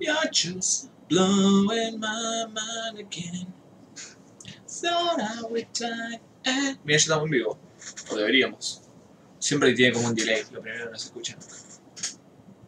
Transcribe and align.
You're 0.00 0.30
just 0.30 0.90
blowing 1.08 1.98
my 1.98 2.46
mind 2.46 2.98
again. 3.00 3.52
Thought 4.66 5.20
I 5.20 5.42
would 5.42 5.66
die. 5.72 6.20
Eh. 6.44 6.76
Mira, 6.84 6.96
ya 6.96 6.96
estamos 6.96 7.24
en 7.24 7.30
vivo. 7.30 7.58
O 8.10 8.16
deberíamos. 8.16 8.82
Siempre 9.40 9.72
tiene 9.74 9.92
como 9.94 10.08
un 10.08 10.14
delay. 10.14 10.44
Lo 10.52 10.62
primero 10.62 10.90
no 10.90 10.96
se 10.96 11.06
escucha. 11.06 11.36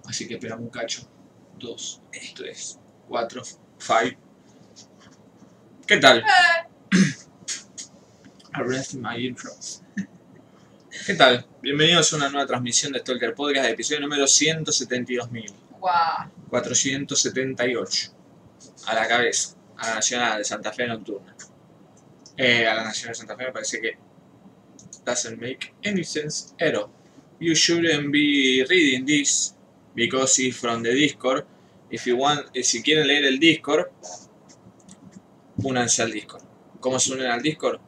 Así 0.06 0.27
que 0.27 0.35
esperamos 0.35 0.64
un 0.64 0.71
cacho. 0.71 1.08
Dos, 1.56 2.01
tres, 2.35 2.80
cuatro, 3.06 3.42
five. 3.78 4.19
¿Qué 5.87 5.99
tal? 5.99 6.24
Arrest 8.53 8.94
my 8.94 9.24
intro. 9.24 9.51
¿Qué 11.06 11.15
tal? 11.15 11.47
Bienvenidos 11.62 12.12
a 12.12 12.17
una 12.17 12.28
nueva 12.28 12.47
transmisión 12.47 12.92
de 12.92 12.99
Stalker 12.99 13.35
Podcast, 13.35 13.69
episodio 13.69 14.01
número 14.01 14.24
172.000. 14.24 15.69
Guau. 15.81 16.30
478 16.51 18.12
a 18.87 18.95
la 18.95 19.09
cabeza, 19.09 19.57
a 19.77 19.89
la 19.89 19.95
Nacional 19.97 20.39
de 20.39 20.45
Santa 20.45 20.73
Fe 20.73 20.87
Nocturna. 20.87 21.34
Eh, 22.37 22.66
a 22.66 22.75
la 22.75 22.84
Nacional 22.84 23.12
de 23.15 23.19
Santa 23.19 23.37
Fe 23.37 23.45
me 23.47 23.53
parece 23.53 23.80
que 23.80 23.98
doesn't 25.05 25.41
make 25.41 25.73
any 25.84 26.05
sense 26.05 26.55
at 26.61 26.75
all. 26.75 26.91
You 27.39 27.55
shouldn't 27.55 28.12
be 28.12 28.65
reading 28.69 29.06
this 29.06 29.55
because 29.95 30.39
it's 30.39 30.59
from 30.59 30.83
the 30.83 30.93
Discord. 30.93 31.47
If 31.91 32.06
you 32.06 32.17
want, 32.17 32.47
eh, 32.55 32.62
si 32.62 32.83
quieren 32.83 33.06
leer 33.06 33.25
el 33.25 33.39
Discord, 33.39 33.87
únanse 35.62 36.03
al 36.03 36.12
Discord. 36.12 36.45
¿Cómo 36.81 36.98
se 36.98 37.12
unen 37.12 37.31
al 37.31 37.42
Discord? 37.42 37.81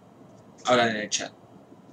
Hablan 0.64 0.90
en 0.90 0.96
el 0.96 1.10
chat. 1.10 1.32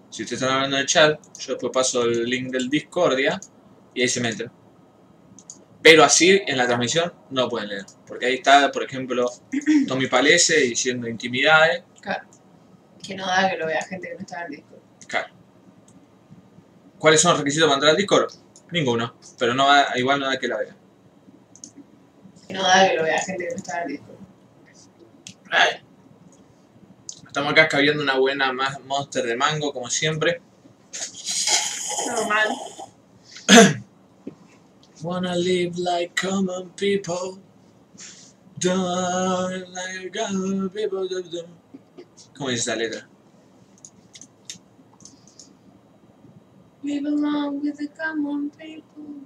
Si 0.09 0.23
ustedes 0.23 0.41
están 0.41 0.55
hablando 0.55 0.77
en 0.77 0.81
el 0.81 0.87
chat, 0.87 1.19
yo 1.39 1.53
después 1.53 1.71
paso 1.73 2.03
el 2.03 2.25
link 2.25 2.51
del 2.51 2.69
Discordia 2.69 3.39
y 3.93 4.01
ahí 4.01 4.07
se 4.07 4.21
meten. 4.21 4.51
Pero 5.89 6.03
así 6.03 6.39
en 6.45 6.55
la 6.55 6.67
transmisión 6.67 7.11
no 7.31 7.49
pueden 7.49 7.69
leer. 7.69 7.83
Porque 8.05 8.27
ahí 8.27 8.35
está, 8.35 8.71
por 8.71 8.83
ejemplo, 8.83 9.27
Tommy 9.87 10.05
Palese 10.05 10.57
diciendo 10.57 11.07
intimidades. 11.07 11.81
Claro. 11.99 12.27
Que 13.01 13.15
no 13.15 13.25
da 13.25 13.49
que 13.49 13.57
lo 13.57 13.65
vea 13.65 13.81
gente 13.81 14.07
que 14.07 14.13
no 14.13 14.19
está 14.19 14.41
en 14.41 14.45
el 14.45 14.51
Discord. 14.51 14.79
Claro. 15.07 15.33
¿Cuáles 16.99 17.19
son 17.21 17.31
los 17.31 17.39
requisitos 17.39 17.65
para 17.67 17.77
entrar 17.77 17.89
al 17.93 17.97
Discord? 17.97 18.31
Ninguno. 18.69 19.15
Pero 19.39 19.55
no 19.55 19.67
da- 19.67 19.97
igual 19.97 20.19
no 20.19 20.27
da 20.27 20.37
que 20.37 20.47
la 20.47 20.57
vea. 20.57 20.75
Que 22.47 22.53
no 22.53 22.61
da 22.61 22.87
que 22.87 22.95
lo 22.95 23.01
vea 23.01 23.19
gente 23.21 23.45
que 23.45 23.49
no 23.49 23.55
está 23.57 23.77
en 23.77 23.81
el 23.81 23.87
Discord. 23.97 24.17
Ay. 25.49 25.69
Estamos 27.25 27.51
acá 27.51 27.63
escabeando 27.63 28.03
una 28.03 28.15
buena 28.19 28.53
más 28.53 28.79
monster 28.81 29.25
de 29.25 29.35
mango, 29.35 29.73
como 29.73 29.89
siempre. 29.89 30.39
Normal. 32.05 32.49
Wanna 35.01 35.33
live 35.35 35.77
like 35.77 36.15
common 36.15 36.71
people. 36.71 37.39
Don't 38.59 39.71
like 39.71 40.13
common 40.13 40.69
people. 40.69 41.07
do, 41.07 41.23
do. 41.23 41.43
¿Cómo 42.35 42.49
dice 42.49 42.69
esa 42.69 42.75
letra? 42.75 43.07
We 46.83 46.99
belong 46.99 47.61
with 47.61 47.77
the 47.77 47.87
common 47.87 48.49
people. 48.51 49.23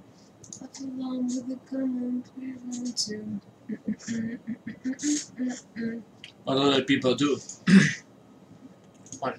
I 0.61 0.67
belong 0.79 1.25
with 1.25 1.47
the 1.47 1.57
common 1.65 2.23
people 2.37 2.93
too. 2.93 3.39
What 6.43 6.57
other 6.57 6.83
people 6.83 7.15
do. 7.15 7.39
bueno, 9.19 9.37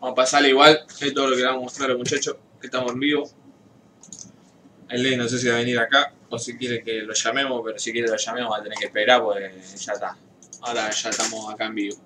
vamos 0.00 0.12
a 0.12 0.14
pasarle 0.14 0.50
igual. 0.50 0.80
Es 1.00 1.14
todo 1.14 1.30
lo 1.30 1.36
que 1.36 1.44
vamos 1.44 1.60
a 1.60 1.62
mostrar 1.62 1.90
al 1.92 1.98
muchacho. 1.98 2.38
Que 2.60 2.66
estamos 2.66 2.92
en 2.92 3.00
vivo. 3.00 3.30
El 4.92 5.02
ley 5.02 5.16
no 5.16 5.26
sé 5.26 5.38
si 5.38 5.48
va 5.48 5.54
a 5.54 5.58
venir 5.58 5.78
acá 5.78 6.12
o 6.28 6.38
si 6.38 6.56
quiere 6.56 6.82
que 6.82 7.00
lo 7.00 7.14
llamemos, 7.14 7.62
pero 7.64 7.78
si 7.78 7.92
quiere 7.92 8.08
lo 8.08 8.16
llamemos 8.16 8.52
va 8.52 8.58
a 8.58 8.62
tener 8.62 8.76
que 8.78 8.86
esperar 8.86 9.22
porque 9.22 9.50
ya 9.74 9.92
está. 9.94 10.16
Ahora 10.60 10.90
ya 10.90 11.10
estamos 11.10 11.52
acá 11.52 11.66
en 11.66 11.74
vivo. 11.74 11.96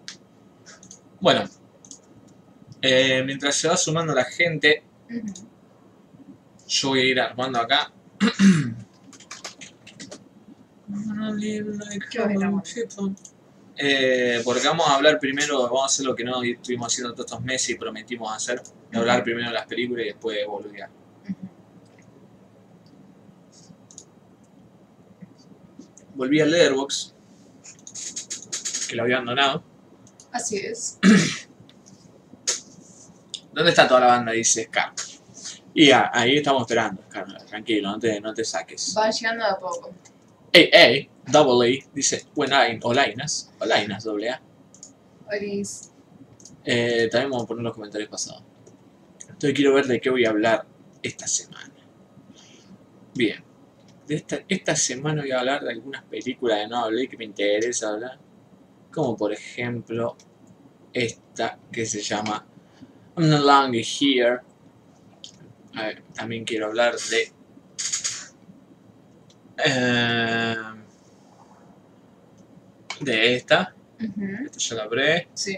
Bueno, 1.20 1.48
eh, 2.80 3.22
mientras 3.26 3.56
se 3.56 3.66
va 3.66 3.76
sumando 3.76 4.14
la 4.14 4.24
gente, 4.24 4.84
yo 6.68 6.88
voy 6.90 7.00
a 7.00 7.04
ir 7.04 7.20
armando 7.20 7.58
acá. 7.58 7.92
Eh, 13.78 14.40
porque 14.44 14.66
vamos 14.66 14.88
a 14.88 14.94
hablar 14.94 15.18
primero, 15.18 15.62
vamos 15.64 15.82
a 15.82 15.86
hacer 15.86 16.06
lo 16.06 16.14
que 16.14 16.22
no 16.22 16.40
estuvimos 16.42 16.92
haciendo 16.92 17.12
todos 17.12 17.26
estos 17.26 17.44
meses 17.44 17.70
y 17.70 17.74
prometimos 17.74 18.34
hacer, 18.34 18.62
hablar 18.94 19.24
primero 19.24 19.48
de 19.48 19.54
las 19.54 19.66
películas 19.66 20.04
y 20.04 20.08
después 20.10 20.46
boludear. 20.46 20.88
Volví 26.16 26.40
al 26.40 26.50
Letterboxd, 26.50 27.12
que 28.88 28.96
lo 28.96 29.02
había 29.02 29.16
abandonado. 29.16 29.62
Así 30.32 30.56
es. 30.56 30.98
¿Dónde 33.52 33.70
está 33.70 33.86
toda 33.86 34.00
la 34.00 34.06
banda? 34.06 34.32
Dice 34.32 34.64
Scar. 34.64 34.92
Y 35.74 35.90
ah, 35.90 36.10
ahí 36.12 36.38
estamos 36.38 36.62
esperando, 36.62 37.02
Scar, 37.02 37.44
tranquilo, 37.44 37.90
no 37.90 37.98
te, 37.98 38.18
no 38.18 38.32
te 38.32 38.44
saques. 38.44 38.94
Va 38.96 39.10
llegando 39.10 39.44
de 39.44 39.50
a 39.50 39.58
poco. 39.58 39.94
AA, 40.54 41.08
double 41.30 41.68
A, 41.68 41.90
dice 41.92 42.24
Buenain, 42.34 42.80
Olainas, 42.82 43.52
Olainas, 43.60 44.04
doble 44.04 44.30
A. 44.30 44.40
Olis. 45.30 45.92
Eh, 46.64 47.08
también 47.12 47.30
vamos 47.30 47.44
a 47.44 47.48
poner 47.48 47.62
los 47.62 47.74
comentarios 47.74 48.08
pasados. 48.08 48.42
Entonces 49.20 49.52
quiero 49.52 49.74
ver 49.74 49.86
de 49.86 50.00
qué 50.00 50.08
voy 50.08 50.24
a 50.24 50.30
hablar 50.30 50.66
esta 51.02 51.28
semana. 51.28 51.74
Bien. 53.14 53.45
De 54.06 54.14
esta, 54.14 54.38
esta 54.48 54.76
semana 54.76 55.22
voy 55.22 55.32
a 55.32 55.40
hablar 55.40 55.64
de 55.64 55.70
algunas 55.70 56.04
películas 56.04 56.60
que 56.60 56.68
no 56.68 56.84
hablé 56.84 57.08
que 57.08 57.16
me 57.16 57.24
interesa 57.24 57.90
hablar. 57.90 58.18
Como 58.92 59.16
por 59.16 59.32
ejemplo 59.32 60.16
esta 60.92 61.58
que 61.70 61.84
se 61.84 62.00
llama 62.00 62.46
I'm 63.16 63.28
No 63.28 63.38
Longer 63.38 63.84
Here. 63.84 64.40
A 65.74 65.82
ver, 65.82 66.02
también 66.14 66.44
quiero 66.44 66.66
hablar 66.66 66.94
de... 66.96 67.32
eh, 69.64 70.56
de 73.00 73.34
esta. 73.36 73.74
Ujú. 74.00 74.44
Esta 74.44 74.58
ya 74.58 74.74
la 74.76 74.82
hablé. 74.84 75.28
Sí. 75.34 75.56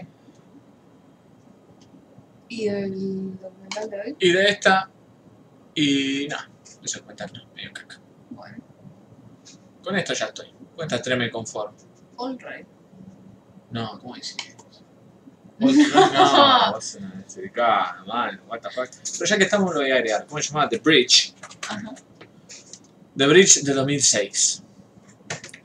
¿Y 2.49 2.67
el 2.67 3.39
documental 3.39 3.89
de 3.89 4.01
hoy? 4.01 4.15
Y 4.19 4.31
de 4.31 4.49
esta. 4.49 4.89
Y 5.75 6.27
no, 6.29 6.37
eso 6.83 7.03
medio 7.05 7.73
caca. 7.73 7.87
Bueno. 7.87 7.88
Con 9.89 9.97
esto 9.97 10.13
ya 10.13 10.25
estoy. 10.25 10.53
Con 10.75 10.85
estas 10.85 11.01
tres 11.01 11.17
me 11.17 11.31
conformo. 11.31 11.75
All 12.17 12.37
right. 12.37 12.67
No, 13.71 13.99
¿cómo 13.99 14.13
decís? 14.13 14.35
No, 15.57 15.65
no, 15.71 16.71
vos 16.73 16.97
no 17.01 18.05
man, 18.05 18.39
what 18.47 18.59
the 18.59 18.69
fuck. 18.69 18.87
Pero 19.13 19.25
ya 19.25 19.37
que 19.39 19.45
estamos 19.45 19.73
lo 19.73 19.79
voy 19.81 19.89
a 19.89 19.95
agregar. 19.95 20.27
¿Cómo 20.27 20.39
se 20.39 20.49
llama? 20.49 20.69
The 20.69 20.77
Bridge. 20.77 21.33
Ajá. 21.67 21.95
The 23.17 23.25
Bridge 23.25 23.63
de 23.63 23.73
2006. 23.73 24.61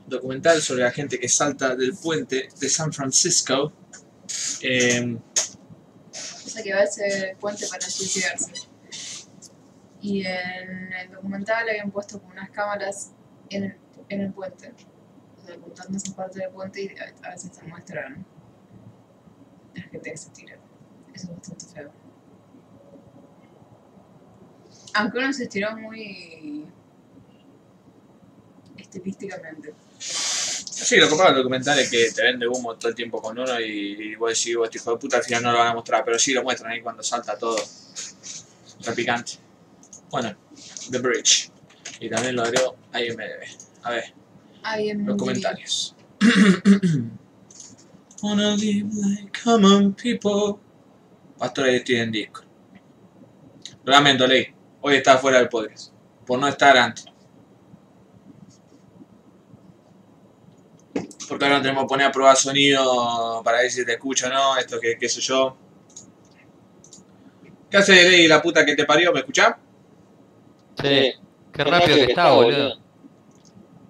Documental 0.07 0.59
sobre 0.59 0.81
la 0.81 0.91
gente 0.91 1.19
que 1.19 1.29
salta 1.29 1.75
del 1.75 1.93
puente 1.93 2.49
de 2.59 2.67
San 2.67 2.91
Francisco. 2.91 3.73
Eh, 4.61 5.19
O 6.11 6.49
sea 6.49 6.63
que 6.63 6.73
va 6.73 6.79
a 6.79 6.83
ese 6.85 7.37
puente 7.39 7.67
para 7.67 7.87
suicidarse. 7.87 8.53
Y 10.01 10.25
en 10.25 10.93
el 10.93 11.11
documental 11.11 11.69
habían 11.69 11.91
puesto 11.91 12.19
como 12.19 12.31
unas 12.31 12.49
cámaras 12.49 13.11
en 13.51 13.65
el, 13.65 13.84
en 14.09 14.21
el 14.21 14.33
puente. 14.33 14.73
O 15.37 15.45
sea, 15.45 15.55
apuntando 15.55 15.97
esa 15.97 16.15
parte 16.15 16.39
del 16.39 16.49
puente 16.49 16.83
y 16.83 16.89
a, 16.99 17.29
veces 17.31 17.51
te 17.51 17.63
muestran 17.63 18.25
la 19.73 19.81
gente 19.83 20.11
que 20.11 20.17
se 20.17 20.29
tira. 20.29 20.57
Eso 21.13 21.27
es 21.27 21.37
bastante 21.37 21.65
feo. 21.65 21.91
Aunque 24.95 25.17
uno 25.17 25.33
se 25.33 25.43
estiró 25.43 25.75
muy 25.75 26.65
estilísticamente. 28.77 29.73
Sí, 29.97 30.97
lo 30.97 31.07
que 31.07 31.15
pasa 31.15 31.27
del 31.27 31.37
documental 31.37 31.79
es 31.79 31.89
que 31.89 32.11
te 32.11 32.21
vende 32.21 32.47
humo 32.47 32.75
todo 32.75 32.89
el 32.89 32.95
tiempo 32.95 33.21
con 33.21 33.37
uno 33.37 33.59
y, 33.59 34.11
y 34.11 34.15
vos 34.15 34.29
decís, 34.29 34.55
vos, 34.55 34.69
hijo 34.73 34.91
de 34.91 34.97
puta, 34.97 35.17
al 35.17 35.23
final 35.23 35.43
no 35.43 35.51
lo 35.51 35.57
van 35.57 35.69
a 35.69 35.73
mostrar, 35.73 36.03
pero 36.05 36.19
sí 36.19 36.33
lo 36.33 36.43
muestran 36.43 36.71
ahí 36.71 36.81
cuando 36.81 37.01
salta 37.01 37.37
todo. 37.37 37.57
Repicante. 38.81 39.33
Bueno, 40.11 40.35
The 40.91 40.99
Bridge. 40.99 41.49
Y 41.99 42.09
también 42.09 42.35
lo 42.35 42.43
agrego 42.43 42.75
a 42.91 43.01
IMDb. 43.01 43.64
A 43.85 43.91
ver, 43.91 44.03
Ahí 44.63 44.89
en 44.89 45.05
los 45.05 45.15
comentarios. 45.15 45.95
Wanna 48.23 48.55
live 48.55 48.89
like 48.95 49.43
common 49.43 49.93
people. 49.93 50.59
Pastor, 51.37 51.65
ahí 51.65 51.75
estoy 51.75 51.97
en 51.97 52.11
disco. 52.11 52.41
Lo 53.83 53.91
lamento, 53.91 54.25
Ley. 54.25 54.47
Hoy 54.81 54.95
está 54.95 55.19
fuera 55.19 55.37
del 55.37 55.49
podcast. 55.49 55.93
Por 56.25 56.39
no 56.39 56.47
estar 56.47 56.75
antes. 56.75 57.05
Porque 61.29 61.45
ahora 61.45 61.57
no 61.57 61.61
tenemos 61.61 61.83
que 61.83 61.87
poner 61.87 62.07
a 62.07 62.11
prueba 62.11 62.35
sonido 62.35 63.43
para 63.43 63.59
ver 63.59 63.69
si 63.69 63.85
te 63.85 63.93
escucho 63.93 64.25
o 64.25 64.29
no, 64.29 64.57
esto 64.57 64.79
que 64.79 64.97
qué 64.97 65.07
sé 65.07 65.21
yo. 65.21 65.55
¿Qué 67.69 67.77
hace 67.77 67.93
Ley, 67.93 68.27
la 68.27 68.41
puta 68.41 68.65
que 68.65 68.75
te 68.75 68.85
parió? 68.85 69.13
¿Me 69.13 69.19
escuchás? 69.19 69.53
Sí, 70.81 71.13
qué 71.53 71.63
rápido 71.63 71.97
que 71.97 72.05
está, 72.05 72.31
boludo. 72.31 72.84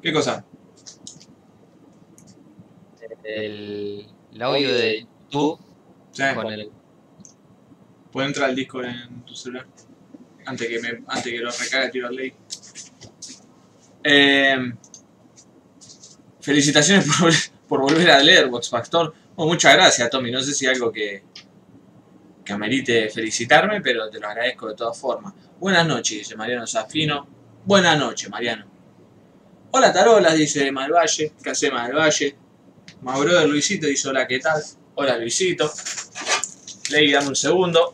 ¿Qué 0.05 0.13
cosa? 0.13 0.45
el, 3.23 4.07
el 4.33 4.41
audio 4.43 4.71
de 4.71 5.07
YouTube 5.31 5.59
Sí, 6.11 6.21
con 6.35 6.53
el. 6.53 6.71
puede 8.11 8.27
entrar 8.27 8.51
el 8.51 8.55
disco 8.55 8.83
en 8.83 9.23
tu 9.25 9.33
celular. 9.33 9.65
Antes 10.45 10.67
que, 10.67 10.79
me, 10.79 10.89
antes 11.07 11.23
que 11.23 11.39
lo 11.39 11.49
recague, 11.49 11.89
tiro 11.89 12.07
al 12.07 12.15
ley. 12.15 12.31
Eh, 14.03 14.73
felicitaciones 16.39 17.07
por, 17.19 17.33
por 17.67 17.81
volver 17.81 18.11
a 18.11 18.19
leer 18.19 18.47
Vox 18.47 18.69
Factor. 18.69 19.11
Bueno, 19.35 19.53
muchas 19.53 19.73
gracias, 19.73 20.07
Tommy. 20.11 20.29
No 20.29 20.39
sé 20.43 20.53
si 20.53 20.67
algo 20.67 20.91
que, 20.91 21.23
que 22.45 22.53
amerite 22.53 23.09
felicitarme, 23.09 23.81
pero 23.81 24.07
te 24.11 24.19
lo 24.19 24.27
agradezco 24.27 24.67
de 24.67 24.75
todas 24.75 24.99
formas. 24.99 25.33
Buenas 25.59 25.87
noches, 25.87 26.19
dice 26.19 26.35
Mariano 26.35 26.67
Safino. 26.67 27.27
Buenas 27.65 27.97
noches, 27.97 28.29
Mariano. 28.29 28.74
Hola, 29.77 29.91
Tarolas, 29.91 30.35
dice 30.37 30.71
Malvalle. 30.71 31.33
¿Qué 31.43 31.49
hace 31.49 31.69
Malvalle? 31.69 32.37
Mauro 33.01 33.45
Luisito 33.45 33.87
dice 33.87 34.07
hola, 34.07 34.25
¿qué 34.25 34.39
tal? 34.39 34.63
Hola, 34.95 35.17
Luisito. 35.17 35.69
Ley, 36.91 37.11
dame 37.11 37.27
un 37.27 37.35
segundo. 37.35 37.93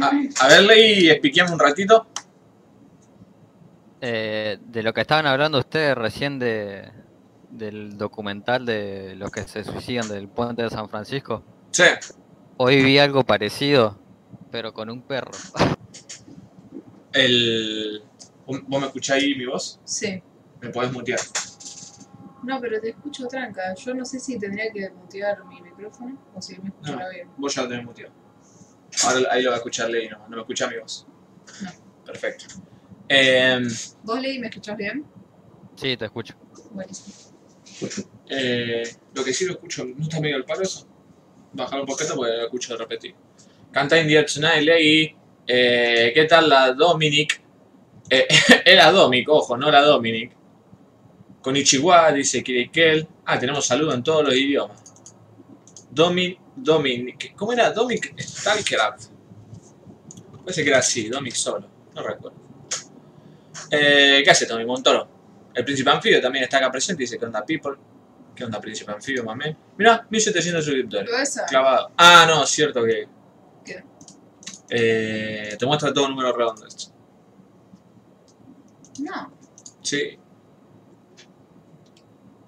A, 0.00 0.12
a 0.40 0.48
ver, 0.48 0.62
Ley, 0.62 1.10
expliquemos 1.10 1.52
un 1.52 1.58
ratito. 1.58 2.06
eh, 4.00 4.56
de 4.62 4.82
lo 4.82 4.94
que 4.94 5.02
estaban 5.02 5.26
hablando 5.26 5.58
ustedes 5.58 5.94
recién 5.94 6.38
de, 6.38 6.90
del 7.50 7.98
documental 7.98 8.64
de 8.64 9.14
los 9.16 9.30
que 9.30 9.42
se 9.42 9.62
suicidan 9.62 10.08
del 10.08 10.26
puente 10.26 10.62
de 10.62 10.70
San 10.70 10.88
Francisco. 10.88 11.44
Sí. 11.72 11.84
Hoy 12.56 12.82
vi 12.82 12.98
algo 12.98 13.24
parecido, 13.24 13.98
pero 14.50 14.72
con 14.72 14.88
un 14.88 15.02
perro. 15.02 15.32
El... 17.12 18.07
¿Vos 18.48 18.80
me 18.80 18.86
escucháis 18.86 19.36
mi 19.36 19.44
voz? 19.46 19.78
Sí. 19.84 20.22
Me 20.60 20.70
podés 20.70 20.90
mutear. 20.92 21.20
No, 22.44 22.60
pero 22.60 22.80
te 22.80 22.90
escucho 22.90 23.26
tranca. 23.26 23.74
Yo 23.74 23.94
no 23.94 24.04
sé 24.04 24.18
si 24.18 24.38
tendría 24.38 24.72
que 24.72 24.88
mutear 24.90 25.44
mi 25.44 25.60
micrófono 25.60 26.18
o 26.34 26.40
si 26.40 26.58
me 26.58 26.68
escuchará 26.68 27.04
No. 27.04 27.10
bien. 27.10 27.30
Vos 27.36 27.54
ya 27.54 27.62
lo 27.62 27.68
tenés 27.68 27.84
muteado. 27.84 28.12
Ahora 29.04 29.28
ahí 29.32 29.42
lo 29.42 29.50
va 29.50 29.56
a 29.56 29.58
escuchar 29.58 29.90
Ley, 29.90 30.08
no, 30.08 30.18
no 30.28 30.36
me 30.36 30.40
escucha 30.42 30.66
mi 30.68 30.78
voz. 30.78 31.06
No. 31.62 31.70
Perfecto. 32.06 32.46
Eh, 33.08 33.60
¿Vos, 34.02 34.20
Ley, 34.20 34.38
me 34.38 34.46
escuchás 34.48 34.76
bien? 34.76 35.04
Sí, 35.76 35.96
te 35.96 36.06
escucho. 36.06 36.34
Buenísimo. 36.70 37.14
eh, 38.30 38.82
lo 39.14 39.24
que 39.24 39.32
sí 39.32 39.44
lo 39.46 39.52
escucho, 39.52 39.84
¿no 39.84 40.02
está 40.02 40.20
medio 40.20 40.36
el 40.36 40.44
palo 40.44 40.62
eso? 40.62 40.88
Bajar 41.52 41.80
un 41.80 41.86
poquito 41.86 42.14
porque 42.16 42.32
lo 42.32 42.42
escucho 42.44 42.72
de 42.72 42.78
repetir. 42.78 43.14
Canta 43.72 44.00
in 44.00 44.06
the 44.08 44.14
Air 44.14 44.26
Tonight, 44.26 44.62
Ley. 44.62 45.16
Eh, 45.46 46.12
¿Qué 46.14 46.24
tal 46.24 46.48
la 46.48 46.72
Dominic? 46.72 47.42
Eh, 48.10 48.26
era 48.64 48.90
Domic, 48.90 49.28
ojo, 49.28 49.56
no 49.56 49.70
la 49.70 49.82
Dominic. 49.82 50.32
Con 51.42 51.56
Ichiwa, 51.56 52.12
dice 52.12 52.42
Kirikel. 52.42 53.06
Ah, 53.26 53.38
tenemos 53.38 53.66
saludo 53.66 53.94
en 53.94 54.02
todos 54.02 54.24
los 54.24 54.34
idiomas. 54.34 54.82
Domic, 55.90 56.38
Dominic. 56.56 57.34
¿Cómo 57.36 57.52
era? 57.52 57.70
Domic 57.70 58.14
Stalkerap. 58.20 58.98
Parece 60.40 60.62
que 60.62 60.70
era 60.70 60.78
así, 60.78 61.08
Domic 61.08 61.34
solo. 61.34 61.68
No 61.94 62.02
recuerdo. 62.02 62.36
Eh, 63.70 64.22
¿Qué 64.24 64.30
hace 64.30 64.46
Tommy 64.46 64.64
Montoro? 64.64 65.08
El 65.54 65.64
príncipe 65.64 65.90
anfibio 65.90 66.20
también 66.20 66.44
está 66.44 66.58
acá 66.58 66.70
presente. 66.70 67.02
Dice, 67.02 67.18
¿qué 67.18 67.24
onda, 67.26 67.44
people? 67.44 67.76
¿Qué 68.34 68.44
onda, 68.44 68.60
príncipe 68.60 68.92
anfibio, 68.92 69.24
mamén? 69.24 69.56
Mirá, 69.76 70.06
1700 70.08 70.64
suscriptores. 70.64 71.40
Clavado. 71.48 71.90
Ah, 71.96 72.24
no, 72.28 72.46
cierto 72.46 72.84
que. 72.84 73.08
¿Qué? 73.64 73.82
Eh, 74.70 75.56
te 75.58 75.66
muestra 75.66 75.92
todo 75.92 76.08
número 76.08 76.32
redondo 76.32 76.66
esto. 76.66 76.92
No. 79.00 79.32
Sí. 79.82 80.18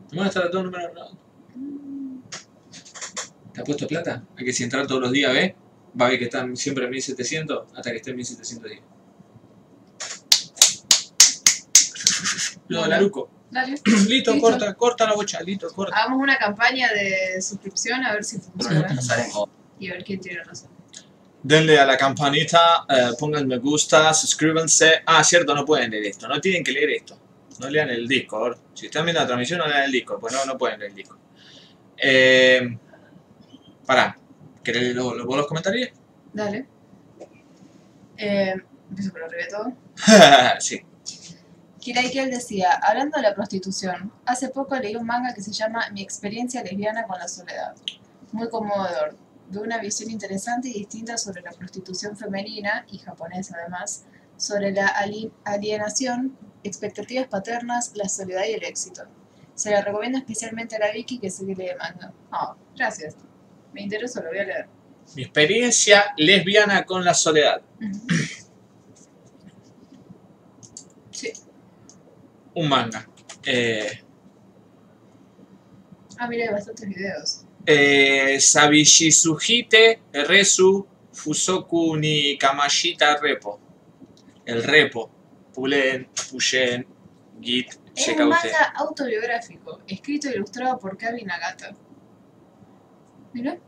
Te 0.09 0.17
muestra 0.17 0.51
todo 0.51 0.65
número 0.65 0.89
redondo. 0.89 1.19
Mm, 1.55 2.21
¿Te 3.53 3.61
ha 3.61 3.65
puesto 3.65 3.87
plata? 3.87 4.25
Hay 4.37 4.45
que 4.45 4.53
si 4.53 4.65
entrar 4.65 4.87
todos 4.87 5.01
los 5.01 5.13
días, 5.13 5.33
¿ves? 5.33 5.55
Va 6.01 6.07
a 6.07 6.09
ver 6.11 6.19
que 6.19 6.25
están 6.27 6.57
siempre 6.57 6.85
en 6.85 6.91
1700 6.91 7.67
hasta 7.75 7.91
que 7.91 7.97
esté 7.97 8.11
en 8.11 8.17
1710. 8.17 8.83
No, 12.69 12.87
Laruco. 12.87 13.31
Dale. 13.51 13.75
Listo, 14.09 14.33
Listo. 14.33 14.41
Corta, 14.41 14.75
corta 14.75 15.07
la 15.07 15.15
bocha, 15.15 15.41
listo, 15.43 15.69
corta. 15.75 15.97
Hagamos 15.97 16.23
una 16.23 16.39
campaña 16.39 16.89
de 16.93 17.43
suscripción 17.43 18.05
a 18.05 18.13
ver 18.13 18.25
si 18.25 18.39
funciona. 18.39 18.89
Y 19.79 19.91
a 19.91 19.95
ver 19.95 20.05
quién 20.05 20.21
tiene 20.21 20.45
razón. 20.45 20.71
Denle 21.43 21.79
a 21.79 21.87
la 21.87 21.97
campanita, 21.97 22.85
eh, 22.89 23.11
pongan 23.19 23.47
me 23.47 23.59
gusta, 23.59 24.13
suscríbanse. 24.13 25.03
Ah, 25.07 25.25
cierto, 25.25 25.55
no 25.55 25.65
pueden 25.65 25.91
leer 25.91 26.07
esto, 26.07 26.29
no 26.29 26.41
tienen 26.41 26.63
que 26.63 26.73
leer 26.73 26.91
esto. 26.91 27.19
No 27.59 27.69
lean 27.69 27.91
el 27.91 28.07
Discord. 28.07 28.59
Si 28.75 28.87
están 28.87 29.05
viendo 29.05 29.21
la 29.21 29.27
transmisión, 29.27 29.59
no 29.59 29.67
lean 29.67 29.85
el 29.85 29.93
Discord, 29.93 30.21
pues 30.21 30.33
no, 30.33 30.45
no 30.45 30.59
pueden 30.59 30.79
leer 30.79 30.91
el 30.91 30.97
Discord. 30.97 31.19
Eh, 31.97 32.79
pará, 33.87 34.19
¿querés 34.63 34.83
leer 34.83 34.97
los, 34.97 35.17
los, 35.17 35.27
vos 35.27 35.37
los 35.37 35.47
comentarios? 35.47 35.91
Dale. 36.33 36.67
Eh, 38.17 38.55
empiezo 38.89 39.13
por 39.13 39.25
arriba 39.25 39.45
todo. 39.51 39.73
sí. 40.61 40.83
Kiraikel 41.81 42.31
decía, 42.31 42.79
hablando 42.83 43.17
de 43.17 43.23
la 43.23 43.35
prostitución, 43.35 44.13
hace 44.27 44.51
poco 44.51 44.77
leí 44.77 44.97
un 44.97 45.07
manga 45.07 45.33
que 45.33 45.41
se 45.41 45.53
llama 45.53 45.89
Mi 45.93 46.03
experiencia 46.03 46.63
lesbiana 46.63 47.05
con 47.05 47.19
la 47.19 47.27
soledad. 47.27 47.75
Muy 48.33 48.49
conmovedor, 48.51 49.17
de 49.51 49.59
una 49.59 49.79
visión 49.79 50.11
interesante 50.11 50.69
y 50.69 50.73
distinta 50.73 51.19
sobre 51.19 51.43
la 51.43 51.51
prostitución 51.51 52.17
femenina, 52.17 52.87
y 52.91 52.99
japonesa 52.99 53.57
además, 53.61 54.05
sobre 54.37 54.73
la 54.73 54.87
ali- 54.87 55.33
alienación, 55.45 56.37
expectativas 56.63 57.27
paternas, 57.29 57.93
la 57.95 58.09
soledad 58.09 58.45
y 58.49 58.53
el 58.55 58.65
éxito. 58.65 59.03
Se 59.55 59.71
la 59.71 59.83
recomiendo 59.83 60.17
especialmente 60.19 60.77
a 60.77 60.79
la 60.79 60.91
Vicky 60.93 61.19
que 61.19 61.31
se 61.31 61.45
lee 61.45 61.57
manga. 61.79 62.13
Ah, 62.31 62.55
gracias. 62.77 63.17
Me 63.75 63.83
interesa, 63.83 64.23
lo 64.23 64.29
voy 64.31 64.39
a 64.39 64.45
leer. 64.45 64.69
Mi 65.17 65.23
experiencia 65.23 66.15
lesbiana 66.17 66.85
con 66.85 67.05
la 67.05 67.13
soledad. 67.13 67.61
Ujú. 67.81 68.07
Sí. 71.11 71.33
Un 72.55 72.69
manga. 72.69 73.07
Eh, 73.45 74.03
Ah, 76.19 76.29
mira, 76.29 76.45
hay 76.47 76.53
bastantes 76.53 76.87
videos. 76.89 77.45
Eh, 77.67 78.41
Sabishisuhite 78.41 80.01
Resu 80.13 80.87
Fusoku 81.13 81.97
ni 81.97 82.37
Kamashita 82.37 83.17
Repo. 83.17 83.61
El 84.45 84.63
repo. 84.63 85.11
Pulen, 85.55 86.09
Pushen, 86.31 86.87
Git, 87.41 87.75
Es 87.97 88.09
un 88.09 88.29
manga 88.29 88.73
autobiográfico, 88.77 89.81
escrito 89.87 90.29
e 90.29 90.37
ilustrado 90.37 90.79
por 90.79 90.97
Kabi 90.97 91.25
Nagata. 91.25 91.75
Mira, 93.33 93.59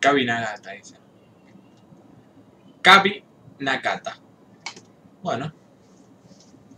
Kabi 0.00 0.24
Nagata, 0.24 0.70
dice. 0.72 0.96
Kabi 2.82 3.24
Nagata. 3.58 4.16
Bueno. 5.22 5.52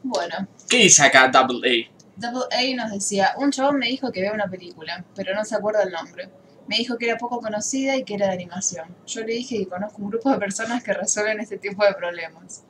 bueno. 0.02 0.48
¿Qué 0.68 0.78
dice 0.78 1.04
acá 1.04 1.28
Double 1.28 1.68
A? 1.68 2.00
Double 2.16 2.46
A 2.50 2.76
nos 2.76 2.92
decía, 2.92 3.34
un 3.36 3.50
chabón 3.50 3.78
me 3.78 3.86
dijo 3.86 4.10
que 4.10 4.22
vea 4.22 4.32
una 4.32 4.48
película, 4.48 5.04
pero 5.14 5.34
no 5.34 5.44
se 5.44 5.54
acuerda 5.54 5.82
el 5.82 5.92
nombre. 5.92 6.28
Me 6.66 6.76
dijo 6.76 6.96
que 6.98 7.06
era 7.06 7.18
poco 7.18 7.40
conocida 7.40 7.96
y 7.96 8.04
que 8.04 8.14
era 8.14 8.28
de 8.28 8.34
animación. 8.34 8.94
Yo 9.06 9.22
le 9.22 9.32
dije 9.32 9.58
que 9.58 9.68
conozco 9.68 10.02
un 10.02 10.10
grupo 10.10 10.30
de 10.30 10.38
personas 10.38 10.82
que 10.82 10.92
resuelven 10.92 11.40
este 11.40 11.58
tipo 11.58 11.84
de 11.84 11.94
problemas. 11.94 12.62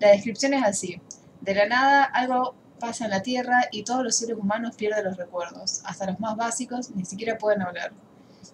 La 0.00 0.08
descripción 0.08 0.54
es 0.54 0.64
así. 0.64 1.00
De 1.40 1.54
la 1.54 1.66
nada 1.66 2.04
algo 2.04 2.54
pasa 2.78 3.06
en 3.06 3.10
la 3.10 3.22
Tierra 3.22 3.68
y 3.72 3.82
todos 3.82 4.04
los 4.04 4.16
seres 4.16 4.36
humanos 4.36 4.76
pierden 4.76 5.04
los 5.04 5.16
recuerdos. 5.16 5.82
Hasta 5.84 6.06
los 6.06 6.20
más 6.20 6.36
básicos 6.36 6.90
ni 6.90 7.04
siquiera 7.04 7.38
pueden 7.38 7.62
hablar. 7.62 7.92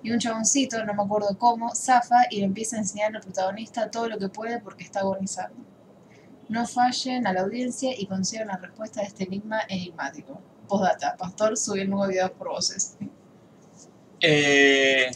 Y 0.03 0.11
un 0.13 0.19
chaboncito, 0.19 0.85
no 0.85 0.95
me 0.95 1.03
acuerdo 1.03 1.37
cómo, 1.39 1.75
zafa 1.75 2.23
y 2.31 2.41
le 2.41 2.45
empieza 2.45 2.77
a 2.77 2.81
enseñar 2.81 3.15
al 3.15 3.23
protagonista 3.23 3.91
todo 3.91 4.09
lo 4.09 4.19
que 4.19 4.29
puede 4.29 4.61
porque 4.61 4.85
está 4.85 5.01
agonizando. 5.01 5.57
No 6.49 6.67
fallen 6.67 7.27
a 7.27 7.33
la 7.33 7.41
audiencia 7.41 7.99
y 7.99 8.07
consigan 8.07 8.49
la 8.49 8.57
respuesta 8.59 9.01
de 9.01 9.07
este 9.07 9.25
enigma 9.25 9.63
enigmático. 9.69 10.41
Postdata, 10.69 11.17
Pastor 11.17 11.57
sube 11.57 11.83
el 11.83 11.91
nuevo 11.91 12.07
video 12.09 12.33
por 12.33 12.49
voces. 12.49 12.97
Eh, 14.27 15.11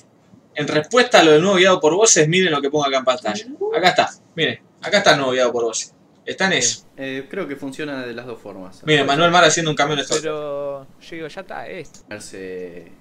en 0.55 0.69
respuesta 0.69 1.21
a 1.21 1.23
lo 1.23 1.33
del 1.33 1.41
nuevo 1.43 1.57
guiado 1.57 1.81
por 1.81 1.95
voces, 1.95 2.27
miren 2.29 2.53
lo 2.53 2.61
que 2.61 2.71
pongo 2.71 2.85
acá 2.87 2.99
en 2.99 3.05
pantalla. 3.05 3.47
Acá 3.77 3.89
está, 3.91 4.11
miren. 4.35 4.61
Acá 4.83 4.99
está 4.99 5.11
el 5.13 5.17
nuevo 5.19 5.33
guiado 5.33 5.53
por 5.53 5.65
voces. 5.65 5.95
Está 6.27 6.47
en 6.47 6.53
eso. 6.55 6.85
Eh, 6.97 7.27
creo 7.31 7.49
que 7.49 7.57
funciona 7.57 8.05
de 8.05 8.13
las 8.13 8.27
dos 8.27 8.39
formas. 8.41 8.83
Miren, 8.85 9.07
Manuel 9.07 9.31
Mar 9.31 9.45
haciendo 9.45 9.71
un 9.71 9.77
camión 9.77 9.97
de 9.97 10.03
stock. 10.03 10.19
Pero 10.21 10.85
yo 11.01 11.11
digo, 11.17 11.29
ya 11.29 11.41
está, 11.41 11.67
esto. 11.69 12.01
Ponerse- 12.09 12.93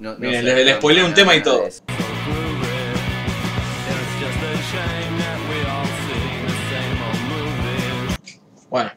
No, 0.00 0.12
no 0.14 0.18
Miren, 0.18 0.36
sé, 0.36 0.42
le- 0.42 0.64
le 0.64 0.70
no- 0.72 0.76
spoileé 0.78 1.04
un 1.04 1.14
tema 1.14 1.36
y 1.36 1.42
todo. 1.42 1.66
es- 1.66 1.82
Bueno. 8.68 8.90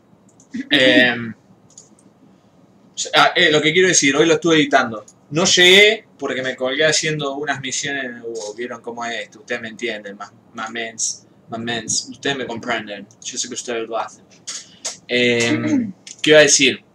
Eh, 0.70 1.16
ah, 3.16 3.32
eh, 3.36 3.52
lo 3.52 3.62
que 3.62 3.72
quiero 3.72 3.88
decir, 3.88 4.16
hoy 4.16 4.26
lo 4.26 4.34
estuve 4.36 4.56
editando. 4.56 5.06
No 5.30 5.46
llegué 5.46 6.06
porque 6.22 6.44
me 6.44 6.56
colgué 6.56 6.86
haciendo 6.86 7.34
unas 7.34 7.60
misiones 7.62 8.22
Hugo. 8.24 8.54
Vieron 8.54 8.80
cómo 8.80 9.04
es 9.04 9.22
esto. 9.22 9.40
Ustedes 9.40 9.60
me 9.60 9.70
entienden, 9.70 10.16
más 10.54 10.70
mens, 10.70 11.26
mens. 11.58 12.10
Ustedes 12.12 12.38
me 12.38 12.46
comprenden. 12.46 13.08
Yo 13.24 13.40
sé 13.40 13.48
que 13.48 13.56
ustedes 13.56 13.90
lo 13.90 13.98
hacen. 13.98 14.24
Eh, 15.08 15.90
¿Qué 16.22 16.30
iba 16.30 16.38
a 16.38 16.44
decir? 16.44 16.86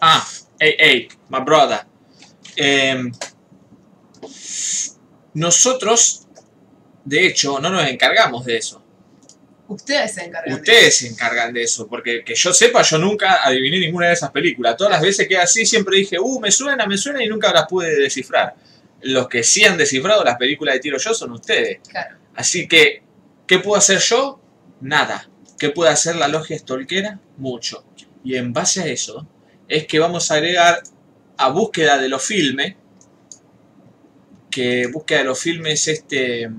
Ah, 0.00 0.26
hey, 0.58 0.74
hey, 0.78 1.08
my 1.28 1.40
brother. 1.40 1.80
Em, 2.56 3.12
nosotros, 5.34 6.26
de 7.04 7.26
hecho, 7.26 7.60
no 7.60 7.68
nos 7.68 7.86
encargamos 7.86 8.46
de 8.46 8.56
eso. 8.56 8.82
Ustedes 9.68 10.14
se 10.14 10.24
encargan 10.24 10.54
de 10.54 10.60
Ustedes 10.60 10.96
se 10.96 11.08
encargan 11.08 11.52
de 11.52 11.62
eso, 11.62 11.88
porque 11.88 12.22
que 12.24 12.34
yo 12.34 12.52
sepa, 12.52 12.82
yo 12.82 12.98
nunca 12.98 13.44
adiviné 13.44 13.80
ninguna 13.80 14.08
de 14.08 14.12
esas 14.12 14.30
películas. 14.30 14.76
Todas 14.76 14.92
las 14.92 15.02
veces 15.02 15.26
que 15.26 15.36
así 15.36 15.66
siempre 15.66 15.98
dije, 15.98 16.18
uh, 16.20 16.40
me 16.40 16.50
suena, 16.50 16.86
me 16.86 16.96
suena 16.96 17.22
y 17.22 17.28
nunca 17.28 17.52
las 17.52 17.66
pude 17.66 17.96
descifrar. 17.96 18.54
Los 19.02 19.28
que 19.28 19.42
sí 19.42 19.64
han 19.64 19.76
descifrado 19.76 20.22
las 20.24 20.36
películas 20.36 20.74
de 20.74 20.80
tiro 20.80 20.98
yo 20.98 21.14
son 21.14 21.32
ustedes. 21.32 21.80
Claro. 21.88 22.16
Así 22.34 22.68
que, 22.68 23.02
¿qué 23.46 23.58
puedo 23.58 23.76
hacer 23.76 23.98
yo? 23.98 24.40
Nada. 24.80 25.28
¿Qué 25.58 25.70
puede 25.70 25.90
hacer 25.90 26.16
la 26.16 26.28
logia 26.28 26.58
stalkera? 26.58 27.18
Mucho. 27.38 27.84
Y 28.24 28.36
en 28.36 28.52
base 28.52 28.82
a 28.82 28.86
eso, 28.86 29.26
es 29.68 29.86
que 29.86 29.98
vamos 29.98 30.30
a 30.30 30.34
agregar 30.34 30.82
a 31.38 31.48
búsqueda 31.48 31.98
de 31.98 32.08
los 32.08 32.22
filmes, 32.22 32.74
que 34.50 34.86
búsqueda 34.86 35.18
de 35.18 35.24
los 35.24 35.38
filmes 35.38 35.88
este, 35.88 36.50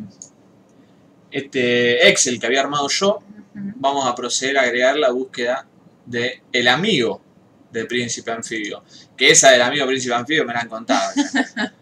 este 1.38 2.10
Excel 2.10 2.40
que 2.40 2.48
había 2.48 2.62
armado 2.62 2.88
yo, 2.90 3.22
vamos 3.54 4.08
a 4.08 4.16
proceder 4.16 4.58
a 4.58 4.62
agregar 4.62 4.98
la 4.98 5.12
búsqueda 5.12 5.68
de 6.04 6.42
el 6.52 6.68
amigo 6.68 7.22
del 7.72 7.86
príncipe 7.86 8.32
anfibio. 8.32 8.84
Que 9.16 9.30
esa 9.30 9.52
del 9.52 9.62
amigo 9.62 9.86
príncipe 9.86 10.16
anfibio 10.16 10.46
me 10.46 10.54
la 10.54 10.62
han 10.62 10.70
contado. 10.70 11.12
ya. 11.16 11.74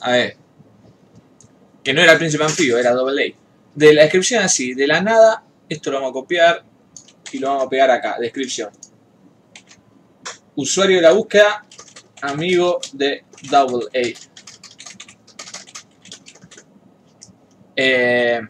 A 0.00 0.10
ver. 0.10 0.36
Que 1.84 1.94
no 1.94 2.02
era 2.02 2.12
el 2.12 2.18
príncipe 2.18 2.42
anfibio, 2.42 2.76
era 2.76 2.90
Double 2.90 3.22
A. 3.24 3.34
De 3.74 3.94
la 3.94 4.02
descripción 4.02 4.42
así, 4.42 4.74
de 4.74 4.86
la 4.88 5.00
nada, 5.00 5.44
esto 5.68 5.92
lo 5.92 5.98
vamos 5.98 6.10
a 6.10 6.14
copiar 6.14 6.64
y 7.30 7.38
lo 7.38 7.48
vamos 7.48 7.66
a 7.66 7.68
pegar 7.68 7.90
acá, 7.92 8.16
descripción. 8.18 8.70
Usuario 10.56 10.96
de 10.96 11.02
la 11.02 11.12
búsqueda, 11.12 11.64
amigo 12.20 12.80
de 12.92 13.24
Double 13.48 13.86
A. 13.94 14.34
Eh, 17.76 18.40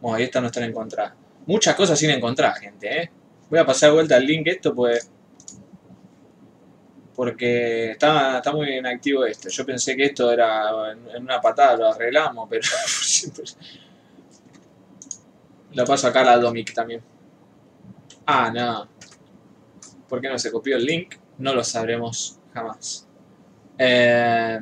bueno, 0.00 0.16
ahí 0.16 0.24
está 0.24 0.40
no 0.40 0.46
están 0.46 0.64
encontradas. 0.64 1.14
Muchas 1.46 1.74
cosas 1.74 1.98
sin 1.98 2.10
encontrar, 2.10 2.54
gente, 2.58 3.02
¿eh? 3.02 3.10
Voy 3.50 3.58
a 3.58 3.66
pasar 3.66 3.90
de 3.90 3.94
vuelta 3.94 4.16
el 4.16 4.26
link 4.26 4.46
esto, 4.46 4.74
pues... 4.74 5.10
Porque 7.14 7.92
está, 7.92 8.36
está 8.36 8.52
muy 8.52 8.76
inactivo 8.76 9.24
esto. 9.24 9.48
Yo 9.48 9.66
pensé 9.66 9.96
que 9.96 10.04
esto 10.04 10.30
era 10.30 10.92
en, 10.92 11.08
en 11.16 11.22
una 11.22 11.40
patada, 11.40 11.76
lo 11.76 11.88
arreglamos, 11.88 12.48
pero... 12.48 12.66
Lo 15.72 15.84
paso 15.84 16.06
acá 16.08 16.22
a 16.22 16.24
la 16.24 16.38
Domic 16.38 16.72
también. 16.72 17.02
Ah, 18.26 18.50
no. 18.50 18.88
¿Por 20.08 20.20
qué 20.20 20.28
no 20.28 20.38
se 20.38 20.50
copió 20.50 20.76
el 20.76 20.84
link? 20.84 21.16
No 21.38 21.54
lo 21.54 21.62
sabremos 21.62 22.38
jamás. 22.52 23.06
Eh, 23.76 24.58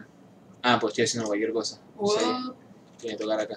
ah, 0.63 0.79
pues 0.81 0.93
estoy 0.93 1.05
haciendo 1.05 1.29
cualquier 1.29 1.53
cosa. 1.53 1.77
Sí. 1.77 1.81
Wow. 1.97 2.55
Tiene 2.99 3.17
que 3.17 3.23
tocar 3.23 3.41
acá. 3.41 3.57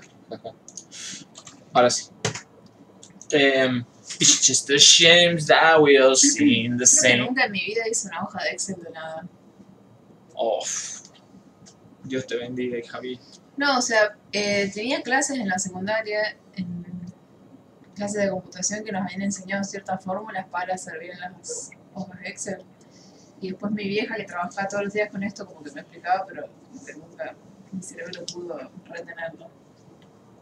Ahora 1.80 1.90
sí. 1.92 2.10
Em, 3.32 3.86
it's 4.20 4.46
just 4.46 4.70
a 4.70 4.78
shame 4.78 5.38
that 5.48 5.82
we 5.82 5.98
all 5.98 6.14
seen 6.16 6.78
the 6.78 6.84
Creo 6.84 7.02
que 7.02 7.10
same. 7.10 7.18
nunca 7.20 7.46
en 7.46 7.52
mi 7.54 7.64
vida 7.64 7.88
hice 7.90 8.08
una 8.10 8.24
hoja 8.24 8.44
de 8.44 8.50
Excel 8.50 8.76
de 8.84 8.90
nada. 8.90 9.26
Oh, 10.34 10.60
Dios 12.04 12.28
te 12.28 12.36
bendiga, 12.36 12.78
Javi. 12.90 13.18
No, 13.56 13.78
o 13.78 13.82
sea, 13.82 14.18
eh, 14.34 14.70
tenía 14.74 15.02
clases 15.04 15.38
en 15.38 15.48
la 15.48 15.58
secundaria, 15.58 16.36
en 16.56 16.84
clases 17.96 18.24
de 18.24 18.30
computación 18.30 18.84
que 18.84 18.92
nos 18.92 19.04
habían 19.04 19.22
enseñado 19.22 19.64
ciertas 19.64 20.04
fórmulas 20.04 20.48
para 20.48 20.78
servir 20.78 21.12
en 21.12 21.20
las 21.22 21.72
hojas 21.94 22.20
de 22.20 22.28
Excel. 22.30 22.64
Y 23.42 23.52
después 23.52 23.72
mi 23.72 23.88
vieja 23.88 24.16
que 24.16 24.26
trabajaba 24.26 24.68
todos 24.68 24.84
los 24.84 24.94
días 24.94 25.10
con 25.10 25.24
esto 25.24 25.46
como 25.46 25.64
que 25.64 25.72
me 25.72 25.82
explicaba, 25.82 26.26
pero 26.26 26.50
nunca 26.98 27.36
mi 27.72 27.82
cerebro 27.82 28.26
pudo 28.26 28.70
retenerlo. 28.86 29.50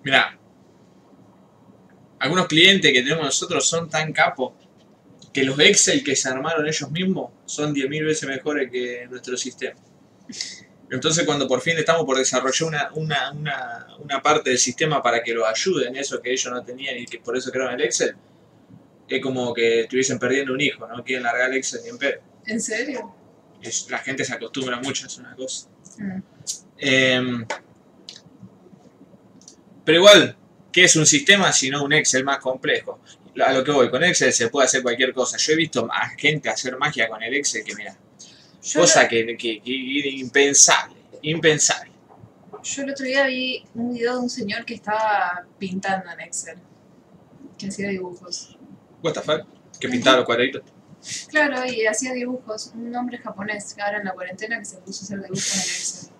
Mira, 0.03 0.39
algunos 2.19 2.47
clientes 2.47 2.91
que 2.91 3.01
tenemos 3.01 3.25
nosotros 3.25 3.67
son 3.67 3.89
tan 3.89 4.11
capos 4.13 4.53
que 5.33 5.43
los 5.43 5.59
Excel 5.59 6.03
que 6.03 6.15
se 6.15 6.29
armaron 6.29 6.67
ellos 6.67 6.89
mismos 6.91 7.31
son 7.45 7.73
10.000 7.73 8.05
veces 8.05 8.27
mejores 8.27 8.71
que 8.71 9.07
nuestro 9.09 9.37
sistema. 9.37 9.79
Entonces 10.89 11.25
cuando 11.25 11.47
por 11.47 11.61
fin 11.61 11.77
estamos 11.77 12.05
por 12.05 12.17
desarrollar 12.17 12.67
una, 12.67 12.89
una, 12.93 13.31
una, 13.31 13.87
una 13.99 14.21
parte 14.21 14.49
del 14.49 14.57
sistema 14.59 15.01
para 15.03 15.21
que 15.21 15.33
los 15.33 15.45
ayuden, 15.47 15.95
eso 15.95 16.21
que 16.21 16.31
ellos 16.31 16.51
no 16.51 16.63
tenían 16.63 16.97
y 16.97 17.05
que 17.05 17.19
por 17.19 17.37
eso 17.37 17.51
crearon 17.51 17.75
el 17.75 17.81
Excel, 17.81 18.15
es 19.07 19.21
como 19.21 19.53
que 19.53 19.81
estuviesen 19.81 20.17
perdiendo 20.17 20.53
un 20.53 20.61
hijo, 20.61 20.87
no 20.87 21.03
quieren 21.03 21.23
largar 21.23 21.49
el 21.51 21.57
Excel 21.57 21.81
ni 21.83 21.89
en 21.89 21.97
pedo. 21.97 22.21
¿En 22.45 22.61
serio? 22.61 23.13
Es- 23.61 23.87
la 23.89 23.97
gente 23.99 24.23
se 24.23 24.33
acostumbra 24.33 24.77
mucho, 24.79 25.05
es 25.07 25.17
una 25.17 25.35
cosa. 25.35 25.67
Mm. 25.97 26.19
Em, 26.77 27.45
pero 29.83 29.97
igual, 29.99 30.35
¿qué 30.77 30.83
es 30.83 30.95
un 30.95 31.07
sistema 31.07 31.51
si 31.51 31.71
no 31.71 31.83
un 31.83 31.91
Excel 31.91 32.23
más 32.23 32.37
complejo? 32.37 32.99
A 33.43 33.51
lo 33.51 33.63
que 33.63 33.71
voy, 33.71 33.89
con 33.89 34.03
Excel 34.03 34.31
se 34.31 34.47
puede 34.49 34.67
hacer 34.67 34.83
cualquier 34.83 35.11
cosa. 35.11 35.35
Yo 35.35 35.53
he 35.53 35.55
visto 35.55 35.89
a 35.91 36.07
gente 36.09 36.49
hacer 36.49 36.77
magia 36.77 37.07
con 37.09 37.23
el 37.23 37.33
Excel 37.33 37.63
que, 37.63 37.73
mira, 37.73 37.97
cosa 38.75 39.07
que, 39.07 39.25
que- 39.35 39.59
que- 39.59 40.09
impensable, 40.09 40.95
impensable. 41.23 41.91
yo 42.63 42.81
el 42.83 42.91
otro 42.91 43.05
día 43.07 43.25
vi 43.25 43.63
un 43.73 43.91
video 43.91 44.17
de 44.17 44.19
un 44.19 44.29
señor 44.29 44.65
que 44.65 44.75
estaba 44.75 45.47
pintando 45.57 46.11
en 46.11 46.19
Excel, 46.19 46.59
que 47.57 47.69
hacía 47.69 47.89
dibujos. 47.89 48.55
What 49.01 49.13
the 49.13 49.21
fuck? 49.21 49.47
Que 49.79 49.89
pintaba 49.89 50.17
los 50.17 50.25
cuadraditos. 50.27 50.61
Claro, 51.29 51.65
y 51.65 51.87
hacía 51.87 52.13
dibujos, 52.13 52.71
un 52.75 52.95
hombre 52.95 53.17
japonés, 53.17 53.73
que 53.73 53.81
ahora 53.81 53.97
en 53.97 54.05
la 54.05 54.11
cuarentena 54.11 54.59
que 54.59 54.65
se 54.65 54.77
puso 54.77 55.01
a 55.01 55.03
hacer 55.05 55.23
dibujos 55.23 55.55
en 55.55 55.59
Excel. 55.59 56.13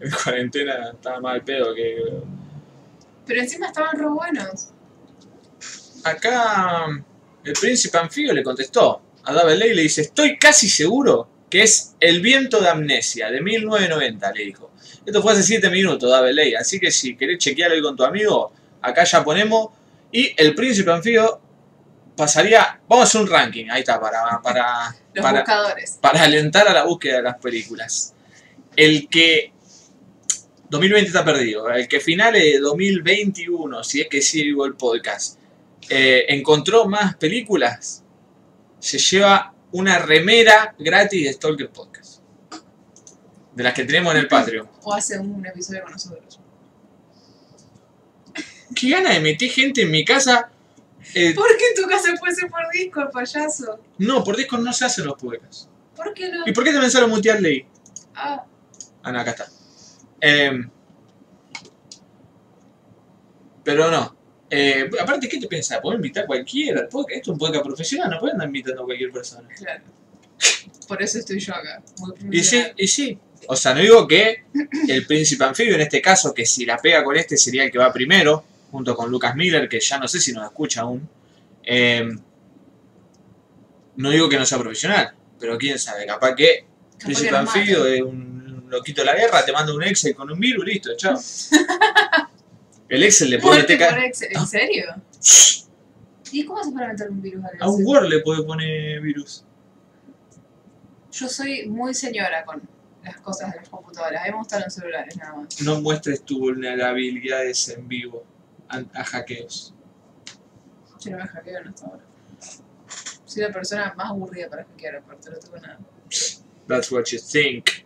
En 0.00 0.10
cuarentena 0.10 0.90
estaba 0.92 1.20
mal 1.20 1.42
pedo 1.42 1.74
que. 1.74 1.96
Pero 3.32 3.44
encima 3.44 3.68
estaban 3.68 3.98
re 3.98 4.06
buenos. 4.08 4.68
Acá 6.04 7.02
el 7.42 7.52
príncipe 7.54 7.96
anfibio 7.96 8.34
le 8.34 8.42
contestó 8.42 9.00
a 9.24 9.32
David 9.32 9.54
Ley 9.54 9.70
y 9.70 9.74
le 9.74 9.82
dice, 9.82 10.02
estoy 10.02 10.38
casi 10.38 10.68
seguro 10.68 11.28
que 11.48 11.62
es 11.62 11.94
El 11.98 12.20
viento 12.20 12.60
de 12.60 12.68
amnesia, 12.68 13.30
de 13.30 13.40
1990, 13.40 14.32
le 14.32 14.44
dijo. 14.44 14.70
Esto 15.06 15.22
fue 15.22 15.32
hace 15.32 15.42
7 15.42 15.70
minutos, 15.70 16.10
David 16.10 16.32
Ley, 16.32 16.54
así 16.54 16.78
que 16.78 16.90
si 16.90 17.16
querés 17.16 17.38
chequearlo 17.38 17.74
ahí 17.74 17.80
con 17.80 17.96
tu 17.96 18.04
amigo, 18.04 18.52
acá 18.82 19.04
ya 19.04 19.24
ponemos. 19.24 19.70
Y 20.10 20.34
el 20.36 20.54
príncipe 20.54 20.90
anfibio 20.92 21.40
pasaría, 22.14 22.80
vamos 22.86 23.04
a 23.04 23.08
hacer 23.08 23.20
un 23.22 23.28
ranking, 23.28 23.66
ahí 23.70 23.80
está, 23.80 23.98
para, 23.98 24.42
para, 24.42 24.94
Los 25.14 25.22
para, 25.22 25.38
buscadores. 25.40 25.98
para 26.02 26.22
alentar 26.22 26.68
a 26.68 26.74
la 26.74 26.84
búsqueda 26.84 27.16
de 27.16 27.22
las 27.22 27.38
películas. 27.38 28.12
El 28.76 29.08
que 29.08 29.52
2020 30.72 31.06
está 31.08 31.22
perdido, 31.22 31.68
el 31.68 31.86
que 31.86 32.00
finale 32.00 32.38
de 32.38 32.58
2021, 32.58 33.84
si 33.84 34.00
es 34.00 34.08
que 34.08 34.22
sigo 34.22 34.64
el 34.64 34.74
podcast, 34.74 35.38
eh, 35.90 36.24
encontró 36.28 36.86
más 36.88 37.14
películas, 37.16 38.02
se 38.78 38.96
lleva 38.96 39.52
una 39.72 39.98
remera 39.98 40.74
gratis 40.78 41.24
de 41.24 41.32
Stalker 41.34 41.68
Podcast. 41.68 42.22
De 43.54 43.62
las 43.62 43.74
que 43.74 43.84
tenemos 43.84 44.14
en 44.14 44.20
el 44.20 44.28
Patreon. 44.28 44.66
O 44.82 44.94
hace 44.94 45.18
un 45.18 45.44
episodio 45.44 45.82
con 45.82 45.92
nosotros. 45.92 46.40
Qué 48.74 48.88
gana 48.88 49.10
de 49.10 49.20
meter 49.20 49.50
gente 49.50 49.82
en 49.82 49.90
mi 49.90 50.06
casa. 50.06 50.50
Eh, 51.14 51.34
¿Por 51.34 51.54
qué 51.58 51.64
tu 51.76 51.86
casa 51.86 52.14
puede 52.18 52.34
ser 52.34 52.48
por 52.48 52.62
Discord, 52.72 53.10
payaso? 53.10 53.78
no, 53.98 54.24
por 54.24 54.38
Discord 54.38 54.62
no 54.62 54.72
se 54.72 54.86
hacen 54.86 55.04
los 55.04 55.20
podcasts. 55.20 55.68
¿Por 55.94 56.14
qué 56.14 56.30
no? 56.30 56.46
¿Y 56.46 56.52
por 56.52 56.64
qué 56.64 56.72
te 56.72 56.80
pensaron 56.80 57.10
mutearle 57.10 57.48
ahí? 57.50 57.66
Ah, 58.14 58.46
Ah, 59.02 59.12
no, 59.12 59.20
acá 59.20 59.32
está. 59.32 59.48
Em, 60.22 60.70
pero 63.64 63.90
no. 63.90 64.16
Eh, 64.48 64.88
aparte, 65.00 65.28
¿qué 65.28 65.38
te 65.38 65.48
pensás? 65.48 65.80
¿Podés 65.80 65.96
invitar 65.96 66.24
a 66.24 66.26
cualquiera? 66.26 66.82
Esto 66.82 67.06
es 67.08 67.28
un 67.28 67.38
podcast 67.38 67.64
profesional, 67.64 68.10
no 68.10 68.20
pueden 68.20 68.34
andar 68.34 68.46
invitando 68.46 68.82
a 68.82 68.84
cualquier 68.84 69.10
persona. 69.10 69.48
claro. 69.56 69.82
Por 70.86 71.02
eso 71.02 71.18
estoy 71.18 71.38
yo 71.38 71.54
acá. 71.54 71.82
Muy 71.98 72.38
Y 72.38 72.44
sí, 72.44 72.62
y 72.76 72.86
sí. 72.86 73.18
O 73.48 73.56
sea, 73.56 73.74
no 73.74 73.80
digo 73.80 74.06
que 74.06 74.44
el 74.88 75.06
príncipe 75.06 75.44
anfibio, 75.44 75.74
en 75.74 75.80
este 75.80 76.00
caso, 76.00 76.32
que 76.34 76.46
si 76.46 76.64
la 76.64 76.76
pega 76.78 77.02
con 77.02 77.16
este 77.16 77.36
sería 77.36 77.64
el 77.64 77.72
que 77.72 77.78
va 77.78 77.92
primero, 77.92 78.44
junto 78.70 78.94
con 78.94 79.10
Lucas 79.10 79.34
Miller, 79.34 79.68
que 79.68 79.80
ya 79.80 79.98
no 79.98 80.06
sé 80.06 80.20
si 80.20 80.32
nos 80.32 80.44
escucha 80.44 80.82
aún. 80.82 81.08
Em, 81.64 82.18
no 83.96 84.10
digo 84.10 84.28
que 84.28 84.38
no 84.38 84.46
sea 84.46 84.58
profesional, 84.58 85.14
pero 85.40 85.58
quién 85.58 85.78
sabe, 85.78 86.06
capaz 86.06 86.34
que 86.34 86.66
Capaz 86.92 87.04
Príncipe 87.04 87.30
que 87.30 87.36
anfibio 87.36 87.86
es 87.86 88.02
un 88.02 88.41
loquito 88.72 89.02
de 89.02 89.06
la 89.06 89.14
guerra, 89.16 89.44
te 89.44 89.52
manda 89.52 89.74
un 89.74 89.82
Excel 89.82 90.14
con 90.14 90.30
un 90.30 90.38
virus, 90.40 90.64
listo, 90.64 90.90
chao. 90.96 91.18
El 92.88 93.02
Excel 93.04 93.30
le 93.30 93.38
puede 93.38 93.56
Muerte 93.56 93.72
meter 93.74 93.88
por 93.88 93.98
ca- 93.98 94.06
Excel. 94.06 94.28
¿En 94.34 94.46
serio? 94.46 94.84
¿Y 96.32 96.44
cómo 96.44 96.64
se 96.64 96.72
para 96.72 96.88
meter 96.88 97.10
un 97.10 97.22
virus 97.22 97.44
al 97.44 97.50
a 97.60 97.68
un 97.68 97.80
Excel? 97.80 97.86
Word 97.86 98.08
le 98.08 98.20
puede 98.20 98.42
poner 98.44 99.00
virus. 99.00 99.44
Yo 101.12 101.28
soy 101.28 101.66
muy 101.68 101.94
señora 101.94 102.44
con 102.44 102.62
las 103.04 103.16
cosas 103.18 103.50
de 103.52 103.58
las 103.58 103.68
computadoras. 103.68 104.22
A 104.22 104.24
mí 104.26 104.30
me 104.32 104.38
gustan 104.38 104.62
los 104.64 104.72
celulares 104.74 105.16
nada 105.16 105.34
más. 105.34 105.60
No 105.60 105.80
muestres 105.80 106.22
tus 106.24 106.38
vulnerabilidades 106.38 107.68
en 107.68 107.86
vivo 107.86 108.24
a, 108.68 109.04
hackeos. 109.04 109.74
Yo 111.00 111.10
no 111.10 111.18
me 111.18 111.26
hackeo 111.26 111.58
en 111.58 111.68
hasta 111.68 111.86
ahora. 111.86 112.02
Soy 113.26 113.42
la 113.42 113.50
persona 113.50 113.92
más 113.96 114.10
aburrida 114.10 114.48
para 114.48 114.64
hackear, 114.64 114.96
aparte 114.96 115.30
no 115.30 115.36
tengo 115.38 115.56
nada. 115.58 115.78
That's 116.68 116.90
what 116.92 117.04
you 117.06 117.18
think. 117.18 117.81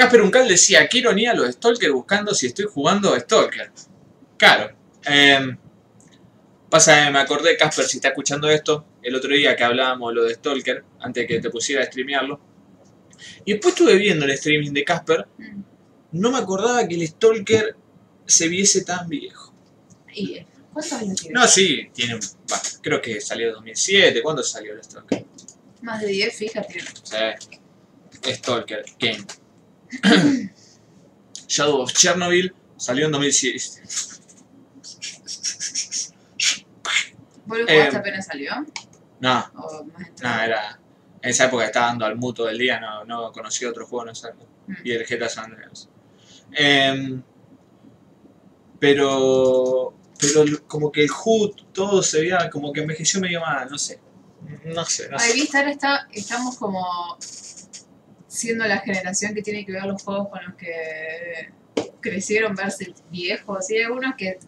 Casper 0.00 0.22
Uncal 0.22 0.48
decía, 0.48 0.88
qué 0.88 0.98
ironía 0.98 1.34
los 1.34 1.52
Stalker 1.52 1.92
buscando 1.92 2.34
si 2.34 2.46
estoy 2.46 2.64
jugando 2.64 3.14
Stalker. 3.20 3.70
Claro. 4.38 4.74
em, 5.04 5.58
pasa 6.70 7.10
me 7.10 7.18
acordé, 7.18 7.54
Casper, 7.58 7.84
si 7.84 7.98
está 7.98 8.08
escuchando 8.08 8.48
esto, 8.48 8.86
el 9.02 9.14
otro 9.14 9.34
día 9.34 9.54
que 9.54 9.62
hablábamos 9.62 10.14
lo 10.14 10.24
de 10.24 10.32
Stalker, 10.32 10.84
antes 11.00 11.24
de 11.24 11.26
que 11.26 11.40
te 11.40 11.50
pusiera 11.50 11.82
a 11.82 11.86
streamearlo. 11.86 12.40
Y 13.44 13.52
después 13.52 13.74
estuve 13.74 13.96
viendo 13.96 14.24
el 14.24 14.30
streaming 14.30 14.72
de 14.72 14.84
Casper, 14.84 15.26
no 16.12 16.30
me 16.30 16.38
acordaba 16.38 16.88
que 16.88 16.94
el 16.94 17.06
Stalker 17.06 17.76
se 18.24 18.48
viese 18.48 18.82
tan 18.86 19.06
viejo. 19.06 19.52
¿Y 20.14 20.32
eh, 20.32 20.46
cuántos 20.72 20.94
años 20.94 21.20
tiene? 21.20 21.38
No, 21.38 21.46
sí, 21.46 21.90
tiene, 21.92 22.18
bah, 22.48 22.62
creo 22.80 23.02
que 23.02 23.20
salió 23.20 23.48
en 23.48 23.52
2007, 23.52 24.22
¿cuándo 24.22 24.42
salió 24.42 24.72
el 24.72 24.82
Stalker? 24.82 25.26
Más 25.82 26.00
de 26.00 26.06
10 26.06 26.34
fijas 26.34 26.66
tiene. 26.66 26.88
Sí. 27.02 28.32
Stalker, 28.32 28.84
Game. 28.98 29.26
Shadow 31.48 31.80
of 31.82 31.92
Chernobyl 31.92 32.54
salió 32.76 33.06
en 33.06 33.12
2007. 33.12 33.82
¿Vos 37.46 37.58
Eh, 37.66 37.88
apenas 37.94 38.26
salió? 38.26 38.52
No, 39.20 39.44
¿O 39.56 39.84
más 39.84 40.08
no, 40.22 40.40
era. 40.42 40.78
En 41.22 41.30
esa 41.30 41.46
época 41.46 41.66
estaba 41.66 41.86
dando 41.88 42.06
al 42.06 42.16
mu 42.16 42.32
todo 42.32 42.48
el 42.48 42.56
día, 42.56 42.80
no, 42.80 43.04
no 43.04 43.32
conocía 43.32 43.68
otro 43.68 43.86
juego 43.86 44.10
esa 44.10 44.28
época. 44.30 44.46
Mm. 44.66 44.74
Y 44.84 44.92
el 44.92 45.04
GTA 45.06 45.28
San 45.28 45.44
Andreas. 45.52 45.88
Em, 46.52 47.22
pero. 48.78 49.94
Pero 50.20 50.44
como 50.66 50.92
que 50.92 51.02
el 51.04 51.10
HUD, 51.10 51.52
todo 51.72 52.02
se 52.02 52.20
veía 52.20 52.50
como 52.50 52.72
que 52.74 52.80
envejeció 52.82 53.20
medio 53.20 53.40
mal, 53.40 53.68
no 53.70 53.78
sé. 53.78 53.98
No 54.66 54.84
sé, 54.84 55.08
no 55.08 55.16
Ay, 55.18 55.30
sé. 55.30 55.34
viste, 55.34 55.56
ahora 55.56 55.70
está, 55.70 56.08
estamos 56.12 56.56
como 56.58 57.16
siendo 58.30 58.64
la 58.66 58.78
generación 58.78 59.34
que 59.34 59.42
tiene 59.42 59.66
que 59.66 59.72
ver 59.72 59.82
los 59.84 60.00
juegos 60.02 60.28
con 60.28 60.40
los 60.44 60.54
que 60.54 61.50
crecieron 62.00 62.54
verse 62.54 62.94
viejos. 63.10 63.68
Y 63.70 63.76
hay 63.78 63.82
algunos 63.82 64.14
que 64.16 64.38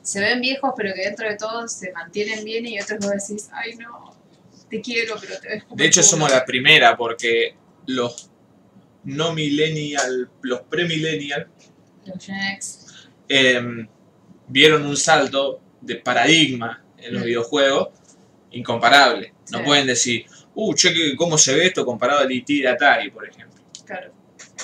se 0.00 0.20
ven 0.20 0.40
viejos, 0.40 0.72
pero 0.76 0.94
que 0.94 1.02
dentro 1.02 1.28
de 1.28 1.36
todo 1.36 1.66
se 1.66 1.90
mantienen 1.92 2.44
bien, 2.44 2.64
y 2.66 2.80
otros 2.80 3.00
vos 3.00 3.10
decís, 3.10 3.48
ay 3.52 3.74
no, 3.76 4.14
te 4.70 4.80
quiero, 4.80 5.16
pero 5.20 5.38
te 5.40 5.48
ves 5.48 5.64
como 5.64 5.74
De 5.76 5.86
hecho, 5.86 6.00
culo". 6.02 6.08
somos 6.10 6.30
la 6.30 6.44
primera 6.44 6.96
porque 6.96 7.56
los 7.86 8.30
no 9.02 9.32
millennial, 9.32 10.30
los 10.42 10.60
pre-millennial, 10.62 11.48
Los 12.04 12.24
Gen 12.24 12.36
X. 12.54 13.08
em, 13.28 13.88
vieron 14.46 14.86
un 14.86 14.96
salto 14.96 15.60
de 15.80 15.96
paradigma 15.96 16.84
en 16.98 17.12
los 17.14 17.22
Mm. 17.22 17.26
videojuegos 17.26 17.88
incomparable. 18.52 19.32
No 19.50 19.58
Sí. 19.58 19.64
pueden 19.64 19.86
decir, 19.88 20.26
uh, 20.56 20.74
cheque 20.74 21.14
cómo 21.16 21.38
se 21.38 21.54
ve 21.54 21.66
esto 21.66 21.84
comparado 21.86 22.20
al 22.20 22.32
IT 22.32 22.48
de 22.48 22.68
Atari, 22.68 23.10
por 23.10 23.28
ejemplo. 23.28 23.62
Claro. 23.86 24.12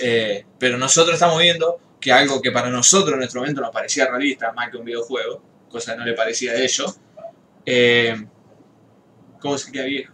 Eh, 0.00 0.44
pero 0.58 0.76
nosotros 0.78 1.14
estamos 1.14 1.38
viendo 1.40 1.78
que 2.00 2.10
algo 2.12 2.42
que 2.42 2.50
para 2.50 2.68
nosotros 2.70 3.12
en 3.12 3.18
nuestro 3.20 3.40
momento 3.40 3.60
nos 3.60 3.70
parecía 3.70 4.06
realista, 4.08 4.52
más 4.52 4.70
que 4.70 4.76
un 4.78 4.84
videojuego, 4.84 5.40
cosa 5.70 5.92
que 5.92 5.98
no 6.00 6.04
le 6.04 6.14
parecía 6.14 6.52
a 6.52 6.56
ellos, 6.56 6.98
eh, 7.64 8.16
¿cómo 9.40 9.56
se 9.58 9.70
queda 9.70 9.84
viejo? 9.84 10.12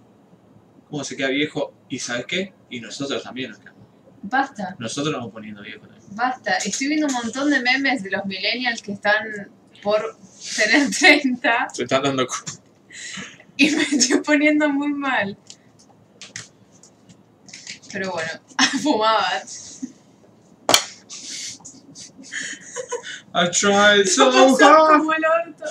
¿Cómo 0.90 1.04
se 1.04 1.16
queda 1.16 1.28
viejo? 1.28 1.72
¿Y 1.88 1.98
sabes 1.98 2.26
qué? 2.26 2.52
Y 2.70 2.80
nosotros 2.80 3.22
también 3.22 3.50
nos 3.50 3.58
quedamos. 3.58 3.78
Basta, 4.20 4.74
Nosotros 4.78 5.12
nos 5.12 5.20
vamos 5.20 5.32
poniendo 5.32 5.62
viejos 5.62 5.88
también. 5.88 6.16
basta. 6.16 6.56
Estoy 6.58 6.88
viendo 6.88 7.06
un 7.06 7.12
montón 7.12 7.50
de 7.50 7.60
memes 7.60 8.02
de 8.02 8.10
los 8.10 8.24
millennials 8.26 8.82
que 8.82 8.92
están 8.92 9.50
por 9.82 10.16
tener 10.56 10.90
30 10.98 11.68
Se 11.72 11.84
están 11.84 12.02
dando 12.02 12.26
cu- 12.26 12.34
y 13.56 13.70
me 13.70 13.82
estoy 13.82 14.20
poniendo 14.20 14.68
muy 14.68 14.92
mal. 14.92 15.36
Pero 17.92 18.12
bueno, 18.12 18.30
fumaba. 18.82 19.42
I 23.34 23.48
tried 23.50 24.06
so 24.08 24.30
hard. 24.30 24.58
como 24.98 25.12
el 25.12 25.22
orto. 25.24 25.64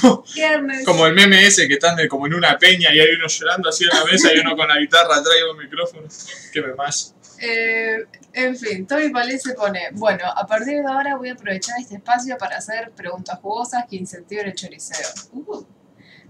Como- 0.00 0.24
Viernes. 0.34 0.84
Como 0.84 1.06
el 1.06 1.14
meme 1.14 1.46
ese 1.46 1.68
que 1.68 1.74
están 1.74 1.96
de- 1.96 2.08
como 2.08 2.26
en 2.26 2.34
una 2.34 2.58
peña 2.58 2.92
y 2.92 2.98
hay 3.00 3.10
uno 3.16 3.26
llorando 3.28 3.68
así 3.68 3.84
en 3.84 3.90
la 3.90 4.04
mesa 4.04 4.32
y 4.34 4.38
uno 4.38 4.56
con 4.56 4.66
la 4.68 4.78
guitarra 4.78 5.16
y 5.16 5.50
un 5.50 5.58
micrófono. 5.58 6.08
Qué 6.52 6.62
me 6.62 6.74
más. 6.74 7.14
Eh, 7.38 7.98
en 8.32 8.56
fin, 8.56 8.86
Tommy 8.86 9.10
Palé 9.10 9.38
se 9.38 9.52
pone, 9.52 9.90
bueno, 9.92 10.24
a 10.26 10.46
partir 10.46 10.80
de 10.82 10.86
ahora 10.90 11.16
voy 11.16 11.28
a 11.28 11.34
aprovechar 11.34 11.78
este 11.78 11.96
espacio 11.96 12.38
para 12.38 12.56
hacer 12.56 12.90
preguntas 12.92 13.38
jugosas 13.40 13.84
que 13.88 13.96
incentiven 13.96 14.46
el 14.46 14.54
choriceo. 14.54 15.06
Uh. 15.32 15.62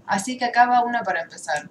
Así 0.05 0.37
que 0.37 0.45
acá 0.45 0.65
va 0.67 0.83
una 0.83 1.03
para 1.03 1.21
empezar. 1.21 1.69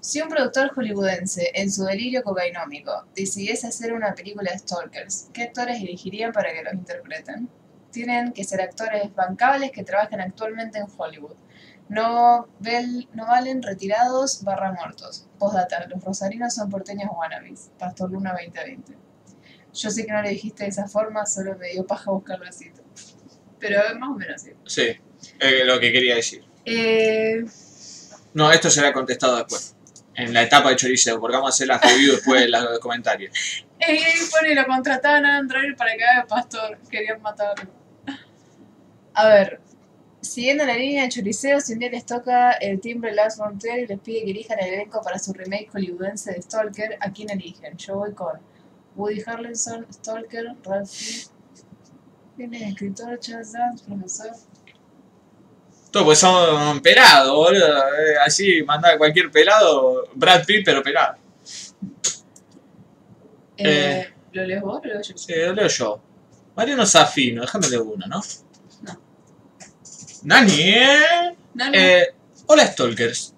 Si 0.00 0.20
un 0.20 0.28
productor 0.28 0.70
hollywoodense, 0.74 1.50
en 1.54 1.70
su 1.70 1.84
delirio 1.84 2.22
cocainómico, 2.22 3.04
decidiese 3.14 3.66
hacer 3.66 3.92
una 3.92 4.14
película 4.14 4.50
de 4.52 4.58
Stalkers, 4.58 5.28
¿qué 5.32 5.42
actores 5.44 5.80
elegirían 5.82 6.32
para 6.32 6.52
que 6.52 6.62
los 6.62 6.72
interpreten? 6.72 7.48
Tienen 7.90 8.32
que 8.32 8.44
ser 8.44 8.62
actores 8.62 9.14
bancables 9.14 9.72
que 9.72 9.84
trabajen 9.84 10.20
actualmente 10.20 10.78
en 10.78 10.86
Hollywood. 10.96 11.34
No, 11.88 12.48
vel- 12.62 13.08
no 13.14 13.26
valen 13.26 13.62
retirados 13.62 14.42
barra 14.44 14.72
muertos. 14.72 15.26
Postdata, 15.38 15.86
los 15.88 16.02
rosarinos 16.02 16.54
son 16.54 16.70
porteños 16.70 17.10
wannabes. 17.14 17.70
Pastor 17.78 18.10
Luna 18.12 18.30
2020. 18.32 18.94
Yo 19.74 19.90
sé 19.90 20.06
que 20.06 20.12
no 20.12 20.22
le 20.22 20.30
dijiste 20.30 20.62
de 20.64 20.70
esa 20.70 20.86
forma, 20.88 21.26
solo 21.26 21.56
me 21.58 21.70
dio 21.72 21.84
paja 21.86 22.10
buscarlo 22.10 22.46
así. 22.48 22.70
Pero 23.58 23.80
más 23.98 24.08
o 24.10 24.14
menos 24.14 24.36
así. 24.36 24.52
Sí, 24.66 24.96
es 25.40 25.66
lo 25.66 25.78
que 25.80 25.92
quería 25.92 26.14
decir. 26.14 26.44
Eh, 26.64 27.44
No, 28.34 28.50
esto 28.52 28.70
será 28.70 28.92
contestado 28.92 29.36
después. 29.36 29.74
En 30.14 30.34
la 30.34 30.42
etapa 30.42 30.70
de 30.70 30.76
choriceo, 30.76 31.20
porque 31.20 31.36
vamos 31.36 31.50
a 31.50 31.54
hacer 31.54 31.68
las 31.68 31.80
reviews 31.82 32.16
después 32.16 32.40
de 32.40 32.48
los 32.48 32.78
comentarios. 32.80 33.32
eh, 33.78 34.02
pone, 34.30 34.54
lo 34.54 34.66
contrataban 34.66 35.24
a 35.24 35.38
Android 35.38 35.76
para 35.76 35.96
que 35.96 36.04
haga 36.04 36.26
pastor. 36.26 36.78
Querían 36.90 37.22
matarlo. 37.22 37.70
A 39.14 39.28
ver. 39.28 39.60
Siguiendo 40.20 40.66
la 40.66 40.74
línea 40.74 41.04
de 41.04 41.08
choriceo, 41.08 41.60
si 41.60 41.72
un 41.72 41.78
día 41.78 41.90
les 41.90 42.04
toca 42.04 42.52
el 42.52 42.78
timbre 42.78 43.14
Lars 43.14 43.38
von 43.38 43.58
y 43.62 43.86
les 43.86 43.98
pide 44.00 44.22
que 44.24 44.30
elijan 44.32 44.58
el 44.60 44.74
elenco 44.74 45.00
para 45.02 45.18
su 45.18 45.32
remake 45.32 45.70
hollywoodense 45.72 46.32
de 46.32 46.42
Stalker, 46.42 46.98
¿a 47.00 47.10
quién 47.10 47.30
eligen? 47.30 47.74
Yo 47.78 47.94
voy 47.96 48.12
con 48.12 48.38
Woody 48.96 49.22
Harrelson, 49.24 49.86
Stalker, 49.90 50.56
Ralph 50.62 50.90
Fiennes. 52.36 52.62
Escritor, 52.62 53.18
Charles 53.18 53.52
Dance, 53.52 53.84
profesor. 53.86 54.30
Todo 55.90 56.04
pues 56.04 56.18
son 56.18 56.80
pelados, 56.80 57.34
boludo. 57.34 57.66
Eh, 57.66 58.16
Así 58.24 58.62
manda 58.62 58.96
cualquier 58.96 59.30
pelado, 59.30 60.08
Brad 60.14 60.44
Pitt, 60.44 60.64
pero 60.64 60.82
pelado. 60.82 61.16
Eh, 63.56 64.12
¿Lo 64.32 64.44
lees 64.44 64.62
vos 64.62 64.80
o 64.82 64.86
lo 64.86 64.94
leo 64.94 65.02
yo? 65.02 65.16
Sí, 65.16 65.34
lo 65.36 65.52
leo 65.52 65.68
yo. 65.68 66.02
Mariano 66.56 66.86
Zafino, 66.86 67.42
déjame 67.42 67.68
leer 67.68 67.82
uno, 67.82 68.06
¿no? 68.06 68.22
No. 68.82 69.00
Nani, 70.22 70.60
¿eh? 70.60 71.36
No. 71.54 71.64
Eh, 71.72 72.14
hola 72.46 72.66
Stalkers. 72.66 73.34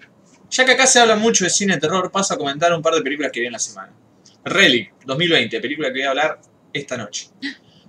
Ya 0.51 0.65
que 0.67 0.73
acá 0.73 0.87
se 0.87 1.01
habla 1.01 1.17
mucho 1.17 1.45
de 1.45 1.51
cine 1.51 1.75
de 1.75 1.81
terror, 1.81 2.11
paso 2.13 2.35
a 2.35 2.39
comentar 2.39 2.73
un 2.75 2.83
par 2.83 2.95
de 2.95 3.03
películas 3.03 3.33
que 3.33 3.41
vi 3.41 3.47
en 3.47 3.53
la 3.53 3.59
semana. 3.59 3.93
Relic, 4.45 4.93
2020, 5.07 5.61
película 5.61 5.89
que 5.89 5.95
voy 5.95 6.03
a 6.03 6.11
hablar 6.11 6.41
esta 6.73 6.97
noche. 6.97 7.31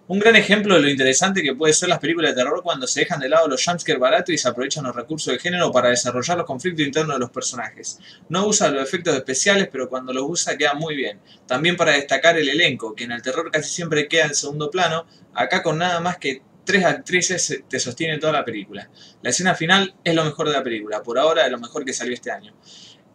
Un 0.05 0.19
gran 0.19 0.35
ejemplo 0.35 0.75
de 0.75 0.81
lo 0.81 0.89
interesante 0.89 1.41
que 1.41 1.55
puede 1.55 1.71
ser 1.71 1.87
las 1.87 1.99
películas 1.99 2.31
de 2.31 2.43
terror 2.43 2.61
cuando 2.61 2.85
se 2.87 2.99
dejan 2.99 3.21
de 3.21 3.29
lado 3.29 3.47
los 3.47 3.63
jumpscares 3.63 4.01
baratos 4.01 4.35
y 4.35 4.37
se 4.37 4.49
aprovechan 4.49 4.83
los 4.83 4.93
recursos 4.93 5.31
del 5.31 5.39
género 5.39 5.71
para 5.71 5.89
desarrollar 5.89 6.37
los 6.37 6.45
conflictos 6.45 6.85
internos 6.85 7.15
de 7.15 7.19
los 7.21 7.29
personajes. 7.29 7.99
No 8.27 8.45
usa 8.45 8.69
los 8.69 8.83
efectos 8.83 9.15
especiales, 9.15 9.69
pero 9.71 9.87
cuando 9.87 10.11
los 10.11 10.25
usa 10.27 10.57
queda 10.57 10.73
muy 10.73 10.97
bien. 10.97 11.21
También 11.47 11.77
para 11.77 11.93
destacar 11.93 12.37
el 12.37 12.49
elenco, 12.49 12.93
que 12.93 13.05
en 13.05 13.13
el 13.13 13.21
terror 13.21 13.49
casi 13.49 13.69
siempre 13.69 14.09
queda 14.09 14.25
en 14.25 14.35
segundo 14.35 14.69
plano, 14.69 15.05
acá 15.33 15.63
con 15.63 15.77
nada 15.77 16.01
más 16.01 16.17
que 16.17 16.41
tres 16.65 16.83
actrices 16.83 17.63
te 17.69 17.79
sostiene 17.79 18.17
toda 18.17 18.33
la 18.33 18.43
película. 18.43 18.89
La 19.21 19.29
escena 19.29 19.55
final 19.55 19.95
es 20.03 20.13
lo 20.13 20.25
mejor 20.25 20.49
de 20.49 20.53
la 20.53 20.63
película, 20.63 21.01
por 21.01 21.17
ahora 21.17 21.45
es 21.45 21.51
lo 21.51 21.59
mejor 21.59 21.85
que 21.85 21.93
salió 21.93 22.13
este 22.13 22.29
año. 22.29 22.53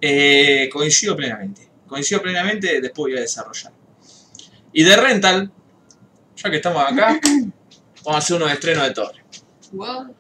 Eh, 0.01 0.71
coincido 0.73 1.15
plenamente, 1.15 1.69
coincido 1.87 2.23
plenamente, 2.23 2.81
después 2.81 3.13
voy 3.13 3.19
a 3.19 3.21
desarrollar. 3.21 3.75
Y 4.73 4.85
de 4.85 4.97
Rental, 4.97 5.53
ya 6.43 6.51
que 6.51 6.57
estamos 6.57 6.83
acá, 6.83 7.19
vamos 8.05 8.15
a 8.15 8.19
hacer 8.19 8.37
unos 8.37 8.53
estrenos 8.53 8.89
de. 8.89 9.03
Wow. 9.73 10.15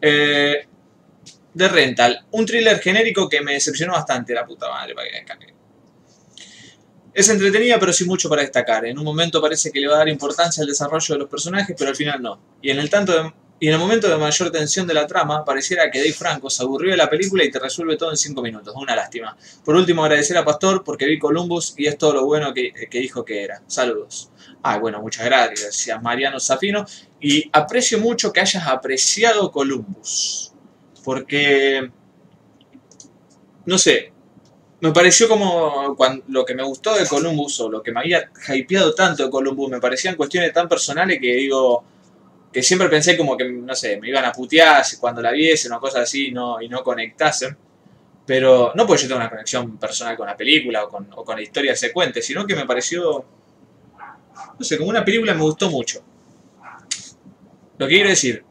Eh, 0.00 0.66
de 1.54 1.68
Rental, 1.68 2.24
un 2.30 2.46
thriller 2.46 2.78
genérico 2.80 3.28
que 3.28 3.40
me 3.40 3.54
decepcionó 3.54 3.92
bastante, 3.94 4.32
la 4.34 4.44
puta 4.46 4.68
madre, 4.70 4.94
para 4.94 5.08
que 5.08 5.16
la 5.18 5.24
cague. 5.24 5.54
Es 7.14 7.28
entretenida 7.28 7.78
pero 7.80 7.92
sin 7.92 8.06
mucho 8.06 8.28
para 8.28 8.42
destacar. 8.42 8.84
En 8.86 8.96
un 8.98 9.04
momento 9.04 9.40
parece 9.40 9.72
que 9.72 9.80
le 9.80 9.88
va 9.88 9.94
a 9.94 9.98
dar 9.98 10.08
importancia 10.08 10.60
al 10.60 10.68
desarrollo 10.68 11.14
de 11.14 11.18
los 11.18 11.28
personajes, 11.28 11.74
pero 11.76 11.90
al 11.90 11.96
final 11.96 12.22
no. 12.22 12.40
Y 12.62 12.70
en 12.70 12.78
el, 12.78 12.88
tanto 12.88 13.12
de- 13.12 13.32
y 13.58 13.66
en 13.66 13.72
el 13.74 13.78
momento 13.80 14.08
de 14.08 14.16
mayor 14.16 14.52
tensión 14.52 14.86
de 14.86 14.94
la 14.94 15.04
trama, 15.04 15.44
pareciera 15.44 15.90
que 15.90 15.98
Dave 15.98 16.12
Franco 16.12 16.48
se 16.48 16.62
aburrió 16.62 16.92
de 16.92 16.96
la 16.96 17.10
película 17.10 17.42
y 17.42 17.50
te 17.50 17.58
resuelve 17.58 17.96
todo 17.96 18.10
en 18.12 18.16
5 18.16 18.40
minutos. 18.40 18.72
Una 18.76 18.94
lástima. 18.94 19.36
Por 19.64 19.74
último, 19.74 20.04
agradecer 20.04 20.36
a 20.36 20.44
Pastor 20.44 20.84
porque 20.84 21.06
vi 21.06 21.18
Columbus 21.18 21.74
y 21.76 21.86
es 21.86 21.98
todo 21.98 22.12
lo 22.14 22.24
bueno 22.24 22.54
que, 22.54 22.72
que 22.88 22.98
dijo 23.00 23.24
que 23.24 23.42
era. 23.42 23.62
Saludos. 23.66 24.30
Ah, 24.70 24.76
bueno, 24.78 25.00
muchas 25.00 25.24
gracias, 25.24 26.02
Mariano 26.02 26.38
Zafino. 26.38 26.84
Y 27.18 27.48
aprecio 27.54 27.98
mucho 27.98 28.30
que 28.30 28.40
hayas 28.40 28.66
apreciado 28.66 29.50
Columbus. 29.50 30.52
Porque, 31.02 31.90
no 33.64 33.78
sé, 33.78 34.12
me 34.80 34.92
pareció 34.92 35.26
como 35.26 35.96
lo 36.28 36.44
que 36.44 36.54
me 36.54 36.62
gustó 36.64 36.94
de 36.94 37.06
Columbus 37.06 37.60
o 37.60 37.70
lo 37.70 37.82
que 37.82 37.92
me 37.92 38.00
había 38.00 38.30
hypeado 38.54 38.94
tanto 38.94 39.24
de 39.24 39.30
Columbus, 39.30 39.70
me 39.70 39.80
parecían 39.80 40.16
cuestiones 40.16 40.52
tan 40.52 40.68
personales 40.68 41.18
que 41.18 41.34
digo, 41.34 41.82
que 42.52 42.62
siempre 42.62 42.90
pensé 42.90 43.16
como 43.16 43.38
que, 43.38 43.48
no 43.48 43.74
sé, 43.74 43.98
me 43.98 44.10
iban 44.10 44.26
a 44.26 44.32
putear 44.32 44.84
cuando 45.00 45.22
la 45.22 45.32
viesen 45.32 45.72
o 45.72 45.80
cosas 45.80 46.02
así 46.02 46.26
y 46.28 46.32
no 46.68 46.82
conectasen. 46.84 47.56
Pero 48.26 48.72
no 48.74 48.86
porque 48.86 49.04
yo 49.04 49.08
tenga 49.08 49.22
una 49.22 49.30
conexión 49.30 49.78
personal 49.78 50.14
con 50.14 50.26
la 50.26 50.36
película 50.36 50.84
o 50.84 50.88
con, 50.90 51.08
o 51.16 51.24
con 51.24 51.36
la 51.36 51.42
historia 51.42 51.74
secuente, 51.74 52.20
sino 52.20 52.46
que 52.46 52.54
me 52.54 52.66
pareció, 52.66 53.24
no 54.58 54.64
sé, 54.64 54.76
como 54.76 54.90
una 54.90 55.04
película 55.04 55.34
me 55.34 55.42
gustó 55.42 55.70
mucho. 55.70 56.02
Lo 57.78 57.86
que 57.86 57.94
quiero 57.94 58.08
decir, 58.08 58.44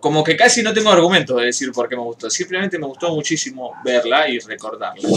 como 0.00 0.24
que 0.24 0.36
casi 0.36 0.62
no 0.62 0.72
tengo 0.72 0.90
argumentos 0.90 1.36
de 1.38 1.46
decir 1.46 1.72
por 1.72 1.88
qué 1.88 1.96
me 1.96 2.02
gustó. 2.02 2.30
Simplemente 2.30 2.78
me 2.78 2.86
gustó 2.86 3.14
muchísimo 3.14 3.72
verla 3.84 4.28
y 4.28 4.38
recordarla. 4.38 5.08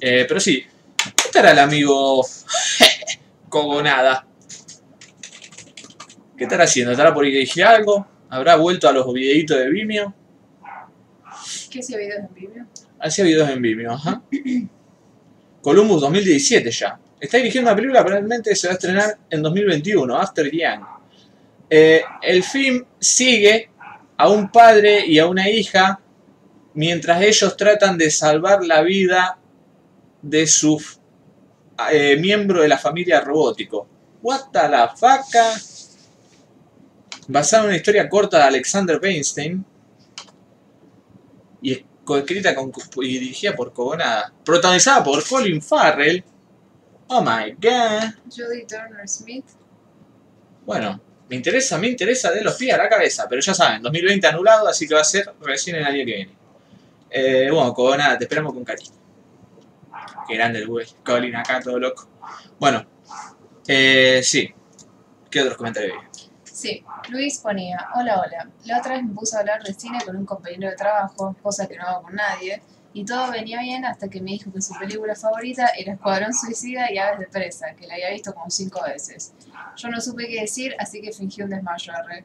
Eh, 0.00 0.24
pero 0.26 0.40
sí, 0.40 0.64
¿qué 0.96 1.24
estará 1.26 1.50
el 1.50 1.58
amigo 1.58 2.24
Cogonada? 3.48 4.26
¿Qué 6.36 6.44
estará 6.44 6.64
haciendo? 6.64 6.92
¿Estará 6.92 7.12
por 7.12 7.24
dirigir 7.24 7.64
algo? 7.64 8.06
¿Habrá 8.30 8.56
vuelto 8.56 8.88
a 8.88 8.92
los 8.92 9.12
videitos 9.12 9.58
de 9.58 9.68
Vimeo? 9.68 10.14
¿Qué 11.70 11.80
hacía 11.80 11.98
videos 11.98 12.20
en 12.20 12.34
Vimeo? 12.34 12.66
Hacía 12.98 13.24
videos 13.24 13.50
en 13.50 13.60
Vimeo, 13.60 13.92
ajá. 13.92 14.22
Columbus 15.60 16.00
2017 16.00 16.70
ya. 16.70 16.98
Está 17.22 17.36
dirigiendo 17.36 17.70
una 17.70 17.76
película, 17.76 18.04
probablemente 18.04 18.56
se 18.56 18.66
va 18.66 18.72
a 18.72 18.74
estrenar 18.74 19.16
en 19.30 19.42
2021, 19.42 20.16
After 20.16 20.50
Young. 20.50 20.82
Eh, 21.70 22.02
el 22.20 22.42
film 22.42 22.84
sigue 22.98 23.70
a 24.16 24.28
un 24.28 24.50
padre 24.50 25.06
y 25.06 25.20
a 25.20 25.28
una 25.28 25.48
hija 25.48 26.00
mientras 26.74 27.22
ellos 27.22 27.56
tratan 27.56 27.96
de 27.96 28.10
salvar 28.10 28.64
la 28.64 28.82
vida 28.82 29.38
de 30.20 30.48
su 30.48 30.82
eh, 31.92 32.16
miembro 32.18 32.60
de 32.60 32.66
la 32.66 32.76
familia 32.76 33.20
robótico. 33.20 33.86
What 34.20 34.50
the 34.52 34.68
la 34.68 34.88
faca. 34.88 35.54
Basada 37.28 37.62
en 37.62 37.68
una 37.68 37.76
historia 37.76 38.08
corta 38.08 38.38
de 38.38 38.44
Alexander 38.44 38.98
Weinstein 39.00 39.64
y 41.62 41.76
coescrita 42.02 42.52
y 42.96 43.18
dirigida 43.20 43.54
por 43.54 43.72
Cogonada. 43.72 44.32
Protagonizada 44.44 45.04
por 45.04 45.24
Colin 45.24 45.62
Farrell. 45.62 46.24
Oh 47.14 47.20
my 47.20 47.52
god. 47.60 48.14
Jodie 48.26 48.64
Turner 48.66 49.06
Smith. 49.06 49.44
Bueno, 50.64 50.98
me 51.28 51.36
interesa, 51.36 51.76
me 51.76 51.88
interesa 51.88 52.30
de 52.30 52.40
los 52.42 52.54
pies 52.54 52.72
a 52.72 52.78
la 52.78 52.88
cabeza, 52.88 53.26
pero 53.28 53.42
ya 53.42 53.52
saben, 53.52 53.82
2020 53.82 54.26
anulado, 54.28 54.66
así 54.66 54.88
que 54.88 54.94
va 54.94 55.02
a 55.02 55.04
ser 55.04 55.30
recién 55.42 55.76
el 55.76 55.84
año 55.84 55.98
que 55.98 56.04
viene. 56.04 56.36
Eh, 57.10 57.50
bueno, 57.52 57.74
Cogonada, 57.74 58.16
te 58.16 58.24
esperamos 58.24 58.54
con 58.54 58.64
cariño. 58.64 58.92
Qué 60.26 60.36
grande 60.36 60.60
el 60.60 60.68
güey. 60.68 60.86
Colin 61.04 61.36
acá, 61.36 61.60
todo 61.60 61.78
loco. 61.78 62.08
Bueno, 62.58 62.86
eh, 63.68 64.22
sí. 64.22 64.50
¿Qué 65.30 65.42
otros 65.42 65.58
comentarios 65.58 65.98
hay? 66.00 66.08
Sí, 66.44 66.82
Luis 67.10 67.40
ponía, 67.40 67.88
hola, 67.94 68.22
hola. 68.22 68.48
La 68.64 68.78
otra 68.78 68.94
vez 68.94 69.04
me 69.04 69.12
puse 69.12 69.36
a 69.36 69.40
hablar 69.40 69.62
de 69.62 69.74
cine 69.74 69.98
con 70.02 70.16
un 70.16 70.24
compañero 70.24 70.70
de 70.70 70.76
trabajo, 70.76 71.36
cosa 71.42 71.68
que 71.68 71.76
no 71.76 71.84
hago 71.84 72.02
con 72.04 72.14
nadie, 72.14 72.62
y 72.94 73.04
todo 73.04 73.30
venía 73.32 73.60
bien 73.60 73.84
hasta 73.84 74.08
que 74.08 74.20
me 74.20 74.32
dijo 74.32 74.52
que 74.52 74.60
su 74.60 74.74
película 74.78 75.14
favorita 75.14 75.68
era 75.78 75.94
Escuadrón 75.94 76.32
Suicida 76.34 76.92
y 76.92 76.98
Aves 76.98 77.20
de 77.20 77.26
Presa, 77.26 77.74
que 77.74 77.86
la 77.86 77.94
había 77.94 78.10
visto 78.10 78.34
como 78.34 78.50
cinco 78.50 78.82
veces. 78.86 79.32
Yo 79.76 79.88
no 79.88 80.00
supe 80.00 80.28
qué 80.28 80.40
decir, 80.42 80.74
así 80.78 81.00
que 81.00 81.12
fingí 81.12 81.42
un 81.42 81.50
desmayo. 81.50 81.92
arre. 81.94 82.24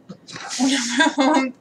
Una, 0.59 0.77
pregun- 1.15 1.53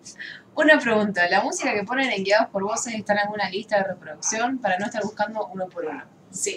una 0.56 0.78
pregunta, 0.80 1.28
¿la 1.28 1.42
música 1.42 1.72
que 1.74 1.84
ponen 1.84 2.10
en 2.10 2.24
Guiados 2.24 2.48
por 2.50 2.62
Voces 2.64 2.94
está 2.94 3.12
en 3.12 3.18
alguna 3.20 3.48
lista 3.50 3.76
de 3.78 3.84
reproducción 3.84 4.58
para 4.58 4.78
no 4.78 4.86
estar 4.86 5.02
buscando 5.02 5.46
uno 5.46 5.68
por 5.68 5.84
uno? 5.84 6.02
Sí. 6.30 6.56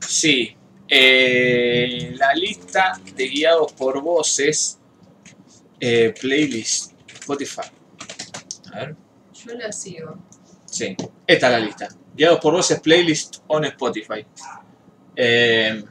Sí. 0.00 0.56
eh, 0.88 2.12
la 2.16 2.32
lista 2.34 3.00
de 3.16 3.26
guiados 3.28 3.72
por 3.72 4.00
voces. 4.02 4.78
eh, 5.80 6.14
playlist. 6.20 6.92
Spotify. 7.20 7.62
A 8.72 8.78
ver. 8.78 8.96
Yo 9.34 9.54
la 9.54 9.72
sigo. 9.72 10.16
Sí, 10.76 10.94
esta 11.26 11.46
es 11.46 11.52
la 11.52 11.58
lista. 11.58 11.88
Guiados 12.14 12.38
por 12.38 12.52
voces 12.52 12.80
playlist 12.80 13.38
on 13.46 13.64
Spotify. 13.64 14.26
Eh, 15.16 15.82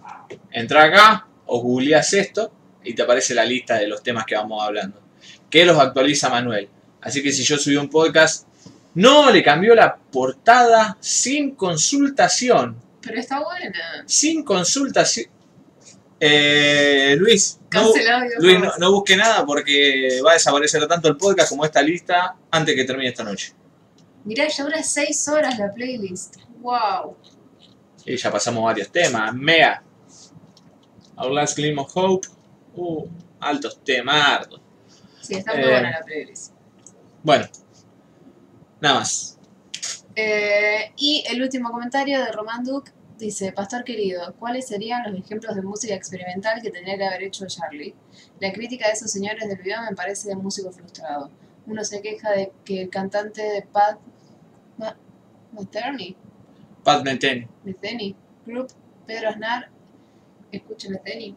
entra 0.51 0.83
acá 0.83 1.27
o 1.47 1.59
googleás 1.59 2.13
esto 2.13 2.51
y 2.83 2.93
te 2.93 3.01
aparece 3.01 3.33
la 3.33 3.43
lista 3.43 3.79
de 3.79 3.87
los 3.87 4.03
temas 4.03 4.25
que 4.27 4.35
vamos 4.35 4.61
hablando. 4.63 5.01
Que 5.49 5.65
los 5.65 5.79
actualiza 5.79 6.29
Manuel. 6.29 6.69
Así 7.01 7.23
que 7.23 7.31
si 7.31 7.43
yo 7.43 7.57
subí 7.57 7.77
un 7.77 7.89
podcast, 7.89 8.47
no 8.93 9.31
le 9.31 9.41
cambió 9.41 9.73
la 9.73 9.95
portada 9.95 10.97
sin 10.99 11.55
consultación. 11.55 12.79
Pero 13.01 13.19
está 13.19 13.39
buena. 13.39 14.03
Sin 14.05 14.43
consultación. 14.43 15.31
Eh, 16.19 17.15
Luis, 17.17 17.59
no, 17.71 17.91
Luis 18.37 18.59
no 18.77 18.91
busque 18.91 19.17
nada 19.17 19.43
porque 19.47 20.21
va 20.23 20.31
a 20.31 20.33
desaparecer 20.35 20.87
tanto 20.87 21.07
el 21.07 21.17
podcast 21.17 21.49
como 21.49 21.65
esta 21.65 21.81
lista 21.81 22.35
antes 22.51 22.75
que 22.75 22.83
termine 22.83 23.09
esta 23.09 23.23
noche. 23.23 23.55
Mirá, 24.25 24.47
ya 24.47 24.63
dura 24.63 24.81
6 24.83 25.27
horas 25.29 25.57
la 25.59 25.71
playlist. 25.71 26.37
Wow. 26.59 27.15
Y 28.05 28.17
ya 28.17 28.31
pasamos 28.31 28.63
varios 28.63 28.91
temas. 28.91 29.33
Mega. 29.33 29.83
Our 31.17 31.31
Last 31.31 31.57
Gleam 31.57 31.77
of 31.79 31.91
Hope. 31.95 32.27
Uh, 32.75 33.07
altos 33.39 33.81
temas. 33.83 34.47
Sí, 35.21 35.35
está 35.35 35.53
muy 35.53 35.63
Eh. 35.63 35.67
buena 35.69 35.91
la 35.91 36.01
playlist. 36.03 36.53
Bueno. 37.23 37.45
Nada 38.81 38.95
más. 38.99 39.37
Eh, 40.15 40.91
y 40.97 41.23
el 41.27 41.41
último 41.41 41.71
comentario 41.71 42.19
de 42.23 42.31
Román 42.31 42.63
Duke 42.63 42.91
dice, 43.17 43.51
Pastor 43.51 43.83
querido, 43.83 44.33
¿cuáles 44.39 44.67
serían 44.67 45.03
los 45.09 45.19
ejemplos 45.19 45.55
de 45.55 45.61
música 45.61 45.93
experimental 45.93 46.61
que 46.61 46.71
tendría 46.71 46.97
que 46.97 47.05
haber 47.05 47.23
hecho 47.23 47.45
Charlie? 47.47 47.95
La 48.39 48.51
crítica 48.51 48.87
de 48.87 48.93
esos 48.93 49.11
señores 49.11 49.47
del 49.47 49.57
video 49.57 49.81
me 49.89 49.95
parece 49.95 50.27
de 50.29 50.35
músico 50.35 50.71
frustrado. 50.71 51.29
Uno 51.67 51.83
se 51.83 52.01
queja 52.01 52.31
de 52.31 52.51
que 52.63 52.81
el 52.83 52.89
cantante 52.89 53.41
de 53.41 53.61
Pat 53.63 53.97
Metheny, 55.55 56.15
Pat 56.83 57.03
Metheny. 57.03 57.47
Metheny 57.63 58.15
Group, 58.45 58.71
Pedro 59.07 59.29
Aznar, 59.29 59.71
escuche 60.51 60.89
Metheny. 60.89 61.35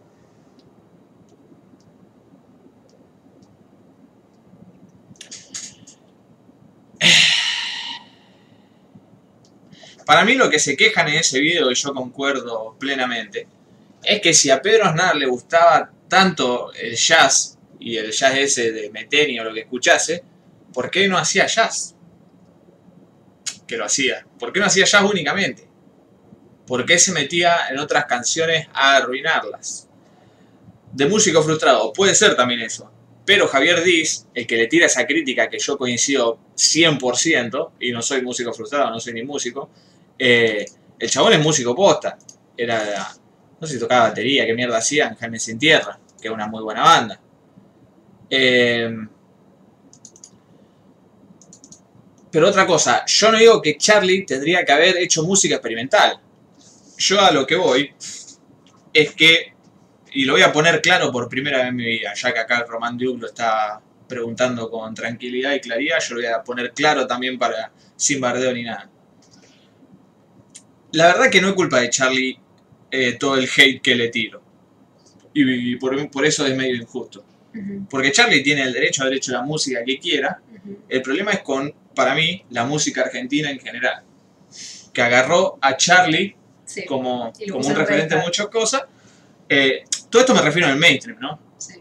Para 10.04 10.24
mí 10.24 10.34
lo 10.34 10.50
que 10.50 10.58
se 10.58 10.76
quejan 10.76 11.06
en 11.08 11.14
ese 11.14 11.40
video, 11.40 11.70
y 11.70 11.76
yo 11.76 11.94
concuerdo 11.94 12.74
plenamente, 12.78 13.46
es 14.02 14.20
que 14.20 14.34
si 14.34 14.50
a 14.50 14.60
Pedro 14.60 14.86
Aznar 14.86 15.14
le 15.14 15.26
gustaba 15.26 15.92
tanto 16.08 16.72
el 16.72 16.96
jazz 16.96 17.56
y 17.78 17.96
el 17.96 18.10
jazz 18.10 18.36
ese 18.36 18.72
de 18.72 18.90
Metheny 18.90 19.38
o 19.38 19.44
lo 19.44 19.54
que 19.54 19.60
escuchase, 19.60 20.24
¿por 20.72 20.90
qué 20.90 21.06
no 21.06 21.16
hacía 21.16 21.46
jazz? 21.46 21.94
Que 23.68 23.76
lo 23.76 23.84
hacía. 23.84 24.26
¿Por 24.38 24.52
qué 24.52 24.58
no 24.58 24.66
hacía 24.66 24.84
jazz 24.84 25.02
únicamente? 25.02 25.68
¿Por 26.66 26.84
qué 26.84 26.98
se 26.98 27.12
metía 27.12 27.68
en 27.70 27.78
otras 27.78 28.06
canciones 28.06 28.66
a 28.74 28.96
arruinarlas? 28.96 29.88
De 30.92 31.06
músico 31.06 31.42
frustrado, 31.42 31.92
puede 31.92 32.14
ser 32.14 32.34
también 32.34 32.60
eso. 32.60 32.90
Pero 33.24 33.46
Javier 33.46 33.82
Diz, 33.82 34.26
el 34.34 34.46
que 34.46 34.56
le 34.56 34.66
tira 34.68 34.86
esa 34.86 35.06
crítica 35.06 35.48
que 35.50 35.58
yo 35.58 35.76
coincido 35.76 36.38
100%, 36.56 37.72
y 37.80 37.92
no 37.92 38.00
soy 38.02 38.22
músico 38.22 38.52
frustrado, 38.52 38.90
no 38.90 38.98
soy 38.98 39.12
ni 39.12 39.22
músico, 39.22 39.70
eh, 40.18 40.64
el 40.98 41.10
chabón 41.10 41.34
es 41.34 41.40
músico 41.40 41.74
posta. 41.74 42.18
Era, 42.56 43.06
no 43.60 43.66
sé 43.66 43.74
si 43.74 43.80
tocaba 43.80 44.08
batería, 44.08 44.46
qué 44.46 44.54
mierda 44.54 44.78
hacía 44.78 45.08
en 45.08 45.14
Jaime 45.14 45.38
Sin 45.38 45.58
Tierra, 45.58 45.98
que 46.20 46.28
es 46.28 46.34
una 46.34 46.46
muy 46.46 46.62
buena 46.62 46.82
banda. 46.82 47.20
Eh, 48.30 48.90
pero 52.30 52.48
otra 52.48 52.66
cosa, 52.66 53.04
yo 53.06 53.32
no 53.32 53.38
digo 53.38 53.62
que 53.62 53.76
Charlie 53.76 54.24
tendría 54.24 54.64
que 54.64 54.72
haber 54.72 54.96
hecho 54.98 55.22
música 55.24 55.56
experimental. 55.56 56.20
Yo 56.98 57.20
a 57.20 57.30
lo 57.30 57.46
que 57.46 57.56
voy 57.56 57.94
es 58.92 59.14
que, 59.14 59.54
y 60.12 60.24
lo 60.24 60.34
voy 60.34 60.42
a 60.42 60.52
poner 60.52 60.80
claro 60.80 61.10
por 61.12 61.28
primera 61.28 61.58
vez 61.58 61.68
en 61.68 61.76
mi 61.76 61.84
vida, 61.84 62.12
ya 62.14 62.32
que 62.32 62.40
acá 62.40 62.64
Román 62.68 62.98
Duke 62.98 63.20
lo 63.20 63.26
está 63.28 63.80
preguntando 64.08 64.70
con 64.70 64.94
tranquilidad 64.94 65.54
y 65.54 65.60
claridad, 65.60 65.98
yo 66.00 66.14
lo 66.16 66.20
voy 66.22 66.30
a 66.30 66.42
poner 66.42 66.72
claro 66.72 67.06
también 67.06 67.38
para 67.38 67.72
sin 67.96 68.20
bardeo 68.20 68.52
ni 68.52 68.64
nada. 68.64 68.90
La 70.92 71.08
verdad 71.08 71.30
que 71.30 71.40
no 71.40 71.48
es 71.48 71.54
culpa 71.54 71.80
de 71.80 71.90
Charlie 71.90 72.38
eh, 72.90 73.12
todo 73.18 73.36
el 73.36 73.48
hate 73.54 73.82
que 73.82 73.94
le 73.94 74.08
tiro. 74.08 74.42
Y, 75.34 75.72
y 75.72 75.76
por, 75.76 76.10
por 76.10 76.24
eso 76.24 76.46
es 76.46 76.56
medio 76.56 76.74
injusto. 76.74 77.24
Porque 77.90 78.12
Charlie 78.12 78.42
tiene 78.42 78.62
el 78.62 78.72
derecho 78.72 79.02
a 79.02 79.06
haber 79.06 79.18
hecho 79.18 79.32
la 79.32 79.42
música 79.42 79.82
que 79.84 79.98
quiera. 79.98 80.40
El 80.88 81.02
problema 81.02 81.32
es 81.32 81.40
con, 81.40 81.72
para 81.98 82.14
mí, 82.14 82.44
la 82.50 82.64
música 82.64 83.00
argentina 83.02 83.50
en 83.50 83.58
general. 83.58 84.04
Que 84.92 85.02
agarró 85.02 85.58
a 85.60 85.76
Charlie 85.76 86.36
Sí, 86.64 86.84
como, 86.84 87.32
como 87.50 87.58
un 87.58 87.70
en 87.72 87.76
referente 87.76 88.14
en 88.14 88.20
pedestal. 88.20 88.22
muchas 88.24 88.46
cosas. 88.48 88.82
Eh, 89.48 89.82
todo 90.08 90.20
esto 90.22 90.32
me 90.34 90.40
refiero 90.42 90.68
al 90.68 90.76
mainstream, 90.76 91.18
¿no? 91.18 91.40
sí, 91.58 91.74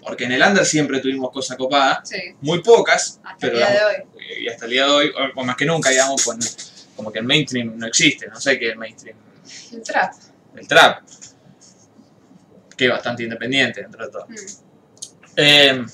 Porque 0.00 0.24
en 0.24 0.32
el 0.32 0.42
under 0.42 0.64
siempre 0.64 1.00
tuvimos 1.00 1.30
cosas 1.32 1.56
copadas, 1.56 2.08
sí. 2.08 2.18
muy 2.40 2.62
pocas, 2.62 3.20
Hasta 3.24 3.36
pero 3.40 3.52
el 3.54 3.58
día 3.58 3.70
las- 3.70 3.78
de 3.78 3.84
hoy. 3.86 4.42
y 4.44 4.48
hasta 4.48 4.64
el 4.66 4.70
día 4.70 4.84
de 4.84 4.90
hoy, 4.92 5.08
o, 5.34 5.40
o 5.40 5.44
más 5.44 5.56
que 5.56 5.64
nunca, 5.66 5.90
digamos, 5.90 6.22
con 6.24 6.38
como 6.94 7.10
que 7.10 7.18
el 7.18 7.24
mainstream 7.24 7.76
no 7.76 7.86
existe, 7.88 8.28
no 8.28 8.38
sé 8.40 8.56
qué 8.58 8.66
es 8.66 8.72
el 8.72 8.78
mainstream. 8.78 9.16
El 9.72 9.82
trap. 9.82 10.12
El 10.56 10.68
trap, 10.68 11.02
que 12.76 12.84
es 12.84 12.90
bastante 12.90 13.22
independiente 13.24 13.80
dentro 13.82 14.04
de 14.06 14.12
todo. 14.12 14.26
Mm. 14.28 14.34
Eh, 15.36 15.84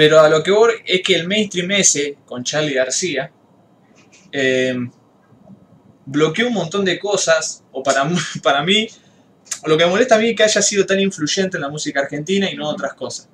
pero 0.00 0.18
a 0.18 0.30
lo 0.30 0.42
que 0.42 0.50
voy 0.50 0.72
es 0.86 1.02
que 1.02 1.14
el 1.14 1.28
mainstream 1.28 1.72
ese, 1.72 2.16
con 2.24 2.42
Charlie 2.42 2.72
García, 2.72 3.30
eh, 4.32 4.74
bloqueó 6.06 6.46
un 6.48 6.54
montón 6.54 6.86
de 6.86 6.98
cosas, 6.98 7.62
o 7.70 7.82
para, 7.82 8.08
para 8.42 8.62
mí, 8.62 8.88
lo 9.66 9.76
que 9.76 9.84
me 9.84 9.90
molesta 9.90 10.14
a 10.14 10.18
mí 10.18 10.30
es 10.30 10.36
que 10.36 10.42
haya 10.44 10.62
sido 10.62 10.86
tan 10.86 11.00
influyente 11.00 11.58
en 11.58 11.60
la 11.60 11.68
música 11.68 12.00
argentina 12.00 12.50
y 12.50 12.56
no 12.56 12.66
otras 12.70 12.94
cosas. 12.94 13.28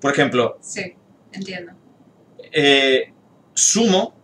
Por 0.00 0.10
ejemplo, 0.10 0.56
Sí, 0.62 0.94
entiendo. 1.32 1.72
eh, 2.50 3.12
Sumo 3.52 4.14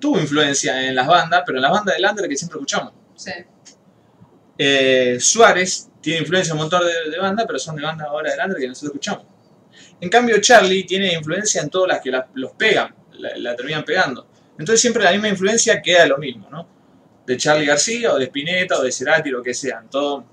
tuvo 0.00 0.18
influencia 0.18 0.88
en 0.88 0.96
las 0.96 1.06
bandas, 1.06 1.44
pero 1.46 1.58
en 1.58 1.62
las 1.62 1.70
bandas 1.70 1.94
de 1.94 2.00
Lander 2.00 2.28
que 2.28 2.36
siempre 2.36 2.56
escuchamos. 2.56 2.94
Sí. 3.14 3.30
Eh, 4.58 5.18
Suárez 5.20 5.88
tiene 6.00 6.22
influencia 6.22 6.50
en 6.50 6.56
un 6.56 6.62
montón 6.62 6.82
de, 6.84 7.12
de 7.12 7.18
bandas, 7.20 7.46
pero 7.46 7.60
son 7.60 7.76
de 7.76 7.82
bandas 7.82 8.08
ahora 8.08 8.32
de 8.32 8.36
Lander 8.38 8.58
que 8.58 8.66
nosotros 8.66 8.90
escuchamos. 8.90 9.29
En 10.00 10.08
cambio, 10.08 10.40
Charlie 10.40 10.84
tiene 10.84 11.12
influencia 11.12 11.60
en 11.60 11.68
todas 11.68 11.88
las 11.88 12.00
que 12.00 12.10
los 12.34 12.52
pegan, 12.52 12.94
la, 13.12 13.54
terminan 13.54 13.84
pegando. 13.84 14.26
Entonces 14.58 14.80
siempre 14.80 15.04
la 15.04 15.12
misma 15.12 15.28
influencia 15.28 15.80
queda 15.82 16.06
lo 16.06 16.18
mismo, 16.18 16.48
¿no? 16.50 16.66
De 17.26 17.36
Charlie 17.36 17.66
García, 17.66 18.12
o 18.12 18.18
de 18.18 18.24
Spinetta, 18.24 18.78
o 18.78 18.82
de 18.82 18.90
Cerati, 18.90 19.30
lo 19.30 19.42
que 19.42 19.54
sean, 19.54 19.88
todo, 19.90 20.24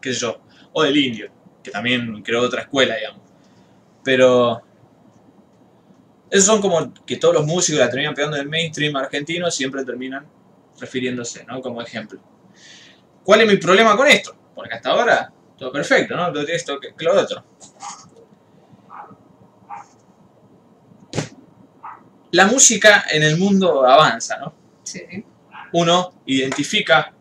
qué 0.00 0.12
sé 0.12 0.20
yo, 0.20 0.42
o 0.72 0.82
del 0.82 0.96
Indio, 0.96 1.30
que 1.62 1.70
también 1.70 2.22
creó 2.22 2.42
otra 2.42 2.62
escuela, 2.62 2.96
digamos. 2.96 3.22
Pero 4.02 4.62
esos 6.30 6.46
son 6.46 6.60
como 6.60 6.92
que 7.06 7.16
todos 7.16 7.34
los 7.34 7.46
músicos 7.46 7.80
la 7.80 7.88
terminan 7.88 8.14
pegando 8.14 8.36
en 8.36 8.42
el 8.42 8.48
mainstream 8.48 8.94
argentino, 8.96 9.50
siempre 9.50 9.84
terminan 9.84 10.26
refiriéndose, 10.78 11.44
¿no? 11.44 11.60
Como 11.60 11.80
ejemplo. 11.80 12.20
¿Cuál 13.22 13.40
es 13.42 13.48
mi 13.48 13.56
problema 13.56 13.96
con 13.96 14.06
esto? 14.06 14.36
Porque 14.54 14.74
hasta 14.74 14.90
ahora 14.90 15.32
todo 15.56 15.72
perfecto, 15.72 16.16
¿no? 16.16 16.32
Todo 16.32 16.46
esto 16.46 16.78
que 16.78 16.92
lo 17.04 17.18
otro. 17.18 17.44
La 22.34 22.48
música 22.48 23.04
en 23.12 23.22
el 23.22 23.38
mundo 23.38 23.86
avanza, 23.86 24.38
¿no? 24.38 24.52
Sí. 24.82 25.24
Uno 25.72 26.14
identifica 26.26 27.12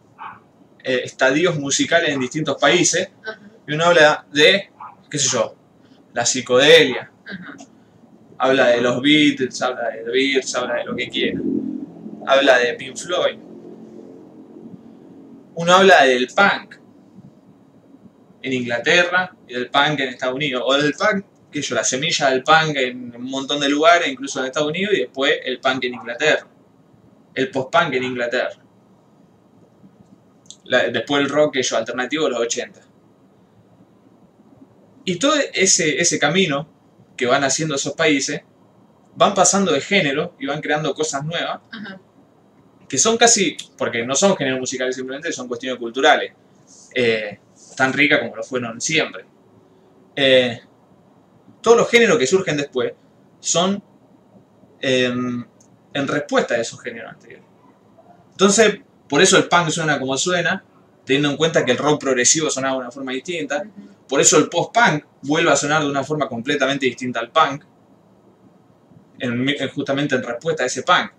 eh, 0.83 1.01
estadios 1.03 1.55
musicales 1.59 2.09
en 2.09 2.19
distintos 2.19 2.57
países 2.59 3.11
Ajá. 3.21 3.39
y 3.67 3.73
uno 3.75 3.85
habla 3.85 4.25
de, 4.31 4.71
qué 5.11 5.19
sé 5.19 5.29
yo, 5.29 5.55
la 6.13 6.25
psicodelia, 6.25 7.11
Ajá. 7.27 7.55
habla 8.39 8.69
de 8.69 8.81
los 8.81 8.99
Beatles, 9.03 9.61
habla 9.61 9.89
de 9.89 10.03
The 10.03 10.09
Beatles, 10.09 10.55
habla 10.55 10.73
de 10.77 10.85
lo 10.85 10.95
que 10.95 11.07
quiera. 11.09 11.39
Habla 12.25 12.57
de 12.57 12.73
Pink 12.73 12.97
Floyd. 12.97 13.37
Uno 15.53 15.73
habla 15.73 16.05
del 16.05 16.27
punk 16.29 16.75
en 18.41 18.53
Inglaterra 18.53 19.35
y 19.47 19.53
del 19.53 19.69
punk 19.69 19.99
en 19.99 20.09
Estados 20.09 20.33
Unidos. 20.33 20.63
O 20.65 20.73
del 20.73 20.93
punk, 20.93 21.23
que 21.53 21.61
yo, 21.61 21.75
la 21.75 21.83
semilla 21.83 22.29
del 22.29 22.43
punk 22.43 22.75
en 22.75 23.15
un 23.15 23.23
montón 23.29 23.59
de 23.59 23.69
lugares, 23.69 24.07
incluso 24.09 24.39
en 24.39 24.47
Estados 24.47 24.69
Unidos, 24.69 24.93
y 24.95 24.99
después 25.01 25.33
el 25.45 25.59
punk 25.59 25.83
en 25.85 25.93
Inglaterra. 25.93 26.47
El 27.33 27.49
post-punk 27.49 27.93
en 27.93 28.03
Inglaterra. 28.03 28.59
La- 30.65 30.89
después 30.89 31.21
el 31.23 31.29
rock, 31.29 31.53
que 31.55 31.63
yo, 31.63 31.77
alternativo 31.77 32.25
de 32.25 32.29
los 32.31 32.39
80. 32.39 32.81
Y 35.05 35.17
todo 35.17 35.33
ese, 35.53 35.99
ese 35.99 36.19
camino 36.19 36.69
que 37.17 37.25
van 37.25 37.43
haciendo 37.43 37.75
esos 37.75 37.93
países, 37.93 38.41
van 39.15 39.33
pasando 39.33 39.71
de 39.71 39.81
género 39.81 40.35
y 40.39 40.45
van 40.45 40.61
creando 40.61 40.93
cosas 40.93 41.23
nuevas, 41.25 41.59
Ajá. 41.71 41.99
que 42.87 42.97
son 42.97 43.17
casi, 43.17 43.57
porque 43.77 44.05
no 44.05 44.15
son 44.15 44.35
géneros 44.37 44.59
musicales 44.59 44.95
simplemente, 44.95 45.31
son 45.31 45.47
cuestiones 45.47 45.77
culturales, 45.79 46.33
eh, 46.95 47.39
tan 47.75 47.91
ricas 47.93 48.19
como 48.19 48.35
lo 48.35 48.43
fueron 48.43 48.79
siempre. 48.79 49.25
Eh, 50.15 50.61
todos 51.63 51.77
los 51.77 51.89
géneros 51.89 52.19
que 52.19 52.27
surgen 52.27 52.57
después 52.57 52.93
son 53.39 53.81
em, 54.81 55.45
en 55.93 56.07
respuesta 56.07 56.55
a 56.55 56.57
esos 56.59 56.79
géneros 56.81 57.11
anteriores. 57.13 57.45
Entonces, 58.31 58.81
por 59.07 59.21
eso 59.21 59.37
el 59.37 59.47
punk 59.47 59.69
suena 59.69 59.99
como 59.99 60.17
suena, 60.17 60.63
teniendo 61.05 61.29
en 61.31 61.37
cuenta 61.37 61.65
que 61.65 61.71
el 61.71 61.77
rock 61.77 61.99
progresivo 62.01 62.49
sonaba 62.49 62.73
de 62.75 62.79
una 62.81 62.91
forma 62.91 63.11
distinta, 63.11 63.63
por 64.07 64.19
eso 64.21 64.37
el 64.37 64.49
post-punk 64.49 65.03
vuelve 65.23 65.51
a 65.51 65.55
sonar 65.55 65.83
de 65.83 65.89
una 65.89 66.03
forma 66.03 66.27
completamente 66.27 66.85
distinta 66.85 67.19
al 67.19 67.31
punk, 67.31 67.63
en- 69.19 69.49
en- 69.49 69.69
justamente 69.69 70.15
en 70.15 70.23
respuesta 70.23 70.63
a 70.63 70.65
ese 70.65 70.83
punk. 70.83 71.11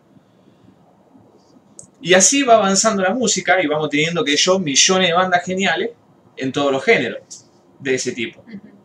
Y 2.00 2.12
así 2.14 2.42
va 2.42 2.56
avanzando 2.56 3.02
la 3.02 3.14
música 3.14 3.62
y 3.62 3.66
vamos 3.66 3.88
teniendo 3.88 4.24
que 4.24 4.36
yo 4.36 4.58
millones 4.58 5.08
de 5.08 5.14
bandas 5.14 5.44
geniales 5.44 5.90
en 6.36 6.52
todos 6.52 6.70
los 6.70 6.84
géneros 6.84 7.46
de 7.78 7.94
ese 7.94 8.12
tipo. 8.12 8.44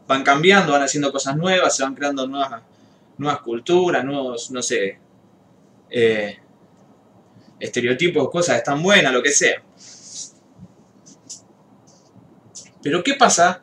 Van 0.09 0.23
cambiando, 0.23 0.71
van 0.71 0.81
haciendo 0.81 1.11
cosas 1.11 1.37
nuevas, 1.37 1.75
se 1.75 1.83
van 1.83 1.93
creando 1.93 2.25
nuevas, 2.25 2.63
nuevas 3.15 3.41
culturas, 3.41 4.03
nuevos, 4.03 4.49
no 4.49 4.63
sé, 4.63 4.99
eh, 5.87 6.39
estereotipos, 7.59 8.27
cosas 8.31 8.57
están 8.57 8.81
buenas, 8.81 9.13
lo 9.13 9.21
que 9.21 9.29
sea. 9.29 9.61
Pero 12.81 13.03
¿qué 13.03 13.13
pasa 13.13 13.61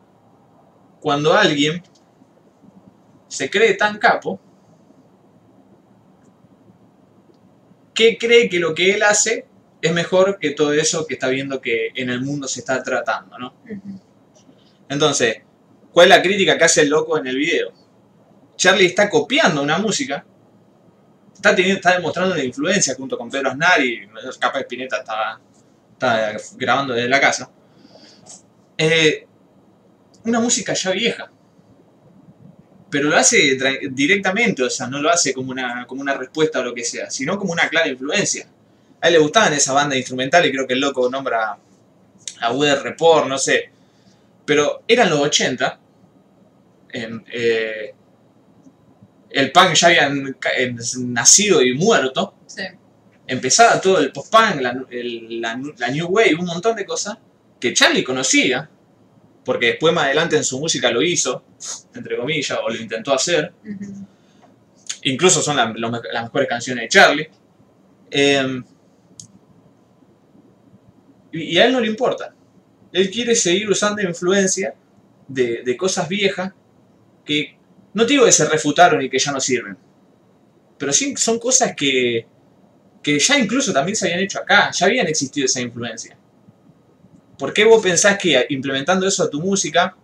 cuando 1.00 1.34
alguien 1.34 1.82
se 3.26 3.50
cree 3.50 3.74
tan 3.74 3.98
capo 3.98 4.38
que 7.92 8.16
cree 8.18 8.48
que 8.48 8.60
lo 8.60 8.72
que 8.72 8.94
él 8.94 9.02
hace 9.02 9.48
es 9.82 9.92
mejor 9.92 10.38
que 10.38 10.50
todo 10.50 10.72
eso 10.74 11.08
que 11.08 11.14
está 11.14 11.26
viendo 11.26 11.60
que 11.60 11.88
en 11.96 12.08
el 12.08 12.22
mundo 12.22 12.46
se 12.46 12.60
está 12.60 12.80
tratando, 12.84 13.36
¿no? 13.36 13.52
Entonces, 14.88 15.45
¿cuál 15.96 16.08
es 16.12 16.16
la 16.18 16.22
crítica 16.22 16.58
que 16.58 16.64
hace 16.64 16.82
el 16.82 16.90
loco 16.90 17.16
en 17.16 17.26
el 17.26 17.36
video? 17.38 17.72
Charlie 18.54 18.84
está 18.84 19.08
copiando 19.08 19.62
una 19.62 19.78
música, 19.78 20.26
está, 21.32 21.54
demostrando 21.54 22.34
una 22.34 22.44
influencia 22.44 22.94
junto 22.94 23.16
con 23.16 23.30
Pedro 23.30 23.52
Aznar 23.52 23.82
y 23.82 24.06
capaz 24.38 24.60
Spinetta 24.60 24.98
está, 24.98 25.40
grabando 26.58 26.92
desde 26.92 27.08
la 27.08 27.18
casa. 27.18 27.50
Eh, 28.76 29.26
una 30.24 30.38
música 30.38 30.74
ya 30.74 30.90
vieja. 30.90 31.30
Pero 32.90 33.08
lo 33.08 33.16
hace 33.16 33.56
directamente, 33.90 34.64
o 34.64 34.68
sea, 34.68 34.88
no 34.88 35.00
lo 35.00 35.08
hace 35.08 35.32
como 35.32 35.50
una, 35.50 35.86
como 35.86 36.02
una 36.02 36.12
respuesta 36.12 36.60
o 36.60 36.62
lo 36.62 36.74
que 36.74 36.84
sea, 36.84 37.10
sino 37.10 37.38
como 37.38 37.54
una 37.54 37.70
clara 37.70 37.88
influencia. 37.88 38.46
A 39.00 39.06
él 39.06 39.14
le 39.14 39.18
gustaban 39.18 39.54
esas 39.54 39.74
bandas 39.74 39.96
instrumentales, 39.96 40.50
creo 40.50 40.66
que 40.66 40.74
el 40.74 40.80
loco 40.80 41.08
nombra 41.08 41.56
a 42.42 42.52
Weather 42.52 42.82
Report, 42.82 43.28
no 43.28 43.38
sé. 43.38 43.70
Pero 44.44 44.82
eran 44.86 45.08
los 45.08 45.20
80. 45.20 45.85
Em, 47.02 47.24
eh, 47.32 47.94
el 49.30 49.52
punk 49.52 49.74
ya 49.74 49.88
había 49.88 50.10
ca- 50.38 50.52
em, 50.56 50.76
nacido 51.08 51.62
y 51.62 51.74
muerto. 51.74 52.34
Sí. 52.46 52.62
Empezaba 53.26 53.80
todo 53.80 53.98
el 53.98 54.12
post-punk, 54.12 54.60
la, 54.60 54.84
el- 54.90 55.40
la, 55.40 55.60
la 55.78 55.88
New 55.88 56.06
Wave, 56.08 56.36
un 56.38 56.46
montón 56.46 56.76
de 56.76 56.84
cosas 56.84 57.18
que 57.60 57.72
Charlie 57.74 58.04
conocía. 58.04 58.70
Porque 59.44 59.66
después 59.66 59.94
más 59.94 60.04
adelante 60.06 60.36
en 60.36 60.42
su 60.44 60.58
música 60.58 60.90
lo 60.90 61.00
hizo, 61.02 61.44
entre 61.94 62.16
comillas, 62.16 62.58
o 62.64 62.68
lo 62.68 62.76
intentó 62.76 63.12
hacer. 63.14 63.52
Incluso 65.02 65.40
son 65.40 65.56
la- 65.56 65.72
lo 65.76 65.90
me- 65.90 66.00
las 66.12 66.24
mejores 66.24 66.48
canciones 66.48 66.82
de 66.82 66.88
Charlie. 66.88 67.30
Em, 68.10 68.64
y, 71.32 71.42
y 71.42 71.58
a 71.58 71.66
él 71.66 71.72
no 71.72 71.80
le 71.80 71.86
importa. 71.88 72.34
Él 72.92 73.10
quiere 73.10 73.34
seguir 73.34 73.68
usando 73.70 74.02
influencia 74.02 74.74
de, 75.28 75.62
de 75.64 75.76
cosas 75.76 76.08
viejas 76.08 76.52
que 77.26 77.58
no 77.94 78.06
te 78.06 78.12
digo 78.14 78.24
que 78.24 78.32
se 78.32 78.46
refutaron 78.48 79.02
y 79.02 79.10
que 79.10 79.18
ya 79.18 79.32
no 79.32 79.40
sirven. 79.40 79.76
Pero 80.78 80.92
sí 80.92 81.14
son 81.16 81.38
cosas 81.38 81.74
que, 81.76 82.26
que 83.02 83.18
ya 83.18 83.38
incluso 83.38 83.72
también 83.72 83.96
se 83.96 84.06
habían 84.06 84.20
hecho 84.20 84.38
acá, 84.38 84.70
ya 84.70 84.86
habían 84.86 85.06
existido 85.06 85.46
esa 85.46 85.60
influencia. 85.60 86.16
¿Por 87.38 87.52
qué 87.52 87.64
vos 87.64 87.82
pensás 87.82 88.16
que 88.18 88.46
implementando 88.50 89.06
eso 89.06 89.22
a 89.24 89.30
tu 89.30 89.40
música 89.40 89.94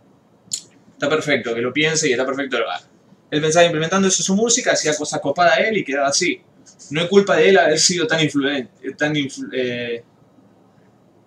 está 0.92 1.08
perfecto, 1.08 1.54
que 1.54 1.60
lo 1.62 1.72
piense 1.72 2.08
y 2.08 2.12
está 2.12 2.26
perfecto 2.26 2.58
lo 2.58 2.70
haga? 2.70 2.86
Él 3.30 3.40
pensaba 3.40 3.64
implementando 3.64 4.08
eso 4.08 4.22
a 4.22 4.26
su 4.26 4.34
música, 4.36 4.72
hacía 4.72 4.94
cosas 4.94 5.20
copadas 5.20 5.56
a 5.56 5.60
él 5.60 5.78
y 5.78 5.84
quedaba 5.84 6.08
así. 6.08 6.42
No 6.90 7.00
es 7.00 7.08
culpa 7.08 7.36
de 7.36 7.48
él 7.48 7.58
haber 7.58 7.78
sido 7.78 8.06
tan 8.06 8.20
influente, 8.20 8.92
tan 8.98 9.14
influ- 9.14 9.48
eh, 9.54 10.04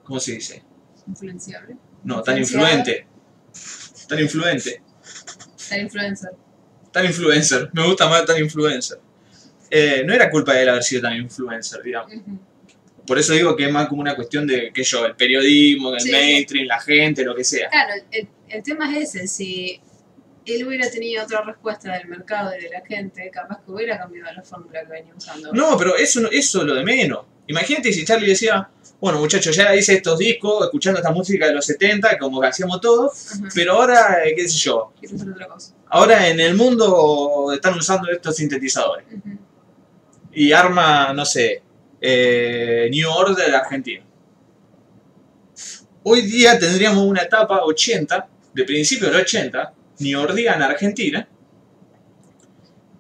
¿cómo 0.04 0.20
se 0.20 0.34
dice? 0.34 0.64
Influenciable. 1.08 1.78
No, 2.04 2.22
tan 2.22 2.38
influente. 2.38 3.08
Tan 4.08 4.20
influente. 4.20 4.82
Tan 5.76 5.82
influencer. 5.86 6.32
Tan 6.92 7.06
influencer. 7.06 7.70
Me 7.74 7.86
gusta 7.86 8.08
más 8.08 8.26
tan 8.26 8.38
influencer. 8.42 9.00
Eh, 9.70 10.04
no 10.06 10.14
era 10.14 10.30
culpa 10.30 10.54
de 10.54 10.64
él 10.64 10.70
haber 10.70 10.84
sido 10.84 11.02
tan 11.02 11.16
influencer, 11.18 11.82
digamos. 11.84 12.12
Por 13.06 13.20
eso 13.20 13.34
digo 13.34 13.56
que 13.56 13.66
es 13.66 13.72
más 13.72 13.88
como 13.88 14.02
una 14.02 14.16
cuestión 14.16 14.48
de, 14.48 14.72
que 14.74 14.84
yo, 14.84 15.06
el 15.06 15.16
periodismo, 15.16 15.94
el 15.94 16.00
Sí. 16.00 16.12
mainstream, 16.12 16.68
la 16.68 16.80
gente, 16.82 17.24
lo 17.24 17.36
que 17.36 17.44
sea. 17.44 17.70
Claro, 17.70 17.94
el, 18.12 18.28
el 18.50 18.64
tema 18.64 18.98
es 18.98 19.14
ese, 19.16 19.28
si 19.28 19.80
él 20.46 20.66
hubiera 20.68 20.90
tenido 20.90 21.24
otra 21.24 21.42
respuesta 21.44 21.94
del 21.98 22.08
mercado 22.08 22.52
y 22.58 22.64
de 22.64 22.70
la 22.70 22.82
gente, 22.86 23.30
capaz 23.32 23.64
que 23.64 23.72
hubiera 23.72 23.98
cambiado 24.00 24.32
la 24.34 24.42
fórmula 24.44 24.82
que 24.86 24.92
venía 24.92 25.14
usando. 25.16 25.52
No, 25.54 25.78
pero 25.78 25.96
eso, 25.98 26.20
no- 26.22 26.30
eso 26.32 26.60
es 26.62 26.66
lo 26.66 26.74
de 26.76 26.84
menos. 26.84 27.26
Imagínate 27.48 27.92
si 27.94 28.04
Charlie 28.06 28.30
decía, 28.30 28.70
bueno 29.00 29.20
muchachos, 29.20 29.56
ya 29.56 29.76
hice 29.76 29.96
estos 29.96 30.18
discos, 30.18 30.66
escuchando 30.66 31.00
esta 31.00 31.12
música 31.12 31.48
de 31.48 31.54
los 31.54 31.66
70, 31.66 32.18
como 32.18 32.42
que 32.42 32.48
hacíamos 32.48 32.82
todo, 32.82 33.12
Ajá. 33.12 33.50
pero 33.54 33.74
ahora, 33.74 34.26
eh, 34.26 34.34
qué 34.36 34.48
sé 34.48 34.58
yo, 34.58 34.94
otra 35.32 35.48
cosa. 35.48 35.74
ahora 35.88 36.28
en 36.28 36.40
el 36.40 36.56
mundo 36.56 37.52
están 37.54 37.78
usando 37.78 38.10
estos 38.10 38.36
sintetizadores. 38.36 39.06
Y 40.32 40.52
arma, 40.52 41.14
no 41.14 41.26
sé, 41.26 41.62
eh, 42.02 42.90
New 42.92 43.10
Order 43.10 43.56
Argentina. 43.56 44.04
Hoy 46.04 46.22
día 46.22 46.60
tendríamos 46.60 47.04
una 47.06 47.22
etapa 47.22 47.64
80, 47.64 48.28
de 48.54 48.64
principio 48.64 49.08
del 49.10 49.22
80, 49.22 49.74
New 50.00 50.20
Orleans 50.20 50.62
Argentina, 50.62 51.28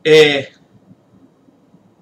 eh, 0.03 0.49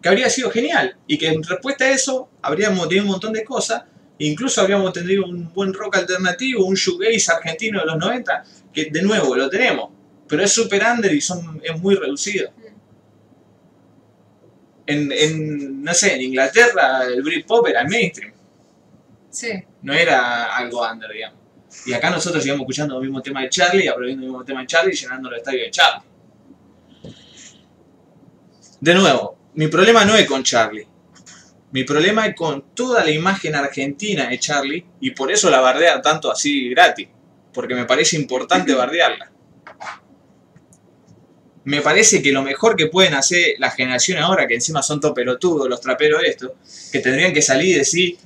que 0.03 0.09
habría 0.09 0.29
sido 0.29 0.51
genial. 0.51 0.97
Y 1.07 1.17
que 1.17 1.29
en 1.29 1.41
respuesta 1.41 1.85
a 1.85 1.89
eso 1.91 2.29
habríamos 2.41 2.87
tenido 2.89 3.05
un 3.05 3.11
montón 3.11 3.33
de 3.33 3.43
cosas. 3.43 3.83
Incluso 4.19 4.61
habríamos 4.61 4.93
tenido 4.93 5.25
un 5.25 5.51
buen 5.53 5.73
rock 5.73 5.95
alternativo, 5.95 6.65
un 6.65 6.75
shoegaze 6.75 7.31
argentino 7.31 7.79
de 7.79 7.85
los 7.87 7.97
90, 7.97 8.43
que 8.71 8.91
de 8.91 9.01
nuevo 9.01 9.35
lo 9.35 9.49
tenemos. 9.49 9.89
Pero 10.27 10.43
es 10.43 10.51
super 10.51 10.83
under 10.93 11.11
y 11.13 11.21
son, 11.21 11.61
es 11.63 11.79
muy 11.81 11.95
reducido. 11.95 12.51
En, 14.85 15.09
en, 15.13 15.81
no 15.81 15.93
sé, 15.93 16.15
en 16.15 16.21
Inglaterra 16.23 17.05
el 17.05 17.21
Britpop 17.21 17.65
era 17.67 17.81
el 17.81 17.87
mainstream, 17.87 18.33
Sí. 19.29 19.49
no 19.81 19.93
era 19.93 20.55
algo 20.55 20.85
under, 20.85 21.09
digamos. 21.09 21.39
Y 21.85 21.93
acá 21.93 22.09
nosotros 22.09 22.43
seguimos 22.43 22.63
escuchando 22.65 22.97
el 22.97 23.03
mismo 23.03 23.21
tema 23.21 23.41
de 23.41 23.49
Charlie, 23.49 23.87
aprendiendo 23.87 24.25
el 24.25 24.29
mismo 24.31 24.43
tema 24.45 24.59
de 24.61 24.67
Charlie 24.67 24.91
y 24.93 24.97
llenando 24.97 25.29
el 25.29 25.37
estadio 25.37 25.63
de 25.63 25.71
Charlie. 25.71 26.03
De 28.81 28.93
nuevo, 28.93 29.37
mi 29.55 29.67
problema 29.67 30.05
no 30.05 30.15
es 30.15 30.27
con 30.27 30.43
Charlie. 30.43 30.87
Mi 31.71 31.83
problema 31.83 32.27
es 32.27 32.35
con 32.35 32.75
toda 32.75 33.03
la 33.03 33.11
imagen 33.11 33.55
argentina 33.55 34.27
de 34.27 34.39
Charlie 34.39 34.85
y 34.99 35.11
por 35.11 35.31
eso 35.31 35.49
la 35.49 35.59
bardea 35.59 36.01
tanto 36.01 36.31
así 36.31 36.69
gratis. 36.69 37.07
Porque 37.53 37.75
me 37.75 37.85
parece 37.85 38.15
importante 38.15 38.73
bardearla. 38.75 39.31
Me 41.65 41.81
parece 41.81 42.21
que 42.21 42.31
lo 42.31 42.43
mejor 42.43 42.75
que 42.75 42.87
pueden 42.87 43.13
hacer 43.13 43.55
las 43.57 43.75
generaciones 43.75 44.23
ahora, 44.23 44.47
que 44.47 44.55
encima 44.55 44.83
son 44.83 44.99
todos 44.99 45.15
pelotudos, 45.15 45.69
los 45.69 45.79
traperos 45.79 46.21
estos, 46.23 46.51
que 46.91 46.99
tendrían 46.99 47.33
que 47.33 47.41
salir 47.41 47.75
y 47.75 47.79
decir... 47.79 48.17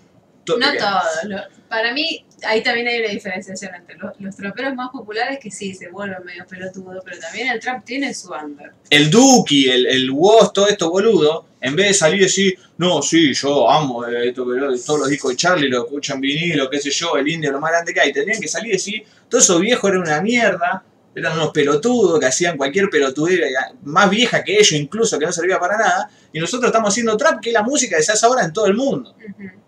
No 0.56 0.68
todos. 0.78 1.04
lo- 1.26 1.58
para 1.68 1.92
mí, 1.94 2.24
ahí 2.44 2.64
también 2.64 2.88
hay 2.88 3.00
una 3.02 3.10
diferenciación 3.10 3.76
entre 3.76 3.98
los, 3.98 4.12
los 4.20 4.36
traperos 4.38 4.74
más 4.76 4.90
populares 4.92 5.40
que 5.42 5.52
sí 5.52 5.74
se 5.74 5.90
vuelven 5.90 6.24
medio 6.24 6.46
pelotudos, 6.48 7.04
pero 7.04 7.20
también 7.20 7.50
el 7.50 7.60
trap 7.60 7.84
tiene 7.84 8.14
su 8.14 8.32
under. 8.32 8.72
el 8.90 9.10
Duki, 9.10 9.70
el, 9.70 9.86
el 9.86 10.10
Woz, 10.12 10.54
todo 10.54 10.68
esto 10.70 10.90
boludo, 10.90 11.46
en 11.60 11.76
vez 11.76 11.88
de 11.88 11.94
salir 11.96 12.22
y 12.22 12.24
decir, 12.24 12.58
no, 12.78 13.02
sí, 13.02 13.34
yo 13.34 13.70
amo 13.70 14.06
esto, 14.06 14.46
lo- 14.46 14.80
todos 14.80 15.00
los 15.02 15.10
discos 15.10 15.32
de 15.32 15.38
Charlie, 15.38 15.68
lo 15.68 15.84
escuchan 15.86 16.22
vinilo, 16.22 16.70
qué 16.70 16.80
sé 16.80 16.90
yo, 16.92 17.18
el 17.18 17.28
indio, 17.28 17.52
lo 17.52 17.60
más 17.60 17.72
grande 17.72 17.94
que 17.94 18.00
hay, 18.00 18.14
tendrían 18.14 18.40
que 18.40 18.48
salir 18.48 18.70
y 18.70 18.74
decir, 18.74 19.04
todos 19.28 19.44
esos 19.44 19.60
viejos 19.60 19.90
eran 19.90 20.04
una 20.04 20.22
mierda, 20.22 20.84
eran 21.20 21.34
unos 21.34 21.52
pelotudos 21.52 22.20
que 22.20 22.26
hacían 22.28 22.58
cualquier 22.58 22.90
pelotudera, 22.90 23.48
más 23.84 24.10
vieja 24.10 24.44
que 24.44 24.54
ellos 24.54 24.72
incluso, 24.74 25.18
que 25.18 25.26
no 25.26 25.32
servía 25.32 25.60
para 25.60 25.78
nada, 25.78 26.10
y 26.32 26.40
nosotros 26.40 26.70
estamos 26.70 26.94
haciendo 26.94 27.18
trap, 27.18 27.40
que 27.42 27.50
es 27.50 27.54
la 27.54 27.64
música 27.64 27.98
que 27.98 28.04
se 28.04 28.12
hace 28.12 28.26
ahora 28.26 28.44
en 28.46 28.54
todo 28.54 28.68
el 28.68 28.76
mundo. 28.76 29.16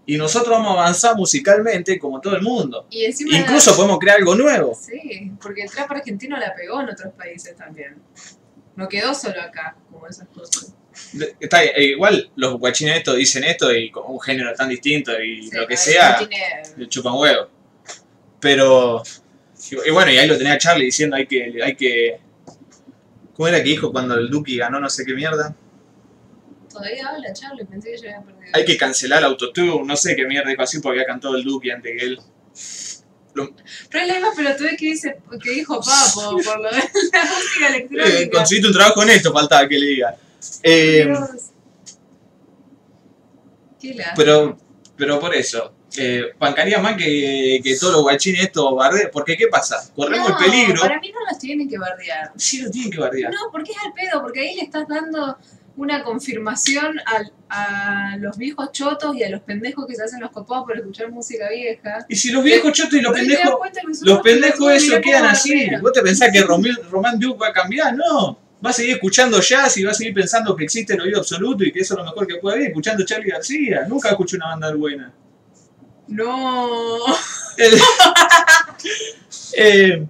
Y 0.05 0.17
nosotros 0.17 0.49
vamos 0.49 0.69
a 0.75 0.81
avanzar 0.81 1.15
musicalmente 1.15 1.97
como 1.99 2.19
todo 2.21 2.35
el 2.35 2.41
mundo. 2.41 2.85
Y 2.89 3.05
Incluso 3.35 3.75
podemos 3.75 3.99
crear 3.99 4.17
algo 4.17 4.35
nuevo. 4.35 4.75
Sí, 4.75 5.31
porque 5.41 5.63
el 5.63 5.69
trap 5.71 5.91
argentino 5.91 6.37
la 6.37 6.53
pegó 6.55 6.81
en 6.81 6.89
otros 6.89 7.13
países 7.13 7.55
también. 7.55 7.95
No 8.75 8.87
quedó 8.87 9.13
solo 9.13 9.41
acá, 9.41 9.75
como 9.91 10.07
esas 10.07 10.27
cosas. 10.29 10.73
Está, 11.39 11.63
eh, 11.63 11.83
igual 11.83 12.29
los 12.35 12.59
guachines 12.59 12.97
estos 12.97 13.15
dicen 13.15 13.43
esto 13.43 13.73
y 13.73 13.89
con 13.91 14.03
un 14.07 14.19
género 14.19 14.53
tan 14.53 14.69
distinto 14.69 15.11
y 15.21 15.43
Sí, 15.49 15.55
lo 15.55 15.65
que 15.67 15.77
sea, 15.77 16.17
tiene- 16.19 16.63
le 16.75 16.87
chupan 16.89 17.13
huevo. 17.15 17.47
Pero, 18.39 19.03
y, 19.85 19.91
bueno, 19.91 20.11
y 20.11 20.17
ahí 20.17 20.27
lo 20.27 20.37
tenía 20.37 20.57
Charlie 20.57 20.85
diciendo 20.85 21.15
hay 21.15 21.27
que, 21.27 21.53
hay 21.63 21.75
que, 21.75 22.19
¿cómo 23.33 23.47
era 23.47 23.57
que 23.57 23.69
dijo 23.69 23.91
cuando 23.91 24.15
el 24.15 24.29
Duki 24.29 24.57
ganó 24.57 24.79
no 24.79 24.89
sé 24.89 25.05
qué 25.05 25.13
mierda? 25.13 25.55
Todavía 26.71 27.07
habla 27.09 27.33
Charlie, 27.33 27.65
pensé 27.65 27.91
que 27.91 27.97
ya 27.97 28.09
había 28.17 28.21
perdido. 28.25 28.51
Hay 28.53 28.65
que 28.65 28.77
cancelar 28.77 29.23
Autotune, 29.23 29.83
no 29.85 29.95
sé 29.97 30.15
qué 30.15 30.25
mierda 30.25 30.49
dijo 30.49 30.61
así 30.61 30.79
porque 30.79 30.99
había 30.99 31.07
cantado 31.07 31.35
el 31.35 31.43
Duki 31.43 31.71
antes 31.71 31.91
que 31.99 32.05
él. 32.05 32.19
Pero 33.33 33.53
es 34.03 34.07
la 34.07 34.13
misma 34.15 34.33
pelotude 34.35 34.75
que, 34.75 34.85
dice, 34.87 35.17
que 35.41 35.51
dijo 35.51 35.79
Papo 35.79 36.37
por 36.43 36.59
lo 36.59 36.69
de 36.69 36.77
la 36.77 36.83
música 36.83 37.67
Eh, 37.67 37.69
electrónica. 37.69 38.37
conseguiste 38.37 38.67
un 38.67 38.73
trabajo 38.73 39.03
en 39.03 39.09
esto, 39.09 39.31
faltaba 39.33 39.67
que 39.67 39.77
le 39.79 39.85
diga. 39.87 40.15
Eh, 40.63 41.05
Dios. 41.05 41.29
Qué 43.79 43.93
lástima. 43.93 44.13
pero, 44.15 44.57
pero 44.97 45.19
por 45.19 45.33
eso, 45.35 45.73
eh, 45.97 46.23
bancaría 46.39 46.79
más 46.79 46.95
que, 46.95 47.59
que 47.63 47.75
todos 47.77 47.93
los 47.93 48.01
guachines 48.03 48.41
estos 48.43 48.75
bardeos, 48.75 49.09
porque 49.11 49.35
¿qué 49.37 49.47
pasa? 49.47 49.75
Corremos 49.95 50.29
No, 50.29 50.37
el 50.39 50.45
peligro. 50.45 50.81
Para 50.81 50.99
mí 50.99 51.11
no 51.11 51.19
los 51.29 51.39
tienen 51.39 51.67
que 51.69 51.77
bardear. 51.77 52.31
Sí 52.35 52.61
lo 52.61 52.69
tienen 52.69 52.91
que 52.91 52.99
bardear. 52.99 53.31
No, 53.31 53.51
porque 53.51 53.71
es 53.71 53.77
al 53.85 53.93
pedo, 53.93 54.21
porque 54.21 54.41
ahí 54.41 54.55
le 54.55 54.61
estás 54.63 54.87
dando 54.87 55.37
una 55.77 56.03
confirmación 56.03 56.99
al- 57.05 57.31
a 57.49 58.17
los 58.19 58.37
viejos 58.37 58.71
chotos 58.73 59.15
y 59.15 59.23
a 59.23 59.29
los 59.29 59.41
pendejos 59.41 59.87
que 59.87 59.95
se 59.95 60.03
hacen 60.03 60.19
los 60.19 60.29
copados 60.31 60.65
por 60.65 60.77
escuchar 60.77 61.09
música 61.09 61.49
vieja. 61.49 62.05
Y 62.09 62.15
si 62.15 62.31
los 62.31 62.43
viejos 62.43 62.73
chotos 62.73 62.93
y 62.95 63.01
los 63.01 63.13
pendejos, 63.13 63.55
los 64.01 64.19
pendejos 64.19 64.81
mirá 64.83 65.01
quedan 65.01 65.25
así. 65.25 65.53
bardean. 65.57 65.81
¿Vos 65.81 65.93
te 65.93 66.01
pensás 66.01 66.29
que 66.31 66.41
Romil- 66.43 66.81
Román 66.89 67.17
Duke 67.17 67.39
va 67.41 67.47
a 67.47 67.53
cambiar? 67.53 67.95
No. 67.95 68.37
Va 68.63 68.71
a 68.71 68.73
seguir 68.73 68.95
escuchando 68.95 69.39
jazz 69.39 69.77
y 69.77 69.83
va 69.85 69.91
a 69.91 69.93
seguir 69.93 70.13
pensando 70.13 70.53
que 70.53 70.65
existe 70.65 70.93
el 70.93 70.99
oído 71.01 71.19
absoluto 71.19 71.63
y 71.63 71.71
que 71.71 71.79
eso 71.79 71.93
es 71.93 71.97
lo 71.99 72.03
mejor 72.03 72.27
que 72.27 72.35
puede 72.35 72.57
haber, 72.57 72.67
escuchando 72.67 73.05
Charlie 73.05 73.31
García. 73.31 73.85
Nunca 73.87 74.09
escuché 74.09 74.35
una 74.35 74.47
banda 74.47 74.75
buena. 74.75 75.13
No. 76.09 76.97
Eh, 79.53 80.05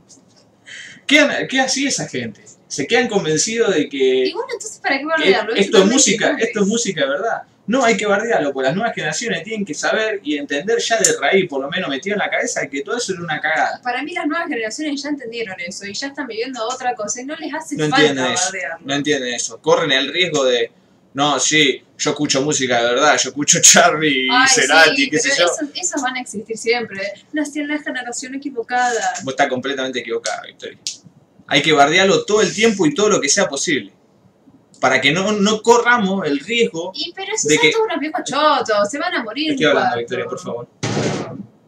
¿qué, 1.08 1.48
¿Qué 1.50 1.60
hacía 1.60 1.90
esa 1.90 2.08
gente? 2.08 2.44
Se 2.68 2.86
quedan 2.86 3.08
convencidos 3.08 3.74
de 3.74 3.90
que, 3.90 4.26
Y 4.28 4.34
bueno, 4.34 4.50
entonces, 4.54 4.80
¿para 4.80 5.00
qué 5.00 5.06
bardearlo? 5.06 5.56
esto 5.56 5.80
es 5.80 5.86
música, 5.86 6.38
esto 6.38 6.60
es 6.62 6.68
música 6.68 7.06
verdad. 7.06 7.44
No 7.66 7.84
hay 7.84 7.98
que 7.98 8.06
bardearlo, 8.06 8.52
porque 8.54 8.68
las 8.68 8.76
nuevas 8.76 8.94
generaciones 8.94 9.44
tienen 9.44 9.66
que 9.66 9.74
saber 9.74 10.20
y 10.24 10.38
entender 10.38 10.78
ya 10.80 10.98
de 10.98 11.18
raíz, 11.20 11.48
por 11.48 11.62
lo 11.62 11.70
menos 11.70 11.90
metido 11.90 12.16
en 12.16 12.20
la 12.20 12.30
cabeza, 12.30 12.68
que 12.68 12.82
todo 12.82 12.98
eso 12.98 13.14
era 13.14 13.22
una 13.24 13.40
cagada. 13.40 13.82
Para 13.82 14.04
mí 14.04 14.14
las 14.14 14.28
nuevas 14.28 14.48
generaciones 14.48 15.02
ya 15.02 15.10
entendieron 15.10 15.56
eso 15.60 15.86
y 15.86 15.94
ya 15.94 16.08
están 16.08 16.28
viviendo 16.28 16.64
otra 16.68 16.94
cosa 16.94 17.22
y 17.22 17.26
no 17.26 17.36
les 17.38 17.54
hace 17.54 17.76
No 17.76 17.90
falta 17.90 18.34
bardearlo. 18.34 18.86
No 18.86 18.94
entienden 18.94 19.34
eso. 19.34 19.60
Corren 19.62 19.92
el 19.92 20.12
riesgo 20.14 20.44
de, 20.44 20.72
no, 21.14 21.40
sí, 21.40 21.82
yo 21.98 22.12
escucho 22.12 22.42
música 22.42 22.78
de 22.82 22.90
verdad, 22.94 23.18
yo 23.18 23.30
escucho 23.30 23.60
Charlie 23.62 24.28
y 24.28 24.48
Cerati, 24.48 24.96
sí, 24.96 25.10
qué 25.10 25.20
sé 25.20 25.30
yo. 25.38 25.46
esos, 25.76 26.02
van 26.02 26.16
a 26.18 26.22
existir 26.22 26.58
siempre. 26.58 27.02
Nació 27.34 27.64
en 27.64 27.70
la 27.70 27.80
generación 27.80 28.36
equivocada. 28.36 29.14
Vos 29.24 29.34
estás 29.34 29.48
completamente 29.48 30.00
equivocada, 30.00 30.44
Victoria. 30.46 30.78
Hay 31.48 31.62
que 31.62 31.72
bardearlo 31.74 32.26
todo 32.26 32.42
el 32.42 32.54
tiempo 32.54 32.86
y 32.86 32.94
todo 32.94 33.10
lo 33.10 33.20
que 33.20 33.28
sea 33.28 33.48
posible. 33.50 33.92
Para 34.80 35.02
que 35.02 35.12
no, 35.12 35.32
no 35.34 35.62
corramos 35.62 36.26
el 36.26 36.40
riesgo. 36.40 36.92
Y 36.94 37.12
pero 37.14 37.34
esos 37.34 37.50
De 37.50 37.56
son 37.56 37.62
que- 37.64 37.72
todos 37.72 37.86
unos 37.88 38.00
viejos 38.00 38.22
chotos, 38.24 38.90
se 38.90 38.98
van 39.00 39.14
a 39.16 39.24
morir. 39.24 39.52
Estoy 39.52 39.66
hablando, 39.66 39.88
cuarto. 39.90 40.00
Victoria, 40.00 40.26
por 40.26 40.40
favor. 40.40 40.68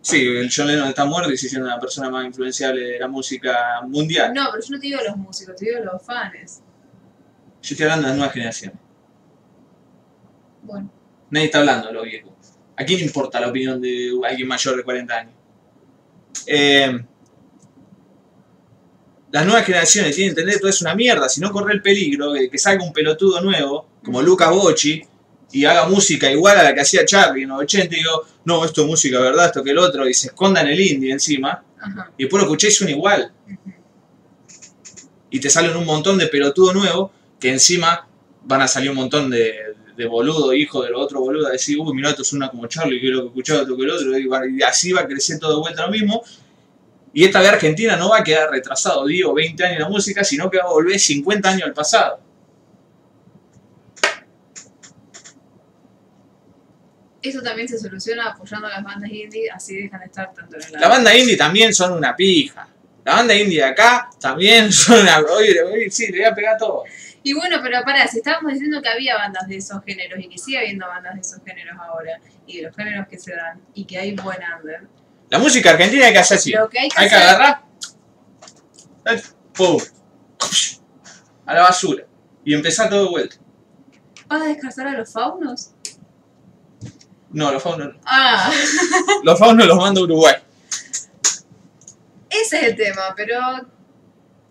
Sí, 0.04 0.26
el 0.26 0.50
John 0.56 0.68
Lennon 0.68 0.88
está 0.90 1.06
muerto 1.06 1.32
y 1.32 1.38
se 1.38 1.50
siendo 1.50 1.68
la 1.68 1.80
persona 1.80 2.10
más 2.10 2.26
influenciable 2.26 2.82
de 2.82 3.00
la 3.00 3.08
música 3.08 3.82
mundial. 3.88 4.34
No, 4.34 4.48
pero 4.52 4.64
yo 4.64 4.70
no 4.76 4.80
te 4.80 4.88
digo 4.88 5.00
los 5.06 5.18
músicos, 5.18 5.56
te 5.56 5.66
digo 5.66 5.80
los 5.84 6.02
fans. 6.02 6.62
Yo 7.62 7.74
estoy 7.74 7.84
hablando 7.84 8.08
de 8.08 8.14
la 8.14 8.18
nueva 8.18 8.34
generación. 8.34 8.74
Bueno, 10.64 10.92
Nadie 11.32 11.46
está 11.46 11.60
hablando 11.60 11.88
de 11.88 11.94
los 11.94 12.04
viejos. 12.04 12.32
¿A 12.76 12.84
quién 12.84 13.00
le 13.00 13.06
importa 13.06 13.40
la 13.40 13.48
opinión 13.48 13.82
de 13.82 14.12
alguien 14.28 14.48
mayor 14.48 14.76
de 14.76 14.84
40 14.84 15.16
años? 15.16 15.34
Eh, 16.46 17.00
las 19.32 19.46
nuevas 19.46 19.66
generaciones 19.66 20.14
tienen 20.14 20.34
que 20.34 20.42
entender 20.42 20.56
que 20.56 20.60
todo 20.60 20.70
es 20.70 20.82
una 20.82 20.94
mierda. 20.94 21.30
Si 21.30 21.40
no 21.40 21.52
corre 21.52 21.74
el 21.74 21.82
peligro 21.82 22.34
de 22.34 22.50
que 22.50 22.58
salga 22.58 22.84
un 22.84 22.92
pelotudo 22.92 23.40
nuevo, 23.42 23.88
como 24.04 24.22
Luca 24.22 24.50
Bocci, 24.50 25.02
y 25.54 25.66
haga 25.66 25.88
música 25.88 26.30
igual 26.30 26.58
a 26.58 26.64
la 26.64 26.74
que 26.74 26.82
hacía 26.82 27.06
Charlie 27.06 27.44
en 27.44 27.50
los 27.50 27.60
80 27.60 27.96
y 27.96 28.00
digo, 28.00 28.26
no, 28.46 28.64
esto 28.66 28.82
es 28.82 28.88
música, 28.88 29.20
¿verdad? 29.20 29.48
Esto 29.48 29.64
que 29.64 29.72
el 29.72 29.78
otro, 29.78 30.08
y 30.08 30.14
se 30.14 30.28
esconda 30.28 30.62
en 30.62 30.68
el 30.68 30.80
indie 30.80 31.12
encima, 31.12 31.64
ajá. 31.80 32.12
y 32.18 32.24
después 32.24 32.42
lo 32.42 32.48
escucháis 32.48 32.78
son 32.78 32.90
igual. 32.90 33.32
Y 35.30 35.40
te 35.40 35.50
salen 35.50 35.76
un 35.76 35.86
montón 35.86 36.18
de 36.18 36.28
pelotudos 36.28 36.74
nuevos 36.74 37.12
que 37.40 37.50
encima 37.50 38.08
van 38.44 38.62
a 38.62 38.68
salir 38.68 38.90
un 38.90 38.98
montón 38.98 39.30
de, 39.30 39.71
de 39.96 40.06
boludo, 40.06 40.54
hijo 40.54 40.84
de 40.84 40.90
los 40.90 41.02
otros 41.02 41.22
boludos, 41.22 41.48
a 41.48 41.52
decir, 41.52 41.78
uy, 41.80 41.94
mirá, 41.94 42.10
esto 42.10 42.24
suena 42.24 42.50
como 42.50 42.68
Charlie, 42.68 43.00
que 43.00 43.08
lo 43.08 43.22
que 43.22 43.28
escuchaba, 43.28 43.62
esto 43.62 43.76
que 43.76 43.84
el 43.84 43.90
otro, 43.90 44.48
y 44.48 44.62
así 44.64 44.92
va 44.92 45.02
a 45.02 45.08
crecer 45.08 45.40
todo 45.40 45.56
de 45.56 45.60
vuelta 45.60 45.86
lo 45.86 45.92
mismo. 45.92 46.24
Y 47.14 47.26
esta 47.26 47.42
vez 47.42 47.50
Argentina 47.50 47.98
no 47.98 48.10
va 48.10 48.20
a 48.20 48.24
quedar 48.24 48.50
retrasado, 48.50 49.06
digo, 49.06 49.34
20 49.34 49.64
años 49.64 49.76
en 49.78 49.82
la 49.84 49.90
música, 49.90 50.24
sino 50.24 50.50
que 50.50 50.58
va 50.58 50.64
a 50.64 50.70
volver 50.70 51.00
50 51.00 51.50
años 51.50 51.64
al 51.64 51.74
pasado. 51.74 52.20
Eso 57.22 57.42
también 57.42 57.68
se 57.68 57.78
soluciona 57.78 58.30
apoyando 58.30 58.68
a 58.68 58.72
las 58.72 58.84
bandas 58.84 59.12
indie, 59.12 59.50
así 59.52 59.84
dejan 59.84 60.00
de 60.00 60.06
estar 60.08 60.34
tanto 60.34 60.56
en 60.56 60.72
la... 60.72 60.80
La 60.80 60.88
banda 60.88 61.16
indie 61.16 61.38
también 61.38 61.74
son 61.74 61.94
una 61.94 62.16
pija. 62.16 62.68
La 63.04 63.16
banda 63.16 63.36
indie 63.36 63.60
de 63.60 63.66
acá 63.66 64.10
también 64.20 64.72
son 64.72 65.02
una... 65.02 65.20
Oye, 65.20 65.62
oye, 65.62 65.92
sí, 65.92 66.12
le 66.12 66.20
voy 66.20 66.28
a 66.28 66.34
pegar 66.34 66.58
todo. 66.58 66.84
Y 67.24 67.34
bueno, 67.34 67.58
pero 67.62 67.84
pará, 67.84 68.08
si 68.08 68.18
estábamos 68.18 68.54
diciendo 68.54 68.82
que 68.82 68.90
había 68.90 69.16
bandas 69.16 69.48
de 69.48 69.58
esos 69.58 69.84
géneros 69.86 70.20
y 70.20 70.28
que 70.28 70.38
sigue 70.38 70.58
habiendo 70.58 70.88
bandas 70.88 71.14
de 71.16 71.22
esos 71.22 71.40
géneros 71.46 71.78
ahora 71.80 72.20
y 72.48 72.58
de 72.58 72.64
los 72.64 72.76
géneros 72.76 73.08
que 73.08 73.20
se 73.20 73.36
dan 73.36 73.62
y 73.74 73.86
que 73.86 73.98
hay 73.98 74.14
buen 74.16 74.40
under. 74.58 74.88
La 75.30 75.38
música 75.40 75.70
argentina 75.72 76.08
hay 76.08 76.14
que 76.14 76.20
hacer 76.20 76.38
así. 76.38 76.52
Lo 76.52 76.68
que 76.68 76.80
hay 76.80 76.90
que 76.90 77.00
Hay 77.00 77.10
que 77.10 77.16
hacer 77.16 77.28
agarrar. 77.30 77.62
¡Pum! 79.54 79.80
A 81.46 81.54
la 81.54 81.62
basura. 81.62 82.06
Y 82.44 82.54
empezar 82.54 82.90
todo 82.90 83.04
de 83.04 83.10
vuelta. 83.10 83.36
¿Vas 84.28 84.42
a 84.42 84.46
descansar 84.46 84.88
a 84.88 84.92
los 84.98 85.12
faunos? 85.12 85.72
No, 87.30 87.52
los 87.52 87.62
faunos 87.62 87.94
no. 87.94 88.00
Ah, 88.06 88.52
Los 89.24 89.40
faunos 89.40 89.66
los 89.68 89.78
manda 89.78 90.02
a 90.02 90.04
Uruguay. 90.04 90.36
ese 92.30 92.58
es 92.58 92.64
el 92.64 92.76
tema, 92.76 93.14
pero 93.16 93.38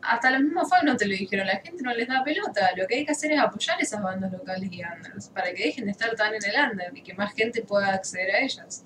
hasta 0.02 0.30
los 0.30 0.40
mismos 0.40 0.68
faunos 0.68 0.96
te 0.96 1.06
lo 1.06 1.12
dijeron, 1.12 1.46
la 1.46 1.58
gente 1.58 1.82
no 1.82 1.92
les 1.92 2.08
da 2.08 2.22
pelota. 2.24 2.70
Lo 2.76 2.86
que 2.86 2.96
hay 2.96 3.04
que 3.04 3.12
hacer 3.12 3.32
es 3.32 3.38
apoyar 3.38 3.80
esas 3.80 4.02
bandas 4.02 4.32
locales 4.32 4.68
y 4.72 4.82
unders 4.82 5.28
para 5.28 5.52
que 5.52 5.64
dejen 5.64 5.84
de 5.86 5.92
estar 5.92 6.14
tan 6.16 6.34
en 6.34 6.44
el 6.44 6.70
under 6.70 6.96
y 6.96 7.02
que 7.02 7.14
más 7.14 7.34
gente 7.34 7.62
pueda 7.62 7.94
acceder 7.94 8.30
a 8.34 8.40
ellas. 8.40 8.84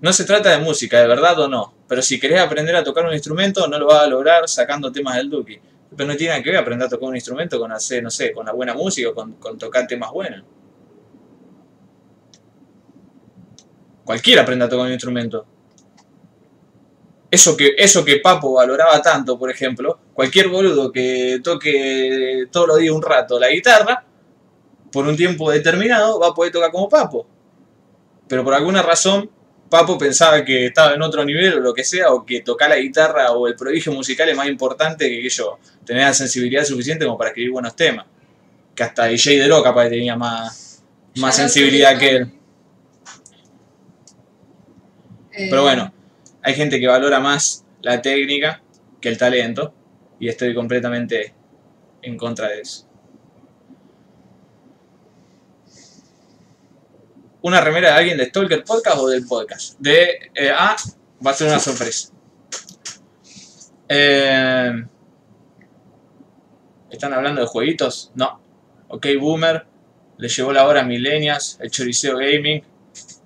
No 0.00 0.12
se 0.12 0.24
trata 0.24 0.50
de 0.50 0.58
música, 0.58 1.00
de 1.00 1.06
verdad 1.06 1.38
o 1.40 1.48
no. 1.48 1.74
Pero 1.88 2.02
si 2.02 2.18
querés 2.18 2.40
aprender 2.40 2.76
a 2.76 2.84
tocar 2.84 3.06
un 3.06 3.14
instrumento, 3.14 3.66
no 3.68 3.78
lo 3.78 3.86
vas 3.86 4.02
a 4.02 4.06
lograr 4.06 4.48
sacando 4.48 4.90
temas 4.90 5.16
del 5.16 5.30
Duki. 5.30 5.58
Pero 5.96 6.08
no 6.08 6.16
tiene 6.16 6.32
nada 6.32 6.42
que 6.42 6.50
ver 6.50 6.58
aprender 6.58 6.86
a 6.86 6.90
tocar 6.90 7.08
un 7.08 7.14
instrumento 7.14 7.58
con 7.58 7.70
hacer, 7.72 8.02
no 8.02 8.10
sé, 8.10 8.32
con 8.32 8.44
la 8.46 8.52
buena 8.52 8.74
música 8.74 9.08
o 9.08 9.14
con, 9.14 9.34
con 9.34 9.56
tocar 9.56 9.86
temas 9.86 10.10
buenos. 10.10 10.44
Cualquiera 14.04 14.42
aprende 14.42 14.64
a 14.64 14.68
tocar 14.68 14.86
un 14.86 14.92
instrumento. 14.92 15.46
Eso 17.34 17.56
que, 17.56 17.74
eso 17.76 18.04
que 18.04 18.18
Papo 18.18 18.52
valoraba 18.52 19.02
tanto, 19.02 19.36
por 19.36 19.50
ejemplo, 19.50 19.98
cualquier 20.14 20.46
boludo 20.46 20.92
que 20.92 21.40
toque 21.42 22.46
todos 22.52 22.68
los 22.68 22.78
días 22.78 22.94
un 22.94 23.02
rato 23.02 23.40
la 23.40 23.50
guitarra, 23.50 24.04
por 24.92 25.04
un 25.04 25.16
tiempo 25.16 25.50
determinado, 25.50 26.20
va 26.20 26.28
a 26.28 26.32
poder 26.32 26.52
tocar 26.52 26.70
como 26.70 26.88
Papo. 26.88 27.26
Pero 28.28 28.44
por 28.44 28.54
alguna 28.54 28.82
razón, 28.82 29.28
Papo 29.68 29.98
pensaba 29.98 30.44
que 30.44 30.66
estaba 30.66 30.94
en 30.94 31.02
otro 31.02 31.24
nivel 31.24 31.54
o 31.54 31.60
lo 31.60 31.74
que 31.74 31.82
sea, 31.82 32.12
o 32.12 32.24
que 32.24 32.42
tocar 32.42 32.70
la 32.70 32.76
guitarra 32.76 33.32
o 33.32 33.48
el 33.48 33.56
prodigio 33.56 33.90
musical 33.90 34.28
es 34.28 34.36
más 34.36 34.46
importante 34.46 35.08
que, 35.08 35.28
yo, 35.28 35.58
tener 35.84 36.04
la 36.04 36.14
sensibilidad 36.14 36.62
suficiente 36.62 37.04
como 37.04 37.18
para 37.18 37.30
escribir 37.30 37.50
buenos 37.50 37.74
temas. 37.74 38.06
Que 38.76 38.84
hasta 38.84 39.06
DJ 39.06 39.40
Dero 39.40 39.60
capaz 39.60 39.84
que 39.84 39.90
tenía 39.90 40.14
más, 40.14 40.84
más 41.16 41.34
sensibilidad 41.34 41.98
que 41.98 42.10
él. 42.10 42.32
Eh, 45.32 45.48
Pero 45.50 45.62
bueno, 45.62 45.92
hay 46.44 46.54
gente 46.54 46.78
que 46.78 46.86
valora 46.86 47.20
más 47.20 47.64
la 47.80 48.02
técnica 48.02 48.62
que 49.00 49.08
el 49.08 49.16
talento, 49.18 49.74
y 50.20 50.28
estoy 50.28 50.54
completamente 50.54 51.34
en 52.02 52.16
contra 52.16 52.48
de 52.48 52.60
eso. 52.60 52.86
Una 57.42 57.60
remera 57.60 57.92
de 57.92 57.94
alguien 57.94 58.18
de 58.18 58.26
Stalker 58.26 58.62
Podcast 58.62 58.98
o 58.98 59.08
del 59.08 59.26
podcast. 59.26 59.78
De 59.78 60.30
eh, 60.34 60.50
A 60.50 60.76
va 61.26 61.30
a 61.30 61.34
ser 61.34 61.48
una 61.48 61.58
sorpresa. 61.58 62.12
Eh, 63.88 64.84
¿Están 66.90 67.12
hablando 67.12 67.40
de 67.40 67.46
jueguitos? 67.46 68.12
No. 68.14 68.40
Ok, 68.88 69.06
Boomer. 69.18 69.66
Le 70.16 70.28
llevó 70.28 70.52
la 70.52 70.66
hora 70.66 70.82
a 70.82 70.84
Millennials, 70.84 71.58
el 71.60 71.70
Choriceo 71.70 72.16
Gaming. 72.16 72.62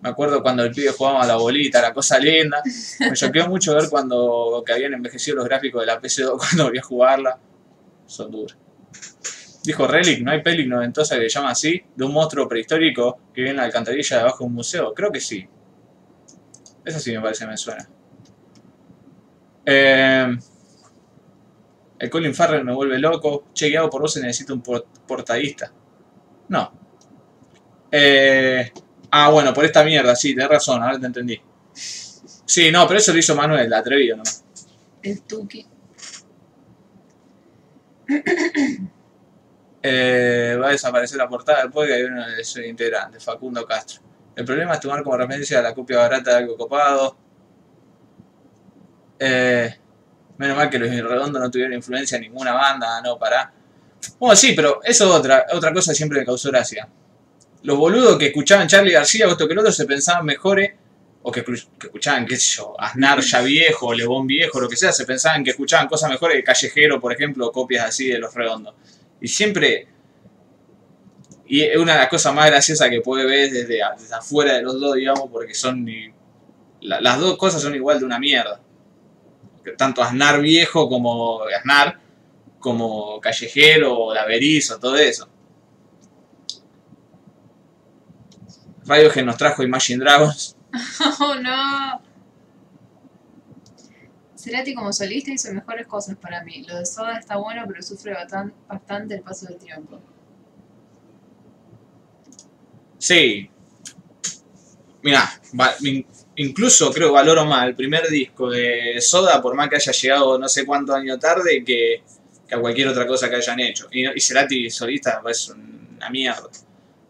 Me 0.00 0.10
acuerdo 0.10 0.42
cuando 0.42 0.62
el 0.62 0.70
pibe 0.70 0.92
jugaba 0.92 1.22
a 1.22 1.26
la 1.26 1.36
bolita, 1.36 1.82
la 1.82 1.92
cosa 1.92 2.18
linda. 2.18 2.62
Me 3.00 3.12
choqueó 3.14 3.48
mucho 3.48 3.74
ver 3.74 3.88
cuando 3.90 4.62
que 4.64 4.72
habían 4.72 4.94
envejecido 4.94 5.38
los 5.38 5.46
gráficos 5.46 5.80
de 5.82 5.86
la 5.86 6.00
PC2 6.00 6.36
cuando 6.38 6.64
volví 6.64 6.78
a 6.78 6.82
jugarla. 6.82 7.38
Son 8.06 8.30
duros. 8.30 8.56
Dijo 9.64 9.86
Relic, 9.86 10.22
¿no 10.22 10.30
hay 10.30 10.40
peli 10.42 10.66
noventosa 10.66 11.16
que 11.16 11.22
se 11.22 11.28
llama 11.30 11.50
así? 11.50 11.82
De 11.96 12.04
un 12.04 12.12
monstruo 12.12 12.48
prehistórico 12.48 13.18
que 13.34 13.40
vive 13.42 13.50
en 13.50 13.56
la 13.56 13.64
alcantarilla 13.64 14.16
de 14.16 14.22
abajo 14.22 14.44
de 14.44 14.48
un 14.48 14.54
museo. 14.54 14.94
Creo 14.94 15.10
que 15.10 15.20
sí. 15.20 15.46
Esa 16.84 17.00
sí 17.00 17.12
me 17.12 17.20
parece 17.20 17.46
me 17.46 17.56
suena. 17.56 17.86
Eh, 19.66 20.36
el 21.98 22.10
Colin 22.10 22.34
Farrell 22.34 22.64
me 22.64 22.72
vuelve 22.72 22.98
loco. 22.98 23.46
Che, 23.52 23.68
guiado 23.68 23.90
por 23.90 24.00
vos 24.02 24.12
se 24.12 24.20
necesita 24.22 24.52
un 24.54 24.62
por- 24.62 24.86
portadista. 25.06 25.70
No. 26.48 26.72
Eh, 27.90 28.72
ah, 29.10 29.30
bueno, 29.30 29.52
por 29.52 29.64
esta 29.64 29.84
mierda, 29.84 30.14
sí, 30.16 30.34
tenés 30.34 30.50
razón, 30.50 30.82
ahora 30.82 30.98
te 30.98 31.06
entendí. 31.06 31.40
Sí, 31.72 32.70
no, 32.70 32.86
pero 32.86 32.98
eso 32.98 33.12
lo 33.12 33.18
hizo 33.18 33.34
Manuel, 33.34 33.72
atrevido, 33.72 34.16
¿no? 34.16 34.22
El 35.02 35.22
Tuki. 35.22 35.66
Eh, 39.80 40.58
va 40.60 40.68
a 40.68 40.70
desaparecer 40.72 41.18
la 41.18 41.28
portada 41.28 41.62
del 41.62 41.70
podcast 41.70 42.00
y 42.00 42.02
uno 42.02 42.28
de 42.28 42.44
sus 42.44 42.64
integrantes, 42.64 43.22
Facundo 43.22 43.64
Castro. 43.64 44.02
El 44.34 44.44
problema 44.44 44.74
es 44.74 44.80
tomar 44.80 45.02
como 45.04 45.16
referencia 45.16 45.62
la 45.62 45.72
copia 45.72 45.98
barata 45.98 46.32
de 46.32 46.36
algo 46.36 46.56
copado. 46.56 47.16
Eh, 49.18 49.74
menos 50.36 50.56
mal 50.56 50.68
que 50.68 50.78
los 50.78 50.90
redondos 50.90 51.40
no 51.40 51.50
tuvieron 51.50 51.74
influencia 51.74 52.16
en 52.16 52.22
ninguna 52.22 52.52
banda, 52.54 53.00
no, 53.02 53.18
para. 53.18 53.52
Bueno, 54.18 54.36
sí, 54.36 54.52
pero 54.54 54.80
eso 54.82 55.04
es 55.04 55.10
otra, 55.10 55.46
otra 55.52 55.72
cosa 55.72 55.94
siempre 55.94 56.20
me 56.20 56.26
causó 56.26 56.50
gracia. 56.50 56.88
Los 57.62 57.76
boludos 57.76 58.18
que 58.18 58.26
escuchaban 58.26 58.68
Charlie 58.68 58.92
García 58.92 59.26
o 59.26 59.30
esto 59.32 59.46
que 59.46 59.52
el 59.52 59.58
otro 59.58 59.72
se 59.72 59.84
pensaban 59.86 60.24
mejores, 60.24 60.72
o 61.22 61.32
que, 61.32 61.44
escu- 61.44 61.68
que 61.78 61.88
escuchaban, 61.88 62.24
qué 62.26 62.36
sé 62.36 62.56
yo, 62.56 62.74
Aznar 62.80 63.20
ya 63.20 63.40
viejo, 63.42 63.92
Lebón 63.92 64.26
viejo, 64.26 64.60
lo 64.60 64.68
que 64.68 64.76
sea, 64.76 64.92
se 64.92 65.04
pensaban 65.04 65.42
que 65.44 65.50
escuchaban 65.50 65.88
cosas 65.88 66.10
mejores 66.10 66.36
que 66.36 66.44
Callejero, 66.44 67.00
por 67.00 67.12
ejemplo, 67.12 67.48
o 67.48 67.52
copias 67.52 67.84
así 67.86 68.08
de 68.08 68.18
los 68.18 68.32
redondos. 68.34 68.74
Y 69.20 69.28
siempre. 69.28 69.88
Y 71.46 71.62
es 71.62 71.76
una 71.78 71.94
de 71.94 71.98
las 72.00 72.08
cosas 72.08 72.34
más 72.34 72.46
graciosas 72.46 72.88
que 72.90 73.00
puede 73.00 73.24
ver 73.24 73.50
desde, 73.50 73.80
desde 73.98 74.14
afuera 74.14 74.54
de 74.54 74.62
los 74.62 74.78
dos, 74.80 74.94
digamos, 74.94 75.24
porque 75.32 75.54
son. 75.54 75.86
las 76.80 77.18
dos 77.18 77.36
cosas 77.36 77.60
son 77.60 77.74
igual 77.74 77.98
de 77.98 78.04
una 78.04 78.18
mierda. 78.18 78.60
Tanto 79.76 80.02
Aznar 80.02 80.40
viejo 80.40 80.88
como 80.88 81.42
Aznar, 81.44 81.98
como 82.58 83.20
Callejero, 83.20 83.98
o 83.98 84.14
Laverizo, 84.14 84.78
todo 84.78 84.96
eso. 84.96 85.28
Radiohead 88.88 89.24
nos 89.24 89.36
trajo 89.36 89.62
Imagine 89.62 90.04
Dragons. 90.04 90.56
Oh 91.20 91.34
no. 91.34 92.00
Cerati 94.36 94.74
como 94.74 94.92
solista 94.92 95.30
hizo 95.30 95.52
mejores 95.52 95.86
cosas 95.86 96.16
para 96.16 96.42
mí. 96.44 96.64
Lo 96.66 96.78
de 96.78 96.86
Soda 96.86 97.18
está 97.18 97.36
bueno, 97.36 97.64
pero 97.66 97.82
sufre 97.82 98.14
bastante 98.68 99.14
el 99.14 99.22
paso 99.22 99.46
del 99.46 99.58
tiempo. 99.58 100.00
Sí. 102.98 103.50
Mira, 105.02 105.28
incluso 106.36 106.92
creo 106.92 107.08
que 107.08 107.14
valoro 107.14 107.44
más 107.46 107.66
el 107.66 107.74
primer 107.74 108.08
disco 108.08 108.50
de 108.50 109.00
Soda, 109.00 109.40
por 109.42 109.54
más 109.54 109.68
que 109.68 109.76
haya 109.76 109.92
llegado 109.92 110.38
no 110.38 110.48
sé 110.48 110.64
cuántos 110.64 110.96
años 110.96 111.18
tarde, 111.18 111.64
que, 111.64 112.02
que 112.46 112.54
a 112.54 112.60
cualquier 112.60 112.88
otra 112.88 113.06
cosa 113.06 113.28
que 113.28 113.36
hayan 113.36 113.60
hecho. 113.60 113.88
Y, 113.90 114.06
y 114.06 114.20
Cerati 114.20 114.70
solista 114.70 115.22
es 115.26 115.48
una 115.48 116.10
mierda. 116.10 116.48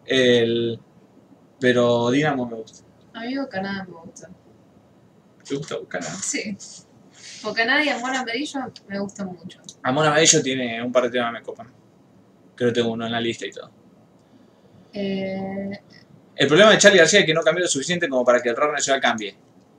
El, 0.05 0.79
pero 1.59 2.09
Dinamo 2.09 2.45
me 2.47 2.55
gusta. 2.55 2.83
A 3.13 3.21
mí 3.21 3.37
Bocanada 3.37 3.83
me 3.85 3.91
gusta. 3.93 4.29
¿Te 5.47 5.55
gusta 5.55 5.77
Buchanan? 5.77 6.15
Sí. 6.21 6.57
Bocanada 7.43 7.83
y 7.83 7.89
Amor 7.89 8.15
Amarillo 8.15 8.59
me 8.87 8.99
gustan 8.99 9.27
mucho. 9.27 9.59
Amor 9.83 10.05
Amarillo 10.07 10.41
tiene 10.43 10.81
un 10.83 10.91
par 10.91 11.03
de 11.03 11.09
temas 11.11 11.31
que 11.33 11.39
me 11.39 11.43
copan. 11.43 11.67
Creo 12.55 12.69
que 12.69 12.75
tengo 12.75 12.91
uno 12.91 13.05
en 13.05 13.11
la 13.11 13.19
lista 13.21 13.45
y 13.45 13.51
todo. 13.51 13.71
Eh, 14.93 15.71
El 16.35 16.47
problema 16.47 16.71
de 16.71 16.77
Charlie 16.77 16.99
García 16.99 17.19
es 17.21 17.25
que 17.25 17.33
no 17.33 17.41
cambió 17.41 17.63
lo 17.63 17.69
suficiente 17.69 18.07
como 18.07 18.23
para 18.25 18.41
que 18.41 18.49
el 18.49 18.55
rock 18.55 18.73
nacional 18.73 19.01
cambie. 19.01 19.35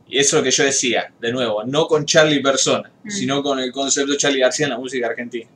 Y 0.08 0.18
eso 0.18 0.36
es 0.36 0.40
lo 0.40 0.44
que 0.44 0.50
yo 0.50 0.64
decía, 0.64 1.12
de 1.20 1.32
nuevo, 1.32 1.62
no 1.64 1.86
con 1.86 2.04
Charlie 2.04 2.42
persona, 2.42 2.90
Mm. 3.04 3.10
sino 3.10 3.42
con 3.42 3.58
el 3.60 3.70
concepto 3.72 4.12
de 4.12 4.18
Charlie 4.18 4.40
García 4.40 4.66
en 4.66 4.70
la 4.72 4.78
música 4.78 5.06
argentina. 5.06 5.48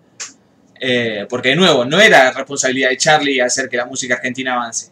Eh, 0.80 1.26
porque 1.28 1.50
de 1.50 1.56
nuevo, 1.56 1.84
no 1.84 2.00
era 2.00 2.30
responsabilidad 2.32 2.90
de 2.90 2.96
Charlie 2.96 3.40
hacer 3.40 3.68
que 3.68 3.76
la 3.76 3.86
música 3.86 4.14
argentina 4.14 4.54
avance. 4.54 4.90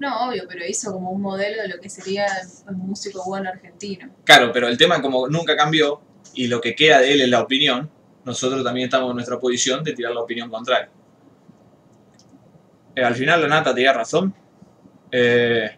No, 0.00 0.28
obvio, 0.28 0.44
pero 0.48 0.64
hizo 0.66 0.92
como 0.92 1.10
un 1.10 1.20
modelo 1.20 1.62
de 1.62 1.68
lo 1.68 1.80
que 1.80 1.88
sería 1.90 2.26
el 2.68 2.76
músico 2.76 3.22
bueno 3.26 3.50
argentino. 3.50 4.10
Claro, 4.24 4.50
pero 4.52 4.68
el 4.68 4.78
tema 4.78 5.00
como 5.02 5.28
nunca 5.28 5.56
cambió 5.56 6.00
y 6.34 6.46
lo 6.46 6.60
que 6.60 6.74
queda 6.74 7.00
de 7.00 7.12
él 7.14 7.20
es 7.22 7.28
la 7.28 7.40
opinión, 7.42 7.90
nosotros 8.24 8.62
también 8.62 8.86
estamos 8.86 9.10
en 9.10 9.16
nuestra 9.16 9.38
posición 9.38 9.82
de 9.82 9.92
tirar 9.94 10.12
la 10.12 10.20
opinión 10.20 10.50
contraria. 10.50 10.90
Eh, 12.94 13.02
al 13.04 13.14
final 13.14 13.42
la 13.42 13.48
nata 13.48 13.74
tenía 13.74 13.92
razón. 13.92 14.34
Eh, 15.10 15.70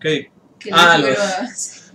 ¿qué? 0.00 0.30
Que, 0.58 0.70
Ah, 0.72 0.96
dijo 0.96 1.08
lo- 1.08 1.14
que 1.14 1.20
lo- 1.20 1.48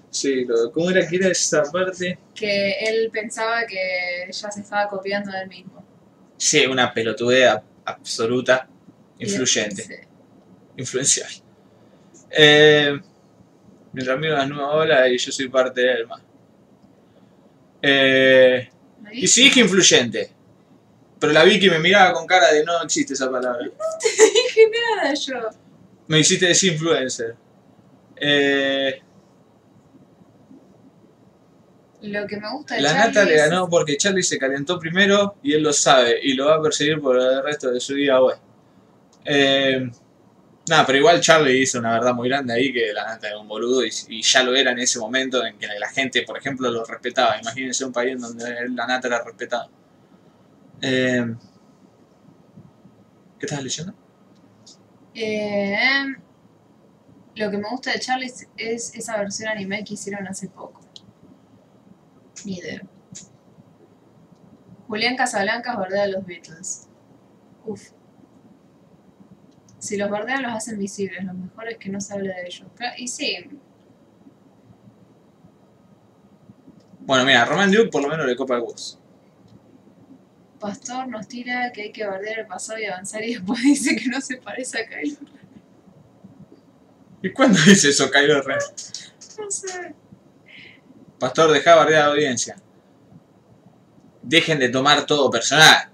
Sí, 0.10 0.46
lo- 0.46 0.72
¿cómo 0.72 0.90
era 0.92 1.08
que 1.08 1.16
era 1.16 1.28
esa 1.30 1.64
parte? 1.72 2.20
que 2.36 2.72
él 2.82 3.10
pensaba 3.12 3.66
que 3.66 4.28
ya 4.32 4.52
se 4.52 4.62
estaba 4.62 4.88
copiando 4.88 5.32
del 5.32 5.48
mismo. 5.50 5.84
Sí, 6.38 6.66
una 6.66 6.94
pelotudea 6.94 7.64
absoluta, 7.86 8.68
influyente, 9.18 9.82
sí. 9.84 9.94
influencial. 10.78 11.30
Eh, 12.36 13.00
mientras 13.92 14.20
miro 14.20 14.36
las 14.36 14.50
nuevas 14.50 14.74
olas 14.74 15.10
y 15.10 15.18
yo 15.18 15.32
soy 15.32 15.50
parte 15.50 15.82
del 15.82 16.08
mar. 16.08 16.20
Eh, 17.82 18.70
¿Me 19.02 19.16
y 19.16 19.28
si 19.28 19.44
dije 19.44 19.60
influyente. 19.60 20.32
Pero 21.20 21.32
la 21.32 21.44
Vicky 21.44 21.70
me 21.70 21.80
miraba 21.80 22.14
con 22.14 22.26
cara 22.26 22.52
de 22.52 22.64
no 22.66 22.82
existe 22.84 23.14
esa 23.14 23.30
palabra. 23.30 23.60
dije 23.64 24.62
nada 24.72 25.14
yo. 25.14 25.50
Me 26.08 26.20
hiciste 26.20 26.48
decir 26.48 26.74
influencer. 26.74 27.36
Eh, 28.16 29.02
Lo 32.02 32.28
que 32.28 32.36
me 32.38 32.52
gusta 32.52 32.76
de 32.76 32.82
la 32.82 32.90
Charlie 32.90 33.08
nata 33.08 33.26
le 33.26 33.38
ganó 33.38 33.70
porque 33.70 33.96
Charlie 33.96 34.24
se 34.24 34.38
calentó 34.38 34.78
primero 34.78 35.36
y 35.42 35.54
él 35.54 35.64
lo 35.64 35.72
sabe 35.72 36.20
y 36.22 36.34
lo 36.34 36.48
va 36.48 36.56
a 36.56 36.62
perseguir 36.62 37.00
por 37.00 37.18
el 37.18 37.42
resto 37.44 37.72
de 37.72 37.80
su 37.80 37.94
vida 37.94 38.22
web. 38.22 38.38
Eh, 39.24 39.90
nada, 40.68 40.86
pero 40.86 40.98
igual 40.98 41.20
Charlie 41.22 41.62
hizo 41.62 41.80
una 41.80 41.92
verdad 41.94 42.14
muy 42.14 42.30
grande 42.30 42.54
ahí 42.54 42.72
que 42.72 42.94
la 42.94 43.06
nata 43.06 43.28
era 43.28 43.40
un 43.40 43.48
boludo 43.48 43.84
y, 43.86 44.22
ya 44.22 44.44
lo 44.44 44.56
era 44.56 44.72
en 44.72 44.80
ese 44.80 45.00
momento 45.00 45.46
en 45.46 45.58
que 45.58 45.68
la 45.68 45.90
gente, 45.90 46.24
por 46.24 46.38
ejemplo, 46.38 46.70
lo 46.72 46.86
respetaba. 46.86 47.40
Imagínense 47.40 47.86
un 47.86 47.94
país 47.94 48.14
en 48.14 48.22
donde 48.22 48.70
la 48.70 48.88
nata 48.88 49.08
era 49.08 49.24
respetada. 49.24 49.70
Eh, 50.82 51.36
¿Qué 53.40 53.46
estás 53.46 53.64
leyendo? 53.64 53.94
Eh, 55.14 56.06
lo 57.36 57.52
que 57.52 57.58
me 57.58 57.70
gusta 57.70 57.92
de 57.92 58.00
Charlie 58.00 58.28
es, 58.28 58.48
es 58.58 58.96
esa 58.96 59.18
versión 59.18 59.50
anime 59.50 59.84
que 59.84 59.96
hicieron 59.96 60.28
hace 60.28 60.48
poco. 60.48 60.82
Ni. 62.46 62.62
Julián 64.88 65.16
Casablancas 65.16 65.78
bardea 65.78 66.04
a 66.04 66.08
los 66.08 66.26
Beatles. 66.26 66.88
Uf. 67.66 67.92
Si 69.84 69.98
los 69.98 70.10
bardean 70.10 70.44
los 70.44 70.54
hacen 70.54 70.80
visibles, 70.80 71.26
lo 71.26 71.34
mejor 71.34 71.68
es 71.68 71.78
que 71.78 71.90
no 71.90 72.00
se 72.00 72.14
hable 72.14 72.30
de 72.30 72.48
ellos. 72.48 72.66
Y 72.96 73.10
sí, 73.10 73.50
Bueno, 77.02 77.26
mira, 77.26 77.44
Roman 77.44 77.70
Duke 77.70 77.90
por 77.90 78.02
lo 78.02 78.08
menos 78.08 78.26
le 78.26 78.34
copa 78.34 78.56
el 78.56 78.62
Woz. 78.62 78.98
Pastor 80.58 81.10
nos 81.10 81.28
tira 81.28 81.70
que 81.74 81.82
hay 81.82 81.92
que 81.92 82.06
bardear 82.06 82.40
el 82.40 82.48
pasado 82.48 82.80
y 82.80 82.86
avanzar 82.86 83.26
y 83.26 83.34
después 83.34 83.62
dice 83.64 83.94
que 83.98 84.08
no 84.08 84.22
se 84.22 84.38
parece 84.38 84.80
a 84.80 84.88
Kylo. 84.88 85.18
¿Y 87.22 87.34
cuándo 87.34 87.60
dice 87.66 87.90
eso 87.90 88.10
Kylo 88.10 88.42
Ren? 88.42 88.60
No 89.38 89.52
sé. 89.52 89.94
Pastor, 91.20 91.52
deja 91.52 91.76
bardear 91.76 92.04
a 92.04 92.06
la 92.06 92.12
audiencia. 92.14 92.56
Dejen 94.22 94.60
de 94.60 94.70
tomar 94.70 95.06
todo 95.06 95.30
personal. 95.30 95.93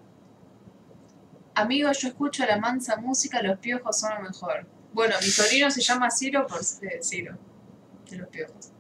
Amigo, 1.56 1.92
yo 1.92 2.08
escucho 2.08 2.46
la 2.46 2.58
mansa 2.58 2.98
música, 2.98 3.42
los 3.42 3.60
piojos 3.60 4.00
son 4.00 4.16
lo 4.16 4.30
mejor. 4.30 4.66
Bueno, 4.94 5.16
mi 5.22 5.28
sobrino 5.28 5.70
se 5.70 5.82
llama 5.82 6.10
Ciro 6.10 6.48
por 6.48 6.62
eh, 6.62 7.00
Ciro. 7.04 7.38
De 8.10 8.18
los 8.18 8.28
piojos. 8.30 8.72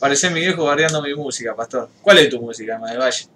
Parece 0.00 0.30
mi 0.30 0.40
viejo 0.40 0.64
bardeando 0.64 1.02
mi 1.02 1.14
música, 1.14 1.54
Pastor. 1.54 1.88
¿Cuál 2.02 2.18
es 2.18 2.28
tu 2.28 2.40
música, 2.40 2.78
Madre 2.78 2.98
Valle? 2.98 3.26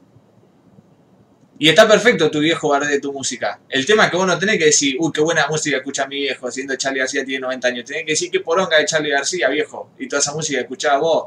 Y 1.59 1.69
está 1.69 1.87
perfecto 1.87 2.31
tu 2.31 2.41
viejo 2.41 2.71
bardee 2.71 3.01
tu 3.01 3.13
música. 3.13 3.61
El 3.69 3.85
tema 3.85 4.05
es 4.05 4.11
que 4.11 4.17
vos 4.17 4.27
no 4.27 4.39
tenés 4.39 4.57
que 4.57 4.65
decir, 4.65 4.97
uy, 4.99 5.13
qué 5.13 5.21
buena 5.21 5.47
música 5.47 5.77
escucha 5.77 6.07
mi 6.07 6.17
viejo, 6.17 6.51
siendo 6.51 6.75
Charlie 6.77 7.01
García 7.01 7.23
tiene 7.23 7.41
90 7.41 7.69
años. 7.69 7.85
Tenés 7.85 8.05
que 8.05 8.13
decir 8.13 8.31
qué 8.31 8.41
poronga 8.41 8.79
de 8.79 8.87
Charlie 8.87 9.11
García, 9.11 9.49
viejo. 9.51 9.91
Y 9.99 10.09
toda 10.09 10.21
esa 10.21 10.33
música 10.33 10.59
que 10.59 10.63
escuchabas 10.63 11.01
vos. 11.01 11.25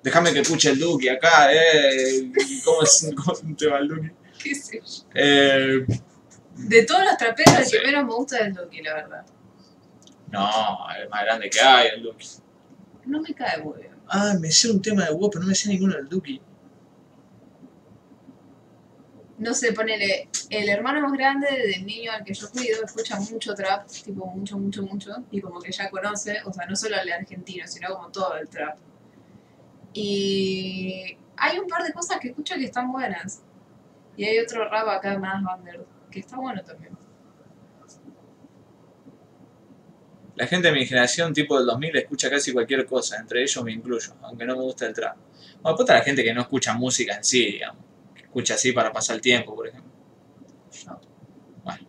Déjame 0.00 0.32
que 0.32 0.38
escuche 0.38 0.70
el 0.70 0.78
Duque 0.78 1.10
acá, 1.10 1.52
eh. 1.52 2.30
¿Cómo, 2.64 2.82
es, 2.82 3.10
cómo 3.16 3.56
te 3.56 3.66
va 3.66 3.78
el 3.78 3.88
Duque? 3.88 4.12
¿Qué 4.42 4.54
sé 4.54 4.80
yo? 4.80 5.04
Eh, 5.14 5.86
De 6.56 6.84
todos 6.84 7.04
los 7.04 7.16
traperos, 7.16 7.58
el 7.58 7.64
Sí. 7.64 7.78
que 7.78 7.86
menos 7.86 8.04
me 8.04 8.14
gusta 8.14 8.36
es 8.38 8.42
el 8.46 8.54
Duki, 8.54 8.82
la 8.82 8.94
verdad. 8.94 9.26
no, 10.30 10.76
el 10.98 11.08
más 11.08 11.24
grande 11.24 11.50
que 11.50 11.60
hay, 11.60 11.88
el 11.94 12.02
Duque. 12.02 12.26
No 13.06 13.20
me 13.20 13.34
cae 13.34 13.58
muy 13.62 13.78
bien. 13.80 13.92
Ah, 14.08 14.34
me 14.40 14.50
sé 14.50 14.70
un 14.70 14.80
tema 14.82 15.04
de 15.06 15.12
WoW, 15.12 15.30
pero 15.30 15.42
no 15.42 15.48
me 15.48 15.54
sé 15.54 15.68
ninguno 15.70 15.94
del 15.94 16.08
Duque. 16.08 16.40
No 19.38 19.54
sé, 19.54 19.72
ponele, 19.72 20.28
el 20.50 20.68
hermano 20.68 21.00
más 21.00 21.12
grande 21.12 21.48
del 21.50 21.84
niño 21.84 22.12
al 22.12 22.22
que 22.22 22.32
yo 22.32 22.48
cuido 22.50 22.84
escucha 22.84 23.18
mucho 23.18 23.54
trap, 23.54 23.88
tipo 23.88 24.24
mucho, 24.26 24.56
mucho, 24.56 24.82
mucho, 24.82 25.24
y 25.32 25.40
como 25.40 25.60
que 25.60 25.72
ya 25.72 25.90
conoce, 25.90 26.38
o 26.44 26.52
sea, 26.52 26.66
no 26.66 26.76
solo 26.76 26.96
el 27.00 27.10
argentino, 27.10 27.66
sino 27.66 27.92
como 27.94 28.10
todo 28.12 28.36
el 28.36 28.48
trap. 28.48 28.78
Y 29.94 31.16
hay 31.36 31.58
un 31.58 31.66
par 31.66 31.82
de 31.82 31.92
cosas 31.92 32.18
que 32.20 32.28
escucho 32.28 32.54
que 32.54 32.64
están 32.66 32.92
buenas. 32.92 33.42
Y 34.16 34.24
hay 34.24 34.38
otro 34.38 34.68
rap 34.68 34.88
acá 34.88 35.18
más 35.18 35.42
bander, 35.42 35.84
que 36.10 36.20
está 36.20 36.36
bueno 36.36 36.62
también. 36.62 36.96
La 40.34 40.46
gente 40.46 40.68
de 40.68 40.74
mi 40.74 40.86
generación, 40.86 41.32
tipo 41.32 41.56
del 41.56 41.66
2000, 41.66 41.96
escucha 41.96 42.30
casi 42.30 42.52
cualquier 42.52 42.86
cosa, 42.86 43.18
entre 43.18 43.42
ellos 43.42 43.62
me 43.64 43.72
incluyo, 43.72 44.14
aunque 44.22 44.44
no 44.44 44.56
me 44.56 44.62
gusta 44.62 44.86
el 44.86 44.94
trap. 44.94 45.16
Bueno, 45.60 45.76
puta 45.76 45.94
la 45.94 46.00
gente 46.00 46.24
que 46.24 46.32
no 46.32 46.40
escucha 46.40 46.74
música 46.74 47.16
en 47.16 47.24
sí, 47.24 47.52
digamos. 47.52 47.84
Que 48.14 48.22
escucha 48.22 48.54
así 48.54 48.72
para 48.72 48.92
pasar 48.92 49.16
el 49.16 49.22
tiempo, 49.22 49.54
por 49.54 49.68
ejemplo. 49.68 49.92
Bueno. 51.62 51.86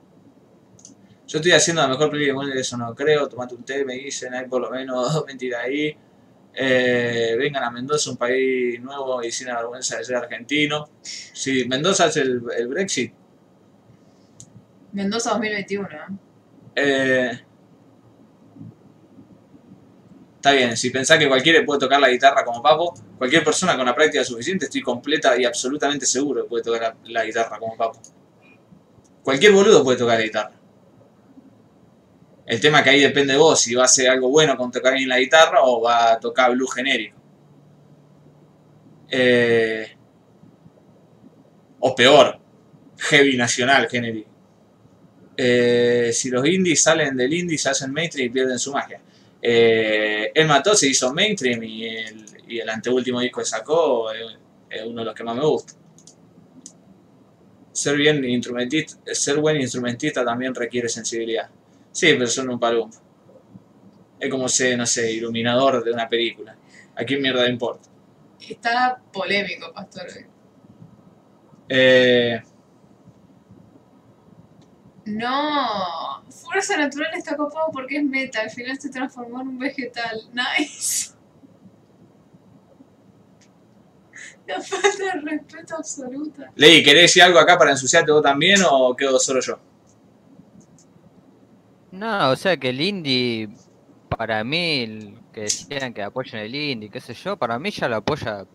Yo 1.28 1.38
estoy 1.40 1.52
haciendo 1.54 1.82
la 1.82 1.88
mejor 1.88 2.12
película 2.12 2.36
mundo, 2.36 2.54
eso 2.54 2.78
no 2.78 2.94
creo. 2.94 3.28
Tomate 3.28 3.56
un 3.56 3.64
té, 3.64 3.86
me 3.86 3.96
dicen, 3.96 4.34
hay 4.34 4.46
por 4.48 4.62
lo 4.62 4.70
menos 4.70 5.14
dos 5.14 5.26
mentiras 5.26 5.64
ahí. 5.64 5.98
Eh, 6.56 7.36
vengan 7.38 7.64
a 7.64 7.72
Mendoza, 7.72 8.12
un 8.12 8.18
país 8.18 8.80
nuevo 8.80 9.24
y 9.24 9.32
sin 9.32 9.48
vergüenza 9.48 9.98
de 9.98 10.04
ser 10.04 10.16
argentino. 10.18 10.90
Si 11.02 11.68
Mendoza 11.68 12.06
hace 12.06 12.22
el, 12.22 12.42
el 12.58 12.68
Brexit, 12.68 13.14
Mendoza 14.94 15.32
2021. 15.32 15.90
¿eh? 15.90 15.98
Eh, 16.76 17.40
está 20.36 20.52
bien, 20.52 20.78
si 20.78 20.92
pensás 20.92 21.18
que 21.18 21.28
cualquiera 21.28 21.66
puede 21.66 21.80
tocar 21.80 22.00
la 22.00 22.10
guitarra 22.10 22.46
como 22.46 22.62
Papo, 22.62 22.94
cualquier 23.18 23.44
persona 23.44 23.76
con 23.76 23.86
la 23.86 23.96
práctica 23.96 24.24
suficiente, 24.24 24.66
estoy 24.66 24.82
completa 24.82 25.36
y 25.40 25.46
absolutamente 25.46 26.06
seguro 26.06 26.44
que 26.44 26.50
puede 26.50 26.64
tocar 26.64 26.82
la, 26.82 26.96
la 27.06 27.26
guitarra 27.26 27.58
como 27.58 27.76
Papo. 27.76 28.00
Cualquier 29.24 29.52
boludo 29.52 29.84
puede 29.84 29.98
tocar 29.98 30.20
la 30.20 30.26
guitarra. 30.26 30.63
El 32.46 32.60
tema 32.60 32.84
que 32.84 32.90
ahí 32.90 33.02
depende 33.02 33.34
de 33.34 33.40
vos, 33.40 33.62
si 33.62 33.74
va 33.74 33.86
a 33.86 33.88
ser 33.88 34.10
algo 34.10 34.30
bueno 34.30 34.58
con 34.58 34.72
tocar 34.72 34.94
bien 34.94 35.08
la 35.08 35.20
guitarra 35.20 35.64
o 35.64 35.82
va 35.82 36.14
a 36.14 36.20
tocar 36.20 36.52
blues 36.52 36.74
genérico. 36.74 37.18
Eh, 39.10 39.96
o 41.80 41.96
peor, 41.96 42.40
heavy 42.98 43.38
nacional 43.38 43.88
genérico. 43.88 44.30
Eh, 45.38 46.12
si 46.14 46.30
los 46.30 46.46
indies 46.46 46.84
salen 46.84 47.16
del 47.16 47.34
indie, 47.34 47.58
se 47.58 47.70
hacen 47.70 47.92
mainstream 47.92 48.28
y 48.28 48.34
pierden 48.34 48.60
su 48.60 48.74
magia. 48.74 49.02
Eh, 49.42 50.32
él 50.34 50.48
mató, 50.48 50.76
se 50.76 50.88
hizo 50.88 51.14
mainstream 51.14 51.64
y 51.64 51.86
el, 51.86 52.70
anteúltimo 52.70 53.20
disco 53.20 53.42
que 53.42 53.46
sacó 53.46 54.12
es, 54.12 54.84
uno 54.86 55.02
de 55.02 55.06
los 55.06 55.16
que 55.16 55.24
más 55.24 55.36
me 55.36 55.46
gusta. 55.46 55.74
Ser, 57.72 57.98
bien 57.98 58.22
ser 59.12 59.38
buen 59.38 59.60
instrumentista 59.60 60.24
también 60.24 60.54
requiere 60.54 60.90
sensibilidad. 60.90 61.50
Sí, 61.94 62.08
pero 62.14 62.28
son 62.28 62.50
un 62.50 62.60
palumbo. 62.60 62.98
Es 64.20 64.30
como 64.30 64.50
ser, 64.50 64.78
no 64.78 64.86
sé, 64.86 65.14
iluminador 65.14 65.84
de 65.84 65.92
una 65.92 66.10
película. 66.10 66.58
¿A 66.96 67.04
quién 67.06 67.22
mierda 67.22 67.44
le 67.44 67.52
importa? 67.52 67.90
Está 68.50 69.00
polémico, 69.12 69.72
Pastor. 69.72 70.08
Eh, 71.70 72.42
No, 75.06 76.24
Fuerza 76.30 76.78
Natural 76.78 77.14
está 77.14 77.36
copado 77.36 77.70
porque 77.74 77.98
es 77.98 78.04
meta, 78.04 78.42
al 78.42 78.50
final 78.50 78.80
se 78.80 78.90
transformó 78.90 79.42
en 79.42 79.50
un 79.50 79.60
vegetal. 79.60 80.22
Nice. 80.32 81.12
La 84.48 84.62
falta 84.62 85.06
de 85.06 85.22
respeto 85.22 85.76
absoluta. 85.76 86.52
Ley, 86.56 86.84
¿querés 86.84 87.04
decir 87.04 87.24
algo 87.24 87.40
acá 87.40 87.58
para 87.58 87.72
ensuciarte 87.72 88.12
vos 88.12 88.24
también 88.24 88.60
o 88.70 88.96
quedo 88.96 89.20
solo 89.20 89.40
yo? 89.42 89.60
No, 92.02 92.32
o 92.32 92.36
sea 92.36 92.58
que 92.58 92.70
el 92.70 92.82
indie, 92.82 93.50
para 94.08 94.44
mí, 94.44 94.82
el 94.84 95.26
que 95.32 95.42
decían 95.42 95.94
que 95.94 96.02
apoyen 96.04 96.42
el 96.42 96.56
indie, 96.56 96.90
qué 96.90 97.00
sé 97.00 97.14
yo, 97.14 97.38
para 97.38 97.60
mí 97.60 97.70
ya 97.72 97.88
lo 97.88 97.98
apoya 97.98 98.46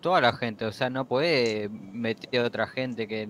toda 0.00 0.20
la 0.22 0.32
gente. 0.36 0.66
O 0.66 0.72
sea, 0.72 0.90
no 0.90 1.06
puede 1.06 1.68
meter 1.70 2.42
a 2.42 2.46
otra 2.46 2.66
gente 2.68 3.08
que, 3.08 3.28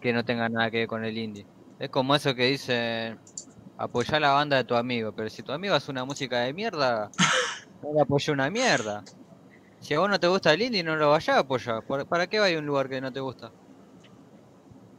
que 0.00 0.12
no 0.12 0.24
tenga 0.24 0.48
nada 0.48 0.70
que 0.70 0.78
ver 0.78 0.88
con 0.88 1.04
el 1.04 1.18
indie. 1.18 1.48
Es 1.78 1.90
como 1.90 2.14
eso 2.14 2.34
que 2.34 2.46
dicen, 2.46 3.20
apoyar 3.76 4.20
la 4.22 4.32
banda 4.32 4.56
de 4.58 4.64
tu 4.64 4.74
amigo, 4.76 5.12
pero 5.14 5.30
si 5.30 5.42
tu 5.44 5.52
amigo 5.52 5.74
hace 5.74 5.90
una 5.92 6.04
música 6.06 6.40
de 6.40 6.54
mierda, 6.54 7.12
no 7.82 7.94
le 7.94 8.02
apoya 8.02 8.32
una 8.34 8.50
mierda. 8.50 9.06
Si 9.80 9.94
a 9.94 10.00
vos 10.00 10.10
no 10.10 10.20
te 10.20 10.28
gusta 10.28 10.54
el 10.54 10.62
indie, 10.62 10.84
no 10.84 10.96
lo 10.96 11.10
vayas 11.10 11.36
a 11.36 11.40
apoyar. 11.40 11.84
¿Por- 11.84 12.06
¿Para 12.08 12.26
qué 12.28 12.38
va 12.40 12.46
a 12.46 12.50
ir 12.50 12.56
a 12.58 12.60
un 12.60 12.66
lugar 12.66 12.88
que 12.90 13.00
no 13.02 13.12
te 13.12 13.20
gusta? 13.20 13.54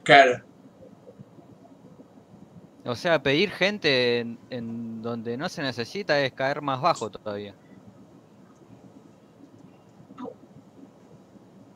Claro. 0.04 0.49
O 2.86 2.96
sea, 2.96 3.22
pedir 3.22 3.52
gente 3.52 4.20
en, 4.20 4.40
en 4.50 5.02
donde 5.02 5.38
no 5.38 5.50
se 5.50 5.62
necesita 5.62 6.20
es 6.22 6.34
caer 6.34 6.62
más 6.62 6.82
bajo 6.82 7.10
todavía. 7.10 7.56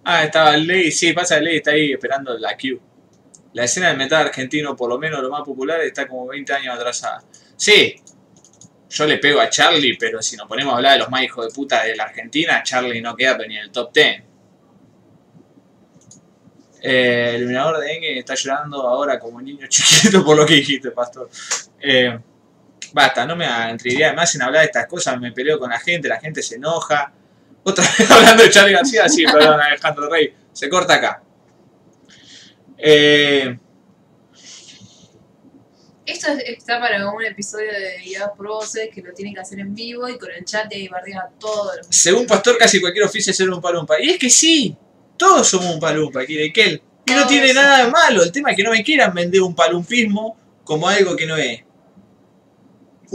Ah, 0.06 0.24
estaba 0.26 0.58
Ley, 0.58 0.91
sí, 0.91 1.14
pasa 1.14 1.39
Ley, 1.39 1.58
está 1.58 1.72
ahí 1.72 1.93
esperando 1.93 2.38
la 2.38 2.58
Q. 2.58 2.80
La 3.54 3.64
escena 3.64 3.89
del 3.89 3.97
metal 3.97 4.28
argentino, 4.28 4.76
por 4.76 4.89
lo 4.89 4.97
menos 4.97 5.22
lo 5.22 5.30
más 5.30 5.43
popular, 5.43 5.80
está 5.82 6.08
como 6.08 6.28
20 6.28 6.54
años 6.54 6.76
atrasada. 6.76 7.24
Sí, 7.56 7.95
yo 8.89 9.06
le 9.06 9.18
pego 9.18 9.39
a 9.39 9.49
Charlie, 9.49 9.97
pero 9.97 10.22
si 10.22 10.36
nos 10.36 10.47
ponemos 10.47 10.74
a 10.74 10.78
hablar 10.78 10.93
de 10.93 10.99
los 10.99 11.10
más 11.10 11.24
hijos 11.24 11.47
de 11.47 11.54
puta 11.54 11.84
de 11.84 11.95
la 11.95 12.04
Argentina, 12.06 12.62
Charlie 12.64 13.01
no 13.01 13.16
queda 13.16 13.38
ni 13.47 13.56
en 13.56 13.64
el 13.64 13.72
top 13.72 13.93
10. 13.93 14.24
Eh, 16.86 17.30
el 17.36 17.38
iluminador 17.44 17.80
de 17.80 17.94
Enge 17.94 18.20
está 18.20 18.36
llorando 18.36 18.82
ahora 18.86 19.18
como 19.18 19.38
un 19.38 19.46
niño 19.46 19.66
chiquito 19.70 20.24
por 20.24 20.36
lo 20.36 20.46
que 20.46 20.56
dijiste, 20.56 20.92
pastor. 20.92 21.30
Eh, 21.80 22.20
basta, 22.92 23.26
no 23.26 23.38
me 23.38 23.46
intrigaría 23.72 24.08
además 24.08 24.36
en 24.36 24.42
hablar 24.42 24.62
de 24.62 24.66
estas 24.68 24.88
cosas, 24.88 25.18
me 25.20 25.32
peleo 25.32 25.58
con 25.58 25.70
la 25.70 25.80
gente, 25.80 26.10
la 26.10 26.20
gente 26.20 26.42
se 26.44 26.56
enoja. 26.56 27.14
Otra 27.64 27.86
vez 27.98 28.12
hablando 28.12 28.44
de 28.44 28.50
Charlie 28.50 28.74
García, 28.74 29.08
sí, 29.08 29.24
perdón, 29.24 29.62
Alejandro 29.62 30.10
Rey, 30.10 30.34
se 30.52 30.68
corta 30.68 30.96
acá. 30.96 31.24
Eh, 32.78 33.58
Esto 36.06 36.28
es- 36.34 36.44
está 36.58 36.82
para 36.82 37.10
un 37.10 37.24
episodio 37.24 37.72
de 37.72 38.00
Guiados 38.04 38.32
por 38.36 38.48
Voces 38.48 38.90
que 38.94 39.02
lo 39.02 39.14
tienen 39.14 39.34
que 39.34 39.40
hacer 39.40 39.60
en 39.62 39.74
vivo 39.74 40.10
y 40.10 40.18
con 40.18 40.30
el 40.32 40.44
chat 40.44 40.70
y 40.74 40.76
ahí 40.76 40.88
bardea 40.90 41.22
a 41.22 41.30
todos 41.40 41.78
según 41.90 42.28
Pastor, 42.28 42.58
casi 42.58 42.82
cualquier 42.82 43.06
oficio 43.06 43.32
es 43.32 43.38
ser 43.38 43.50
un 43.50 43.62
palumpa. 43.62 44.02
Y 44.02 44.10
es 44.10 44.20
que 44.20 44.30
sí, 44.30 44.76
todos 45.18 45.47
somos 45.47 45.74
un 45.74 45.80
palumpa, 45.80 46.26
Kira 46.26 46.43
y 46.43 46.53
Kel. 46.53 46.82
Y 47.05 47.11
no 47.11 47.28
tiene 47.28 47.53
nada 47.53 47.86
de 47.86 47.91
malo. 47.91 48.24
El 48.24 48.32
tema 48.32 48.51
es 48.51 48.57
que 48.57 48.64
no 48.64 48.72
me 48.72 48.84
quieran 48.84 49.14
vender 49.14 49.41
un 49.41 49.55
palumpismo 49.55 50.38
como 50.64 50.88
algo 50.88 51.16
que 51.16 51.26
no 51.26 51.36
es. 51.38 51.61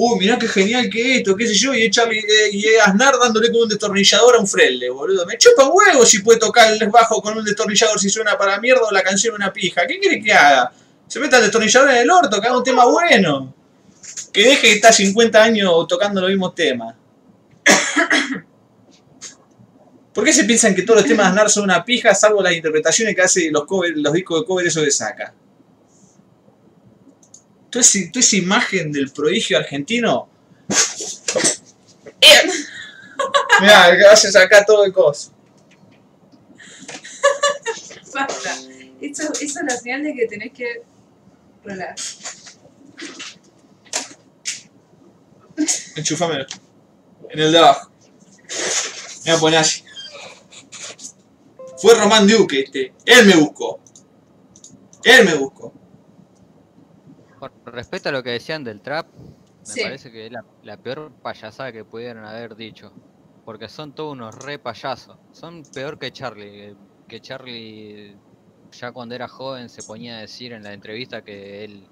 Uy, 0.01 0.21
mirá 0.21 0.39
qué 0.39 0.47
genial 0.47 0.89
que 0.89 1.01
es 1.01 1.19
esto, 1.19 1.35
qué 1.35 1.45
sé 1.49 1.55
yo, 1.55 1.75
y 1.75 1.91
Charlie 1.91 2.21
eh, 2.21 2.51
y 2.53 2.65
Aznar 2.77 3.19
dándole 3.21 3.51
con 3.51 3.63
un 3.63 3.69
destornillador 3.69 4.37
a 4.37 4.39
un 4.39 4.47
frele, 4.47 4.89
boludo. 4.91 5.27
Me 5.27 5.37
chupa 5.37 5.65
un 5.65 5.73
huevo 5.75 6.07
si 6.07 6.21
puede 6.21 6.39
tocar 6.39 6.73
el 6.73 6.89
bajo 6.89 7.21
con 7.21 7.37
un 7.37 7.45
destornillador 7.45 7.99
si 7.99 8.09
suena 8.09 8.39
para 8.39 8.61
mierda 8.61 8.83
o 8.83 8.93
la 8.93 9.03
canción 9.03 9.35
una 9.35 9.53
pija. 9.53 9.89
¿Qué 9.89 9.99
quiere 9.99 10.23
que 10.23 10.33
haga? 10.33 10.73
Se 11.09 11.19
meta 11.19 11.39
el 11.39 11.45
destornillador 11.45 11.91
en 11.91 11.97
el 11.97 12.11
orto, 12.11 12.41
que 12.41 12.47
haga 12.47 12.57
un 12.57 12.63
tema 12.63 12.85
bueno. 12.85 13.53
Que 14.33 14.45
deje 14.45 14.69
de 14.69 14.73
estar 14.75 14.95
50 14.95 15.43
años 15.43 15.89
tocando 15.89 16.21
los 16.21 16.31
mismos 16.31 16.55
temas. 16.55 16.95
¿Por 20.19 20.25
qué 20.25 20.33
se 20.33 20.43
piensan 20.43 20.75
que 20.75 20.83
todos 20.83 21.03
los 21.03 21.09
temas 21.09 21.27
de 21.27 21.31
Aznar 21.31 21.49
son 21.49 21.63
una 21.63 21.85
pija, 21.85 22.13
salvo 22.13 22.43
las 22.43 22.53
interpretaciones 22.53 23.15
que 23.15 23.23
hace 23.23 23.53
los, 23.53 23.63
cover- 23.63 23.95
los 23.95 24.13
discos 24.13 24.41
de 24.41 24.47
cover, 24.49 24.67
eso 24.67 24.83
que 24.83 24.91
saca? 24.91 25.33
Toda, 27.71 27.85
esa 27.85 28.37
imagen 28.37 28.91
del 28.91 29.13
prodigio 29.13 29.59
argentino. 29.59 30.29
Mirá, 33.61 33.97
que 33.97 34.05
hace 34.07 34.33
sacar 34.33 34.67
todo 34.67 34.85
el 34.85 34.93
coso. 34.93 35.33
Basta. 38.13 38.57
Eso, 39.01 39.23
eso 39.41 39.41
es 39.41 39.55
la 39.69 39.77
señal 39.77 40.03
de 40.03 40.15
que 40.15 40.27
tenés 40.27 40.53
que 40.53 40.83
rolar. 41.65 41.95
Enchufámelo. 45.95 46.45
En 47.31 47.39
el 47.39 47.53
de 47.53 47.59
abajo. 47.59 47.93
Me 49.25 49.31
voy 49.31 49.37
a 49.37 49.41
poner 49.41 49.59
así. 49.61 49.85
Fue 51.81 51.95
Román 51.95 52.27
Duque 52.27 52.61
este. 52.61 52.93
Él 53.05 53.27
me 53.27 53.37
buscó. 53.37 53.81
Él 55.05 55.25
me 55.25 55.35
buscó. 55.37 55.73
Con 57.39 57.51
respecto 57.67 58.09
a 58.09 58.13
lo 58.13 58.23
que 58.23 58.31
decían 58.31 58.65
del 58.65 58.81
trap, 58.81 59.07
me 59.17 59.35
Sí. 59.63 59.83
parece 59.83 60.11
que 60.11 60.27
es 60.27 60.33
la, 60.33 60.45
la 60.63 60.77
peor 60.77 61.13
payasada 61.23 61.73
que 61.73 61.85
pudieron 61.85 62.25
haber 62.25 62.57
dicho. 62.57 62.93
Porque 63.45 63.69
son 63.69 63.95
todos 63.95 64.13
unos 64.13 64.35
re 64.35 64.59
payasos. 64.59 65.17
Son 65.33 65.65
peor 65.65 65.99
que 65.99 66.11
Charlie. 66.13 66.51
que- 66.51 66.77
Que 67.09 67.21
Charlie 67.23 68.19
ya 68.71 68.93
cuando 68.93 69.15
era 69.15 69.29
joven 69.29 69.71
se 69.71 69.83
ponía 69.83 70.19
a 70.19 70.21
decir 70.21 70.53
en 70.53 70.63
la 70.63 70.75
entrevista 70.75 71.23
que 71.23 71.65
él 71.65 71.89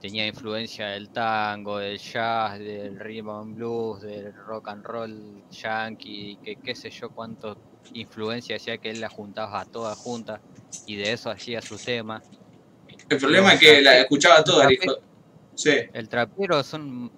tenía 0.00 0.24
influencia 0.24 0.86
del 0.90 1.10
tango, 1.10 1.78
del 1.78 1.98
jazz, 1.98 2.56
del 2.60 3.00
rhythm 3.00 3.28
and 3.30 3.56
blues, 3.56 4.02
del 4.02 4.32
rock 4.32 4.68
and 4.68 4.84
roll 4.84 5.42
yankee, 5.50 6.38
que 6.44 6.54
qué 6.62 6.74
sé 6.76 6.90
yo 6.90 7.10
cuánto 7.10 7.56
influencia 7.92 8.54
decía 8.54 8.78
que 8.78 8.90
él 8.90 9.00
las 9.00 9.12
juntaba 9.12 9.60
a 9.60 9.64
todas 9.64 9.96
juntas 9.98 10.40
y 10.86 10.96
de 10.96 11.12
eso 11.12 11.30
hacía 11.30 11.60
su 11.60 11.76
tema. 11.78 12.22
El 13.08 13.18
problema 13.18 13.54
es 13.54 13.60
que 13.60 13.80
la 13.82 14.00
escuchaba 14.00 14.44
toda, 14.44 14.66
el 14.66 14.72
hijo. 14.72 14.98
Sí. 15.54 15.72
El 15.92 16.08
trapero 16.08 16.62
son 16.62 17.10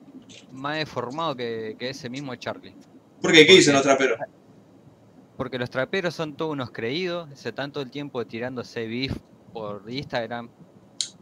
más 0.51 0.79
deformados 0.79 1.37
que, 1.37 1.77
que 1.79 1.91
ese 1.91 2.09
mismo 2.09 2.35
Charlie. 2.37 2.75
¿Por 3.21 3.33
qué? 3.33 3.47
¿Qué 3.47 3.55
dicen 3.55 3.75
los 3.75 3.83
traperos? 3.83 4.19
Porque 5.37 5.59
los 5.59 5.71
traperos 5.71 6.15
son 6.15 6.37
todos 6.37 6.53
unos 6.53 6.71
creídos, 6.71 7.29
se 7.35 7.51
están 7.51 7.73
todo 7.73 7.85
el 7.85 7.91
tiempo 7.91 8.27
tirándose 8.27 8.87
beef 8.87 9.13
por 9.53 9.85
Instagram, 9.89 10.51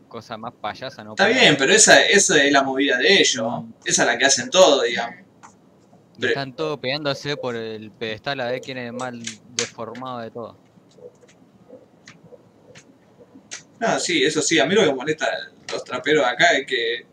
cosa 0.08 0.36
más 0.36 0.52
payasa, 0.60 1.02
¿no? 1.04 1.12
Está 1.12 1.28
bien, 1.28 1.56
pero 1.58 1.72
esa, 1.72 2.02
esa 2.04 2.42
es 2.42 2.52
la 2.52 2.62
movida 2.62 2.98
de 2.98 3.20
ellos. 3.20 3.64
Esa 3.84 4.02
es 4.02 4.08
la 4.08 4.18
que 4.18 4.24
hacen 4.24 4.50
todo, 4.50 4.82
digamos. 4.82 5.29
Y 6.20 6.26
Están 6.26 6.54
todos 6.54 6.78
pegándose 6.78 7.36
por 7.36 7.56
el 7.56 7.90
pedestal 7.90 8.40
a 8.40 8.50
ver 8.50 8.60
quién 8.60 8.76
es 8.78 8.86
el 8.86 8.92
más 8.92 9.14
deformado 9.56 10.20
de 10.20 10.30
todo. 10.30 10.56
No, 13.78 13.98
sí, 13.98 14.22
eso 14.22 14.42
sí. 14.42 14.58
A 14.58 14.66
mí 14.66 14.74
lo 14.74 14.82
que 14.82 14.88
me 14.88 14.94
molesta 14.94 15.26
los 15.72 15.82
traperos 15.84 16.26
acá 16.26 16.52
es 16.52 16.66
que. 16.66 17.06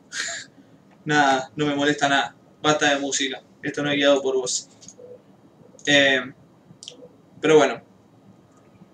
nada, 1.05 1.49
no 1.55 1.65
me 1.65 1.75
molesta 1.75 2.09
nada. 2.09 2.35
Basta 2.61 2.93
de 2.93 2.99
música. 2.99 3.41
Esto 3.63 3.81
no 3.81 3.89
es 3.89 3.95
guiado 3.95 4.21
por 4.21 4.35
vos. 4.35 4.67
Eh, 5.85 6.21
pero 7.39 7.57
bueno. 7.57 7.81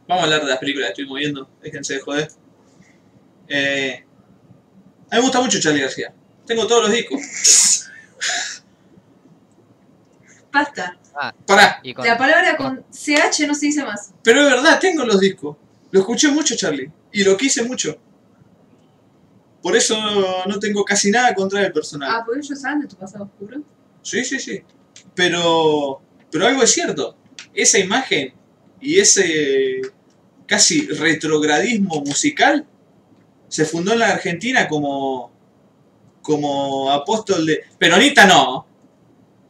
Vamos 0.07 0.21
a 0.21 0.25
hablar 0.25 0.41
de 0.41 0.49
las 0.49 0.59
películas 0.59 0.91
que 0.93 1.01
estoy 1.01 1.19
viendo. 1.19 1.49
Déjense 1.61 1.95
de 1.95 1.99
joder. 2.01 2.27
Eh, 3.47 4.03
a 5.09 5.15
mí 5.15 5.17
me 5.17 5.21
gusta 5.21 5.41
mucho 5.41 5.59
Charlie 5.59 5.81
García. 5.81 6.13
Tengo 6.45 6.67
todos 6.67 6.83
los 6.83 6.91
discos. 6.91 7.21
Basta. 10.53 10.97
Pará, 11.47 11.79
Y 11.83 11.93
con- 11.93 12.05
La 12.05 12.17
palabra 12.17 12.55
con 12.55 12.83
CH 12.91 13.47
no 13.47 13.55
se 13.55 13.65
dice 13.67 13.83
más. 13.83 14.11
pero 14.23 14.41
es 14.41 14.53
verdad, 14.53 14.79
tengo 14.79 15.03
los 15.03 15.19
discos. 15.19 15.57
Lo 15.91 15.99
escuché 15.99 16.29
mucho, 16.29 16.55
Charlie. 16.55 16.91
Y 17.11 17.23
lo 17.23 17.35
quise 17.37 17.63
mucho. 17.63 17.97
Por 19.61 19.75
eso 19.75 19.95
no 20.47 20.59
tengo 20.59 20.83
casi 20.83 21.09
nada 21.09 21.33
contra 21.33 21.61
el 21.65 21.71
personal. 21.71 22.09
Ah, 22.11 22.23
porque 22.25 22.41
ellos 22.41 22.59
saben 22.59 22.81
de 22.81 22.87
tu 22.87 22.95
pasado 22.97 23.25
oscuro. 23.25 23.61
Sí, 24.01 24.23
sí, 24.25 24.39
sí. 24.39 24.61
Pero, 25.15 26.01
pero 26.31 26.47
algo 26.47 26.63
es 26.63 26.71
cierto. 26.71 27.15
Esa 27.53 27.79
imagen 27.79 28.33
y 28.81 28.99
ese 28.99 29.81
casi 30.47 30.87
retrogradismo 30.87 32.01
musical 32.01 32.65
se 33.47 33.65
fundó 33.65 33.93
en 33.93 33.99
la 33.99 34.09
Argentina 34.09 34.67
como, 34.67 35.31
como 36.21 36.91
apóstol 36.91 37.45
de... 37.45 37.61
Peronita 37.77 38.25
no. 38.25 38.65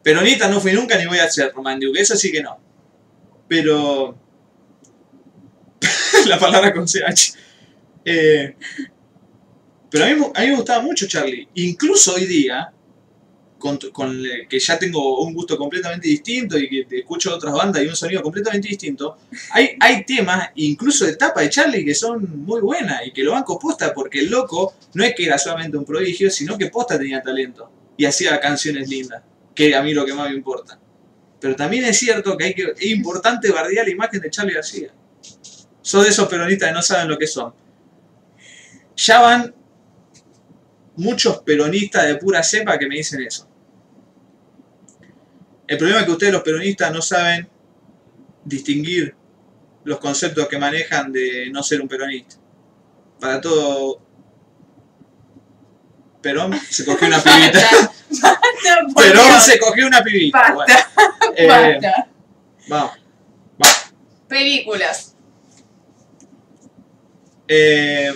Peronita 0.04 0.50
no 0.50 0.60
fui 0.60 0.74
nunca 0.74 0.98
ni 0.98 1.06
voy 1.06 1.20
a 1.20 1.30
ser 1.30 1.52
Román 1.54 1.80
Duque. 1.80 2.02
Eso 2.02 2.16
sí 2.16 2.32
que 2.32 2.44
no. 2.44 2.60
Pero... 3.48 4.18
la 6.28 6.38
palabra 6.38 6.74
con 6.74 6.86
CH. 6.86 7.34
Eh, 8.06 8.56
pero 9.90 10.06
a 10.06 10.08
mí, 10.10 10.48
me 10.48 10.56
gustaba 10.56 10.82
mucho 10.82 11.08
Charlie. 11.08 11.48
Incluso 11.56 12.16
hoy 12.16 12.26
día, 12.26 12.74
con, 13.60 13.78
que 14.50 14.60
ya 14.60 14.80
tengo 14.80 15.24
un 15.24 15.34
gusto 15.34 15.56
completamente 15.56 16.08
distinto 16.08 16.58
y 16.58 16.68
que 16.68 16.98
escucho 16.98 17.34
otras 17.34 17.54
bandas 17.54 17.84
y 17.84 17.88
un 17.88 17.96
sonido 17.96 18.24
completamente 18.24 18.68
distinto, 18.68 19.18
hay, 19.52 19.78
hay 19.80 20.04
temas, 20.04 20.50
incluso 20.56 21.06
de 21.06 21.12
etapa 21.12 21.42
de 21.42 21.50
Charlie, 21.50 21.86
que 21.86 21.94
son 21.94 22.44
muy 22.44 22.60
buenas 22.60 23.06
y 23.06 23.12
que 23.12 23.24
lo 23.24 23.34
van 23.34 23.44
posta 23.46 23.94
porque 23.94 24.20
el 24.20 24.32
loco 24.32 24.74
no 24.96 25.04
es 25.04 25.14
que 25.14 25.26
era 25.26 25.38
solamente 25.38 25.78
un 25.78 25.86
prodigio, 25.86 26.32
sino 26.32 26.58
que 26.58 26.72
posta 26.72 26.98
tenía 26.98 27.22
talento 27.22 27.72
y 27.96 28.06
hacía 28.06 28.40
canciones 28.40 28.90
lindas, 28.90 29.22
que 29.54 29.76
a 29.76 29.82
mí 29.82 29.94
lo 29.94 30.06
que 30.06 30.14
más 30.14 30.30
me 30.30 30.36
importa. 30.36 30.80
Pero 31.40 31.56
también 31.56 31.86
es 31.86 31.98
cierto 31.98 32.38
que, 32.38 32.46
hay 32.46 32.54
que 32.54 32.74
es 32.76 32.86
importante 32.86 33.52
bardear 33.52 33.86
la 33.86 33.92
imagen 33.92 34.22
de 34.22 34.30
Charlie 34.30 34.54
García. 34.54 34.94
Son 35.82 36.04
de 36.04 36.10
esos 36.10 36.28
peronistas 36.28 36.70
que 36.70 36.74
no 36.74 36.82
saben 36.82 37.10
lo 37.10 37.18
que 37.18 37.28
son. 37.28 37.54
Ya 38.96 39.20
van 39.20 39.54
muchos 40.96 41.40
peronistas 41.40 42.08
de 42.08 42.16
pura 42.16 42.44
cepa 42.44 42.78
que 42.78 42.88
me 42.88 42.96
dicen 42.96 43.22
eso. 43.22 43.50
El 45.68 45.78
problema 45.78 46.02
es 46.02 46.06
que 46.06 46.12
ustedes 46.12 46.34
los 46.34 46.44
peronistas 46.44 46.92
no 46.94 47.02
saben 47.02 47.48
distinguir 48.46 49.16
los 49.84 50.00
conceptos 50.00 50.48
que 50.48 50.58
manejan 50.58 51.12
de 51.12 51.50
no 51.52 51.64
ser 51.64 51.82
un 51.82 51.88
peronista. 51.88 52.36
Para 53.20 53.42
todo... 53.42 54.03
Perón 56.24 56.58
se 56.70 56.86
cogió 56.86 57.08
una 57.08 57.22
pibita. 57.22 57.60
Basta, 58.10 58.40
Perón 58.96 59.28
Dios. 59.28 59.44
se 59.46 59.60
cogió 59.60 59.86
una 59.88 60.02
pibita. 60.02 60.54
Bueno, 60.54 60.74
Basta, 60.96 61.34
eh, 61.36 61.48
basta. 61.48 62.08
vamos. 62.68 62.92
Películas. 64.28 65.16
Eh, 67.48 68.12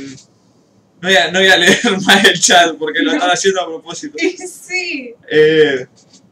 no, 1.02 1.08
voy 1.10 1.16
a, 1.16 1.32
no 1.32 1.40
voy 1.40 1.50
a 1.50 1.58
leer 1.58 1.80
más 2.06 2.26
el 2.26 2.40
chat 2.40 2.76
porque 2.78 3.00
lo 3.02 3.12
están 3.12 3.30
haciendo 3.30 3.62
a 3.62 3.66
propósito. 3.66 4.18
Sí. 4.48 5.14
Eh, 5.30 5.86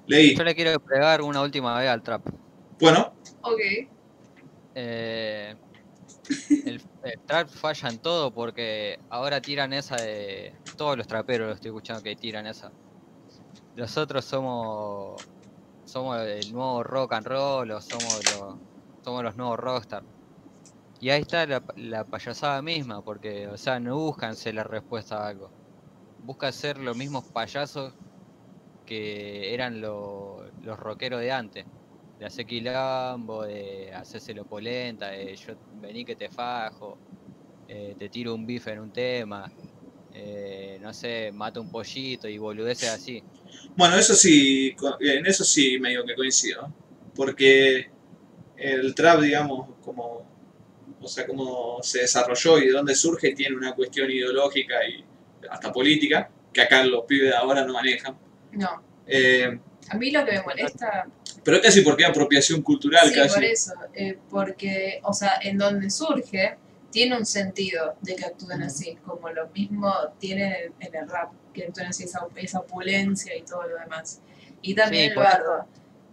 leí. 0.07 0.35
Yo 0.35 0.43
le 0.43 0.55
quiero 0.55 0.79
pegar 0.79 1.21
una 1.21 1.41
última 1.41 1.77
vez 1.79 1.89
al 1.89 2.01
trap. 2.01 2.25
Bueno, 2.79 3.13
Ok. 3.41 3.59
Eh, 4.77 5.55
el, 6.65 6.81
el 7.05 7.21
trap 7.25 7.49
falla 7.49 7.97
todo 7.99 8.33
porque 8.33 8.99
ahora 9.09 9.41
tiran 9.41 9.73
esa 9.73 9.97
de. 9.99 10.59
Todos 10.75 10.97
los 10.97 11.07
traperos 11.07 11.47
lo 11.47 11.53
estoy 11.53 11.69
escuchando 11.69 12.01
que 12.03 12.15
tiran 12.17 12.47
esa. 12.47 12.75
nosotros 13.73 14.25
somos 14.25 15.25
somos 15.83 16.19
el 16.21 16.51
nuevo 16.51 16.83
rock 16.83 17.13
and 17.13 17.27
roll 17.27 17.71
o 17.71 17.81
somos 17.81 18.25
los, 18.25 18.59
somos 19.03 19.23
los 19.23 19.35
nuevos 19.35 19.57
rockstar. 19.59 20.05
Y 20.99 21.09
ahí 21.11 21.21
está 21.21 21.45
la, 21.47 21.61
payasada 22.05 22.61
misma, 22.61 23.03
porque, 23.03 23.47
o 23.49 23.57
sea, 23.57 23.79
no 23.79 23.97
buscan 23.97 24.35
ser 24.37 24.55
la 24.55 24.63
respuesta 24.65 25.17
a 25.25 25.29
algo. 25.29 25.53
Buscan 26.17 26.53
ser 26.53 26.77
los 26.79 26.95
mismos 26.97 27.25
payasos 27.33 27.95
que 28.85 29.53
eran 29.53 29.81
lo- 29.81 30.45
los 30.59 30.79
rockeros 30.79 31.21
de 31.21 31.31
antes. 31.33 31.67
De 32.25 32.29
hacer 32.29 32.47
quilombo, 32.47 33.43
de 33.43 33.91
hacérselo 33.93 34.45
polenta, 34.45 35.09
de 35.11 35.35
yo 35.35 35.53
vení 35.79 36.03
que 36.03 36.15
te 36.15 36.27
fajo, 36.27 36.97
eh, 37.67 37.93
te 37.99 38.09
tiro 38.09 38.33
un 38.33 38.47
bife 38.47 38.71
en 38.71 38.79
un 38.79 38.91
tema, 38.91 39.51
eh, 40.11 40.79
no 40.81 40.91
sé, 40.91 41.31
mata 41.31 41.59
un 41.59 41.69
pollito 41.69 42.27
y 42.27 42.39
boludeces 42.39 42.89
así. 42.89 43.21
Bueno, 43.75 43.95
eso 43.95 44.15
sí, 44.15 44.75
en 45.01 45.23
eso 45.27 45.43
sí 45.43 45.77
medio 45.79 46.03
que 46.03 46.15
coincido. 46.15 46.73
Porque 47.13 47.91
el 48.57 48.95
trap, 48.95 49.21
digamos, 49.21 49.75
como, 49.83 50.25
o 50.99 51.07
sea, 51.07 51.27
como 51.27 51.83
se 51.83 51.99
desarrolló 51.99 52.57
y 52.57 52.65
de 52.65 52.71
dónde 52.71 52.95
surge, 52.95 53.35
tiene 53.35 53.55
una 53.55 53.75
cuestión 53.75 54.09
ideológica 54.09 54.83
y 54.87 55.05
hasta 55.47 55.71
política, 55.71 56.27
que 56.51 56.61
acá 56.61 56.83
los 56.85 57.05
pibes 57.05 57.29
de 57.29 57.35
ahora 57.35 57.63
no 57.63 57.73
manejan. 57.73 58.17
No. 58.53 58.81
Eh, 59.05 59.59
A 59.89 59.95
mí 59.95 60.09
lo 60.09 60.25
que 60.25 60.31
me 60.31 60.41
molesta 60.41 61.07
pero 61.45 61.61
casi 61.61 61.81
porque 61.83 62.03
es 62.03 62.09
apropiación 62.09 62.61
cultural, 62.63 63.09
Sí, 63.09 63.15
casi. 63.15 63.35
por 63.35 63.43
eso, 63.45 63.73
eh, 63.93 64.19
porque, 64.29 64.99
o 65.03 65.13
sea, 65.13 65.33
en 65.43 65.57
donde 65.59 65.89
surge, 65.91 66.57
tiene 66.91 67.17
un 67.17 67.25
sentido 67.25 67.95
de 68.01 68.15
que 68.17 68.25
actúen 68.25 68.63
así, 68.63 68.97
como 69.05 69.29
lo 69.29 69.49
mismo 69.49 69.93
tiene 70.19 70.65
en, 70.65 70.73
en 70.79 70.95
el 70.95 71.09
rap, 71.09 71.33
que 71.53 71.65
actúen 71.65 71.87
así, 71.87 72.03
esa, 72.05 72.27
esa 72.35 72.59
opulencia 72.61 73.37
y 73.37 73.43
todo 73.43 73.63
lo 73.67 73.77
demás. 73.79 74.21
Y 74.61 74.75
también 74.75 75.05
Sí, 75.05 75.09
el 75.09 75.13
por 75.13 75.23
bardo. 75.23 75.67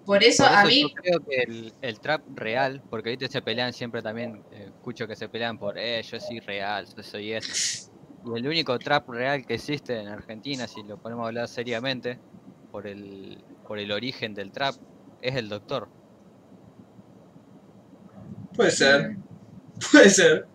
Por 0.05 0.25
eso, 0.25 0.45
Por 0.45 0.53
a 0.53 0.67
eso 0.67 0.69
mí, 0.69 0.83
yo 0.83 0.89
creo 0.95 1.21
que 1.21 1.43
el, 1.43 1.75
el 1.81 2.01
trap 2.01 2.23
real, 2.37 2.83
porque 2.91 3.11
viste 3.11 3.29
se 3.29 3.43
pelean 3.43 3.73
siempre 3.73 4.03
también, 4.03 4.45
eh, 4.53 4.67
escucho 4.75 5.07
que 5.07 5.17
se 5.17 5.29
pelean 5.29 5.59
por, 5.59 5.79
eh, 5.79 6.03
yo 6.03 6.21
soy 6.21 6.41
real, 6.41 6.87
yo 6.97 7.03
soy 7.05 7.33
eso. 7.33 7.57
Y 8.25 8.37
el 8.39 8.47
único 8.47 8.81
trap 8.81 9.09
real 9.11 9.47
que 9.47 9.55
existe 9.55 9.99
en 10.01 10.09
Argentina, 10.09 10.67
si 10.69 10.83
lo 10.83 10.99
ponemos 11.01 11.25
a 11.25 11.29
hablar 11.29 11.49
seriamente, 11.49 12.19
por 12.71 12.87
el, 12.87 13.45
por 13.67 13.79
el 13.79 13.93
origen 13.93 14.35
del 14.35 14.53
trap, 14.53 14.77
es 15.23 15.35
el 15.37 15.49
doctor. 15.49 15.89
Puede 18.55 18.71
ser, 18.71 19.17
puede 19.93 20.11
ser. 20.11 20.47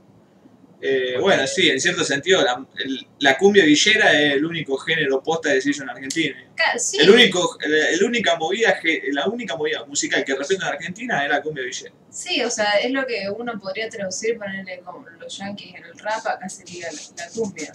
Eh, 0.80 1.16
bueno, 1.20 1.48
sí, 1.48 1.68
en 1.72 1.82
cierto 1.82 2.04
sentido, 2.04 2.44
la, 2.44 2.64
el- 2.78 3.08
la 3.20 3.36
cumbia 3.36 3.66
villera 3.66 4.12
es 4.12 4.34
el 4.36 4.46
único 4.46 4.78
género 4.78 5.24
posta 5.24 5.50
de 5.50 5.60
sello 5.60 5.82
en 5.84 5.90
Argentina. 5.90 6.36
sí, 6.78 6.98
El 7.00 7.10
único, 7.10 7.58
el, 7.62 7.74
el 7.74 8.04
única 8.04 8.36
movida, 8.38 8.78
la 9.12 9.28
única 9.28 9.56
movida 9.56 9.84
musical 9.86 10.24
que 10.24 10.34
representa 10.34 10.68
en 10.68 10.74
Argentina 10.76 11.26
era 11.26 11.38
la 11.38 11.42
cumbia 11.42 11.64
villera. 11.64 11.92
sí, 12.12 12.44
o 12.44 12.52
sea, 12.52 12.74
es 12.78 12.92
lo 12.92 13.08
que 13.08 13.28
uno 13.36 13.60
podría 13.60 13.90
traducir, 13.90 14.38
ponerle 14.38 14.82
como 14.86 15.04
los 15.10 15.36
yankees 15.36 15.74
en 15.76 15.86
el 15.86 15.98
rap, 15.98 16.28
acá 16.28 16.48
sería 16.48 16.90
la, 16.92 17.26
la 17.26 17.32
cumbia. 17.34 17.72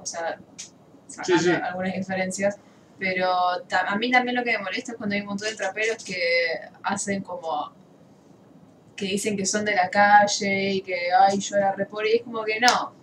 O 0.00 0.04
sea, 0.06 0.38
sacando 1.06 1.42
Sí, 1.42 1.48
sí. 1.48 1.50
algunas 1.52 1.94
diferencias. 1.94 2.56
Pero 3.04 3.28
a 3.30 3.96
mí 3.98 4.10
también 4.10 4.34
lo 4.34 4.42
que 4.42 4.56
me 4.56 4.64
molesta 4.64 4.92
es 4.92 4.96
cuando 4.96 5.14
hay 5.14 5.20
un 5.20 5.26
montón 5.26 5.50
de 5.50 5.56
traperos 5.56 6.02
que 6.02 6.16
hacen 6.82 7.22
como 7.22 7.70
que 8.96 9.04
dicen 9.04 9.36
que 9.36 9.44
son 9.44 9.62
de 9.62 9.74
la 9.74 9.90
calle 9.90 10.70
y 10.76 10.80
que 10.80 11.12
ay 11.12 11.38
yo 11.38 11.56
era 11.56 11.72
re 11.72 11.84
pobre", 11.84 12.12
y 12.12 12.16
es 12.16 12.22
como 12.22 12.42
que 12.44 12.58
no, 12.60 12.94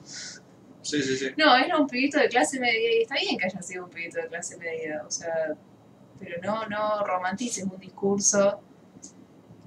Sí, 0.82 1.04
sí, 1.04 1.16
sí. 1.16 1.28
no, 1.38 1.56
era 1.56 1.78
un 1.78 1.86
pibito 1.86 2.18
de 2.18 2.30
clase 2.30 2.60
media 2.60 2.97
y 2.97 3.02
está 3.04 3.14
bien 3.14 3.38
que 3.38 3.45
haya 3.45 3.62
sido 3.62 3.84
un 3.84 3.91
pibito 3.91 4.20
de 4.20 4.28
clase 4.28 4.58
media, 4.58 5.04
o 5.06 5.12
sea, 5.12 5.54
pero 6.20 6.41
no, 6.41 6.66
no 6.66 7.06
romantices 7.06 7.64
un 7.66 7.80
discurso 7.80 8.60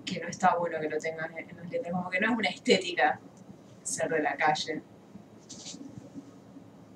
que 0.05 0.19
no 0.19 0.27
está 0.27 0.57
bueno 0.57 0.81
que 0.81 0.89
lo 0.89 0.99
tengas 0.99 1.31
en 1.31 1.57
las 1.57 1.71
letras, 1.71 1.93
como 1.93 2.11
que 2.11 2.19
no 2.19 2.33
es 2.33 2.39
una 2.39 2.49
estética 2.49 3.21
ser 3.85 4.09
de 4.11 4.21
la 4.21 4.35
calle. 4.35 4.83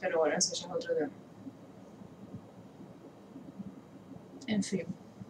Pero 0.00 0.18
bueno, 0.18 0.36
eso 0.36 0.54
ya 0.54 0.66
es 0.66 0.74
otro 0.74 0.96
tema. 0.96 1.10
En 4.48 4.62
fin. 4.64 4.84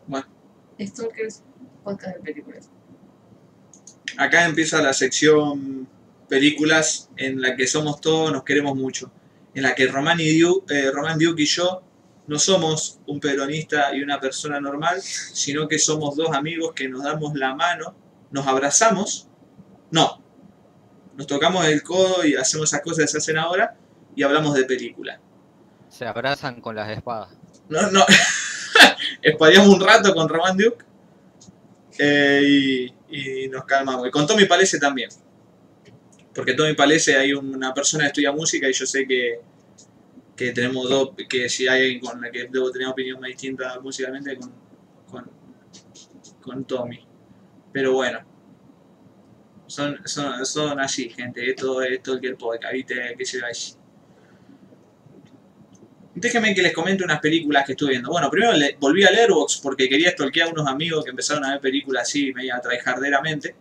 Bueno. 0.07 0.27
Stalkers, 0.81 1.43
podcast 1.85 2.17
de 2.17 2.23
películas. 2.23 2.71
Acá 4.17 4.47
empieza 4.47 4.81
la 4.81 4.93
sección 4.93 5.87
películas 6.29 7.11
en 7.17 7.41
la 7.41 7.57
que 7.57 7.67
somos 7.67 8.01
todos, 8.01 8.33
nos 8.33 8.45
queremos 8.45 8.77
mucho. 8.77 9.11
En 9.55 9.63
la 9.63 9.75
que 9.75 9.87
Román, 9.87 10.21
y 10.21 10.25
Diu- 10.39 10.63
eh, 10.71 10.91
Román 10.93 11.19
Duke 11.19 11.43
y 11.43 11.47
yo 11.47 11.83
no 12.27 12.39
somos 12.39 13.01
un 13.07 13.19
peronista 13.19 13.95
y 13.95 14.03
una 14.03 14.21
persona 14.21 14.61
normal, 14.61 15.01
sino 15.03 15.67
que 15.67 15.79
somos 15.79 16.15
dos 16.17 16.31
amigos 16.33 16.73
que 16.75 16.89
nos 16.89 17.03
damos 17.03 17.35
la 17.35 17.55
mano, 17.55 17.95
nos 18.31 18.47
abrazamos, 18.47 19.29
no, 19.91 20.23
nos 21.17 21.27
tocamos 21.27 21.65
el 21.67 21.83
codo 21.83 22.25
y 22.27 22.35
hacemos 22.37 22.69
esas 22.71 22.83
cosas 22.83 23.07
que 23.07 23.09
se 23.09 23.19
hacen 23.19 23.39
ahora 23.39 23.75
y 24.15 24.23
hablamos 24.23 24.55
de 24.55 24.65
película. 24.65 25.19
Se 25.89 26.07
abrazan 26.07 26.61
con 26.61 26.77
las 26.77 26.91
espadas. 26.91 27.31
No, 27.69 27.91
no. 27.91 28.05
Espadeamos 29.23 29.69
un 29.69 29.81
rato 29.81 30.15
con 30.15 30.29
Román 30.29 30.57
Duke 30.57 30.85
eh, 31.99 32.91
y, 33.11 33.49
nos 33.49 33.65
calmamos. 33.65 34.07
Y 34.07 34.11
con 34.11 34.27
Tommy 34.27 34.45
Palese 34.45 34.79
también. 34.79 35.11
Porque 36.35 36.55
Tommy 36.55 36.75
Palese 36.75 37.17
hay 37.17 37.33
una 37.33 37.75
persona 37.75 38.05
que 38.05 38.09
estudia 38.09 38.33
música 38.33 38.69
y 38.69 38.73
yo 38.73 38.87
sé 38.87 39.07
que, 39.07 39.41
que 40.37 40.53
tenemos 40.53 40.89
dos, 40.89 41.11
que 41.29 41.49
si 41.49 41.67
hay 41.67 41.83
alguien 41.83 42.01
con 42.01 42.21
la 42.21 42.31
que 42.31 42.49
debo 42.51 42.71
tener 42.71 42.89
opinión 42.89 43.21
más 43.21 43.29
distinta 43.29 43.79
musicalmente 43.81 44.39
con, 45.11 45.31
con, 46.41 46.65
Tommy. 46.65 47.05
Pero 47.73 47.95
bueno. 47.95 48.21
Son, 49.67 50.01
son, 50.07 50.47
son 50.47 50.81
así, 50.81 51.11
gente. 51.11 51.51
Esto 51.51 51.83
es 51.83 52.03
todo 52.03 52.19
el 52.23 52.37
podcast, 52.37 52.73
¿viste? 52.73 53.15
Que 53.19 53.25
se 53.27 53.41
vaya. 53.41 53.78
Déjenme 56.21 56.55
que 56.55 56.63
les 56.63 56.73
comente 56.73 57.05
unas 57.05 57.21
películas 57.21 57.65
que 57.65 57.73
estuve 57.73 57.91
viendo. 57.91 58.11
Bueno, 58.11 58.29
primero 58.31 58.53
le- 58.55 58.77
volví 58.81 59.05
a 59.05 59.11
Letterboxd 59.11 59.63
porque 59.63 59.89
quería 59.89 60.11
stalkear 60.11 60.49
a 60.49 60.51
unos 60.53 60.67
amigos 60.67 61.05
que 61.05 61.11
empezaron 61.11 61.45
a 61.45 61.53
ver 61.53 61.61
películas 61.61 62.03
así, 62.09 62.33
media 62.35 62.61
traijarderamente. 62.61 63.55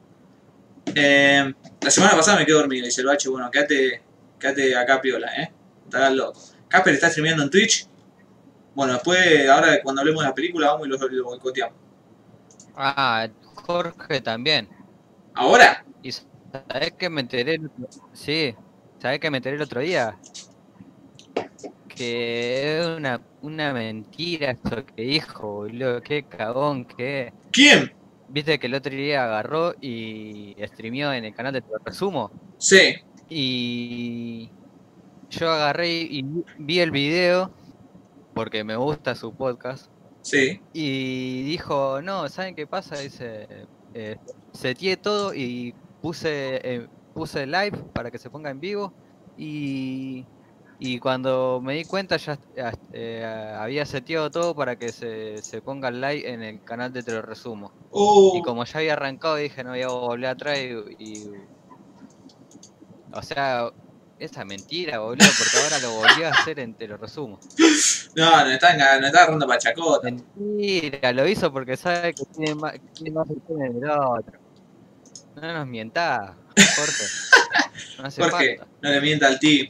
Eh, 0.96 1.54
la 1.82 1.92
semana 1.92 2.16
pasada 2.16 2.40
me 2.40 2.46
quedé 2.46 2.56
dormido 2.56 2.84
y 2.84 2.88
dice 2.88 3.02
el 3.02 3.08
bache, 3.08 3.30
bueno, 3.30 3.52
quédate, 3.52 4.02
quédate 4.40 4.76
acá 4.76 5.00
piola, 5.02 5.28
¿eh? 5.42 5.52
Hagas 5.94 6.14
loco. 6.14 6.42
Casper 6.68 6.94
está 6.96 7.10
streameando 7.10 7.44
en 7.44 7.50
Twitch. 7.50 7.86
Bueno, 8.74 8.94
después, 8.94 9.48
ahora 9.50 9.80
cuando 9.84 10.02
hablemos 10.02 10.24
de 10.24 10.30
la 10.30 10.36
película, 10.36 10.68
vamos 10.72 10.88
y 10.88 10.90
lo, 10.90 10.98
lo 10.98 11.24
boicoteamos. 11.26 11.76
Ah, 12.76 13.28
Jorge 13.66 14.22
también. 14.22 14.68
¿Ahora? 15.34 15.84
¿Y 16.02 16.12
sabés 16.12 16.94
que 16.98 17.10
me 17.10 17.22
enteré? 17.22 17.56
el 17.56 17.66
otro- 17.68 17.88
Sí, 18.14 18.56
¿sabés 19.02 19.20
que 19.20 19.30
me 19.30 19.38
enteré 19.38 19.56
el 19.58 19.62
otro 19.62 19.82
día? 19.82 20.16
Que 21.98 22.80
es 22.80 22.88
una, 22.88 23.22
una 23.42 23.74
mentira 23.74 24.52
eso 24.52 24.86
que 24.86 25.02
dijo, 25.04 25.48
boludo. 25.56 26.02
Qué 26.02 26.24
cagón 26.24 26.86
que. 26.86 27.34
¿Quién? 27.52 27.92
Viste 28.30 28.60
que 28.60 28.68
el 28.68 28.74
otro 28.76 28.94
día 28.94 29.24
agarró 29.24 29.74
y 29.82 30.56
streameó 30.66 31.14
en 31.14 31.26
el 31.26 31.34
canal 31.34 31.54
de 31.54 31.62
Te 31.62 31.68
resumo. 31.86 32.32
Sí. 32.58 32.96
Y 33.30 34.50
yo 35.30 35.50
agarré 35.52 35.90
y 35.90 36.22
vi- 36.24 36.44
vi 36.58 36.80
el 36.80 36.92
video 36.92 37.52
porque 38.34 38.64
me 38.64 38.76
gusta 38.76 39.16
su 39.16 39.34
podcast. 39.34 39.90
Sí. 40.22 40.60
Y 40.74 41.44
dijo, 41.44 42.02
no, 42.02 42.28
¿saben 42.30 42.54
qué 42.56 42.68
pasa? 42.68 42.98
Dice, 42.98 43.48
eh, 43.94 44.18
seteé 44.52 44.98
todo 44.98 45.34
y 45.34 45.74
puse, 46.02 46.60
eh, 46.64 46.88
puse 47.14 47.46
live 47.46 47.78
para 47.94 48.12
que 48.12 48.18
se 48.18 48.30
ponga 48.30 48.50
en 48.50 48.60
vivo. 48.60 48.94
Y, 49.38 50.26
y 50.80 51.00
cuando 51.00 51.60
me 51.64 51.74
di 51.76 51.86
cuenta 51.86 52.18
ya 52.18 52.40
ya, 52.56 52.74
eh, 52.92 53.24
había 53.58 53.86
seteado 53.86 54.30
todo 54.32 54.56
para 54.56 54.76
que 54.78 54.92
se, 54.92 55.42
se 55.42 55.62
ponga 55.62 55.90
el 55.90 56.02
live 56.02 56.30
en 56.32 56.44
el 56.44 56.64
canal 56.64 56.94
de 56.94 57.04
Te 57.04 57.12
lo 57.12 57.22
resumo. 57.22 57.74
Oh, 57.90 58.38
Y 58.38 58.42
como 58.44 58.64
ya 58.66 58.80
había 58.80 58.94
arrancado, 58.94 59.36
dije, 59.38 59.64
no 59.64 59.72
voy 59.72 59.82
a 59.82 59.88
volver 59.90 60.28
atrás 60.30 60.58
y... 60.60 61.04
y- 61.04 61.48
o 63.12 63.22
sea, 63.22 63.70
esa 64.20 64.44
mentira, 64.46 65.00
boludo, 65.00 65.28
porque 65.38 65.58
ahora 65.64 65.80
lo 65.80 65.92
volví 65.94 66.24
a 66.24 66.30
hacer 66.32 66.60
en 66.60 66.76
Te 66.76 66.88
lo 66.88 66.98
resumo. 66.98 67.40
no, 68.16 68.44
no 68.46 68.52
está, 68.52 68.76
no 69.00 69.08
está 69.08 69.20
agarrando 69.20 69.48
pachacota. 69.48 70.10
Mentira, 70.10 71.12
lo 71.14 71.28
hizo 71.28 71.52
porque 71.52 71.78
sabe 71.78 72.14
que 72.14 72.24
tiene 72.36 72.56
más, 72.56 72.74
tiene 72.96 73.12
más 73.12 73.30
opciones 73.30 73.74
del 73.80 73.90
otro. 73.90 74.40
No 75.36 75.54
nos 75.54 75.68
mientas, 75.68 76.36
Jorge. 76.56 77.04
No 78.00 78.06
hace 78.06 78.22
Jorge, 78.22 78.58
falta. 78.58 78.72
no 78.82 78.90
le 78.92 79.02
mienta 79.02 79.28
al 79.28 79.40
tío. 79.40 79.66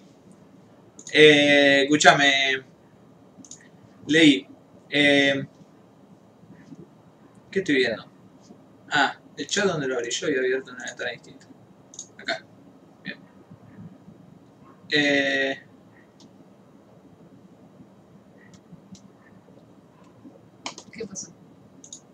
Eh, 1.12 1.84
escúchame. 1.84 2.64
Leí. 4.08 4.48
Eh, 4.90 5.48
¿Qué 7.52 7.60
estoy 7.60 7.76
viendo? 7.76 8.10
Ah, 8.90 9.20
el 9.36 9.48
chat 9.48 9.66
donde 9.66 9.88
lo 9.88 9.96
abrí 9.96 10.10
yo 10.10 10.30
y 10.30 10.38
abierto 10.38 10.72
una 10.72 10.86
ventana 10.86 11.12
distinta. 11.12 11.48
Acá. 12.18 12.46
Bien. 13.04 13.18
Eh, 14.90 15.64
¿Qué 20.92 21.06
pasó? 21.06 21.32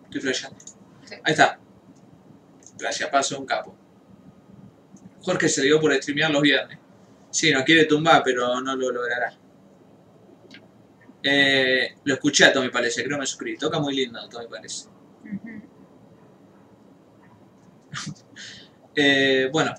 Estoy 0.04 0.20
flasheando. 0.20 0.58
Sí. 1.04 1.14
Ahí 1.22 1.32
está. 1.32 1.58
Flashea, 2.78 3.10
paso 3.10 3.38
un 3.38 3.46
capo. 3.46 3.74
Jorge 5.22 5.48
se 5.48 5.62
dio 5.62 5.80
por 5.80 5.94
streamear 5.94 6.30
los 6.30 6.42
viernes. 6.42 6.78
Sí, 7.34 7.50
nos 7.50 7.64
quiere 7.64 7.86
tumbar, 7.86 8.22
pero 8.24 8.60
no 8.60 8.76
lo 8.76 8.92
logrará. 8.92 9.36
Eh, 11.20 11.96
lo 12.04 12.14
escuché 12.14 12.44
a 12.44 12.52
Tommy 12.52 12.68
Palese, 12.68 13.02
creo 13.02 13.16
que 13.16 13.22
me 13.22 13.26
suscribí. 13.26 13.58
Toca 13.58 13.80
muy 13.80 13.96
lindo, 13.96 14.20
Tommy 14.28 14.46
Palese. 14.46 14.88
Ujú. 15.24 15.62
Eh, 18.94 19.48
bueno. 19.52 19.74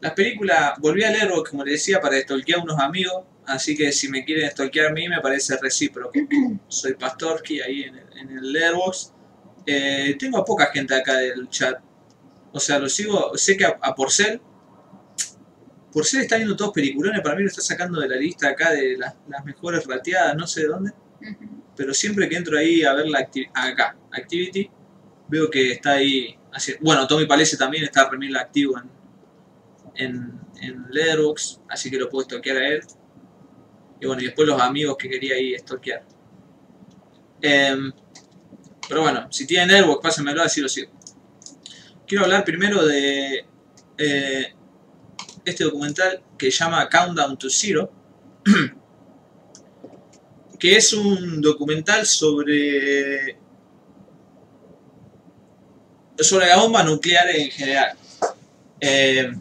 La 0.00 0.14
película, 0.14 0.76
volví 0.78 1.02
a 1.02 1.10
leer, 1.10 1.32
como 1.50 1.64
le 1.64 1.72
decía, 1.72 2.00
para 2.00 2.20
stalkear 2.20 2.60
a 2.60 2.62
unos 2.62 2.78
amigos. 2.78 3.24
Así 3.44 3.76
que 3.76 3.90
si 3.90 4.08
me 4.08 4.24
quieren 4.24 4.48
stalkear 4.48 4.86
a 4.86 4.90
mí, 4.92 5.08
me 5.08 5.20
parece 5.20 5.56
recíproco. 5.56 6.12
Soy 6.68 6.94
Pastorski 6.94 7.60
ahí 7.60 7.82
en 7.82 7.96
el, 7.96 8.16
en 8.16 8.38
el 8.38 8.52
Letterboxd. 8.52 9.12
Eh, 9.66 10.14
tengo 10.20 10.38
a 10.38 10.44
poca 10.44 10.66
gente 10.66 10.94
acá 10.94 11.16
del 11.16 11.48
chat. 11.48 11.80
O 12.52 12.60
sea, 12.60 12.78
lo 12.78 12.88
sigo. 12.88 13.36
Sé 13.36 13.56
que 13.56 13.64
a, 13.64 13.76
a 13.82 13.92
Porcel. 13.96 14.40
Porcel 15.92 16.22
está 16.22 16.36
viendo 16.36 16.56
todos 16.56 16.72
peliculones. 16.72 17.20
Para 17.20 17.36
mí 17.36 17.42
lo 17.42 17.48
está 17.48 17.60
sacando 17.60 18.00
de 18.00 18.08
la 18.08 18.16
lista 18.16 18.48
acá 18.48 18.72
de 18.72 18.96
las, 18.96 19.14
las 19.28 19.44
mejores 19.44 19.86
rateadas, 19.86 20.34
no 20.36 20.46
sé 20.46 20.62
de 20.62 20.68
dónde. 20.68 20.92
Pero 21.76 21.94
siempre 21.94 22.28
que 22.28 22.36
entro 22.36 22.58
ahí 22.58 22.82
a 22.82 22.92
ver 22.94 23.06
la 23.08 23.20
acti- 23.20 23.48
acá, 23.54 23.96
Activity, 24.12 24.70
veo 25.28 25.48
que 25.50 25.72
está 25.72 25.92
ahí. 25.92 26.36
bueno, 26.80 27.06
Tommy 27.06 27.26
Palese 27.26 27.56
también 27.56 27.84
está 27.84 28.08
remil 28.10 28.36
activo 28.36 28.78
en, 28.78 28.90
en, 30.06 30.40
en 30.60 30.86
Letterboxd, 30.90 31.60
así 31.68 31.90
que 31.90 31.98
lo 31.98 32.08
puedo 32.08 32.24
stalkear 32.24 32.56
a 32.56 32.68
él. 32.68 32.80
Y 34.00 34.06
bueno, 34.06 34.20
y 34.20 34.26
después 34.26 34.48
los 34.48 34.60
amigos 34.60 34.96
que 34.98 35.08
quería 35.08 35.34
ahí 35.36 35.56
stalkear. 35.58 36.04
Em, 37.40 37.92
pero 38.88 39.02
bueno, 39.02 39.28
si 39.30 39.46
tienen 39.46 39.68
Letterboxd, 39.68 40.02
pásenmelo, 40.02 40.42
así 40.42 40.60
lo 40.60 40.68
sigo. 40.68 40.90
Quiero 42.06 42.24
hablar 42.24 42.44
primero 42.44 42.84
de 42.84 43.46
eh, 43.96 44.54
este 45.44 45.64
documental 45.64 46.22
que 46.38 46.50
se 46.50 46.58
llama 46.58 46.88
Countdown 46.88 47.36
to 47.38 47.48
Zero. 47.50 47.90
que 50.58 50.76
es 50.76 50.92
un 50.92 51.40
documental 51.40 52.06
sobre 52.06 53.36
sobre 56.18 56.46
la 56.46 56.56
bomba 56.58 56.82
nuclear 56.84 57.28
en 57.30 57.50
general. 57.50 57.96
Eh, 58.80 59.32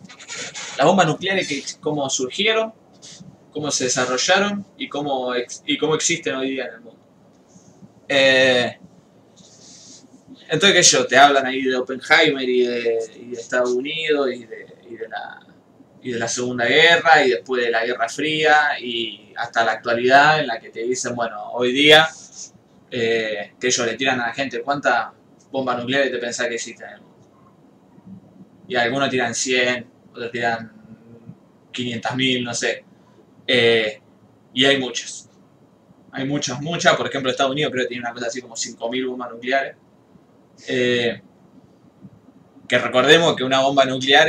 las 0.77 0.87
bombas 0.87 1.05
nucleares, 1.07 1.47
que, 1.47 1.63
cómo 1.79 2.09
surgieron, 2.09 2.73
cómo 3.51 3.69
se 3.71 3.83
desarrollaron 3.85 4.65
y 4.77 4.87
cómo, 4.89 5.35
ex- 5.35 5.61
y 5.65 5.77
cómo 5.77 5.93
existen 5.95 6.35
hoy 6.35 6.51
día 6.51 6.65
en 6.65 6.73
el 6.73 6.81
mundo. 6.81 6.99
Eh, 8.07 8.77
entonces, 10.49 10.73
qué 10.73 10.83
yo, 10.83 11.05
te 11.05 11.17
hablan 11.17 11.45
ahí 11.45 11.61
de 11.63 11.75
Oppenheimer 11.75 12.47
y 12.49 12.65
de, 12.65 12.99
y 13.21 13.25
de 13.27 13.39
Estados 13.39 13.71
Unidos 13.71 14.29
y 14.33 14.45
de, 14.45 14.65
y 14.89 14.95
de 14.95 15.07
la, 15.07 15.40
y 16.03 16.11
de 16.11 16.19
la 16.19 16.27
Segunda 16.27 16.65
Guerra 16.65 17.23
y 17.23 17.29
después 17.29 17.63
de 17.63 17.71
la 17.71 17.85
Guerra 17.85 18.09
Fría 18.09 18.79
y 18.79 19.33
hasta 19.37 19.63
la 19.63 19.73
actualidad 19.73 20.39
en 20.39 20.47
la 20.47 20.59
que 20.59 20.69
te 20.69 20.81
dicen, 20.81 21.15
bueno, 21.15 21.51
hoy 21.51 21.71
día 21.71 22.07
eh, 22.89 23.53
que 23.59 23.67
ellos 23.67 23.85
le 23.85 23.95
tiran 23.95 24.19
a 24.19 24.27
la 24.27 24.33
gente, 24.33 24.61
¿cuántas 24.61 25.09
bombas 25.51 25.77
nucleares 25.77 26.11
te 26.11 26.17
pensás 26.17 26.47
que 26.47 26.55
existen 26.55 26.87
en 26.87 26.93
el 26.95 27.01
mundo? 27.01 27.17
Y 28.67 28.75
algunos 28.75 29.09
tiran 29.09 29.35
100, 29.35 29.87
otros 30.11 30.31
tiran 30.31 30.71
500.000, 31.71 32.43
no 32.43 32.53
sé. 32.53 32.83
Eh, 33.47 34.01
y 34.53 34.65
hay 34.65 34.79
muchas. 34.79 35.29
Hay 36.11 36.25
muchas, 36.25 36.61
muchas. 36.61 36.95
Por 36.95 37.07
ejemplo, 37.07 37.31
Estados 37.31 37.51
Unidos 37.51 37.71
creo 37.71 37.85
que 37.85 37.89
tiene 37.89 38.03
una 38.03 38.13
cosa 38.13 38.27
así 38.27 38.41
como 38.41 38.55
5.000 38.55 39.07
bombas 39.07 39.31
nucleares. 39.31 39.75
Eh, 40.67 41.21
que 42.67 42.77
recordemos 42.77 43.35
que 43.35 43.43
una 43.43 43.61
bomba 43.61 43.85
nuclear 43.85 44.27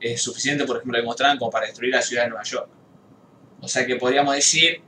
es 0.00 0.22
suficiente, 0.22 0.64
por 0.64 0.76
ejemplo, 0.76 0.98
demostraban 0.98 1.38
como 1.38 1.50
para 1.50 1.66
destruir 1.66 1.92
la 1.92 2.02
ciudad 2.02 2.24
de 2.24 2.30
Nueva 2.30 2.44
York. 2.44 2.68
O 3.60 3.68
sea 3.68 3.86
que 3.86 3.96
podríamos 3.96 4.34
decir, 4.34 4.80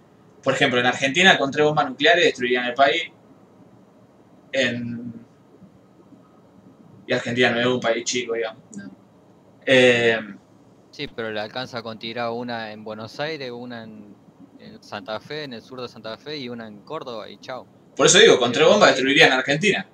por 0.43 0.55
ejemplo, 0.55 0.81
en 0.81 0.87
Argentina 0.87 1.39
con 1.39 1.51
tres 1.51 1.65
bombas 1.67 1.89
nucleares 1.89 2.25
destruirían 2.25 2.67
el 2.67 2.75
país. 2.75 3.05
En... 4.53 5.13
Y 7.07 7.13
Argentina 7.13 7.51
no 7.51 7.61
es 7.61 7.67
un 7.67 7.81
país 7.81 8.05
chico, 8.05 8.35
digamos. 8.35 8.63
No. 8.77 8.91
Eh, 9.67 10.19
Sí, 10.93 11.09
pero 11.09 11.33
le 11.33 11.41
alcanza 11.41 11.83
con 11.83 11.99
tirar 11.99 12.31
una 12.33 12.71
en 12.71 12.85
Buenos 12.85 13.19
Aires, 13.19 13.51
una 13.51 13.83
en, 13.83 14.15
en 14.61 14.83
Santa 14.83 15.19
Fe, 15.21 15.45
en 15.45 15.55
el 15.55 15.63
sur 15.63 15.81
de 15.81 15.89
Santa 15.89 16.19
Fe 16.19 16.37
y 16.37 16.51
una 16.51 16.69
en 16.69 16.83
Córdoba 16.83 17.31
y 17.31 17.39
chao. 17.39 17.67
por 17.97 18.07
eso 18.07 18.19
digo, 18.19 18.39
con 18.39 18.53
tres 18.53 18.69
bombas 18.69 18.91
destruirían 18.91 19.33
Argentina. 19.33 19.87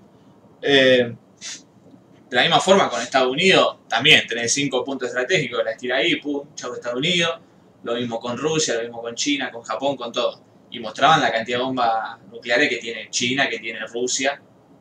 Eh, 0.61 1.14
de 2.31 2.37
la 2.37 2.43
misma 2.43 2.61
forma 2.61 2.91
con 2.91 3.01
Estados 3.01 3.33
Unidos, 3.33 3.79
también 3.89 4.26
tenés 4.26 4.53
cinco 4.53 4.85
puntos 4.85 5.09
estratégicos, 5.09 5.64
la 5.64 5.72
estira 5.72 5.97
ahí, 5.97 6.16
pum, 6.16 6.55
chau 6.55 6.74
Estados 6.74 6.99
Unidos. 6.99 7.41
Lo 7.85 7.95
mismo 7.95 8.18
con 8.18 8.37
Rusia, 8.37 8.74
lo 8.74 8.83
mismo 8.83 9.01
con 9.01 9.14
China, 9.14 9.51
con 9.51 9.62
Japón, 9.62 9.97
con 9.97 10.12
todo. 10.12 10.43
Y 10.70 10.81
mostraban 10.81 11.20
la 11.20 11.33
cantidad 11.33 11.59
de 11.59 11.64
bombas 11.64 12.18
nucleares 12.31 12.68
que 12.68 12.76
tiene 12.76 13.09
China, 13.09 13.49
que 13.49 13.59
tiene 13.61 13.87
Rusia, 13.87 14.41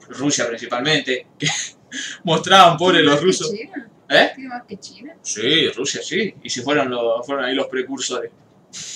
Rusia 0.10 0.48
principalmente, 0.48 1.28
que 1.38 1.48
mostraban 2.24 2.76
pobres 2.76 3.02
¿Tiene 3.02 3.12
los 3.14 3.24
rusos. 3.24 3.52
China? 3.52 3.90
¿Eh? 4.10 4.32
¿Tiene 4.36 4.50
más 4.50 4.64
que 4.68 4.78
China? 4.78 5.16
Sí, 5.22 5.70
Rusia 5.70 6.02
sí. 6.02 6.34
Y 6.44 6.50
si 6.50 6.62
fueron, 6.62 6.90
los, 6.90 7.26
fueron 7.26 7.46
ahí 7.46 7.54
los 7.54 7.68
precursores, 7.68 8.32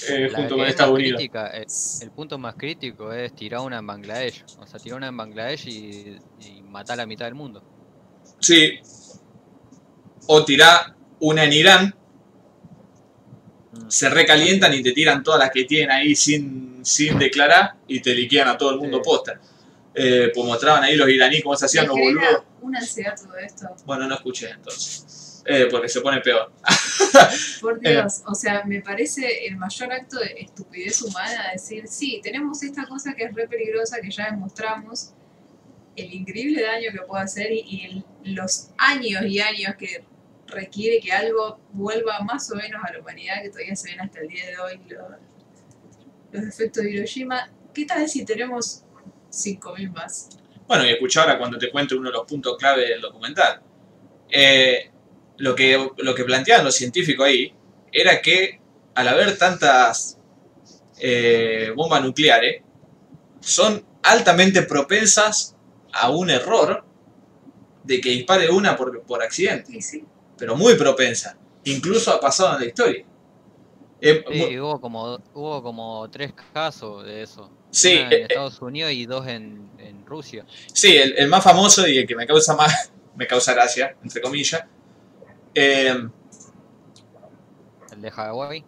eh, 0.10 0.30
junto 0.34 0.56
con 0.56 0.66
es 0.66 0.72
Estados 0.72 0.96
Unidos. 0.96 1.20
crítica, 1.20 1.48
el, 1.48 1.68
el 2.02 2.12
punto 2.12 2.38
más 2.38 2.56
crítico 2.56 3.14
es 3.14 3.34
tirar 3.34 3.62
una 3.62 3.78
en 3.78 3.88
Bangladesh. 3.88 4.44
O 4.60 4.66
sea, 4.66 4.80
tirar 4.80 4.98
una 4.98 5.08
en 5.08 5.18
Bangladesh 5.18 5.68
y, 5.68 6.20
y 6.40 6.62
matar 6.64 6.96
a 6.96 7.04
la 7.04 7.06
mitad 7.06 7.26
del 7.26 7.36
mundo. 7.36 7.64
Sí. 8.42 8.80
O 10.28 10.44
tirá 10.46 10.96
una 11.20 11.44
en 11.46 11.54
Irán, 11.54 11.96
se 13.88 14.10
recalientan 14.10 14.74
y 14.74 14.82
te 14.84 14.92
tiran 14.92 15.24
todas 15.24 15.40
las 15.40 15.52
que 15.52 15.66
tienen 15.66 15.92
ahí 15.92 16.16
sin, 16.16 16.80
sin 16.86 17.18
declarar 17.18 17.76
y 17.88 18.00
te 18.02 18.14
liquean 18.14 18.48
a 18.48 18.58
todo 18.58 18.72
el 18.72 18.78
mundo 18.80 18.98
Sí. 18.98 19.04
posta. 19.04 19.40
Eh, 19.94 20.32
pues 20.34 20.48
mostraban 20.48 20.84
ahí 20.84 20.96
los 20.96 21.10
iraníes 21.10 21.44
cómo 21.44 21.56
se 21.56 21.66
hacían 21.66 21.88
los 21.88 21.98
boludos. 21.98 22.44
una 22.62 22.80
ansiedad 22.80 23.14
todo 23.22 23.36
esto. 23.38 23.68
Bueno, 23.86 24.08
no 24.08 24.16
escuché 24.16 24.50
entonces. 24.50 25.42
Eh, 25.46 25.68
porque 25.72 25.90
se 25.90 26.00
pone 26.02 26.22
peor. 26.22 26.52
Por 27.62 27.80
Eh. 27.86 27.92
Dios, 27.94 28.22
o 28.26 28.36
sea, 28.36 28.64
me 28.66 28.80
parece 28.82 29.48
el 29.48 29.58
mayor 29.58 29.92
acto 29.92 30.20
de 30.20 30.36
estupidez 30.40 31.02
humana 31.02 31.50
decir, 31.52 31.88
sí, 31.88 32.22
tenemos 32.24 32.62
esta 32.64 32.86
cosa 32.86 33.14
que 33.16 33.24
es 33.26 33.34
re 33.34 33.48
peligrosa, 33.48 34.00
que 34.00 34.12
ya 34.12 34.26
demostramos, 34.32 35.12
el 35.96 36.14
increíble 36.14 36.62
daño 36.62 36.92
que 36.92 37.02
puede 37.02 37.24
hacer 37.24 37.52
y, 37.52 38.04
los 38.24 38.70
años 38.78 39.24
y 39.26 39.40
años 39.40 39.76
que 39.78 40.06
requiere 40.48 41.00
que 41.00 41.12
algo 41.12 41.60
vuelva 41.74 42.20
más 42.22 42.52
o 42.52 42.56
menos 42.56 42.82
a 42.84 42.94
la 42.94 43.00
humanidad, 43.00 43.42
que 43.42 43.50
todavía 43.50 43.76
se 43.76 43.90
ven 43.92 44.02
hasta 44.02 44.20
el 44.20 44.28
día 44.28 44.46
de 44.48 44.58
hoy 44.58 44.80
lo- 44.88 45.18
los 46.32 46.44
efectos 46.48 46.84
de 46.84 46.92
Hiroshima. 46.92 47.50
¿Qué 47.74 47.86
tal 47.86 48.08
si 48.08 48.24
tenemos 48.26 48.84
5.000 49.30 49.90
más? 49.92 50.30
Bueno, 50.68 50.86
y 50.86 50.90
escucha 50.92 51.22
ahora 51.22 51.38
cuando 51.38 51.58
te 51.58 51.70
cuente 51.72 51.96
uno 51.96 52.10
de 52.10 52.14
los 52.18 52.26
puntos 52.28 52.58
clave 52.58 52.88
del 52.88 53.02
documental. 53.02 53.62
Eh, 54.30 54.90
lo, 55.38 55.56
que, 55.56 55.90
lo 55.98 56.16
que 56.16 56.24
planteaban 56.24 56.64
los 56.66 56.76
científicos 56.76 57.26
ahí 57.28 57.54
era 57.92 58.22
que 58.22 58.60
al 58.96 59.08
haber 59.08 59.38
tantas 59.38 60.18
eh, 61.00 61.72
bombas 61.76 62.04
nucleares, 62.04 62.62
son 63.40 63.84
altamente 64.04 64.62
propensas 64.64 65.56
a 65.94 66.10
un 66.12 66.30
error 66.30 66.86
de 67.84 68.02
que 68.02 68.10
dispare 68.12 68.50
una 68.50 68.76
por, 68.76 69.04
por 69.06 69.24
accidente, 69.24 69.82
sí, 69.82 70.10
pero 70.38 70.56
muy 70.56 70.76
propensa. 70.76 71.40
Incluso 71.66 72.12
ha 72.12 72.20
pasado 72.20 72.54
en 72.56 72.60
la 72.62 72.66
historia. 72.68 73.06
Eh, 74.02 74.24
Sí, 74.28 74.60
hubo 74.60 74.80
como, 74.82 75.20
hubo 75.34 75.62
como 75.64 76.10
tres 76.10 76.34
casos 76.54 77.06
de 77.06 77.24
eso. 77.24 77.54
Sí, 77.70 77.98
Una 77.98 78.12
en 78.12 78.20
eh, 78.20 78.22
eh. 78.22 78.24
Estados 78.24 78.62
Unidos 78.62 78.92
y 78.94 79.06
dos 79.06 79.28
en, 79.28 79.74
en 79.78 80.06
Rusia. 80.06 80.48
Sí, 80.74 80.96
el, 80.98 81.14
el 81.18 81.28
más 81.30 81.44
famoso 81.44 81.88
y 81.88 81.98
el 82.00 82.08
que 82.08 82.16
me 82.16 82.28
causa 82.28 82.56
más, 82.56 82.94
me 83.16 83.28
causa 83.28 83.54
gracia, 83.54 83.98
entre 84.02 84.22
comillas. 84.22 84.64
Eh, 85.56 85.96
El 87.92 88.02
de 88.02 88.10
Hawái. 88.10 88.66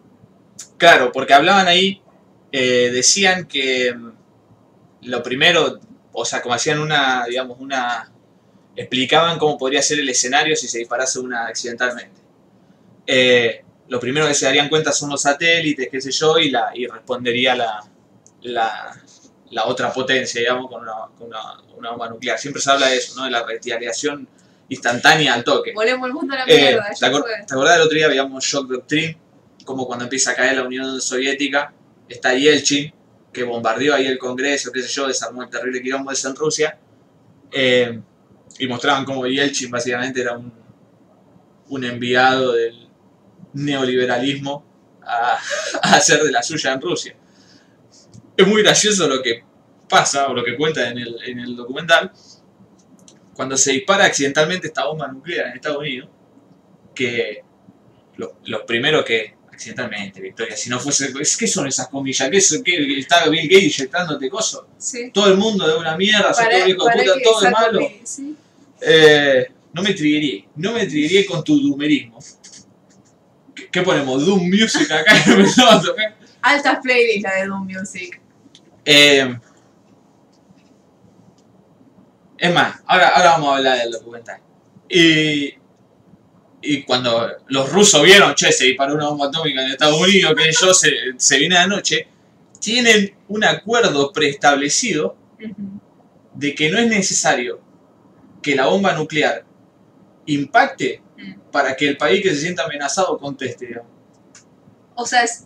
claro, 0.76 1.12
porque 1.12 1.34
hablaban 1.34 1.66
ahí, 1.68 2.04
eh, 2.52 2.90
decían 2.92 3.46
que 3.46 3.94
mm, 3.94 4.12
lo 5.02 5.22
primero, 5.22 5.80
o 6.14 6.24
sea, 6.24 6.40
como 6.40 6.54
hacían 6.54 6.78
una, 6.78 7.24
digamos, 7.28 7.58
una, 7.60 8.10
explicaban 8.76 9.38
cómo 9.38 9.58
podría 9.58 9.82
ser 9.82 10.00
el 10.00 10.08
escenario 10.08 10.56
si 10.56 10.66
se 10.68 10.78
disparase 10.78 11.18
una 11.18 11.46
accidentalmente. 11.46 12.20
Eh, 13.06 13.62
lo 13.88 14.00
primero 14.00 14.26
que 14.26 14.34
se 14.34 14.46
darían 14.46 14.68
cuenta 14.68 14.92
son 14.92 15.10
los 15.10 15.20
satélites, 15.22 15.88
qué 15.90 16.00
sé 16.00 16.10
yo, 16.10 16.38
y, 16.38 16.50
la, 16.50 16.70
y 16.74 16.86
respondería 16.86 17.54
la, 17.54 17.80
la, 18.42 18.96
la 19.50 19.66
otra 19.66 19.92
potencia, 19.92 20.40
digamos, 20.40 20.70
con, 20.70 20.82
una, 20.82 20.92
con 21.18 21.26
una, 21.28 21.60
una 21.76 21.90
bomba 21.90 22.08
nuclear. 22.08 22.38
Siempre 22.38 22.62
se 22.62 22.70
habla 22.70 22.86
de 22.88 22.96
eso, 22.96 23.14
¿no? 23.16 23.24
De 23.24 23.30
la 23.30 23.44
retaliación 23.44 24.26
instantánea 24.70 25.34
al 25.34 25.44
toque. 25.44 25.72
volvemos 25.74 26.06
el 26.08 26.14
mundo 26.14 26.34
a 26.34 26.38
la 26.38 26.44
Eh, 26.46 26.56
mierda, 26.56 26.88
¿te, 26.98 27.06
acor- 27.06 27.20
fue. 27.22 27.44
te 27.46 27.54
acordás 27.54 27.74
del 27.74 27.82
otro 27.86 27.96
día 27.98 28.08
veíamos 28.08 28.42
Shock 28.44 28.68
Doctrine? 28.68 29.18
Como 29.66 29.86
cuando 29.86 30.04
empieza 30.04 30.30
a 30.30 30.34
caer 30.34 30.56
la 30.56 30.62
Unión 30.64 31.00
Soviética, 31.00 31.72
está 32.08 32.34
Yeltsin 32.34 32.92
que 33.34 33.44
bombardeó 33.44 33.94
ahí 33.94 34.06
el 34.06 34.18
Congreso, 34.18 34.72
qué 34.72 34.82
sé 34.82 34.88
yo, 34.88 35.08
desarmó 35.08 35.42
el 35.44 35.50
terrible 35.50 35.82
quilombo 35.82 36.12
ese 36.12 36.28
en 36.28 36.36
Rusia. 36.36 36.78
eh, 37.52 38.00
y 38.58 38.68
mostraban 38.68 39.04
cómo 39.04 39.26
Yeltsin 39.26 39.70
básicamente 39.70 40.20
era 40.22 40.36
un, 40.38 40.52
un 41.68 41.84
enviado 41.84 42.52
del 42.52 42.88
neoliberalismo 43.54 44.64
a, 45.02 45.38
a 45.82 45.94
hacer 45.96 46.22
de 46.22 46.32
la 46.32 46.42
suya 46.42 46.72
en 46.72 46.80
Rusia. 46.80 47.16
Es 48.36 48.46
muy 48.46 48.62
gracioso 48.62 49.08
lo 49.08 49.22
que 49.22 49.44
pasa, 49.88 50.28
o 50.28 50.34
lo 50.34 50.44
que 50.44 50.56
cuenta 50.56 50.88
en 50.88 50.98
el, 50.98 51.16
en 51.24 51.38
el 51.40 51.56
documental, 51.56 52.10
cuando 53.34 53.56
se 53.56 53.72
dispara 53.72 54.04
accidentalmente 54.04 54.68
esta 54.68 54.84
bomba 54.86 55.08
nuclear 55.08 55.48
en 55.48 55.54
Estados 55.54 55.78
Unidos, 55.78 56.08
que 56.94 57.42
lo- 58.16 58.38
los 58.46 58.62
primeros 58.62 59.04
que 59.04 59.36
accidentalmente, 59.54 60.20
Victoria, 60.20 60.56
si 60.56 60.68
no 60.70 60.78
fuese, 60.78 61.12
es- 61.20 61.36
¿qué 61.36 61.46
son 61.46 61.66
esas 61.66 61.88
comillas? 61.88 62.28
¿Qué, 62.30 62.36
es, 62.36 62.62
qué 62.64 62.98
está 62.98 63.28
Bill 63.28 63.48
Gates 63.48 63.78
inyectándote 63.78 64.28
cosas? 64.28 64.62
Sí. 64.78 65.10
Todo 65.12 65.28
el 65.28 65.36
mundo 65.36 65.66
de 65.66 65.76
una 65.76 65.96
mierda, 65.96 66.32
sos 66.34 66.44
todo 66.48 66.68
hijo 66.68 66.84
de 66.84 66.90
para 66.90 67.02
puta, 67.02 67.14
que 67.16 67.20
todo 67.24 67.44
es 67.46 67.52
malo. 67.52 67.80
sí. 68.04 68.36
Eh, 68.80 69.46
no 69.72 69.82
me 69.82 69.92
triguería, 69.94 70.44
no 70.56 70.72
me 70.72 70.86
triguería 70.86 71.26
con 71.26 71.42
tu 71.42 71.58
doomerismo. 71.60 72.18
¿Qué, 73.54 73.68
qué 73.68 73.82
ponemos? 73.82 74.24
Doom 74.24 74.48
Music 74.48 74.90
acá. 74.90 75.12
Altas 76.42 76.78
playlists 76.82 77.22
la 77.22 77.34
de 77.36 77.46
Doom 77.46 77.66
Music. 77.66 78.20
Eh, 78.84 79.36
es 82.38 82.52
más, 82.54 82.76
ahora, 82.86 83.08
ahora 83.08 83.30
vamos 83.30 83.52
a 83.52 83.56
hablar 83.56 83.78
del 83.78 83.90
documental. 83.92 84.38
Y, 84.88 85.54
y 86.64 86.82
cuando 86.84 87.28
los 87.48 87.70
rusos 87.72 88.02
vieron, 88.02 88.34
che, 88.34 88.50
se 88.52 88.64
disparó 88.64 88.94
una 88.94 89.08
bomba 89.08 89.26
atómica 89.26 89.62
en 89.64 89.72
Estados 89.72 90.00
Unidos, 90.00 90.34
que 90.36 90.50
yo 90.52 90.74
se, 90.74 90.90
se 91.16 91.38
viene 91.38 91.58
de 91.58 91.66
noche, 91.68 92.08
tienen 92.60 93.14
un 93.28 93.44
acuerdo 93.44 94.12
preestablecido 94.12 95.16
de 96.34 96.54
que 96.54 96.70
no 96.70 96.78
es 96.78 96.88
necesario 96.88 97.60
que 98.42 98.54
la 98.54 98.66
bomba 98.66 98.92
nuclear 98.94 99.44
impacte 100.26 101.00
Mm. 101.16 101.34
para 101.52 101.76
que 101.76 101.86
el 101.88 101.96
país 101.96 102.22
que 102.22 102.30
se 102.34 102.40
sienta 102.40 102.64
amenazado 102.64 103.16
conteste. 103.18 103.66
digamos. 103.66 103.88
O 104.96 105.06
sea, 105.06 105.22
es, 105.22 105.44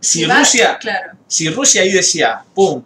Si 0.00 0.24
va- 0.24 0.38
Rusia, 0.38 0.78
Claro. 0.78 1.18
si 1.26 1.48
Rusia 1.50 1.82
ahí 1.82 1.92
decía, 1.92 2.42
pum, 2.54 2.82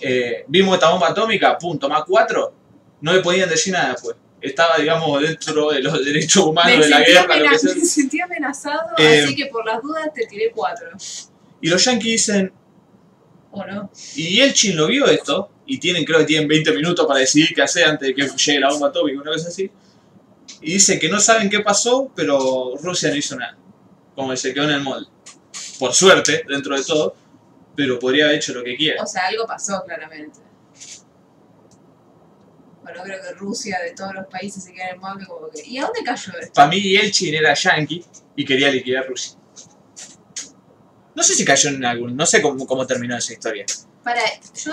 eh, 0.00 0.44
vimos 0.48 0.74
esta 0.74 0.90
bomba 0.90 1.08
atómica, 1.10 1.56
pum, 1.58 1.78
toma 1.78 2.02
cuatro, 2.06 2.54
no 3.02 3.12
le 3.12 3.20
podían 3.20 3.48
decir 3.48 3.72
nada 3.72 3.90
después. 3.92 4.16
Estaba, 4.46 4.76
digamos, 4.78 5.20
dentro 5.20 5.70
de 5.70 5.80
los 5.80 6.04
derechos 6.04 6.44
humanos 6.44 6.78
Me 6.78 6.84
de 6.84 6.90
la 6.90 7.00
guerra, 7.02 7.36
lo 7.36 7.50
que 7.50 7.58
sea. 7.58 7.74
me 7.76 7.84
sentí 7.84 8.20
amenazado, 8.20 8.90
Eh, 8.98 9.22
así 9.24 9.34
que 9.34 9.46
por 9.46 9.64
las 9.66 9.82
dudas 9.82 10.08
te 10.14 10.26
tiré 10.26 10.50
cuatro. 10.54 10.88
Y 11.60 11.68
los 11.68 11.84
yankees 11.84 12.04
dicen, 12.12 12.52
¿O 13.50 13.64
no? 13.64 13.90
y 14.14 14.40
Elchin 14.40 14.76
lo 14.76 14.86
vio 14.86 15.06
esto, 15.06 15.50
y 15.66 15.78
tienen, 15.78 16.04
creo 16.04 16.20
que 16.20 16.26
tienen 16.26 16.46
20 16.48 16.72
minutos 16.72 17.06
para 17.06 17.20
decidir 17.20 17.54
qué 17.54 17.62
hacer 17.62 17.84
antes 17.84 18.08
de 18.08 18.14
que 18.14 18.22
llegue 18.28 18.60
la 18.60 18.70
bomba 18.70 18.88
atómica, 18.88 19.20
una 19.20 19.30
vez 19.32 19.46
así. 19.46 19.70
Y 20.60 20.74
dice 20.74 20.98
que 20.98 21.08
no 21.08 21.18
saben 21.20 21.50
qué 21.50 21.60
pasó, 21.60 22.10
pero 22.14 22.74
Rusia 22.80 23.10
no 23.10 23.16
hizo 23.16 23.36
nada. 23.36 23.56
Como 24.14 24.30
que 24.30 24.36
se 24.36 24.54
quedó 24.54 24.64
en 24.64 24.70
el 24.70 24.80
molde. 24.80 25.08
Por 25.78 25.92
suerte, 25.92 26.44
dentro 26.48 26.76
de 26.76 26.84
todo, 26.84 27.14
pero 27.74 27.98
podría 27.98 28.26
haber 28.26 28.36
hecho 28.36 28.54
lo 28.54 28.62
que 28.62 28.76
quiera. 28.76 29.02
O 29.02 29.06
sea, 29.06 29.26
algo 29.26 29.46
pasó 29.46 29.82
claramente. 29.84 30.38
Bueno, 32.86 33.02
creo 33.02 33.20
que 33.20 33.32
Rusia, 33.32 33.80
de 33.82 33.94
todos 33.94 34.14
los 34.14 34.26
países, 34.28 34.62
se 34.62 34.72
queda 34.72 34.90
en 34.90 34.94
el 34.94 35.26
como 35.26 35.50
que... 35.50 35.66
¿Y 35.66 35.78
a 35.78 35.86
dónde 35.86 36.04
cayó 36.04 36.32
esto? 36.38 36.52
Para 36.54 36.68
mí 36.68 36.94
Elchin 36.94 37.34
era 37.34 37.52
yankee 37.52 38.04
y 38.36 38.44
quería 38.44 38.70
liquidar 38.70 39.08
Rusia. 39.08 39.36
No 41.16 41.22
sé 41.24 41.34
si 41.34 41.44
cayó 41.44 41.70
en 41.70 41.84
algún... 41.84 42.14
No 42.14 42.24
sé 42.26 42.40
cómo, 42.40 42.64
cómo 42.64 42.86
terminó 42.86 43.16
esa 43.16 43.32
historia. 43.32 43.66
Para, 44.04 44.20
yo 44.54 44.72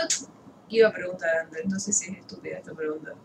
iba 0.69 0.89
a 0.89 0.91
preguntar 0.91 1.37
antes, 1.37 1.65
no 1.65 1.79
sé 1.79 1.91
si 1.91 2.11
es 2.11 2.19
estúpida 2.19 2.59
esta 2.59 2.73
pregunta. 2.73 3.15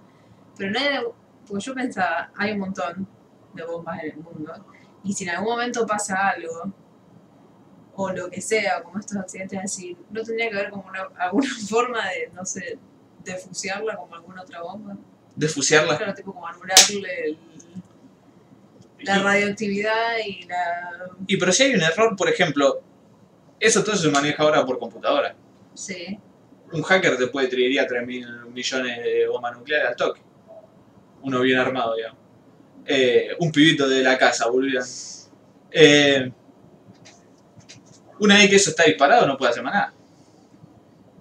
Pero 0.57 0.71
no 0.71 0.79
era, 0.79 1.03
porque 1.47 1.65
yo 1.67 1.75
pensaba, 1.75 2.33
hay 2.35 2.53
un 2.53 2.61
montón 2.61 3.07
de 3.53 3.65
bombas 3.65 4.03
en 4.05 4.13
el 4.13 4.17
mundo, 4.17 4.55
y 5.05 5.13
si 5.13 5.25
en 5.25 5.31
algún 5.31 5.51
momento 5.51 5.87
pasa 5.87 6.31
algo, 6.31 6.73
o 7.95 8.11
lo 8.11 8.31
que 8.31 8.41
sea, 8.41 8.83
como 8.83 8.99
estos 8.99 9.19
accidentes 9.19 9.61
así, 9.63 9.99
¿no 10.09 10.23
tendría 10.23 10.49
que 10.49 10.57
haber 10.57 10.71
como 10.71 10.89
una, 10.89 11.03
alguna 11.19 11.49
forma 11.69 12.09
de, 12.09 12.31
no 12.33 12.47
sé, 12.47 12.79
de 13.33 13.39
fusiarla 13.39 13.97
como 13.97 14.15
alguna 14.15 14.43
otra 14.43 14.63
bomba? 14.63 14.97
De 15.37 15.49
fusiarla. 15.49 15.97
Claro, 15.97 16.15
tipo 16.15 16.33
como 16.33 16.47
anularle 16.47 17.25
el- 17.25 17.39
la 19.01 19.19
radioactividad 19.21 20.17
y 20.27 20.43
la... 20.47 21.09
Y 21.27 21.37
pero 21.37 21.53
si 21.53 21.63
hay 21.65 21.75
un 21.75 21.83
error, 21.83 22.17
por 22.17 22.29
ejemplo, 22.29 22.83
eso 23.61 23.85
todo 23.85 23.95
se 23.97 24.09
maneja 24.11 24.43
ahora 24.43 24.67
por 24.67 24.79
computadora. 24.79 25.35
Sí, 25.75 26.19
un 26.73 26.83
hacker 26.83 27.17
te 27.17 27.29
puede 27.29 27.47
triguería 27.49 27.87
3 27.87 28.05
mil 28.07 28.27
millones 28.53 28.99
de 29.03 29.29
bombas 29.29 29.57
nucleares 29.57 29.89
al 29.91 29.97
toque. 29.97 30.21
Uno 31.23 31.41
bien 31.41 31.59
armado, 31.59 31.95
digamos. 31.95 32.19
Eh, 32.87 33.29
un 33.39 33.53
pibito 33.53 33.89
de 33.89 34.03
la 34.03 34.19
casa, 34.19 34.49
boludo. 34.49 34.81
Eh, 35.71 36.33
una 38.21 38.35
vez 38.37 38.51
que 38.51 38.57
eso 38.57 38.71
está 38.71 38.83
disparado, 38.85 39.27
no 39.27 39.37
puede 39.37 39.53
hacer 39.53 39.63
más 39.63 39.75
nada. 39.75 39.95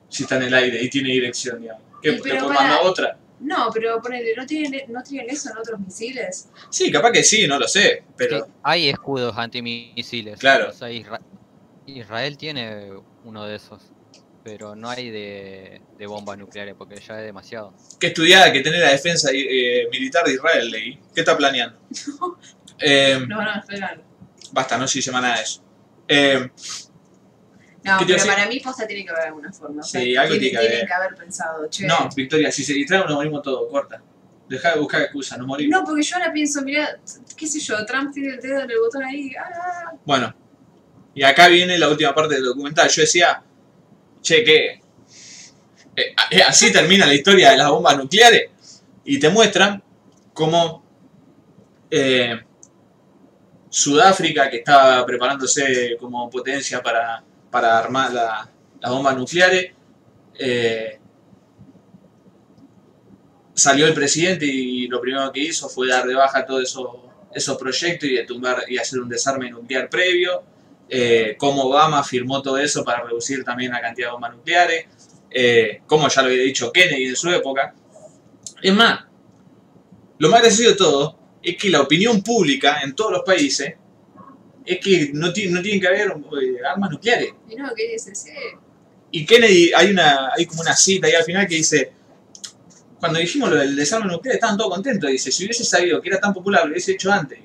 Si 0.09 0.23
está 0.23 0.37
en 0.37 0.43
el 0.43 0.53
aire 0.53 0.81
y 0.81 0.89
tiene 0.89 1.09
dirección, 1.09 1.61
digamos. 1.61 1.83
¿Qué, 2.01 2.09
Y 2.09 2.11
¿Le 2.13 2.21
pero 2.21 2.35
puedo 2.41 2.47
para- 2.55 2.61
mandar 2.61 2.79
otra? 2.85 3.17
No, 3.39 3.69
pero 3.71 4.01
ponele, 4.01 4.33
¿no 4.35 4.45
tienen, 4.47 4.91
¿no 4.91 5.03
tienen 5.03 5.29
eso 5.29 5.51
en 5.51 5.57
otros 5.57 5.79
misiles? 5.79 6.49
Sí, 6.71 6.91
capaz 6.91 7.11
que 7.11 7.23
sí, 7.23 7.47
no 7.47 7.59
lo 7.59 7.67
sé. 7.67 8.03
Pero 8.17 8.47
hay 8.63 8.89
escudos 8.89 9.37
antimisiles. 9.37 10.39
Claro. 10.39 10.69
O 10.69 10.73
sea, 10.73 10.89
Isra- 10.89 11.21
Israel 11.85 12.35
tiene 12.37 12.89
uno 13.23 13.45
de 13.45 13.55
esos. 13.57 13.81
Pero 14.43 14.75
no 14.75 14.89
hay 14.89 15.09
de, 15.11 15.81
de 15.97 16.07
bombas 16.07 16.37
nucleares 16.37 16.73
porque 16.77 16.95
ya 16.95 17.19
es 17.19 17.25
demasiado. 17.25 17.73
que 17.99 18.07
estudiar, 18.07 18.51
que 18.53 18.61
tener 18.61 18.79
la 18.79 18.91
defensa 18.91 19.29
eh, 19.33 19.87
militar 19.91 20.23
de 20.25 20.33
Israel, 20.33 20.71
leí. 20.71 20.99
¿Qué 21.13 21.21
está 21.21 21.37
planeando? 21.37 21.77
Eh, 22.79 23.17
No, 23.27 23.41
no, 23.41 23.53
espera. 23.59 23.99
basta, 24.51 24.77
no 24.77 24.87
se 24.87 25.01
llama 25.01 25.19
nada 25.21 25.37
de 25.37 25.41
eso. 25.43 25.63
Eh, 26.07 26.49
No, 27.87 27.99
¿Qué 27.99 28.05
te 28.05 28.11
iba 28.13 28.21
pero 28.23 28.35
para 28.35 28.47
mí 28.49 28.59
posta 28.59 28.85
tiene 28.87 29.03
que 29.05 29.11
haber 29.11 29.23
alguna 29.27 29.51
forma. 29.51 29.81
O 29.81 29.83
sea, 29.83 30.01
Sí, 30.01 30.15
algo 30.15 30.33
tiene 30.37 30.51
que 30.51 30.57
haber. 30.57 30.85
que 30.85 30.93
haber 30.93 31.15
pensado, 31.15 31.67
che. 31.69 31.85
No, 31.87 32.09
Victoria, 32.15 32.51
si 32.51 32.63
se 32.63 32.73
distrae 32.73 32.99
nos 33.05 33.13
morimos 33.13 33.41
todos, 33.41 33.69
corta. 33.71 34.01
Deja 34.49 34.73
de 34.73 34.79
buscar 34.79 35.01
excusas, 35.01 35.37
nos 35.37 35.47
morimos. 35.47 35.79
No, 35.79 35.85
porque 35.85 36.03
yo 36.03 36.15
ahora 36.15 36.31
pienso, 36.31 36.61
mira, 36.61 36.99
qué 37.35 37.47
sé 37.47 37.59
yo, 37.59 37.85
Trump 37.85 38.13
tiene 38.13 38.35
el 38.35 38.39
dedo 38.41 38.61
en 38.61 38.71
el 38.71 38.79
botón 38.79 39.03
ahí. 39.03 39.31
Ah, 39.35 39.91
Bueno, 40.05 40.33
y 41.13 41.23
acá 41.23 41.47
viene 41.47 41.77
la 41.77 41.89
última 41.89 42.13
parte 42.13 42.35
del 42.35 42.45
documental. 42.45 42.87
Yo 42.89 43.01
decía, 43.01 43.41
che, 44.21 44.43
que 44.43 44.65
eh, 45.95 46.15
eh, 46.31 46.41
así 46.47 46.71
termina 46.71 47.05
la 47.05 47.13
historia 47.13 47.51
de 47.51 47.57
las 47.57 47.69
bombas 47.69 47.97
nucleares. 47.97 48.51
Y 49.03 49.19
te 49.19 49.29
muestran 49.29 49.81
cómo 50.33 50.85
eh, 51.89 52.39
Sudáfrica, 53.69 54.49
que 54.49 54.57
estaba 54.57 55.05
preparándose 55.05 55.97
como 55.99 56.29
potencia 56.29 56.81
para, 56.81 57.23
para 57.57 57.79
armar 57.79 58.13
la- 58.13 58.47
las 58.79 58.91
bombas 58.91 59.17
nucleares, 59.17 59.71
eh, 60.37 60.99
salió 63.55 63.87
el 63.87 63.95
presidente 63.95 64.45
y 64.45 64.87
lo 64.87 65.01
primero 65.01 65.31
que 65.31 65.39
hizo 65.39 65.67
fue 65.67 65.87
dar 65.87 66.05
de 66.05 66.13
baja 66.13 66.45
todos 66.45 66.61
esos, 67.33 67.57
proyectos 67.57 68.07
y 68.09 68.13
de 68.13 68.25
tumbar 68.25 68.65
y 68.67 68.77
hacer 68.77 68.99
un 68.99 69.09
desarme 69.09 69.49
nuclear 69.49 69.89
previo. 69.89 70.43
Eh, 70.87 71.35
cómo 71.39 71.63
Obama 71.63 72.03
firmó 72.03 72.43
todo 72.43 72.59
eso 72.59 72.83
para 72.83 73.03
reducir 73.03 73.43
también 73.43 73.71
la 73.71 73.81
cantidad 73.81 74.09
de 74.09 74.11
bombas 74.11 74.35
nucleares. 74.35 74.85
Eh, 75.31 75.81
como 75.87 76.07
ya 76.09 76.21
lo 76.21 76.27
había 76.27 76.43
dicho 76.43 76.71
Kennedy 76.71 77.05
en 77.07 77.15
su 77.15 77.31
época. 77.31 77.73
Es 78.61 78.73
más, 78.73 79.03
lo 80.19 80.29
más 80.29 80.41
gracioso 80.41 80.69
de 80.69 80.77
todo 80.77 81.19
es 81.41 81.57
que 81.57 81.71
la 81.71 81.81
opinión 81.81 82.21
pública 82.21 82.81
en 82.83 82.93
todos 82.93 83.11
los 83.13 83.23
países 83.23 83.73
es 84.67 84.79
que 84.83 85.11
no, 85.13 85.27
no 85.27 85.33
tienen 85.33 85.79
que 85.81 85.87
haber 85.87 86.09
eh, 86.09 86.57
armas 86.69 86.91
nucleares. 86.91 87.29
y 87.49 87.55
no, 87.55 87.69
¿qué 87.75 87.91
dice? 87.93 88.13
Sí. 88.13 88.31
Y 89.11 89.25
Kennedy, 89.25 89.71
hay 89.73 89.91
una 89.91 90.31
hay 90.35 90.45
como 90.45 90.61
una 90.61 90.75
cita 90.75 91.07
ahí 91.07 91.13
al 91.13 91.23
final 91.23 91.47
que 91.47 91.55
dice, 91.55 91.93
cuando 92.99 93.19
dijimos 93.19 93.49
lo 93.49 93.55
del 93.55 93.75
desarme 93.75 94.11
nuclear 94.11 94.35
estaban 94.35 94.57
todos 94.57 94.71
contentos. 94.73 95.09
Dice, 95.09 95.31
si 95.31 95.45
hubiese 95.45 95.63
sabido 95.63 96.01
que 96.01 96.09
era 96.09 96.19
tan 96.19 96.33
popular, 96.33 96.65
lo 96.65 96.71
hubiese 96.71 96.91
hecho 96.91 97.11
antes. 97.11 97.39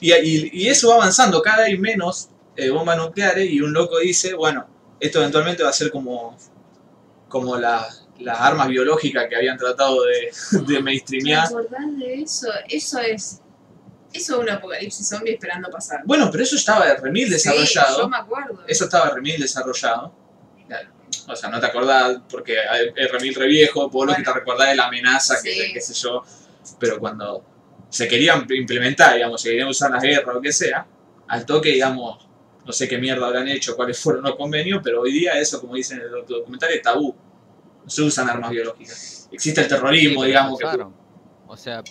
Y, 0.00 0.12
y- 0.12 0.50
y 0.52 0.68
eso 0.68 0.88
va 0.88 0.96
avanzando, 0.96 1.40
cada 1.42 1.64
vez 1.64 1.78
menos 1.78 2.28
eh, 2.56 2.70
bombas 2.70 2.96
nucleares 2.98 3.50
y 3.50 3.60
un 3.60 3.72
loco 3.72 3.98
dice, 3.98 4.34
bueno, 4.34 4.66
esto 5.00 5.18
eventualmente 5.20 5.62
va 5.62 5.70
a 5.70 5.72
ser 5.74 5.90
como, 5.90 6.36
como 7.28 7.56
la- 7.56 7.86
las 8.20 8.40
armas 8.40 8.68
biológicas 8.68 9.26
que 9.28 9.36
habían 9.36 9.58
tratado 9.58 10.02
de, 10.04 10.30
de 10.66 10.74
¿Te 10.76 10.82
mainstreamear. 10.82 11.46
acordás 11.46 11.98
de 11.98 12.14
eso? 12.22 12.48
Eso 12.68 12.98
es. 13.00 13.40
Eso 14.16 14.34
es 14.36 14.40
un 14.40 14.50
apocalipsis 14.50 15.08
zombie 15.08 15.32
esperando 15.34 15.68
pasar. 15.70 16.00
Bueno, 16.04 16.30
pero 16.30 16.42
eso 16.44 16.56
estaba 16.56 16.94
remil 16.96 17.28
desarrollado. 17.30 17.94
Sí, 17.96 18.02
yo 18.02 18.08
me 18.08 18.16
acuerdo. 18.16 18.62
Eso 18.66 18.84
estaba 18.84 19.10
remil 19.10 19.40
desarrollado. 19.40 20.14
O 21.28 21.34
sea, 21.36 21.48
no 21.50 21.58
te 21.60 21.66
acordás 21.66 22.18
porque 22.30 22.56
es 22.94 23.10
remil 23.12 23.34
re 23.34 23.46
viejo, 23.46 23.88
vos 23.90 24.06
lo 24.06 24.12
que 24.14 24.22
te 24.22 24.28
Bueno. 24.30 24.38
recordás 24.40 24.70
es 24.70 24.76
la 24.76 24.86
amenaza, 24.86 25.36
que 25.42 25.52
Sí. 25.52 25.72
qué 25.72 25.80
sé 25.80 25.94
yo. 25.94 26.22
Pero 26.78 26.98
cuando 26.98 27.44
se 27.88 28.06
querían 28.08 28.46
implementar, 28.50 29.14
digamos, 29.14 29.40
se 29.40 29.50
querían 29.50 29.68
usar 29.68 29.90
las 29.90 30.02
guerras 30.02 30.28
o 30.28 30.32
lo 30.34 30.40
que 30.40 30.52
sea, 30.52 30.86
al 31.28 31.44
toque, 31.46 31.70
digamos, 31.70 32.24
No 32.64 32.72
sé 32.72 32.88
qué 32.88 32.98
mierda 32.98 33.24
habrán 33.28 33.46
hecho, 33.46 33.76
cuáles 33.76 33.96
fueron 33.96 34.24
los 34.24 34.34
convenios, 34.34 34.80
pero 34.82 35.02
hoy 35.02 35.12
día 35.12 35.38
eso, 35.38 35.60
como 35.60 35.76
dicen 35.76 35.98
en 36.00 36.06
el 36.06 36.26
documental, 36.26 36.68
es 36.72 36.82
tabú. 36.82 37.14
No 37.84 37.88
se 37.88 38.02
usan 38.02 38.28
armas 38.28 38.50
biológicas. 38.50 39.28
Existe 39.30 39.60
el 39.60 39.66
Sí, 39.68 39.72
terrorismo, 39.72 40.22
pero 40.22 40.26
digamos, 40.26 40.58
que. 40.58 40.66
O 41.46 41.56
sea, 41.56 41.84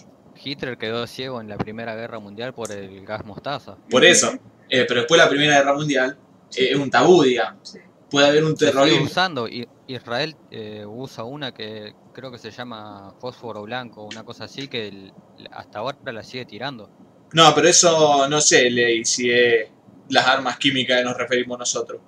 Hitler 0.46 0.78
quedó 0.78 1.08
ciego 1.08 1.42
en 1.42 1.50
la 1.50 1.58
Primera 1.58 1.96
Guerra 1.96 2.20
Mundial 2.20 2.54
por 2.54 2.72
el 2.72 3.06
gas 3.06 3.26
mostaza. 3.26 3.76
por 3.90 4.06
eso. 4.06 4.32
Eh, 4.70 4.86
pero 4.88 5.02
después 5.02 5.20
de 5.20 5.26
la 5.26 5.30
Primera 5.30 5.58
Guerra 5.58 5.74
Mundial 5.74 6.18
eh, 6.56 6.70
es 6.72 6.76
un 6.78 6.90
tabú, 6.90 7.24
digamos. 7.24 7.70
Sí. 7.70 7.80
Puede 8.10 8.28
haber 8.28 8.44
un 8.44 8.56
terrorismo. 8.56 9.06
usando. 9.06 9.48
Israel 9.88 10.36
eh, 10.52 10.86
usa 10.88 11.24
una 11.24 11.54
que 11.54 11.94
creo 12.14 12.32
que 12.32 12.38
se 12.38 12.52
llama 12.52 13.14
fósforo 13.20 13.64
blanco, 13.64 14.04
una 14.04 14.24
cosa 14.24 14.46
así, 14.46 14.68
que 14.68 14.88
el- 14.88 15.14
hasta 15.52 15.80
ahora 15.80 15.98
la 16.12 16.24
sigue 16.24 16.46
tirando. 16.46 16.90
No, 17.34 17.54
pero 17.54 17.68
eso 17.68 18.28
no 18.30 18.40
sé, 18.42 18.70
Ley, 18.70 19.04
si 19.06 19.30
es 19.32 19.68
las 20.10 20.26
armas 20.28 20.58
químicas 20.58 21.00
que 21.00 21.04
nos 21.04 21.18
referimos 21.18 21.60
nosotros. 21.60 22.00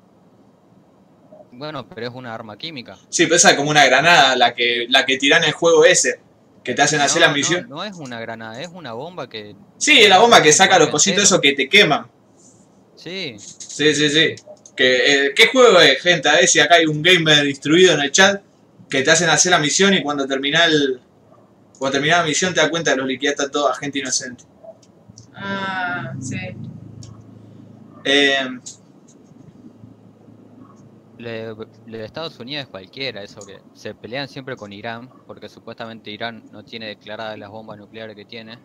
Bueno, 1.52 1.88
pero 1.90 2.08
es 2.08 2.14
una 2.14 2.34
arma 2.34 2.58
química. 2.58 2.98
Sí, 3.10 3.24
pero 3.24 3.36
esa 3.36 3.52
es 3.52 3.58
como 3.58 3.72
una 3.72 3.86
granada, 3.86 4.36
la 4.36 4.54
que, 4.54 4.86
la 4.90 5.06
que 5.06 5.18
tiran 5.18 5.42
en 5.44 5.50
el 5.50 5.54
juego 5.56 5.84
ese, 5.86 6.20
que 6.68 6.74
te 6.74 6.82
hacen 6.82 7.00
hacer 7.00 7.22
la 7.22 7.30
misión. 7.30 7.66
No, 7.70 7.78
no 7.78 7.84
es 7.86 7.96
una 7.96 8.20
granada, 8.20 8.62
es 8.62 8.68
una 8.68 8.92
bomba 8.92 9.30
que... 9.30 9.56
Sí, 9.78 10.00
es 10.00 10.10
la 10.10 10.18
bomba 10.18 10.44
que 10.44 10.52
saca 10.52 10.78
los 10.78 10.90
cositos 10.90 11.24
esos 11.24 11.40
que 11.40 11.54
te 11.54 11.70
queman. 11.70 12.08
Sí, 12.94 13.38
Sí, 13.40 13.96
sí, 13.96 14.10
sí. 14.10 14.36
Que, 14.76 15.28
eh, 15.28 15.34
¿Qué 15.34 15.48
juego 15.48 15.80
es, 15.80 16.02
gente? 16.02 16.28
A 16.28 16.34
ver 16.34 16.46
si 16.46 16.60
acá 16.60 16.76
hay 16.76 16.86
un 16.86 17.02
gamer 17.02 17.48
instruido 17.48 17.94
en 17.94 18.02
el 18.02 18.12
chat 18.12 18.42
que 18.90 19.02
te 19.02 19.10
hacen 19.10 19.30
hacer 19.30 19.54
la 19.54 19.60
misión 19.60 19.94
y 19.94 20.04
cuando 20.04 20.28
termina 20.28 20.66
el, 20.66 21.00
cuando 21.80 21.94
termina 21.94 22.18
la 22.18 22.26
misión 22.26 22.54
te 22.54 22.60
das 22.60 22.70
cuenta 22.70 22.92
que 22.92 22.98
los 22.98 23.08
liquidaste 23.08 23.44
a 23.44 23.50
toda 23.50 23.74
gente 23.76 24.00
inocente. 24.00 24.44
Ah, 25.36 26.12
sí. 26.20 26.36
Eh, 28.04 28.46
de 31.18 32.06
Estados 32.06 32.40
Unidos 32.40 32.66
es 32.66 32.70
cualquiera, 32.70 33.24
eso 33.24 33.40
que 33.46 33.60
se 33.74 33.94
pelean 33.96 34.28
siempre 34.28 34.56
con 34.56 34.72
Irán, 34.72 35.10
porque 35.26 35.50
supuestamente 35.50 36.12
Irán 36.12 36.44
no 36.52 36.64
tiene 36.64 36.88
declaradas 36.88 37.38
las 37.38 37.50
bombas 37.50 37.78
nucleares 37.78 38.16
que 38.16 38.26
tiene, 38.26 38.60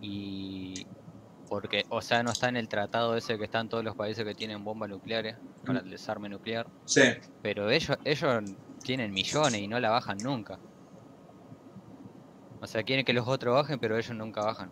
y 0.00 0.86
porque, 1.48 1.84
o 1.88 2.02
sea, 2.02 2.22
no 2.22 2.30
está 2.32 2.48
en 2.48 2.56
el 2.56 2.68
tratado 2.68 3.16
ese 3.16 3.38
que 3.38 3.44
están 3.44 3.68
todos 3.68 3.82
los 3.82 3.96
países 3.96 4.24
que 4.24 4.34
tienen 4.34 4.64
bombas 4.64 4.90
nucleares 4.90 5.36
para 5.64 5.80
el 5.80 5.90
desarme 5.90 6.28
nuclear, 6.28 6.66
sí. 6.84 7.02
pero 7.42 7.70
ellos, 7.70 7.96
ellos 8.04 8.42
tienen 8.82 9.12
millones 9.12 9.60
y 9.60 9.68
no 9.68 9.80
la 9.80 9.90
bajan 9.90 10.18
nunca. 10.18 10.58
O 12.60 12.66
sea, 12.66 12.82
quieren 12.82 13.04
que 13.04 13.12
los 13.12 13.26
otros 13.28 13.54
bajen, 13.54 13.78
pero 13.78 13.96
ellos 13.96 14.16
nunca 14.16 14.42
bajan. 14.42 14.70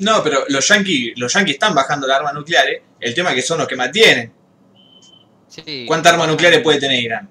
No, 0.00 0.22
pero 0.22 0.44
los 0.48 0.66
yankees, 0.68 1.12
los 1.16 1.32
yankees 1.32 1.54
están 1.54 1.74
bajando 1.74 2.06
las 2.06 2.18
armas 2.18 2.34
nucleares. 2.34 2.82
El 3.00 3.14
tema 3.14 3.30
es 3.30 3.36
que 3.36 3.42
son 3.42 3.58
los 3.58 3.68
que 3.68 3.76
mantienen. 3.76 4.32
Sí, 5.52 5.84
¿Cuántas 5.86 6.12
armas 6.14 6.28
nucleares 6.28 6.60
puede 6.62 6.80
tener 6.80 6.98
Irán? 7.00 7.28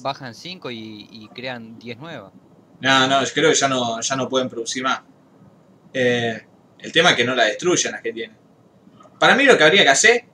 Bajan 0.00 0.34
5 0.34 0.70
y, 0.70 1.08
y 1.10 1.28
crean 1.28 1.78
10 1.78 1.98
nuevas. 1.98 2.32
No, 2.80 3.06
no, 3.06 3.22
yo 3.22 3.30
creo 3.34 3.50
que 3.50 3.56
ya 3.56 3.68
no, 3.68 4.00
ya 4.00 4.16
no 4.16 4.28
pueden 4.28 4.48
producir 4.48 4.82
más. 4.82 5.02
Eh, 5.92 6.42
el 6.78 6.92
tema 6.92 7.10
es 7.10 7.16
que 7.16 7.24
no 7.24 7.34
la 7.34 7.44
destruyan 7.44 7.92
las 7.92 8.00
que 8.02 8.12
tienen. 8.12 8.36
Para 9.18 9.36
mí 9.36 9.44
lo 9.44 9.56
que 9.56 9.64
habría 9.64 9.82
que 9.82 9.90
hacer 9.90 10.24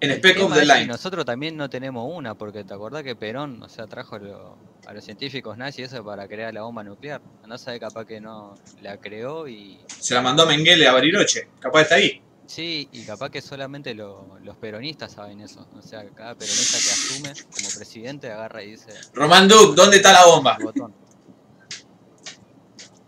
en 0.00 0.10
Spec 0.12 0.42
Ops 0.42 0.54
The 0.54 0.64
Line. 0.66 0.86
Nosotros 0.86 1.24
también 1.24 1.56
no 1.56 1.70
tenemos 1.70 2.10
una, 2.12 2.34
porque 2.34 2.64
te 2.64 2.74
acordás 2.74 3.02
que 3.04 3.14
Perón, 3.14 3.62
o 3.62 3.68
sea, 3.68 3.86
trajo 3.86 4.18
lo- 4.18 4.58
a 4.86 4.92
los 4.92 5.04
científicos 5.04 5.56
nazis 5.56 5.92
eso 5.92 6.04
para 6.04 6.26
crear 6.26 6.52
la 6.52 6.62
bomba 6.62 6.82
nuclear. 6.82 7.20
No 7.46 7.56
sabe 7.56 7.78
capaz 7.78 8.04
que 8.06 8.20
no 8.20 8.54
la 8.82 8.96
creó 8.98 9.46
y 9.46 9.78
Se 9.86 10.14
la 10.14 10.22
mandó 10.22 10.44
Mengele 10.46 10.88
a 10.88 10.92
Bariloche. 10.92 11.48
Capaz 11.60 11.82
está 11.82 11.94
ahí. 11.94 12.20
Sí, 12.50 12.88
y 12.92 13.04
capaz 13.04 13.30
que 13.30 13.40
solamente 13.40 13.94
lo- 13.94 14.38
los 14.42 14.56
peronistas 14.56 15.12
saben 15.12 15.40
eso. 15.40 15.66
O 15.76 15.82
sea, 15.82 16.04
cada 16.10 16.34
peronista 16.34 16.78
que 16.78 16.90
asume 16.90 17.32
como 17.54 17.68
presidente 17.76 18.30
agarra 18.30 18.62
y 18.62 18.72
dice 18.72 18.92
Román 19.14 19.46
Duke, 19.48 19.74
¿dónde 19.76 19.96
está 19.98 20.12
la 20.12 20.26
bomba? 20.26 20.58
botón. 20.60 20.92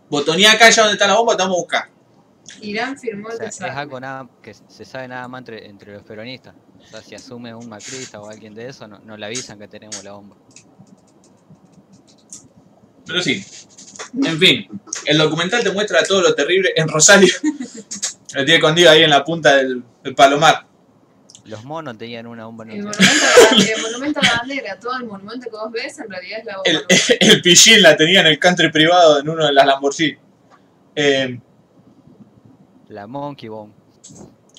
Botonía 0.08 0.52
acá 0.52 0.70
ya 0.70 0.82
donde 0.82 0.94
está 0.94 1.06
la 1.06 1.14
bomba, 1.14 1.36
te 1.36 1.42
vamos 1.42 1.56
a 1.56 1.60
buscar. 1.60 1.90
Irán 2.60 2.98
firmó 2.98 3.28
O 3.28 3.32
el 3.32 3.38
sea, 3.38 3.48
es 3.48 3.60
algo 3.62 3.98
nada 3.98 4.28
que 4.42 4.52
se 4.54 4.84
sabe 4.84 5.08
nada 5.08 5.26
más 5.26 5.40
entre, 5.40 5.66
entre 5.66 5.92
los 5.92 6.02
peronistas. 6.02 6.54
O 6.78 6.86
sea, 6.86 7.00
si 7.02 7.14
asume 7.14 7.54
un 7.54 7.68
macrista 7.68 8.20
o 8.20 8.28
alguien 8.28 8.54
de 8.54 8.68
eso, 8.68 8.86
no, 8.86 8.98
no 8.98 9.16
le 9.16 9.26
avisan 9.26 9.58
que 9.58 9.68
tenemos 9.68 10.02
la 10.04 10.12
bomba. 10.12 10.36
Pero 13.06 13.22
sí. 13.22 13.44
En 14.22 14.38
fin, 14.38 14.68
el 15.06 15.18
documental 15.18 15.62
te 15.64 15.70
muestra 15.72 16.02
todo 16.04 16.20
lo 16.20 16.34
terrible 16.34 16.72
en 16.76 16.88
Rosario. 16.88 17.32
Lo 18.34 18.44
tiene 18.44 18.54
escondido 18.56 18.90
ahí 18.90 19.02
en 19.02 19.10
la 19.10 19.24
punta 19.24 19.56
del, 19.56 19.82
del 20.02 20.14
palomar. 20.14 20.66
Los 21.44 21.64
monos 21.64 21.98
tenían 21.98 22.26
una 22.26 22.46
bomba 22.46 22.64
El 22.64 22.84
nuclear. 22.84 23.10
monumento, 23.50 23.72
el 23.74 23.82
monumento 23.82 24.20
a 24.20 24.22
la 24.22 24.34
bandera, 24.38 24.78
todo 24.78 24.96
el 24.96 25.04
monumento 25.06 25.50
que 25.50 25.56
vos 25.56 25.72
ves 25.72 25.98
en 25.98 26.08
realidad 26.08 26.38
es 26.38 26.44
la 26.44 26.56
bomba 26.56 26.70
El, 26.70 26.84
el 27.20 27.42
pichín 27.42 27.82
la 27.82 27.96
tenía 27.96 28.20
en 28.20 28.26
el 28.28 28.38
country 28.38 28.70
privado 28.70 29.18
en 29.20 29.28
uno 29.28 29.44
de 29.46 29.52
las 29.52 29.66
Lamborghini. 29.66 30.16
Eh, 30.94 31.40
La 32.88 33.06
Monkey 33.06 33.48
Bomb. 33.48 33.72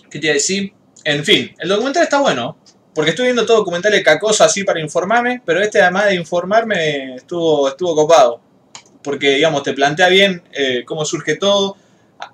¿Qué 0.09 0.19
te 0.19 0.27
iba 0.27 0.31
a 0.31 0.35
decir? 0.35 0.73
En 1.05 1.23
fin, 1.23 1.55
el 1.57 1.69
documental 1.69 2.03
está 2.03 2.19
bueno. 2.19 2.57
Porque 2.93 3.09
estoy 3.09 3.25
viendo 3.25 3.43
todo 3.45 3.57
documentales 3.57 4.03
cacosos 4.03 4.41
así 4.41 4.63
para 4.63 4.79
informarme, 4.79 5.41
pero 5.43 5.59
este 5.61 5.81
además 5.81 6.05
de 6.05 6.15
informarme 6.15 7.15
estuvo, 7.15 7.67
estuvo 7.67 7.95
copado. 7.95 8.39
Porque, 9.01 9.31
digamos, 9.31 9.63
te 9.63 9.73
plantea 9.73 10.09
bien 10.09 10.43
eh, 10.51 10.83
cómo 10.85 11.03
surge 11.03 11.35
todo. 11.37 11.75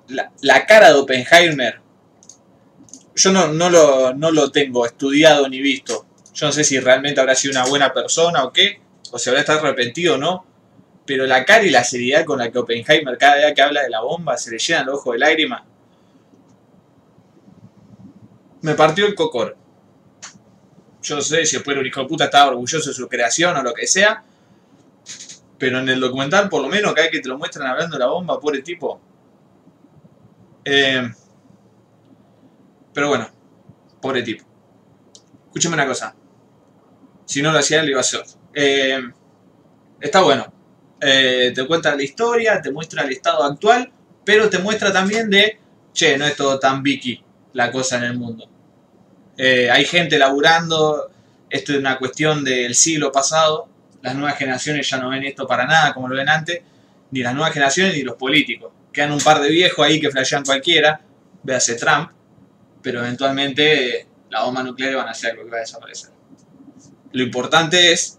La, 0.08 0.66
cara 0.66 0.88
de 0.88 0.94
Oppenheimer. 0.94 1.80
Yo 3.14 3.32
no, 3.32 3.48
no, 3.48 3.70
lo, 3.70 4.14
no 4.14 4.30
lo 4.30 4.50
tengo 4.50 4.86
estudiado 4.86 5.48
ni 5.48 5.60
visto. 5.60 6.06
Yo 6.34 6.46
no 6.46 6.52
sé 6.52 6.64
si 6.64 6.78
realmente 6.78 7.20
habrá 7.20 7.34
sido 7.34 7.52
una 7.52 7.68
buena 7.68 7.92
persona 7.92 8.44
o 8.44 8.52
qué, 8.52 8.80
o 9.10 9.18
si 9.18 9.28
habrá 9.28 9.40
estado 9.40 9.60
arrepentido 9.60 10.14
o 10.14 10.18
no. 10.18 10.46
Pero 11.04 11.26
la 11.26 11.44
cara 11.44 11.64
y 11.64 11.70
la 11.70 11.82
seriedad 11.82 12.24
con 12.24 12.38
la 12.38 12.50
que 12.50 12.58
Oppenheimer 12.58 13.18
cada 13.18 13.36
día 13.36 13.54
que 13.54 13.62
habla 13.62 13.82
de 13.82 13.90
la 13.90 14.00
bomba 14.00 14.36
se 14.36 14.50
le 14.50 14.58
llenan 14.58 14.86
los 14.86 14.96
ojos 14.96 15.14
de 15.14 15.18
lágrimas. 15.18 15.62
Me 18.62 18.74
partió 18.74 19.06
el 19.06 19.14
cocor. 19.14 19.56
Yo 21.02 21.16
no 21.16 21.22
sé 21.22 21.46
si 21.46 21.56
después 21.56 21.76
el 21.76 21.86
hijo 21.86 22.02
de 22.02 22.06
puta 22.06 22.24
estaba 22.24 22.50
orgulloso 22.50 22.90
de 22.90 22.94
su 22.94 23.08
creación 23.08 23.56
o 23.56 23.62
lo 23.62 23.72
que 23.72 23.86
sea. 23.86 24.22
Pero 25.58 25.78
en 25.80 25.88
el 25.88 26.00
documental, 26.00 26.48
por 26.48 26.62
lo 26.62 26.68
menos, 26.68 26.92
cada 26.94 27.06
vez 27.06 27.12
que 27.12 27.20
te 27.20 27.28
lo 27.28 27.38
muestran 27.38 27.68
hablando 27.68 27.96
de 27.96 28.00
la 28.00 28.06
bomba, 28.06 28.38
pobre 28.38 28.62
tipo. 28.62 29.00
Eh, 30.64 31.10
pero 32.92 33.08
bueno, 33.08 33.28
pobre 34.00 34.22
tipo. 34.22 34.44
Escúchame 35.46 35.74
una 35.74 35.86
cosa. 35.86 36.14
Si 37.24 37.42
no 37.42 37.52
lo 37.52 37.58
hacía 37.58 37.82
lo 37.82 37.90
iba 37.90 37.98
a 37.98 38.00
hacer. 38.00 38.22
Eh, 38.54 39.00
está 40.00 40.22
bueno. 40.22 40.52
Eh, 41.00 41.52
te 41.54 41.66
cuenta 41.66 41.94
la 41.94 42.02
historia, 42.02 42.60
te 42.60 42.70
muestra 42.70 43.02
el 43.02 43.12
estado 43.12 43.44
actual, 43.44 43.90
pero 44.24 44.50
te 44.50 44.58
muestra 44.58 44.92
también 44.92 45.30
de, 45.30 45.58
che, 45.92 46.18
no 46.18 46.26
es 46.26 46.36
todo 46.36 46.58
tan 46.58 46.82
Vicky 46.82 47.22
la 47.54 47.70
cosa 47.72 47.98
en 47.98 48.04
el 48.04 48.18
mundo. 48.18 48.48
Hay 49.38 49.86
gente 49.86 50.18
laburando, 50.18 51.10
esto 51.48 51.72
es 51.72 51.78
una 51.78 51.96
cuestión 51.96 52.44
del 52.44 52.74
siglo 52.74 53.10
pasado, 53.10 53.70
las 54.02 54.14
nuevas 54.14 54.36
generaciones 54.36 54.88
ya 54.88 54.98
no 54.98 55.08
ven 55.08 55.24
esto 55.24 55.46
para 55.46 55.66
nada 55.66 55.94
como 55.94 56.08
lo 56.08 56.16
ven 56.16 56.28
antes, 56.28 56.60
ni 57.10 57.20
las 57.20 57.34
nuevas 57.34 57.52
generaciones 57.52 57.94
ni 57.94 58.02
los 58.02 58.16
políticos. 58.16 58.72
Quedan 58.92 59.12
un 59.12 59.20
par 59.20 59.40
de 59.40 59.48
viejos 59.48 59.84
ahí 59.84 60.00
que 60.00 60.10
flashean 60.10 60.44
cualquiera, 60.44 61.00
véase 61.42 61.76
Trump, 61.76 62.10
pero 62.82 63.00
eventualmente 63.00 64.00
eh, 64.00 64.06
la 64.30 64.44
bomba 64.44 64.62
nuclear 64.62 64.96
van 64.96 65.08
a 65.08 65.14
ser 65.14 65.32
algo 65.32 65.44
que 65.44 65.50
va 65.50 65.56
a 65.58 65.60
desaparecer. 65.60 66.10
Lo 67.12 67.22
importante 67.22 67.92
es 67.92 68.18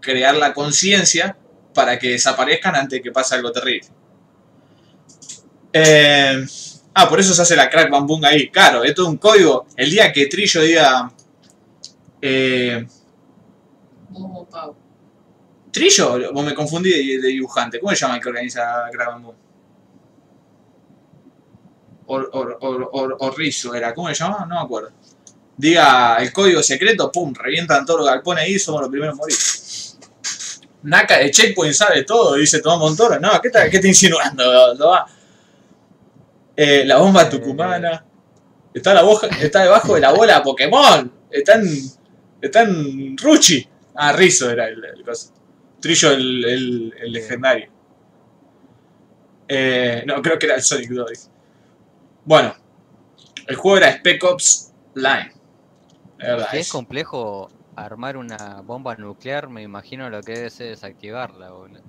crear 0.00 0.34
la 0.36 0.52
conciencia 0.52 1.36
para 1.74 1.98
que 1.98 2.10
desaparezcan 2.10 2.74
antes 2.74 2.98
de 2.98 3.02
que 3.02 3.12
pase 3.12 3.34
algo 3.34 3.52
terrible. 3.52 3.88
Eh, 5.72 6.44
ah, 6.94 7.08
por 7.08 7.20
eso 7.20 7.32
se 7.32 7.42
hace 7.42 7.56
la 7.56 7.70
crack 7.70 7.90
bam 7.90 8.06
boom 8.06 8.24
ahí. 8.24 8.50
Claro, 8.50 8.82
es 8.82 8.94
todo 8.94 9.08
un 9.08 9.18
código. 9.18 9.66
El 9.76 9.90
día 9.90 10.12
que 10.12 10.26
Trillo 10.26 10.62
diga. 10.62 11.12
Eh. 12.20 12.86
¿Trillo? 15.70 16.32
Vos 16.32 16.44
me 16.44 16.54
confundí 16.54 16.90
de, 16.90 17.22
de 17.22 17.28
dibujante. 17.28 17.78
¿Cómo 17.78 17.94
se 17.94 18.00
llama 18.00 18.16
el 18.16 18.22
que 18.22 18.28
organiza 18.28 18.88
Crack 18.90 19.08
Bam 19.08 19.22
Boom? 19.22 19.36
Or, 22.12 22.28
or, 22.32 22.58
or, 22.92 23.16
Orrizo 23.20 23.72
era. 23.74 23.94
¿Cómo 23.94 24.08
se 24.08 24.14
llama? 24.14 24.44
No 24.48 24.56
me 24.56 24.60
acuerdo. 24.62 24.90
Diga 25.56 26.16
el 26.16 26.32
código 26.32 26.62
secreto, 26.62 27.12
pum, 27.12 27.32
revientan 27.34 27.84
todos 27.86 28.00
los 28.00 28.08
galpones 28.08 28.44
ahí, 28.44 28.58
somos 28.58 28.80
los 28.80 28.90
primeros 28.90 29.12
en 29.14 29.18
morir. 29.18 29.36
Naka 30.82 31.18
de 31.18 31.30
Checkpoint 31.30 31.74
sabe 31.74 32.02
todo, 32.04 32.34
dice 32.34 32.60
Tomás 32.60 32.78
Montoro. 32.78 33.20
No, 33.20 33.38
¿qué 33.40 33.48
está, 33.48 33.68
qué 33.68 33.76
está 33.76 33.86
insinuando? 33.88 34.76
Tomás? 34.76 35.10
Eh, 36.56 36.84
la 36.86 36.96
bomba 36.98 37.28
tucumana. 37.28 38.04
Está, 38.74 38.94
la 38.94 39.02
boja- 39.02 39.28
está 39.40 39.62
debajo 39.62 39.94
de 39.94 40.00
la 40.00 40.12
bola 40.12 40.42
Pokémon. 40.42 41.12
Están. 41.30 41.64
Están 42.40 43.16
Ruchi. 43.18 43.68
Ah, 43.94 44.12
Rizo 44.12 44.50
era 44.50 44.66
el, 44.68 44.82
el 44.84 45.04
coso. 45.04 45.32
Trillo 45.80 46.10
el, 46.12 46.44
el- 46.44 46.94
el 47.02 47.12
legendario. 47.12 47.70
Eh, 49.48 50.02
no, 50.06 50.22
creo 50.22 50.38
que 50.38 50.46
era 50.46 50.54
el 50.56 50.62
Sonic 50.62 50.90
2. 50.90 51.29
Bueno, 52.24 52.54
el 53.46 53.56
juego 53.56 53.78
era 53.78 53.92
Spec 53.92 54.22
Ops 54.24 54.72
line. 54.94 55.32
Si 56.50 56.58
es 56.58 56.70
complejo 56.70 57.48
armar 57.76 58.16
una 58.16 58.60
bomba 58.62 58.94
nuclear, 58.96 59.48
me 59.48 59.62
imagino 59.62 60.10
lo 60.10 60.22
que 60.22 60.32
debe 60.32 60.50
ser 60.50 60.68
desactivarla, 60.68 61.50
boludo. 61.50 61.82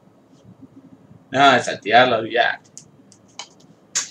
No, 1.32 1.52
desactivarlo, 1.54 2.18
olvidate. 2.18 2.70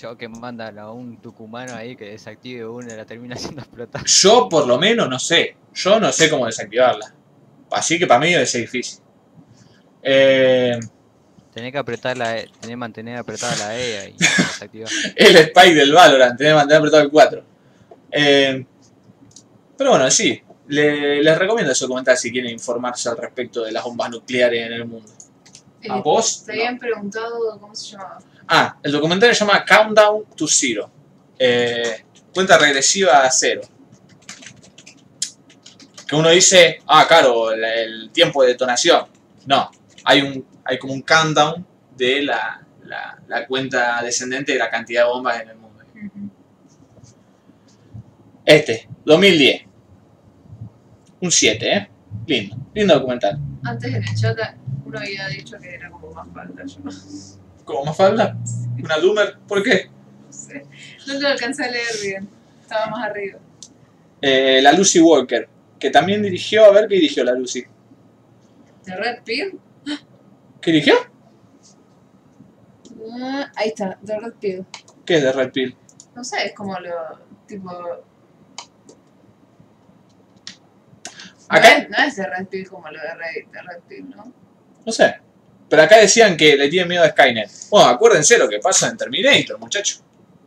Yo 0.01 0.17
que 0.17 0.29
mandan 0.29 0.79
a 0.79 0.91
un 0.91 1.21
tucumano 1.21 1.75
ahí 1.75 1.95
que 1.95 2.07
desactive 2.07 2.67
una 2.67 2.95
y 2.95 2.97
la 2.97 3.05
termina 3.05 3.35
haciendo 3.37 3.61
explotar. 3.61 4.05
Yo 4.05 4.49
por 4.49 4.67
lo 4.67 4.79
menos 4.79 5.09
no 5.09 5.19
sé. 5.19 5.57
Yo 5.75 6.01
no 6.01 6.11
sé 6.13 6.31
cómo 6.31 6.47
desactivarla. 6.47 7.15
Así 7.71 7.99
que 7.99 8.07
para 8.07 8.21
mí 8.21 8.33
debe 8.33 8.47
ser 8.47 8.63
difícil. 8.63 9.01
Eh, 10.03 10.79
Tenés 11.55 11.73
que 11.73 11.79
apretar 11.79 12.17
la 12.17 12.39
E, 12.39 12.43
tenés 12.61 12.69
que 12.69 12.77
mantener 12.77 13.17
apretada 13.19 13.57
la 13.57 13.77
E 13.79 14.11
y 14.11 14.17
desactivar. 14.19 14.91
el 15.17 15.37
spike 15.37 15.75
del 15.75 15.93
Valorant, 15.93 16.39
tenés 16.39 16.53
que 16.53 16.57
mantener 16.57 16.79
apretado 16.79 17.03
el 17.03 17.11
4. 17.11 17.45
Eh, 18.13 18.67
pero 19.77 19.91
bueno, 19.91 20.11
sí. 20.11 20.41
le- 20.69 21.23
les 21.23 21.39
recomiendo 21.39 21.73
ese 21.73 21.85
documental 21.85 22.17
si 22.17 22.31
quieren 22.31 22.53
informarse 22.53 23.09
al 23.09 23.17
respecto 23.17 23.63
de 23.65 23.73
las 23.73 23.83
bombas 23.83 24.11
nucleares 24.11 24.67
en 24.67 24.73
el 24.73 24.85
mundo. 24.85 25.11
¿A 25.89 25.97
Eh, 25.99 26.03
vos? 26.05 26.45
Te 26.45 26.53
habían 26.53 26.79
preguntado 26.79 27.59
cómo 27.59 27.75
se 27.75 27.93
llamaba. 27.93 28.19
Ah, 28.47 28.77
el 28.83 28.93
documental 28.93 29.35
se 29.35 29.41
llama 29.45 29.65
Countdown 29.65 30.25
to 30.37 30.47
Zero. 30.47 30.91
Eh, 31.39 32.05
cuenta 32.35 32.59
regresiva 32.59 33.23
a 33.23 33.31
cero. 33.31 33.63
Que 36.07 36.17
uno 36.17 36.29
dice, 36.31 36.81
ah, 36.87 37.07
claro, 37.09 37.53
el, 37.53 37.65
el 37.65 38.11
tiempo 38.11 38.43
de 38.43 38.49
detonación. 38.49 39.07
No, 39.47 39.71
hay 40.05 40.21
un 40.23 40.43
hay 40.71 40.79
como 40.79 40.93
un 40.93 41.03
countdown 41.03 41.67
de 41.97 42.23
la, 42.23 42.65
la, 42.85 43.19
la 43.27 43.47
cuenta 43.49 44.01
descendente 44.05 44.53
de 44.53 44.59
la 44.59 44.71
cantidad 44.71 45.03
de 45.05 45.11
bombas 45.11 45.41
en 45.41 45.49
el 45.49 45.57
mundo. 45.57 45.83
Este, 48.45 48.89
2010. 49.05 49.63
Un 51.23 51.31
7, 51.33 51.77
¿eh? 51.77 51.91
Lindo, 52.25 52.57
lindo 52.73 52.95
documental. 52.95 53.37
Antes 53.65 53.93
en 53.93 54.03
el 54.05 54.15
chat 54.15 54.39
uno 54.85 54.99
había 54.99 55.27
dicho 55.27 55.59
que 55.59 55.75
era 55.75 55.91
como 55.91 56.13
más 56.13 56.29
falta. 56.33 56.65
Yo 56.65 56.79
no 56.85 56.91
¿Cómo 57.65 57.85
más 57.87 57.97
falta? 57.97 58.37
¿Una 58.83 58.99
Doomer? 58.99 59.39
¿Por 59.49 59.65
qué? 59.65 59.91
sé. 60.31 60.65
No 61.09 61.19
lo 61.19 61.29
alcancé 61.29 61.65
a 61.65 61.71
leer 61.71 61.95
bien. 62.01 62.29
Estaba 62.63 62.87
más 62.87 63.09
arriba. 63.09 63.41
Eh, 64.23 64.61
la 64.63 64.73
Lucy 64.73 65.01
Walker, 65.01 65.49
que 65.81 65.91
también 65.91 66.23
dirigió, 66.23 66.65
a 66.65 66.71
ver 66.71 66.87
qué 66.89 66.95
dirigió 66.95 67.25
la 67.25 67.33
Lucy. 67.33 67.65
¿De 68.85 68.97
Red 68.97 69.25
Pill? 69.25 69.59
¿Qué 70.61 70.73
dirigió? 70.73 70.95
Ah, 73.23 73.51
ahí 73.57 73.69
está, 73.69 73.99
The 74.05 74.19
Red 74.21 74.35
Pill. 74.41 74.67
¿Qué 75.07 75.17
es 75.17 75.23
de 75.23 75.33
Red 75.33 75.51
Pill? 75.53 75.77
No 76.15 76.23
sé, 76.25 76.47
es 76.47 76.55
como 76.55 76.79
lo. 76.79 76.91
tipo. 77.47 77.71
Acá- 81.49 81.79
No 81.79 81.83
es, 81.85 81.91
no 81.91 81.97
es 82.05 82.17
de 82.17 82.27
Red 82.27 82.47
Pill 82.47 82.69
como 82.69 82.89
lo 82.91 83.01
de 83.01 83.15
Red, 83.15 83.47
de 83.51 83.63
Red 83.63 83.81
Pill, 83.89 84.11
¿no? 84.11 84.33
No 84.87 84.93
sé. 84.93 85.21
Pero 85.69 85.83
acá 85.83 85.99
decían 85.99 86.37
que 86.37 86.57
le 86.57 86.69
tienen 86.69 86.89
miedo 86.89 87.05
a 87.05 87.09
Skynet. 87.11 87.51
Bueno, 87.71 87.89
acuérdense 87.91 88.39
lo 88.39 88.49
que 88.49 88.59
pasa 88.59 88.89
en 88.89 88.97
Terminator, 88.97 89.59
muchachos. 89.59 90.03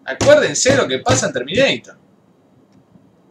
Acuérdense 0.06 0.76
lo 0.76 0.88
que 0.88 1.00
pasa 1.00 1.28
en 1.28 1.34
Terminator. 1.34 1.98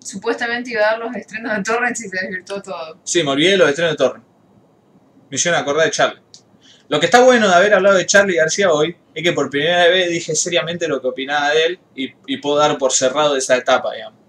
Supuestamente 0.01 0.71
iba 0.71 0.81
a 0.83 0.93
dar 0.93 0.99
los 0.99 1.15
estrenos 1.15 1.55
de 1.57 1.63
Torrents 1.63 2.05
y 2.05 2.09
se 2.09 2.17
desvirtuó 2.19 2.61
todo. 2.63 2.99
Sí, 3.05 3.23
me 3.23 3.31
olvidé 3.31 3.53
de 3.53 3.57
los 3.59 3.69
estrenos 3.69 3.93
de 3.93 3.97
Torre. 3.99 4.21
Me 5.31 5.37
hicieron 5.37 5.61
acordar 5.61 5.85
de 5.87 5.91
Charlie. 5.93 6.23
Lo 6.93 7.01
que 7.01 7.07
está 7.07 7.23
bueno 7.23 7.49
de 7.49 7.55
haber 7.55 7.73
hablado 7.73 7.97
de 7.97 8.05
Charlie 8.05 8.37
García 8.37 8.71
hoy 8.71 8.95
es 9.15 9.23
que 9.23 9.33
por 9.33 9.49
primera 9.49 9.89
vez 9.89 10.11
dije 10.11 10.35
seriamente 10.35 10.87
lo 10.87 11.01
que 11.01 11.07
opinaba 11.07 11.49
de 11.49 11.65
él 11.65 11.81
y, 11.95 12.13
y 12.27 12.37
puedo 12.37 12.59
dar 12.59 12.77
por 12.77 12.93
cerrado 12.93 13.35
esa 13.35 13.57
etapa, 13.57 13.95
digamos. 13.95 14.21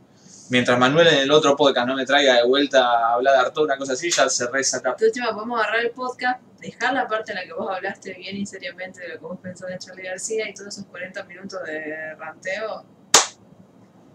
Mientras 0.49 0.80
Manuel 0.80 1.07
en 1.07 1.15
el 1.15 1.31
otro 1.31 1.57
podcast 1.57 1.85
no 1.85 1.95
me 1.98 2.06
traiga 2.06 2.35
de 2.35 2.45
vuelta 2.45 2.85
a 2.85 3.15
hablar 3.15 3.34
de 3.34 3.40
Arturo, 3.41 3.65
una 3.65 3.76
cosa 3.76 3.91
así, 3.91 4.10
ya 4.10 4.30
cerré 4.30 4.61
esa 4.61 4.77
etapa. 4.77 4.95
De 4.98 5.07
última, 5.07 5.34
podemos 5.34 5.60
agarrar 5.60 5.81
el 5.81 5.91
podcast, 5.91 6.41
dejar 6.61 6.94
la 6.94 7.06
parte 7.06 7.34
en 7.34 7.40
la 7.40 7.44
que 7.44 7.52
vos 7.52 7.69
hablaste 7.69 8.14
bien 8.14 8.38
y 8.38 8.45
seriamente 8.45 9.02
de 9.02 9.10
lo 9.10 9.15
que 9.15 9.26
vos 9.26 9.40
pensás 9.44 9.68
de 9.68 9.77
Charlie 9.80 10.03
García 10.03 10.48
y 10.48 10.53
todos 10.53 10.69
esos 10.69 10.85
40 10.85 11.22
minutos 11.26 11.61
de 11.65 12.15
ranteo. 12.15 12.85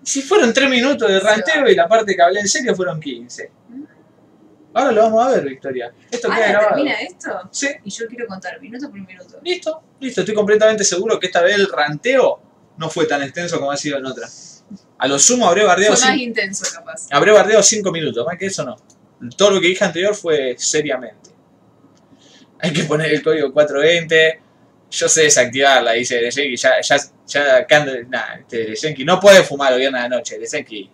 Si 0.03 0.23
fueron 0.23 0.55
3 0.55 0.71
minutos 0.71 1.07
de 1.07 1.21
ranteo 1.21 1.69
y 1.69 1.75
la 1.75 1.87
parte 1.87 2.17
que 2.17 2.23
hablé 2.23 2.41
en 2.41 2.49
serio 2.49 2.75
fueron 2.75 2.99
15. 2.99 3.53
Ahora 4.75 4.93
lo 4.93 5.03
vamos 5.03 5.27
a 5.27 5.31
ver, 5.31 5.45
Victoria. 5.45 5.93
Esto 6.11 6.29
queda 6.31 6.49
grabado. 6.49 6.75
termina 6.75 7.01
esto 7.01 7.49
Sí, 7.51 7.69
y 7.85 7.91
yo 7.91 8.07
quiero 8.07 8.27
contar 8.27 8.61
minuto 8.61 8.89
por 8.91 9.01
minuto. 9.01 9.41
listo, 9.43 9.83
listo. 10.01 10.21
Estoy 10.21 10.35
completamente 10.35 10.85
seguro 10.85 11.19
que 11.19 11.27
esta 11.27 11.43
vez 11.43 11.55
el 11.57 11.69
ranteo 11.69 12.41
no 12.77 12.89
fue 12.91 13.07
tan 13.07 13.23
extenso 13.23 13.59
como 13.59 13.71
ha 13.73 13.77
sido 13.77 13.99
en 13.99 14.07
otra. 14.07 14.29
A 14.99 15.09
lo 15.09 15.19
sumo 15.19 15.49
habré 15.49 15.65
bardeado, 15.65 15.97
Fue 15.97 16.07
más 16.09 16.19
intenso, 16.19 16.65
capaz. 16.73 17.07
habré 17.11 17.33
bardeado 17.33 17.63
5 17.63 17.91
minutos, 17.91 18.25
más 18.27 18.37
que 18.37 18.47
eso 18.47 18.65
no. 18.65 18.77
Todo 19.37 19.53
lo 19.53 19.61
que 19.61 19.69
dije 19.69 19.85
anterior 19.85 20.15
fue 20.15 20.55
seriamente. 20.59 21.31
Hay 22.61 22.73
que 22.73 22.85
poner 22.85 23.13
el 23.13 23.23
código 23.23 23.53
420. 23.53 24.41
Yo 24.91 25.09
sé 25.09 25.23
desactivarla, 25.23 25.93
dice 25.93 26.17
Desenki. 26.17 26.57
Ya, 26.57 26.81
ya, 26.81 26.97
ya, 27.27 27.67
nah, 28.09 28.35
este 28.41 28.65
Desenki 28.67 29.05
no 29.05 29.21
puede 29.21 29.43
fumar 29.43 29.77
viernes 29.77 30.03
de 30.03 30.09
la 30.09 30.17
noche. 30.17 30.39
Desenki, 30.39 30.91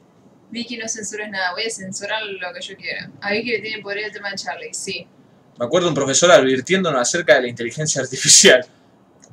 Vicky, 0.55 0.77
no 0.79 0.89
censures 0.89 1.29
nada, 1.31 1.53
voy 1.53 1.65
a 1.67 1.71
censurar 1.71 2.23
lo 2.25 2.53
que 2.55 2.61
yo 2.61 2.77
quiera. 2.77 3.11
A 3.21 3.33
Vicky 3.33 3.51
le 3.51 3.61
tiene 3.61 3.83
poder 3.83 3.99
el 3.99 4.13
tema 4.13 4.31
de 4.31 4.37
Charlie, 4.37 4.73
sí. 4.73 5.07
Me 5.59 5.67
acuerdo 5.67 5.89
un 5.89 5.95
profesor 5.95 6.31
advirtiéndonos 6.31 7.01
acerca 7.01 7.35
de 7.35 7.43
la 7.43 7.49
inteligencia 7.49 8.01
artificial. 8.05 8.65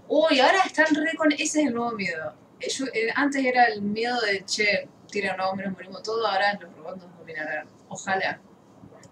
Uy, 0.07 0.39
ahora 0.39 0.61
están 0.65 0.87
re 0.93 1.13
con. 1.15 1.31
Ese 1.31 1.43
es 1.43 1.67
el 1.67 1.73
nuevo 1.73 1.91
miedo. 1.93 2.33
Eh, 2.59 2.69
yo- 2.69 2.85
eh, 2.87 3.07
antes 3.15 3.43
era 3.45 3.65
el 3.65 3.81
miedo 3.81 4.19
de 4.21 4.43
che, 4.45 4.87
tira 5.09 5.33
un 5.35 5.41
hombre, 5.41 5.65
nos 5.67 5.73
morimos 5.75 6.03
todos, 6.03 6.27
ahora 6.29 6.53
los 6.59 6.75
robots 6.75 6.97
nos 7.03 7.17
dominarán. 7.17 7.67
Ojalá. 7.87 8.39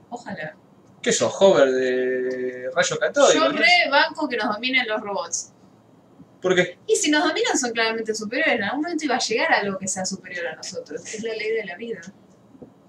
Ojalá. 0.10 0.56
¿Qué 1.02 1.14
sos, 1.14 1.34
hover 1.40 1.70
de 1.72 2.70
rayo 2.76 2.98
catódico? 3.00 3.40
Yo 3.46 3.52
¿no? 3.52 3.58
re 3.58 3.90
banco 3.90 4.28
que 4.28 4.36
nos 4.38 4.54
dominen 4.54 4.86
los 4.88 5.00
robots. 5.02 5.52
¿Por 6.42 6.56
qué? 6.56 6.80
Y 6.88 6.96
si 6.96 7.12
nos 7.12 7.24
dominan 7.24 7.58
son 7.58 7.72
claramente 7.72 8.16
superiores. 8.16 8.56
En 8.56 8.64
algún 8.64 8.82
momento 8.82 9.06
iba 9.06 9.16
a 9.16 9.20
llegar 9.20 9.54
algo 9.54 9.78
que 9.78 9.88
sea 9.88 10.06
superior 10.06 10.48
a 10.48 10.56
nosotros. 10.56 11.02
Es 11.14 11.24
la 11.24 11.34
ley 11.34 11.52
de 11.52 11.66
la 11.66 11.76
vida. 11.76 12.02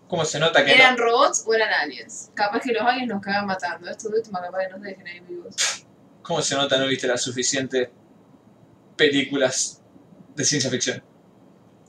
¿Cómo 0.09 0.25
se 0.25 0.39
nota 0.39 0.65
que 0.65 0.73
¿Eran 0.73 0.97
no? 0.97 1.05
robots 1.05 1.45
o 1.47 1.55
eran 1.55 1.73
aliens? 1.73 2.31
Capaz 2.35 2.61
que 2.61 2.73
los 2.73 2.83
aliens 2.83 3.09
nos 3.09 3.23
cagan 3.23 3.47
matando. 3.47 3.89
Estos 3.89 4.13
últimos 4.13 4.41
capaz 4.41 4.67
que 4.67 4.69
nos 4.73 4.83
dejen 4.83 5.07
ahí 5.07 5.21
vivos. 5.21 5.55
¿Cómo 6.23 6.43
se 6.43 6.55
nota 6.55 6.79
no 6.79 6.87
viste 6.87 7.07
las 7.07 7.23
suficientes 7.23 7.89
películas 8.97 9.81
de 10.35 10.45
ciencia 10.45 10.71
ficción? 10.71 11.03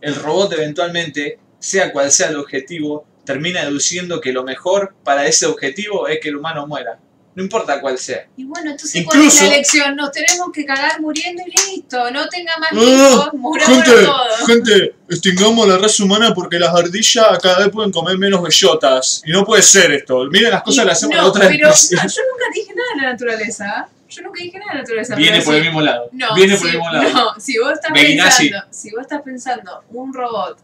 El 0.01 0.15
robot 0.15 0.53
eventualmente, 0.53 1.39
sea 1.59 1.91
cual 1.91 2.11
sea 2.11 2.29
el 2.29 2.37
objetivo, 2.37 3.05
termina 3.23 3.63
deduciendo 3.63 4.19
que 4.19 4.31
lo 4.31 4.43
mejor 4.43 4.95
para 5.03 5.27
ese 5.27 5.45
objetivo 5.45 6.07
es 6.07 6.19
que 6.19 6.29
el 6.29 6.37
humano 6.37 6.65
muera. 6.65 6.99
No 7.33 7.43
importa 7.43 7.79
cuál 7.79 7.97
sea. 7.97 8.27
Y 8.35 8.43
bueno, 8.43 8.71
entonces 8.71 9.05
¿cuál 9.05 9.19
es 9.19 9.25
Incluso- 9.25 9.45
la 9.45 9.53
elección? 9.55 9.95
Nos 9.95 10.11
tenemos 10.11 10.51
que 10.51 10.65
cagar 10.65 10.99
muriendo 10.99 11.43
y 11.47 11.71
listo. 11.75 12.11
No 12.11 12.27
tenga 12.27 12.57
más 12.57 12.71
Ah, 12.73 12.75
hijos, 12.75 13.33
muramos 13.35 13.83
todos. 13.85 14.47
gente, 14.47 14.95
extingamos 15.09 15.65
la 15.67 15.77
raza 15.77 16.03
humana 16.03 16.33
porque 16.33 16.59
las 16.59 16.75
ardillas 16.75 17.25
cada 17.41 17.59
vez 17.59 17.69
pueden 17.69 17.91
comer 17.91 18.17
menos 18.17 18.41
bellotas. 18.43 19.21
Y 19.25 19.31
no 19.31 19.45
puede 19.45 19.61
ser 19.61 19.93
esto. 19.93 20.25
Miren 20.25 20.51
las 20.51 20.61
cosas 20.61 20.81
que 20.81 20.85
le 20.87 20.91
hacemos 20.91 21.15
a 21.17 21.21
no, 21.21 21.27
otras 21.29 21.47
pero 21.49 21.67
no, 21.67 21.73
especies. 21.73 22.15
yo 22.15 22.21
nunca 22.31 22.45
dije 22.53 22.73
nada 22.75 22.89
de 22.95 23.01
la 23.01 23.11
naturaleza. 23.13 23.65
¿ah? 23.77 23.89
Yo 24.09 24.21
nunca 24.23 24.43
dije 24.43 24.59
nada 24.59 24.71
de 24.71 24.75
la 24.75 24.81
naturaleza. 24.81 25.15
Viene 25.15 25.37
pero 25.37 25.45
por 25.45 25.55
el 25.55 25.61
mismo 25.61 25.81
lado. 25.81 26.09
No, 26.11 26.35
Viene 26.35 26.53
si, 26.57 26.59
por 26.59 26.67
el 26.69 26.75
mismo 26.77 26.91
lado. 26.91 27.09
No, 27.13 27.39
si 27.39 27.57
vos 27.59 27.71
estás 27.71 27.91
pensando, 27.93 28.57
si 28.71 28.91
vos 28.91 29.01
estás 29.01 29.21
pensando 29.21 29.83
un 29.91 30.13
robot 30.13 30.57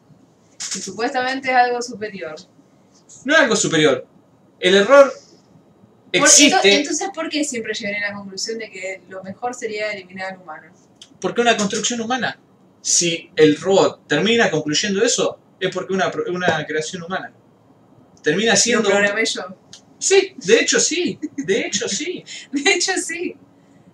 que 0.74 0.80
supuestamente 0.82 1.50
es 1.50 1.56
algo 1.56 1.82
superior. 1.82 2.36
No 3.24 3.34
es 3.36 3.40
algo 3.40 3.56
superior. 3.56 4.06
El 4.60 4.76
error 4.76 5.14
existe 6.12 6.56
ento- 6.58 6.78
entonces, 6.80 7.10
¿por 7.14 7.30
qué 7.30 7.44
siempre 7.44 7.74
llegaré 7.74 8.04
a 8.06 8.10
la 8.12 8.16
conclusión 8.18 8.58
de 8.58 8.70
que 8.70 9.02
lo 9.10 9.24
mejor 9.24 9.54
sería 9.54 9.92
eliminar 9.92 10.34
al 10.34 10.42
humano? 10.42 10.72
porque 11.20 11.42
una 11.42 11.58
construcción 11.58 12.00
humana. 12.02 12.40
Si 12.82 13.32
el 13.36 13.58
robot 13.58 14.08
termina 14.08 14.52
concluyendo 14.52 15.04
eso, 15.04 15.40
es 15.60 15.74
porque 15.74 15.94
una, 15.94 16.12
una 16.30 16.64
creación 16.66 17.02
humana. 17.04 17.34
Termina 18.22 18.52
Lo 18.52 18.58
siendo... 18.58 18.90
programé 18.90 19.26
yo. 19.26 19.42
Sí, 20.00 20.36
de 20.38 20.60
hecho 20.60 20.80
sí. 20.80 21.20
De 21.36 21.62
hecho 21.62 21.90
sí. 21.90 22.24
De 22.52 22.72
hecho, 22.74 22.92
sí. 22.98 23.36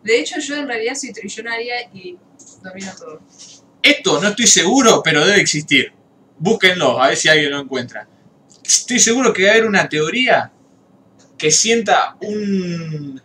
De 0.04 0.20
hecho, 0.20 0.38
yo 0.42 0.58
en 0.58 0.68
realidad 0.68 0.96
soy 0.96 1.14
trillonaria 1.14 1.76
y 1.94 2.18
domino 2.62 2.92
todo. 3.00 3.22
Esto 3.82 4.22
no 4.22 4.28
estoy 4.28 4.48
seguro, 4.48 5.02
pero 5.02 5.26
debe 5.26 5.40
existir. 5.40 5.94
Búsquenlo, 6.38 7.02
a 7.02 7.08
ver 7.08 7.16
si 7.16 7.30
alguien 7.30 7.52
lo 7.52 7.62
encuentra. 7.62 8.06
Estoy 8.66 9.00
seguro 9.00 9.32
que 9.32 9.44
va 9.44 9.50
a 9.50 9.52
haber 9.54 9.66
una 9.66 9.88
teoría 9.88 10.52
que 11.44 11.52
sienta 11.52 12.16
un, 12.22 13.22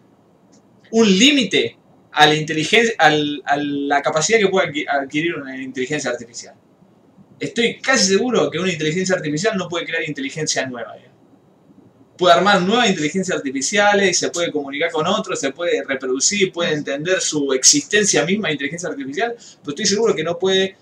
un 0.90 1.18
límite 1.18 1.78
a 2.10 2.26
la 2.26 2.34
inteligencia, 2.34 2.92
al- 2.98 3.40
a 3.46 3.56
la 3.56 4.02
capacidad 4.02 4.40
que 4.40 4.48
puede 4.48 4.66
adqui- 4.72 4.86
adquirir 4.88 5.36
una 5.36 5.56
inteligencia 5.62 6.10
artificial. 6.10 6.56
Estoy 7.38 7.78
casi 7.80 8.08
seguro 8.14 8.50
que 8.50 8.58
una 8.58 8.72
inteligencia 8.72 9.14
artificial 9.14 9.56
no 9.56 9.68
puede 9.68 9.86
crear 9.86 10.02
inteligencia 10.02 10.66
nueva. 10.66 10.96
¿ya? 10.96 11.12
Puede 12.16 12.34
armar 12.34 12.60
nuevas 12.62 12.90
inteligencias 12.90 13.36
artificiales, 13.36 14.18
se 14.18 14.30
puede 14.30 14.50
comunicar 14.50 14.90
con 14.90 15.06
otros, 15.06 15.38
se 15.38 15.52
puede 15.52 15.84
reproducir, 15.84 16.50
puede 16.50 16.72
entender 16.72 17.20
su 17.20 17.52
existencia 17.52 18.24
misma 18.24 18.48
de 18.48 18.54
inteligencia 18.54 18.88
artificial, 18.88 19.36
pero 19.62 19.70
estoy 19.70 19.86
seguro 19.86 20.12
que 20.12 20.24
no 20.24 20.36
puede 20.40 20.76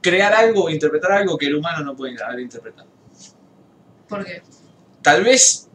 crear 0.00 0.32
algo 0.32 0.66
o 0.66 0.70
interpretar 0.70 1.10
algo 1.10 1.36
que 1.36 1.46
el 1.46 1.56
humano 1.56 1.82
no 1.84 1.96
puede 1.96 2.22
haber 2.22 2.38
interpretado. 2.38 2.86
¿Por 4.08 4.24
qué? 4.24 4.42
Tal 5.02 5.24
vez 5.24 5.68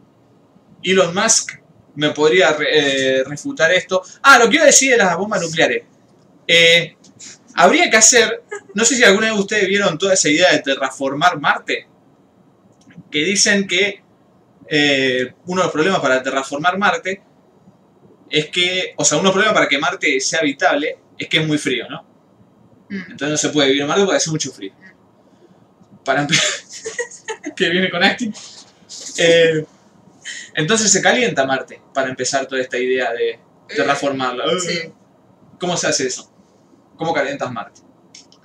Elon 0.82 1.14
Musk 1.14 1.60
me 1.96 2.10
podría 2.10 2.56
eh, 2.60 3.22
refutar 3.26 3.72
esto. 3.72 4.02
Ah, 4.22 4.38
lo 4.38 4.48
que 4.48 4.56
iba 4.56 4.64
a 4.64 4.68
decir 4.68 4.92
de 4.92 4.96
las 4.96 5.16
bombas 5.16 5.42
nucleares. 5.42 5.82
Eh, 6.46 6.96
habría 7.54 7.90
que 7.90 7.96
hacer, 7.96 8.42
no 8.74 8.84
sé 8.84 8.96
si 8.96 9.04
alguna 9.04 9.30
vez 9.30 9.38
ustedes 9.38 9.68
vieron 9.68 9.98
toda 9.98 10.14
esa 10.14 10.28
idea 10.28 10.52
de 10.52 10.60
terraformar 10.60 11.38
Marte, 11.38 11.86
que 13.10 13.24
dicen 13.24 13.66
que 13.66 14.02
eh, 14.68 15.34
uno 15.46 15.60
de 15.60 15.66
los 15.66 15.72
problemas 15.72 16.00
para 16.00 16.22
terraformar 16.22 16.78
Marte 16.78 17.22
es 18.28 18.46
que, 18.46 18.94
o 18.96 19.04
sea, 19.04 19.18
uno 19.18 19.24
de 19.24 19.28
los 19.28 19.34
problemas 19.34 19.54
para 19.54 19.68
que 19.68 19.78
Marte 19.78 20.20
sea 20.20 20.40
habitable 20.40 20.98
es 21.18 21.28
que 21.28 21.38
es 21.38 21.46
muy 21.46 21.58
frío, 21.58 21.88
¿no? 21.88 22.02
Mm. 22.88 23.10
Entonces 23.10 23.28
no 23.30 23.36
se 23.36 23.48
puede 23.50 23.68
vivir 23.68 23.82
en 23.82 23.88
Marte 23.88 24.04
porque 24.04 24.16
hace 24.16 24.30
mucho 24.30 24.52
frío. 24.52 24.72
Para 26.04 26.22
empezar, 26.22 26.44
que 27.56 27.68
viene 27.68 27.90
con 27.90 28.02
acting. 28.02 28.32
Eh, 29.18 29.64
entonces 30.60 30.90
se 30.92 31.02
calienta 31.02 31.44
Marte 31.46 31.80
para 31.92 32.08
empezar 32.08 32.46
toda 32.46 32.60
esta 32.60 32.78
idea 32.78 33.12
de 33.12 33.38
terraformarla. 33.68 34.44
Sí. 34.60 34.92
¿Cómo 35.58 35.76
se 35.76 35.86
hace 35.88 36.06
eso? 36.06 36.30
¿Cómo 36.96 37.12
calientas 37.12 37.50
Marte? 37.52 37.80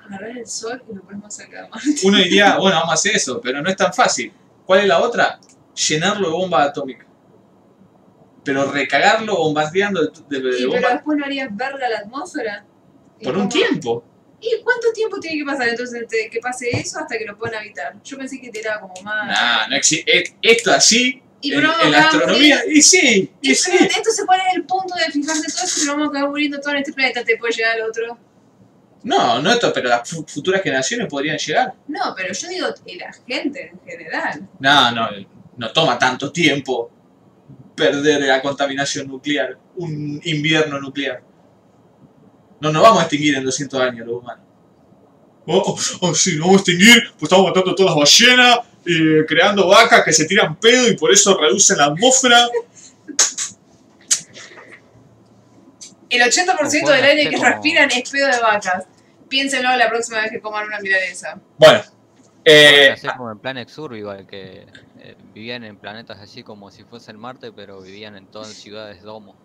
Agarrar 0.06 0.38
el 0.38 0.48
sol 0.48 0.84
y 0.90 0.94
lo 0.96 1.02
pones 1.02 1.22
más 1.22 1.36
cerca 1.36 1.64
de 1.64 1.70
Marte. 1.70 1.88
Uno 2.04 2.18
diría, 2.18 2.58
bueno, 2.58 2.78
vamos 2.78 2.92
a 2.92 2.94
hacer 2.96 3.16
eso, 3.16 3.40
pero 3.42 3.62
no 3.62 3.70
es 3.70 3.76
tan 3.76 3.94
fácil. 3.94 4.32
¿Cuál 4.66 4.82
es 4.82 4.88
la 4.88 5.00
otra? 5.02 5.40
Llenarlo 5.90 6.28
de 6.30 6.34
bomba 6.34 6.64
atómica. 6.64 7.06
Pero 8.44 8.72
recagarlo 8.72 9.36
bombardeando 9.38 10.02
de, 10.06 10.12
de- 10.30 10.40
de 10.42 10.50
Y 10.60 10.62
pero 10.68 10.72
bomba 10.74 10.90
después 10.94 11.18
no 11.18 11.26
harías 11.26 11.50
verga 11.56 11.90
la 11.90 11.98
atmósfera. 12.00 12.66
¿Y 13.20 13.24
por 13.24 13.34
un 13.38 13.48
cómo? 13.48 13.50
tiempo. 13.50 14.04
¿Y 14.42 14.62
cuánto 14.64 14.92
tiempo 14.94 15.20
tiene 15.20 15.40
que 15.40 15.46
pasar 15.46 15.70
entonces 15.70 16.04
que 16.32 16.40
pase 16.40 16.70
eso 16.70 17.00
hasta 17.00 17.18
que 17.18 17.26
lo 17.26 17.36
puedan 17.38 17.60
habitar? 17.62 17.96
Yo 18.04 18.18
pensé 18.18 18.40
que 18.40 18.52
era 18.54 18.80
como 18.80 18.94
más. 19.04 19.28
Nah, 19.28 19.68
no 19.68 19.76
existe. 19.76 20.36
Esto 20.42 20.72
así, 20.72 21.24
y 21.48 21.54
en, 21.54 21.66
en 21.84 21.92
la 21.92 22.00
astronomía, 22.10 22.60
y 22.68 22.82
sí, 22.82 23.32
Y 23.42 23.52
y 23.52 23.56
sí. 23.56 23.72
pero 23.72 23.86
esto 23.92 24.12
se 24.12 24.26
pone 24.26 24.42
en 24.52 24.62
el 24.62 24.64
punto 24.66 24.94
de 24.96 25.12
fijarse 25.12 25.52
todo 25.52 25.64
eso, 25.66 25.76
pero 25.82 25.92
vamos 25.94 26.08
a 26.08 26.10
acabar 26.12 26.30
muriendo 26.30 26.60
todo 26.60 26.72
en 26.72 26.78
este 26.78 26.94
planeta. 26.94 27.24
¿Te 27.24 27.38
puede 27.38 27.54
llegar 27.54 27.76
al 27.76 27.90
otro? 27.90 28.18
No, 29.04 29.40
no 29.42 29.52
esto, 29.52 29.72
pero 29.74 29.90
las 29.90 30.10
fu- 30.10 30.26
futuras 30.28 30.62
generaciones 30.64 31.08
podrían 31.08 31.38
llegar. 31.38 31.74
No, 31.88 32.14
pero 32.16 32.34
yo 32.34 32.48
digo, 32.48 32.68
y 32.86 32.98
la 32.98 33.14
gente 33.28 33.72
en 33.72 33.80
general. 33.88 34.50
No, 34.60 34.92
no, 34.92 35.08
no 35.58 35.72
toma 35.72 35.98
tanto 36.00 36.32
tiempo 36.32 36.90
perder 37.76 38.22
la 38.22 38.42
contaminación 38.42 39.08
nuclear, 39.08 39.58
un 39.76 40.20
invierno 40.24 40.80
nuclear. 40.80 41.22
No 42.62 42.72
nos 42.72 42.82
vamos 42.82 43.00
a 43.00 43.02
extinguir 43.04 43.36
en 43.36 43.44
200 43.44 43.80
años 43.82 44.08
los 44.08 44.22
humanos. 44.22 44.44
Oh, 45.46 45.58
oh, 45.68 45.80
oh, 46.02 46.16
sí, 46.16 46.32
nos 46.38 46.48
vamos 46.48 46.56
a 46.56 46.62
extinguir, 46.64 47.04
pues 47.20 47.24
estamos 47.24 47.46
matando 47.48 47.72
a 47.72 47.76
todas 47.76 47.96
las 47.96 48.00
ballenas, 48.20 48.60
eh, 48.86 49.26
creando 49.28 49.68
vacas 49.68 50.04
que 50.04 50.14
se 50.14 50.26
tiran 50.26 50.56
pedo 50.60 50.88
y 50.88 50.96
por 50.96 51.12
eso 51.12 51.38
reducen 51.38 51.78
la 51.78 51.86
atmósfera. 51.86 52.48
El 56.10 56.22
80% 56.22 56.84
O 56.86 56.92
del 56.92 57.04
aire 57.04 57.30
que 57.30 57.36
como- 57.36 57.50
respiran 57.50 57.90
es 57.92 58.10
pedo 58.10 58.28
de 58.28 58.40
vacas. 58.40 58.86
Piénsenlo 59.28 59.76
la 59.76 59.90
próxima 59.90 60.22
vez 60.22 60.32
que 60.32 60.40
coman 60.40 60.68
una 60.68 60.80
milanesa. 60.80 61.40
Bueno, 61.58 61.82
eh, 62.44 62.92
hacer 62.92 63.12
como 63.18 63.32
en 63.32 63.40
Planet 63.40 63.68
Survival, 63.70 64.28
que 64.28 64.66
eh, 65.00 65.16
vivían 65.34 65.64
en 65.64 65.78
planetas 65.78 66.20
así 66.20 66.44
como 66.44 66.70
si 66.70 66.84
fuesen 66.84 67.18
Marte, 67.18 67.52
pero 67.52 67.82
vivían 67.82 68.16
en 68.16 68.28
todas 68.28 68.50
ciudades 68.50 69.02
domo. 69.02 69.36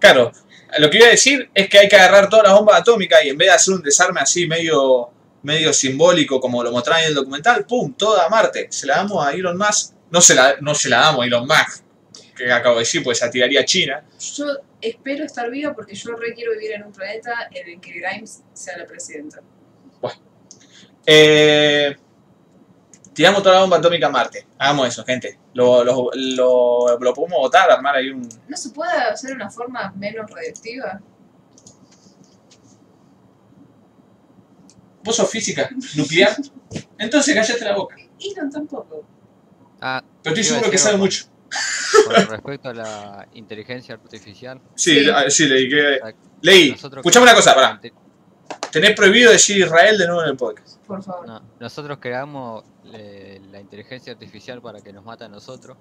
Claro, 0.00 0.32
lo 0.78 0.90
que 0.90 0.98
iba 0.98 1.06
a 1.06 1.10
decir 1.10 1.48
es 1.54 1.68
que 1.68 1.78
hay 1.78 1.88
que 1.88 1.94
agarrar 1.94 2.28
todas 2.28 2.44
las 2.48 2.54
bombas 2.54 2.80
atómicas 2.80 3.24
y 3.24 3.28
en 3.28 3.38
vez 3.38 3.46
de 3.48 3.54
hacer 3.54 3.74
un 3.74 3.82
desarme 3.82 4.20
así 4.20 4.48
medio, 4.48 5.10
medio 5.42 5.72
simbólico 5.72 6.40
como 6.40 6.62
lo 6.62 6.72
mostraban 6.72 7.02
en 7.02 7.08
el 7.08 7.14
documental, 7.14 7.64
¡pum! 7.66 7.94
Toda 7.94 8.28
Marte. 8.28 8.68
Se 8.70 8.86
la 8.86 8.96
damos 8.96 9.24
a 9.24 9.32
Elon 9.32 9.56
Musk. 9.56 9.94
No 10.10 10.20
se 10.20 10.34
la, 10.34 10.56
no 10.60 10.74
se 10.74 10.88
la 10.88 10.98
damos 11.00 11.22
a 11.22 11.26
Elon 11.26 11.46
Musk, 11.46 11.82
que 12.36 12.52
acabo 12.52 12.76
de 12.76 12.80
decir, 12.80 13.02
pues 13.02 13.18
se 13.18 13.28
tiraría 13.30 13.60
a 13.60 13.64
China. 13.64 14.04
Yo 14.36 14.46
espero 14.80 15.24
estar 15.24 15.50
viva 15.50 15.74
porque 15.74 15.94
yo 15.94 16.14
re 16.16 16.34
quiero 16.34 16.52
vivir 16.52 16.72
en 16.72 16.84
un 16.84 16.92
planeta 16.92 17.48
en 17.50 17.68
el 17.68 17.80
que 17.80 17.92
Grimes 17.92 18.42
sea 18.52 18.76
la 18.76 18.86
presidenta. 18.86 19.40
Eh, 21.04 21.96
tiramos 23.12 23.42
toda 23.42 23.56
la 23.56 23.60
bomba 23.62 23.78
atómica 23.78 24.06
a 24.06 24.10
Marte. 24.10 24.46
Hagamos 24.58 24.88
eso, 24.88 25.04
gente. 25.04 25.38
Lo, 25.54 25.82
lo, 25.82 26.10
lo, 26.14 26.98
lo 26.98 27.14
podemos 27.14 27.38
votar, 27.38 27.70
armar 27.70 27.96
ahí 27.96 28.10
un... 28.10 28.28
¿No 28.48 28.56
se 28.56 28.70
puede 28.70 28.92
hacer 28.92 29.34
una 29.34 29.50
forma 29.50 29.92
menos 29.96 30.30
radiactiva? 30.30 31.00
¿Vos 35.04 35.16
sos 35.16 35.28
física 35.30 35.68
nuclear? 35.96 36.36
Entonces 36.98 37.34
cállate 37.34 37.64
la 37.64 37.74
boca. 37.76 37.96
Elon 38.20 38.50
tampoco. 38.50 39.04
Ah, 39.80 40.02
Pero 40.22 40.34
estoy 40.34 40.44
seguro 40.44 40.70
que 40.70 40.78
sabe 40.78 40.94
algo. 40.94 41.04
mucho. 41.04 41.24
con 42.06 42.26
respecto 42.28 42.68
a 42.70 42.74
la 42.74 43.28
inteligencia 43.34 43.94
artificial, 43.96 44.60
Sí, 44.74 45.04
Sí. 45.04 45.10
sí, 45.28 45.46
leí 45.46 45.68
que... 45.68 45.98
Leí. 46.40 46.70
Escuchame 46.70 47.24
una 47.24 47.34
cosa, 47.34 47.54
pará. 47.54 47.80
Tenés 48.70 48.94
prohibido 48.96 49.30
decir 49.32 49.58
Israel 49.58 49.98
de 49.98 50.06
nuevo 50.06 50.22
en 50.22 50.30
el 50.30 50.36
podcast. 50.36 50.78
Por 50.86 51.02
favor. 51.02 51.26
no, 51.26 51.42
nosotros 51.60 51.98
creamos 52.00 52.64
eh, 52.92 53.40
la 53.50 53.60
inteligencia 53.60 54.12
artificial 54.12 54.62
para 54.62 54.80
que 54.80 54.92
nos 54.92 55.04
mate 55.04 55.24
a 55.24 55.28
nosotros, 55.28 55.76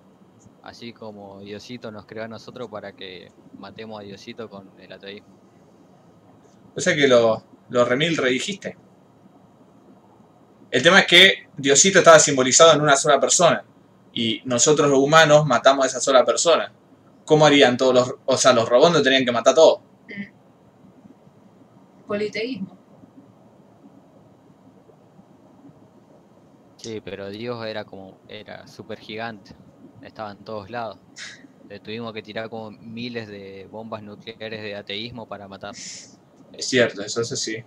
así 0.63 0.91
como 0.91 1.39
Diosito 1.39 1.89
nos 1.91 2.05
creó 2.05 2.25
a 2.25 2.27
nosotros 2.27 2.67
para 2.69 2.91
que 2.91 3.31
matemos 3.57 3.99
a 4.01 4.03
Diosito 4.03 4.49
con 4.49 4.69
el 4.79 4.91
ateísmo. 4.91 5.39
O 6.75 6.81
sea 6.81 6.95
que 6.95 7.07
lo, 7.07 7.43
lo 7.69 7.85
remil 7.85 8.17
redijiste. 8.17 8.77
El 10.71 10.81
tema 10.81 11.01
es 11.01 11.07
que 11.07 11.49
Diosito 11.57 11.99
estaba 11.99 12.17
simbolizado 12.17 12.73
en 12.73 12.81
una 12.81 12.95
sola 12.95 13.19
persona. 13.19 13.63
Y 14.13 14.41
nosotros 14.45 14.89
los 14.89 14.99
humanos 14.99 15.45
matamos 15.45 15.83
a 15.83 15.87
esa 15.87 15.99
sola 15.99 16.25
persona. 16.25 16.71
¿Cómo 17.25 17.45
harían 17.45 17.77
todos 17.77 17.93
los... 17.93 18.15
O 18.25 18.37
sea, 18.37 18.53
los 18.53 18.67
robots 18.67 18.93
no 18.93 19.01
tenían 19.01 19.25
que 19.25 19.31
matar 19.31 19.51
a 19.51 19.55
todos. 19.55 19.81
Politeísmo. 22.07 22.77
Sí, 26.81 26.99
pero 26.99 27.29
Dios 27.29 27.63
era 27.65 27.85
como, 27.85 28.17
era 28.27 28.67
súper 28.67 28.97
gigante, 28.99 29.51
estaba 30.01 30.31
en 30.31 30.39
todos 30.39 30.71
lados. 30.71 30.97
Le 31.69 31.79
tuvimos 31.79 32.11
que 32.11 32.23
tirar 32.23 32.49
como 32.49 32.71
miles 32.71 33.27
de 33.27 33.67
bombas 33.69 34.01
nucleares 34.01 34.63
de 34.63 34.75
ateísmo 34.75 35.27
para 35.27 35.47
matar. 35.47 35.75
Es 35.75 36.67
cierto, 36.67 37.03
eso 37.03 37.21
es 37.21 37.31
así. 37.31 37.63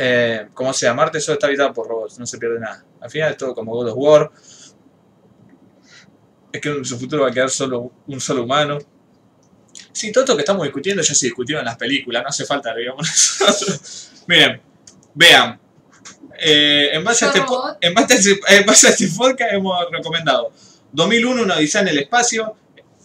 Eh, 0.00 0.46
como 0.54 0.72
sea, 0.72 0.94
Marte 0.94 1.20
solo 1.20 1.34
está 1.34 1.48
habitado 1.48 1.72
por 1.72 1.88
robots, 1.88 2.20
no 2.20 2.26
se 2.26 2.38
pierde 2.38 2.60
nada. 2.60 2.84
Al 3.00 3.10
final 3.10 3.32
es 3.32 3.36
todo 3.36 3.52
como 3.52 3.72
God 3.72 3.88
of 3.88 3.94
War. 3.96 4.30
Es 6.52 6.60
que 6.60 6.68
en 6.68 6.84
su 6.84 6.96
futuro 6.96 7.24
va 7.24 7.30
a 7.30 7.32
quedar 7.32 7.50
solo 7.50 7.90
un 8.06 8.20
solo 8.20 8.44
humano. 8.44 8.78
Sí, 9.90 10.12
todo 10.12 10.22
esto 10.22 10.36
que 10.36 10.42
estamos 10.42 10.62
discutiendo 10.62 11.02
ya 11.02 11.14
se 11.14 11.26
discutió 11.26 11.58
en 11.58 11.64
las 11.64 11.76
películas, 11.76 12.22
no 12.22 12.28
hace 12.28 12.44
falta, 12.44 12.72
digamos 12.76 13.08
nosotros. 13.08 14.12
Miren, 14.28 14.62
vean. 15.14 15.60
Eh, 16.38 16.90
en, 16.92 17.02
base 17.02 17.26
este 17.26 17.40
en, 17.80 17.94
base 17.94 18.14
a 18.14 18.16
este, 18.16 18.40
en 18.50 18.66
base 18.66 18.86
a 18.86 18.90
este 18.90 19.08
podcast 19.08 19.52
hemos 19.52 19.76
recomendado 19.90 20.52
2001, 20.92 21.42
una 21.42 21.56
odisea 21.56 21.80
en 21.80 21.88
el 21.88 21.98
espacio, 21.98 22.54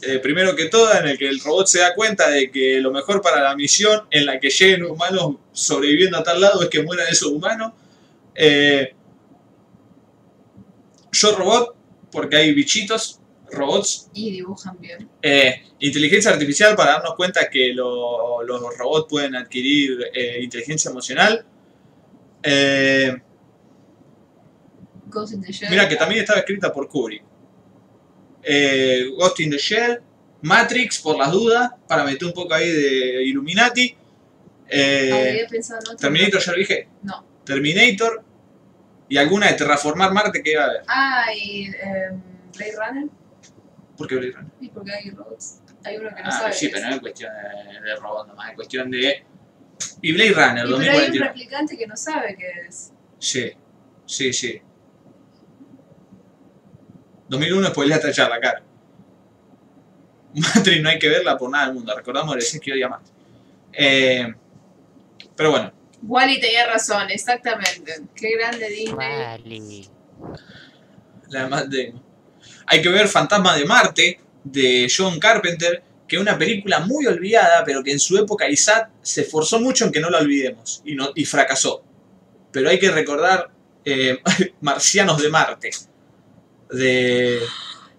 eh, 0.06 0.20
primero 0.20 0.56
que 0.56 0.66
todo, 0.66 0.94
en 0.94 1.08
el 1.08 1.18
que 1.18 1.28
el 1.28 1.40
robot 1.40 1.68
se 1.68 1.80
da 1.80 1.94
cuenta 1.96 2.30
de 2.30 2.50
que 2.52 2.80
lo 2.80 2.92
mejor 2.92 3.22
para 3.22 3.42
la 3.42 3.56
misión 3.56 4.08
en 4.12 4.26
la 4.26 4.40
que 4.40 4.50
lleguen 4.50 4.84
humanos 4.86 5.36
sobreviviendo 5.52 6.18
a 6.18 6.24
tal 6.24 6.42
lado 6.42 6.62
es 6.64 6.70
que 6.70 6.84
mueran 6.84 7.08
esos 7.10 7.30
humanos. 7.30 7.74
Eh, 8.36 8.94
Yo 11.12 11.36
Robot, 11.36 11.76
porque 12.12 12.36
hay 12.38 12.54
bichitos, 12.54 13.20
robots. 13.52 14.10
Y 14.14 14.32
dibujan 14.32 14.80
bien. 14.80 15.08
Eh, 15.22 15.62
inteligencia 15.80 16.32
artificial 16.32 16.76
para 16.76 16.94
darnos 16.94 17.14
cuenta 17.16 17.50
que 17.50 17.72
lo- 17.74 18.42
los 18.44 18.78
robots 18.78 19.08
pueden 19.10 19.36
adquirir 19.36 20.00
inteligencia 20.42 20.90
emocional. 20.90 21.46
Mira, 25.70 25.88
que 25.88 25.96
también 25.96 26.22
estaba 26.22 26.40
escrita 26.40 26.74
por 26.74 26.88
Kubrick. 26.90 27.24
Eh, 28.44 29.06
Ghost 29.18 29.40
in 29.40 29.50
the 29.52 29.58
Shell, 29.58 30.02
Matrix, 30.42 31.00
por 31.00 31.18
las 31.18 31.32
dudas, 31.32 31.72
para 31.88 32.04
meter 32.04 32.28
un 32.28 32.34
poco 32.34 32.54
ahí 32.54 32.70
de 32.70 33.24
Illuminati. 33.24 33.96
Eh, 34.68 35.46
pensado 35.50 35.80
en 35.82 35.88
otro. 35.88 35.98
Terminator, 35.98 36.42
ya 36.42 36.52
lo 36.52 36.58
dije. 36.58 36.88
No. 37.04 37.26
Terminator. 37.46 38.24
Y 39.10 39.18
alguna 39.18 39.48
de 39.48 39.54
Terraformar 39.54 40.12
Marte 40.14 40.42
que 40.42 40.52
iba 40.52 40.64
a 40.64 40.66
haber. 40.68 40.82
Ah, 40.88 41.26
y 41.36 41.66
em, 41.68 42.22
Blade 42.58 42.74
Runner. 42.76 43.10
¿Por 43.98 44.08
qué 44.08 44.16
Blade 44.16 44.32
Runner? 44.32 44.52
Sí, 44.60 44.72
porque 44.74 44.92
hay 44.94 45.10
robots. 45.12 45.60
Hay 45.86 45.98
uno 45.98 46.10
que 46.16 46.24
no 46.24 46.30
Ah, 46.30 46.32
sabe. 46.32 46.54
sí, 46.54 46.70
pero 46.70 46.88
no 46.88 46.96
es 46.96 47.02
cuestión 47.02 47.32
de, 47.34 47.82
de 47.90 47.96
robot 47.98 48.28
nomás, 48.28 48.50
es 48.52 48.56
cuestión 48.56 48.90
de. 48.90 49.24
Y 50.02 50.14
Blade 50.14 50.32
Runner, 50.32 50.66
Y 50.66 50.70
pero 50.70 50.78
hay 50.78 50.90
un 50.90 51.18
2041. 51.20 51.26
replicante 51.28 51.78
que 51.78 51.88
no 51.88 51.96
sabe 51.98 52.36
qué 52.38 52.52
es. 52.68 52.92
Sí, 53.20 53.52
sí, 54.06 54.34
sí. 54.34 54.62
2001 57.30 57.68
spoilea 57.70 58.00
tachar 58.00 58.30
la 58.30 58.40
cara. 58.40 58.64
Matrix 60.36 60.82
no 60.82 60.90
hay 60.90 61.00
que 61.00 61.10
verla 61.10 61.38
por 61.38 61.50
nada 61.50 61.66
del 61.66 61.76
mundo. 61.76 61.96
Recordamos 61.96 62.54
el 62.54 62.60
que 62.60 62.74
odia 62.74 62.90
más. 62.90 63.02
Eh, 63.72 64.34
pero 65.36 65.52
bueno, 65.52 65.74
Wally 66.06 66.40
tenía 66.40 66.68
razón, 66.68 67.10
exactamente. 67.10 68.02
Qué 68.16 68.36
grande 68.38 68.70
Disney. 68.70 68.94
Vale. 68.94 69.90
La 71.30 71.44
de 71.44 71.50
Matt 71.50 71.68
Damon. 71.68 72.04
Hay 72.66 72.82
que 72.82 72.90
ver 72.90 73.08
Fantasma 73.08 73.56
de 73.56 73.66
Marte 73.66 74.20
de 74.44 74.92
John 74.96 75.20
Carpenter, 75.20 75.82
que 76.08 76.18
es 76.18 76.22
una 76.22 76.38
película 76.38 76.82
muy 76.82 77.06
olvidada, 77.06 77.64
pero 77.64 77.84
que 77.84 77.92
en 77.92 78.00
su 78.00 78.18
época 78.18 78.50
Isaac 78.50 78.90
se 79.02 79.22
esforzó 79.22 79.60
mucho 79.60 79.86
en 79.86 79.92
que 79.92 80.02
no 80.02 80.10
la 80.10 80.20
olvidemos 80.20 80.82
y, 80.86 80.96
no, 80.96 81.12
y 81.16 81.26
fracasó. 81.26 81.84
Pero 82.52 82.70
hay 82.70 82.80
que 82.80 82.92
recordar 82.92 83.50
eh, 83.86 84.20
Marcianos 84.62 85.22
de 85.22 85.30
Marte, 85.30 85.72
de 86.74 87.40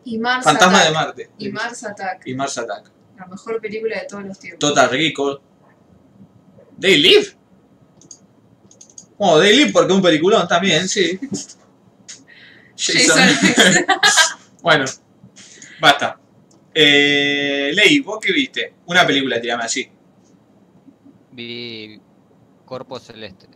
Y 0.04 0.18
Mars 0.18 0.44
Fantasma 0.44 0.84
de. 0.84 0.90
Marte 0.90 1.30
Y 1.38 1.48
Mars 1.50 1.84
Attack. 1.84 2.22
y 2.26 2.34
Mars 2.34 2.58
Attack. 2.58 2.90
La 3.16 3.26
mejor 3.26 3.60
película 3.60 4.00
de 4.00 4.06
todos 4.06 4.24
los 4.24 4.38
tiempos. 4.38 4.58
Total 4.58 4.90
Recall. 4.90 5.40
They 6.80 6.98
Live. 6.98 7.36
Oh, 9.18 9.40
They 9.40 9.56
Live 9.56 9.72
porque 9.72 9.92
es 9.92 9.96
un 9.96 10.02
peliculón 10.02 10.48
también, 10.48 10.88
sí. 10.88 11.18
Jason 12.76 13.16
Jason. 13.16 13.86
bueno, 14.62 14.84
basta. 15.80 16.18
Eh, 16.74 17.70
Ley, 17.72 18.00
¿vos 18.00 18.18
qué 18.20 18.32
viste? 18.32 18.74
Una 18.86 19.06
película, 19.06 19.40
tirame 19.40 19.62
así. 19.62 19.88
Vi 21.30 22.00
Corpo 22.64 22.98
Celeste. 22.98 23.46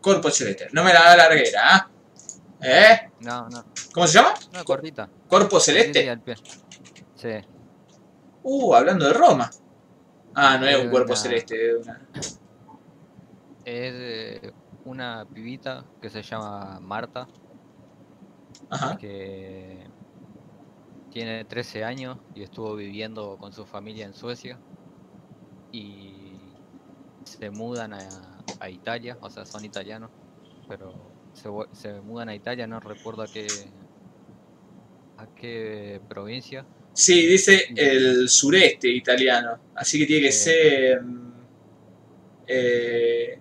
Corpo 0.00 0.30
Celeste. 0.30 0.68
No 0.72 0.82
me 0.82 0.94
la 0.94 1.02
da 1.02 1.16
larguera, 1.16 1.60
¿ah? 1.62 1.90
¿Eh? 1.90 1.95
No, 3.20 3.48
no. 3.48 3.64
¿Cómo 3.92 4.06
se 4.06 4.14
llama? 4.18 4.34
No, 4.52 4.64
cortita. 4.64 5.08
Corpo 5.28 5.60
Celeste. 5.60 6.08
al 6.08 6.20
pie. 6.20 6.34
Sí. 7.14 7.28
Uh, 8.42 8.74
hablando 8.74 9.06
de 9.06 9.12
Roma. 9.12 9.50
Ah, 10.34 10.58
no 10.58 10.66
es 10.66 10.76
un 10.78 10.86
Eh, 10.86 10.90
cuerpo 10.90 11.12
una- 11.12 11.20
celeste. 11.20 11.70
es 11.70 11.76
una- 11.86 12.08
Es 13.64 13.92
eh, 13.96 14.52
una 14.84 15.24
pibita 15.32 15.84
que 16.00 16.08
se 16.08 16.22
llama 16.22 16.78
Marta, 16.80 17.26
Ajá. 18.70 18.96
que 18.96 19.88
tiene 21.10 21.44
13 21.46 21.82
años 21.84 22.18
y 22.34 22.42
estuvo 22.44 22.76
viviendo 22.76 23.36
con 23.38 23.52
su 23.52 23.66
familia 23.66 24.06
en 24.06 24.14
Suecia. 24.14 24.58
Y 25.72 26.38
se 27.24 27.50
mudan 27.50 27.92
a, 27.94 27.98
a 28.60 28.70
Italia, 28.70 29.18
o 29.20 29.28
sea, 29.30 29.44
son 29.44 29.64
italianos, 29.64 30.10
pero 30.68 30.94
se, 31.36 31.48
se 31.72 32.00
mudan 32.00 32.28
a 32.30 32.34
Italia, 32.34 32.66
no 32.66 32.80
recuerdo 32.80 33.22
a 33.22 33.28
qué, 33.28 33.70
a 35.16 35.26
qué 35.28 36.00
provincia. 36.08 36.66
Sí, 36.92 37.26
dice 37.26 37.66
el 37.76 38.28
sureste 38.28 38.88
italiano. 38.88 39.60
Así 39.74 39.98
que 39.98 40.06
tiene 40.06 40.22
que 40.22 40.28
Eh. 40.28 40.32
ser. 40.32 41.02
mm, 41.02 41.46
eh, 42.46 43.38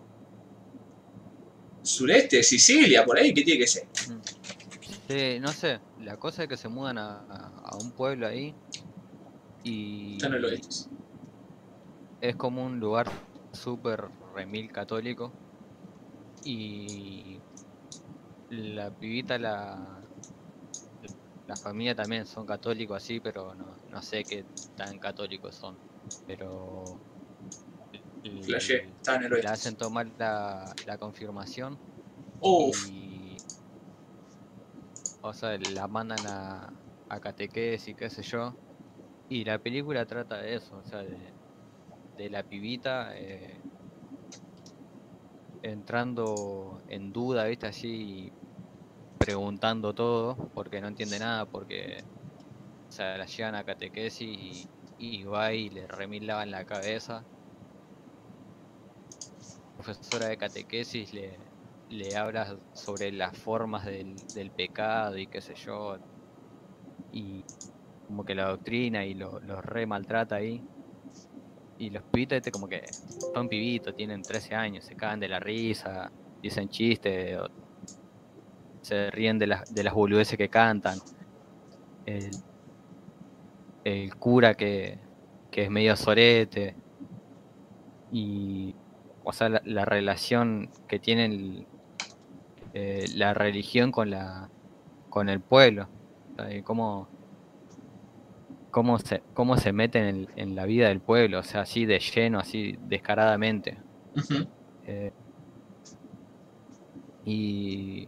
sureste, 1.82 2.44
Sicilia, 2.44 3.06
por 3.06 3.18
ahí, 3.18 3.34
¿qué 3.34 3.44
tiene 3.44 3.60
que 3.62 3.68
ser? 3.68 3.88
Sí, 5.08 5.40
no 5.40 5.54
sé, 5.54 5.82
la 5.98 6.18
cosa 6.18 6.44
es 6.44 6.50
que 6.50 6.58
se 6.58 6.68
mudan 6.68 6.98
a, 6.98 7.26
a- 7.30 7.78
un 7.78 7.92
pueblo 7.94 8.28
ahí 8.28 8.56
y 9.64 10.16
Está 10.18 10.28
en 10.28 10.34
el 10.36 10.46
oeste. 10.46 10.68
es 12.20 12.36
como 12.36 12.66
un 12.66 12.78
lugar 12.78 13.14
súper 13.54 14.10
remil 14.34 14.70
católico 14.70 15.34
y 16.44 17.42
la 18.50 18.92
pibita, 18.92 19.38
la, 19.38 20.12
la 21.48 21.58
familia 21.58 21.96
también 21.96 22.26
son 22.26 22.46
católicos 22.46 22.98
así, 22.98 23.20
pero 23.20 23.56
no, 23.56 23.80
no 23.88 24.02
sé 24.02 24.26
qué 24.26 24.48
tan 24.76 25.00
católicos 25.00 25.56
son, 25.56 25.82
pero 26.26 27.04
Flashé, 28.42 28.94
está 28.98 29.16
en 29.16 29.24
el 29.24 29.34
le 29.40 29.48
oeste. 29.48 29.50
hacen 29.50 29.78
tomar 29.78 30.08
la, 30.18 30.78
la 30.86 30.98
confirmación 30.98 31.82
Uf, 32.40 32.80
y 32.80 33.44
o 35.22 35.34
sea 35.34 35.58
la 35.58 35.88
mandan 35.88 36.26
a, 36.26 36.82
a 37.10 37.20
catequesis 37.20 37.90
y 37.90 37.96
qué 37.96 38.10
sé 38.10 38.24
yo. 38.24 38.60
Y 39.30 39.46
la 39.46 39.60
película 39.60 40.06
trata 40.08 40.40
de 40.42 40.56
eso 40.56 40.78
o 40.80 40.84
sea 40.86 41.04
de, 41.04 41.38
de 42.18 42.30
la 42.32 42.44
pibita 42.46 43.18
eh, 43.20 43.66
entrando 45.72 46.84
en 46.88 47.12
duda 47.14 47.46
viste 47.46 47.68
así 47.68 48.36
preguntando 49.18 49.94
todo 49.96 50.44
porque 50.54 50.82
no 50.82 50.88
entiende 50.90 51.20
nada 51.20 51.48
porque 51.48 52.04
o 52.90 52.92
sea 52.94 53.18
la 53.18 53.26
llevan 53.28 53.56
a 53.56 53.66
catequesis 53.66 54.28
y, 54.30 54.72
y 54.98 55.24
va 55.26 55.54
y 55.54 55.70
le 55.70 55.88
remilaba 55.88 56.44
en 56.44 56.52
la 56.52 56.66
cabeza 56.66 57.28
profesora 59.76 60.28
de 60.28 60.38
catequesis 60.38 61.14
le, 61.14 61.52
le 61.88 62.16
habla 62.18 62.60
sobre 62.74 63.12
las 63.12 63.38
formas 63.38 63.86
del, 63.86 64.26
del 64.34 64.52
pecado 64.52 65.18
y 65.18 65.28
qué 65.28 65.42
sé 65.42 65.56
yo. 65.56 65.98
Y 67.10 67.48
como 68.06 68.26
que 68.26 68.36
la 68.36 68.50
doctrina 68.50 69.06
y 69.06 69.14
lo- 69.16 69.40
re 69.62 69.88
maltrata 69.88 70.36
ahí. 70.38 70.66
Y 71.78 71.90
los 71.90 72.04
pibitos, 72.04 72.38
este, 72.38 72.52
como 72.52 72.68
que 72.68 72.84
son 73.34 73.50
pibitos, 73.50 73.96
tienen 73.96 74.22
13 74.22 74.56
años, 74.56 74.86
se 74.86 74.96
cagan 74.96 75.20
de 75.20 75.28
la 75.28 75.40
risa, 75.40 76.12
dicen 76.42 76.70
chistes, 76.70 77.38
se 78.82 79.10
ríen 79.12 79.38
de 79.40 79.48
las, 79.48 79.74
de 79.74 79.84
las 79.84 79.94
boludeces 79.94 80.38
que 80.38 80.50
cantan. 80.50 81.00
El, 82.06 82.32
el 83.84 84.16
cura 84.16 84.54
que, 84.54 84.98
que 85.52 85.64
es 85.64 85.70
medio 85.70 85.96
sorete. 85.96 86.76
Y 88.12 88.74
o 89.24 89.34
sea, 89.34 89.50
la, 89.50 89.62
la 89.66 89.86
relación 89.86 90.70
que 90.88 91.00
tiene 91.00 91.26
el- 91.26 91.68
eh, 92.74 93.06
la 93.16 93.34
religión 93.34 93.92
con 93.92 94.10
la 94.10 94.50
con 95.10 95.30
el 95.30 95.40
pueblo, 95.40 95.88
o 96.38 96.64
cómo, 96.66 97.08
cómo 98.76 99.00
se 99.00 99.24
cómo 99.34 99.58
se 99.58 99.72
meten 99.72 100.04
en, 100.06 100.28
en 100.36 100.56
la 100.56 100.66
vida 100.66 100.90
del 100.90 101.02
pueblo, 101.02 101.40
o 101.40 101.44
sea, 101.44 101.62
así 101.62 101.86
de 101.86 102.00
lleno, 102.00 102.40
así 102.40 102.76
descaradamente. 102.80 103.82
Eh, 104.84 105.12
y 107.26 108.08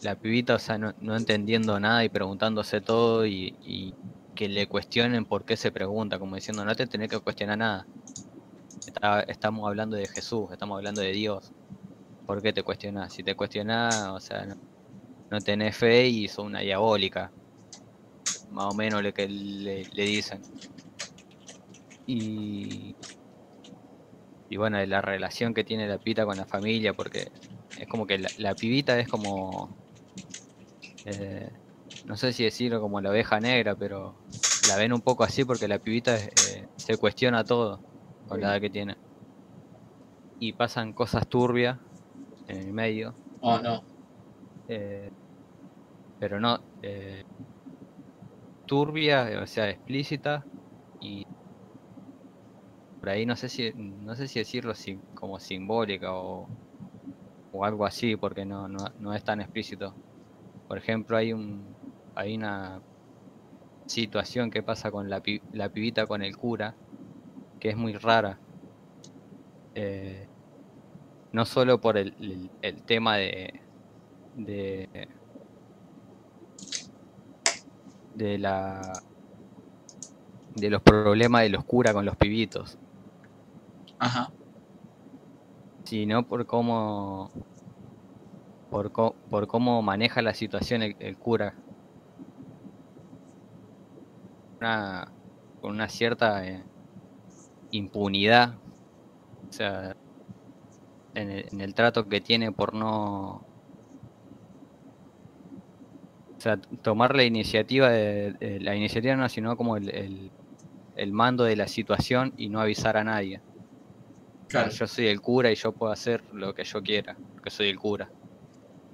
la 0.00 0.16
pibita, 0.16 0.54
o 0.54 0.58
sea, 0.58 0.78
no, 0.78 0.92
no 0.98 1.16
entendiendo 1.16 1.78
nada 1.80 2.04
y 2.04 2.08
preguntándose 2.08 2.80
todo 2.80 3.26
y, 3.26 3.56
y 3.60 3.96
que 4.34 4.48
le 4.48 4.66
cuestionen 4.68 5.26
por 5.26 5.44
qué 5.44 5.56
se 5.56 5.72
pregunta, 5.72 6.18
como 6.18 6.36
diciendo, 6.36 6.64
no 6.64 6.74
te 6.74 6.86
tenés 6.86 7.08
que 7.08 7.20
cuestionar 7.20 7.58
nada. 7.58 7.88
Está- 8.86 9.22
estamos 9.22 9.66
hablando 9.68 9.96
de 9.96 10.08
Jesús, 10.08 10.50
estamos 10.52 10.76
hablando 10.78 11.02
de 11.02 11.12
Dios. 11.12 11.52
¿Por 12.26 12.42
qué 12.42 12.52
te 12.54 12.62
cuestionás? 12.64 13.12
Si 13.14 13.24
te 13.24 13.36
cuestionás, 13.36 14.10
o 14.16 14.20
sea, 14.20 14.46
no, 14.46 14.54
no 15.30 15.42
tenés 15.42 15.76
fe 15.76 16.06
y 16.08 16.28
sos 16.28 16.46
una 16.46 16.60
diabólica. 16.60 17.34
Más 18.48 18.66
o 18.66 18.74
menos 18.74 19.02
lo 19.02 19.12
que 19.12 19.28
le, 19.28 19.86
le 19.90 20.02
dicen. 20.04 20.44
Y, 22.06 22.96
y 24.48 24.56
bueno, 24.56 24.78
de 24.78 24.86
la 24.86 25.00
relación 25.02 25.54
que 25.54 25.64
tiene 25.64 25.86
la 25.88 25.98
pibita 25.98 26.24
con 26.26 26.36
la 26.36 26.46
familia, 26.46 26.94
porque 26.94 27.28
es 27.74 27.86
como 27.88 28.06
que 28.06 28.18
la, 28.18 28.32
la 28.36 28.54
pibita 28.54 28.98
es 28.98 29.08
como, 29.08 29.78
eh, 31.04 31.50
no 32.02 32.16
sé 32.16 32.32
si 32.32 32.44
decirlo 32.44 32.80
como 32.80 33.00
la 33.00 33.10
oveja 33.10 33.40
negra, 33.40 33.76
pero 33.76 34.18
la 34.60 34.76
ven 34.76 34.92
un 34.92 35.02
poco 35.02 35.24
así 35.24 35.44
porque 35.44 35.68
la 35.68 35.78
pibita 35.78 36.16
eh, 36.36 36.68
se 36.76 36.96
cuestiona 36.96 37.44
todo 37.46 37.84
con 38.26 38.40
la 38.40 38.48
edad 38.54 38.60
que 38.60 38.70
tiene. 38.70 38.96
Y 40.40 40.54
pasan 40.54 40.94
cosas 40.94 41.28
turbias 41.28 41.80
en 42.46 42.58
el 42.58 42.72
medio, 42.74 43.18
Oh, 43.42 43.58
no. 43.58 43.84
eh, 44.66 45.10
pero 46.18 46.40
no 46.40 46.58
eh, 46.82 47.24
turbia, 48.68 49.40
o 49.42 49.48
sea, 49.48 49.70
explícita 49.70 50.48
y 51.00 51.24
por 53.00 53.10
ahí 53.10 53.26
no 53.26 53.36
sé 53.36 53.48
si 53.48 53.72
no 53.74 54.14
sé 54.16 54.28
si 54.28 54.38
decirlo 54.40 54.74
sim- 54.74 55.02
como 55.14 55.38
simbólica 55.40 56.12
o, 56.14 56.52
o 57.50 57.64
algo 57.64 57.84
así 57.86 58.16
porque 58.16 58.44
no, 58.44 58.68
no, 58.68 58.86
no 58.98 59.14
es 59.14 59.24
tan 59.24 59.40
explícito. 59.40 59.98
Por 60.68 60.78
ejemplo, 60.78 61.16
hay 61.16 61.32
un 61.34 61.78
hay 62.14 62.36
una 62.36 62.82
situación 63.88 64.52
que 64.52 64.62
pasa 64.62 64.92
con 64.92 65.10
la, 65.10 65.20
la 65.50 65.68
pibita 65.70 66.06
con 66.06 66.22
el 66.22 66.36
cura 66.36 66.78
que 67.60 67.70
es 67.70 67.76
muy 67.76 67.94
rara. 67.94 68.42
Eh, 69.74 70.28
no 71.32 71.44
solo 71.46 71.80
por 71.80 71.96
el, 71.98 72.14
el- 72.18 72.52
el 72.62 72.84
tema 72.84 73.16
de, 73.16 73.50
de 74.34 74.86
de 78.18 78.36
la 78.38 78.92
de 80.56 80.70
los 80.70 80.82
problemas 80.82 81.42
de 81.42 81.50
los 81.50 81.64
curas 81.64 81.94
con 81.94 82.04
los 82.04 82.16
pibitos, 82.16 82.76
Ajá. 83.98 84.30
sino 85.84 86.26
por 86.26 86.44
cómo 86.46 87.30
por, 88.70 88.92
co- 88.92 89.14
por 89.30 89.46
cómo 89.46 89.80
maneja 89.82 90.20
la 90.20 90.34
situación 90.34 90.82
el, 90.82 90.96
el 90.98 91.16
cura. 91.16 91.54
Una, 94.60 95.12
con 95.60 95.70
una 95.70 95.88
cierta 95.88 96.44
eh, 96.46 96.62
impunidad. 97.70 98.54
O 99.48 99.52
sea, 99.52 99.96
en 101.14 101.30
el, 101.30 101.48
en 101.52 101.60
el 101.60 101.74
trato 101.74 102.08
que 102.08 102.20
tiene 102.20 102.52
por 102.52 102.74
no... 102.74 103.47
O 106.38 106.40
sea, 106.42 106.58
tomar 106.82 107.16
la 107.16 107.24
iniciativa, 107.24 107.90
de, 107.90 108.36
la 108.60 108.76
iniciativa 108.76 109.16
no, 109.16 109.28
sino 109.28 109.56
como 109.56 109.76
el, 109.76 109.90
el- 109.94 110.32
el 110.94 111.12
mando 111.12 111.44
de 111.44 111.56
la 111.56 111.68
situación 111.68 112.34
y 112.36 112.50
no 112.50 112.60
avisar 112.60 112.96
a 112.98 113.04
nadie. 113.04 113.42
Claro, 114.46 114.78
Yo 114.78 114.86
soy 114.86 115.06
el 115.08 115.20
cura 115.20 115.50
y 115.50 115.56
yo 115.56 115.72
puedo 115.72 115.90
hacer 115.90 116.22
lo 116.30 116.54
que 116.54 116.62
yo 116.64 116.80
quiera, 116.82 117.20
porque 117.34 117.50
soy 117.50 117.68
el 117.70 117.78
cura. 117.78 118.12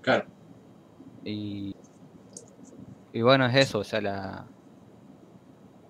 claro. 0.00 0.28
Y, 1.24 1.74
y 3.12 3.22
bueno, 3.22 3.46
es 3.46 3.54
eso, 3.56 3.78
o 3.80 3.84
sea, 3.84 4.00
la, 4.00 4.52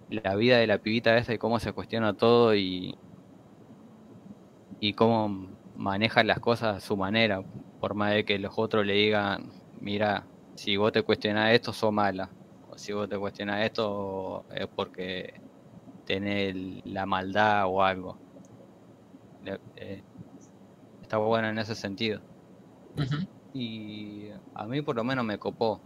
la 0.08 0.34
vida 0.36 0.56
de 0.58 0.66
la 0.66 0.78
pibita 0.78 1.16
esa 1.18 1.34
y 1.34 1.38
cómo 1.38 1.58
se 1.60 1.72
cuestiona 1.74 2.14
todo 2.14 2.54
y, 2.54 2.98
y 4.78 4.94
cómo 4.94 5.56
maneja 5.74 6.24
las 6.24 6.40
cosas 6.40 6.76
a 6.76 6.80
su 6.80 6.96
manera, 6.96 7.42
por 7.78 7.94
más 7.94 8.12
de 8.12 8.24
que 8.24 8.38
los 8.38 8.54
otros 8.56 8.86
le 8.86 8.94
digan, 8.94 9.52
mira, 9.80 10.30
si 10.54 10.76
vos 10.76 10.92
te 10.92 11.02
cuestionás 11.02 11.52
esto, 11.54 11.72
sos 11.72 11.92
mala, 11.92 12.36
o 12.62 12.76
si 12.78 12.92
vos 12.92 13.08
te 13.08 13.18
cuestionás 13.18 13.64
esto 13.66 14.46
es 14.50 14.68
porque 14.74 15.42
tenés 16.04 16.54
la 16.86 17.06
maldad 17.06 17.66
o 17.68 17.82
algo. 17.84 18.22
Eh, 19.76 20.02
está 21.02 21.18
bueno 21.18 21.48
en 21.48 21.58
ese 21.58 21.76
sentido. 21.76 22.24
Y 23.54 24.28
a 24.54 24.66
mí 24.66 24.82
por 24.82 24.96
lo 24.96 25.04
menos 25.04 25.24
me 25.24 25.38
copó. 25.38 25.82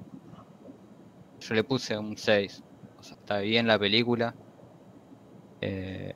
Yo 1.40 1.54
le 1.56 1.64
puse 1.64 1.98
un 1.98 2.16
6. 2.16 2.64
O 2.94 3.02
sea, 3.02 3.16
está 3.16 3.38
bien 3.40 3.66
la 3.66 3.78
película. 3.78 4.38
eh, 5.60 6.14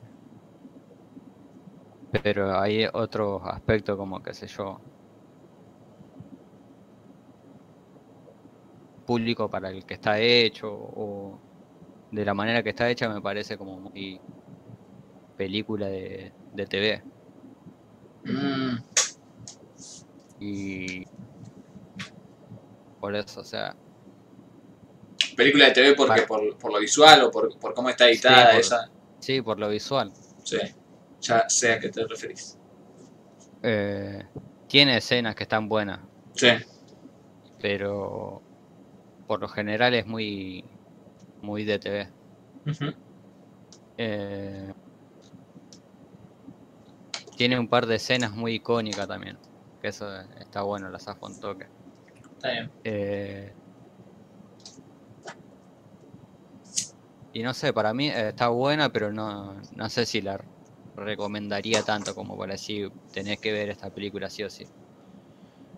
pero 2.09 2.57
hay 2.59 2.87
otros 2.93 3.41
aspectos 3.45 3.97
como, 3.97 4.21
qué 4.21 4.33
sé 4.33 4.47
yo. 4.47 4.83
Público 9.05 9.49
para 9.49 9.69
el 9.69 9.85
que 9.85 9.95
está 9.95 10.19
hecho 10.19 10.69
o 10.71 11.41
de 12.11 12.25
la 12.25 12.33
manera 12.35 12.63
que 12.63 12.69
está 12.71 12.89
hecha 12.91 13.09
me 13.09 13.21
parece 13.21 13.57
como 13.57 13.79
muy 13.79 14.21
película 15.35 15.87
de, 15.89 16.33
de 16.51 16.65
TV. 16.67 17.03
Mm, 18.25 18.83
Y 20.39 21.05
por 22.99 23.15
eso, 23.15 23.41
o 23.41 23.43
sea, 23.43 23.77
película 25.35 25.65
de 25.65 25.71
TV 25.71 25.93
porque 25.95 26.21
por, 26.23 26.57
por 26.57 26.71
lo 26.73 26.79
visual 26.79 27.23
o 27.23 27.31
por, 27.31 27.57
por 27.59 27.73
cómo 27.73 27.89
está 27.89 28.09
editada 28.09 28.51
por- 28.51 28.61
esa. 28.61 28.91
sí, 29.19 29.41
por 29.41 29.59
lo 29.59 29.69
visual. 29.69 30.11
Sí, 30.43 30.57
ya 31.21 31.45
sé 31.47 31.73
a 31.73 31.79
qué 31.79 31.89
te 31.89 32.05
referís. 32.07 32.57
Eh, 33.63 34.23
tiene 34.67 34.97
escenas 34.97 35.35
que 35.35 35.43
están 35.43 35.67
buenas, 35.67 36.01
Sí, 36.35 36.47
pero 37.59 38.42
por 39.33 39.41
lo 39.41 39.47
general 39.47 39.95
es 39.95 40.05
muy 40.05 40.63
muy 41.41 41.63
de 41.63 41.79
TV. 41.79 42.07
Eh, 43.97 44.71
tiene 47.35 47.57
un 47.57 47.67
par 47.67 47.87
de 47.87 47.95
escenas 47.95 48.31
muy 48.35 48.53
icónicas 48.53 49.07
también, 49.07 49.39
que 49.81 49.87
eso 49.87 50.05
está 50.39 50.61
bueno, 50.61 50.87
las 50.91 51.05
zafo 51.05 51.25
un 51.25 51.39
toque. 51.39 51.65
está 52.35 52.51
bien. 52.51 52.71
Eh, 52.83 53.51
y 57.33 57.41
no 57.41 57.55
sé, 57.55 57.73
para 57.73 57.91
mí 57.95 58.09
eh, 58.09 58.29
está 58.29 58.49
buena, 58.49 58.89
pero 58.89 59.11
no, 59.11 59.55
no 59.75 59.89
sé 59.89 60.05
si 60.05 60.21
la 60.21 60.39
recomendaría 60.95 61.81
tanto 61.81 62.13
como 62.13 62.37
para 62.37 62.51
decir 62.51 62.91
tenés 63.11 63.39
que 63.39 63.51
ver 63.51 63.69
esta 63.69 63.89
película 63.89 64.29
sí 64.29 64.43
o 64.43 64.49
sí. 64.51 64.67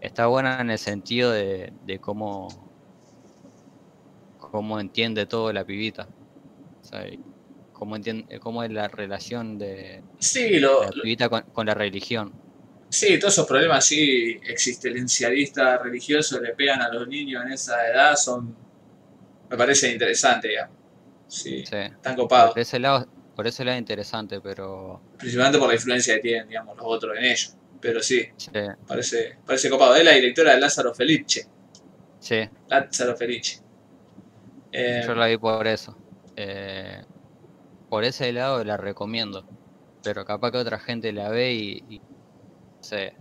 Está 0.02 0.28
buena 0.28 0.60
en 0.60 0.72
el 0.72 0.78
sentido 0.78 1.32
de, 1.32 1.72
de 1.86 2.00
cómo, 2.00 2.65
cómo 4.56 4.80
entiende 4.80 5.26
todo 5.26 5.52
la 5.52 5.66
pibita. 5.66 6.08
O 6.82 6.84
sea, 6.86 7.06
cómo, 7.74 7.98
entiende, 7.98 8.40
cómo 8.40 8.64
es 8.64 8.72
la 8.72 8.88
relación 8.88 9.58
de 9.58 10.02
Sí, 10.20 10.60
lo, 10.60 10.84
la 10.84 10.92
pibita 10.92 11.28
con, 11.28 11.42
con 11.52 11.66
la 11.66 11.74
religión. 11.74 12.32
sí, 12.90 13.20
todos 13.20 13.34
esos 13.34 13.48
problemas 13.48 13.80
así 13.80 14.40
existencialistas 14.48 15.82
religiosos 15.82 16.42
le 16.42 16.54
pegan 16.56 16.82
a 16.82 16.88
los 16.90 17.06
niños 17.08 17.44
en 17.46 17.52
esa 17.52 17.86
edad 17.90 18.16
son, 18.16 18.56
me 19.50 19.58
parece 19.58 19.92
interesante, 19.92 20.48
digamos. 20.48 20.76
Sí, 21.28 21.66
Sí. 21.66 21.76
están 21.76 22.16
copados. 22.16 22.52
Por 22.52 22.60
ese 22.62 22.80
lado, 22.80 23.06
por 23.36 23.46
ese 23.48 23.66
lado 23.66 23.76
es 23.76 23.82
interesante, 23.82 24.40
pero 24.40 25.02
Principalmente 25.18 25.60
por 25.60 25.68
la 25.68 25.74
influencia 25.76 26.16
que 26.16 26.22
tienen, 26.22 26.48
digamos, 26.48 26.78
los 26.78 26.86
otros 26.88 27.18
en 27.18 27.26
ellos. 27.26 27.56
Pero 27.82 28.02
sí, 28.02 28.26
sí, 28.38 28.50
parece, 28.88 29.38
parece 29.46 29.70
copado. 29.70 29.96
Es 29.96 30.06
la 30.06 30.12
directora 30.14 30.54
de 30.56 30.62
Lázaro 30.62 30.94
Felice. 30.96 31.46
sí, 32.20 32.48
Lázaro 32.70 33.18
Felice. 33.18 33.62
Eh, 34.76 35.02
Yo 35.06 35.16
la 35.16 35.28
vi 35.28 35.38
por 35.38 35.68
eso. 35.68 35.96
Eh, 36.36 37.04
por 37.90 38.04
ese 38.04 38.32
lado 38.34 38.64
la 38.64 38.78
recomiendo. 38.78 39.46
Pero 40.04 40.26
capaz 40.26 40.52
que 40.52 40.58
otra 40.60 40.80
gente 40.80 41.12
la 41.14 41.30
ve 41.30 41.54
y, 41.54 41.84
y, 41.90 42.02
sé, 42.82 43.14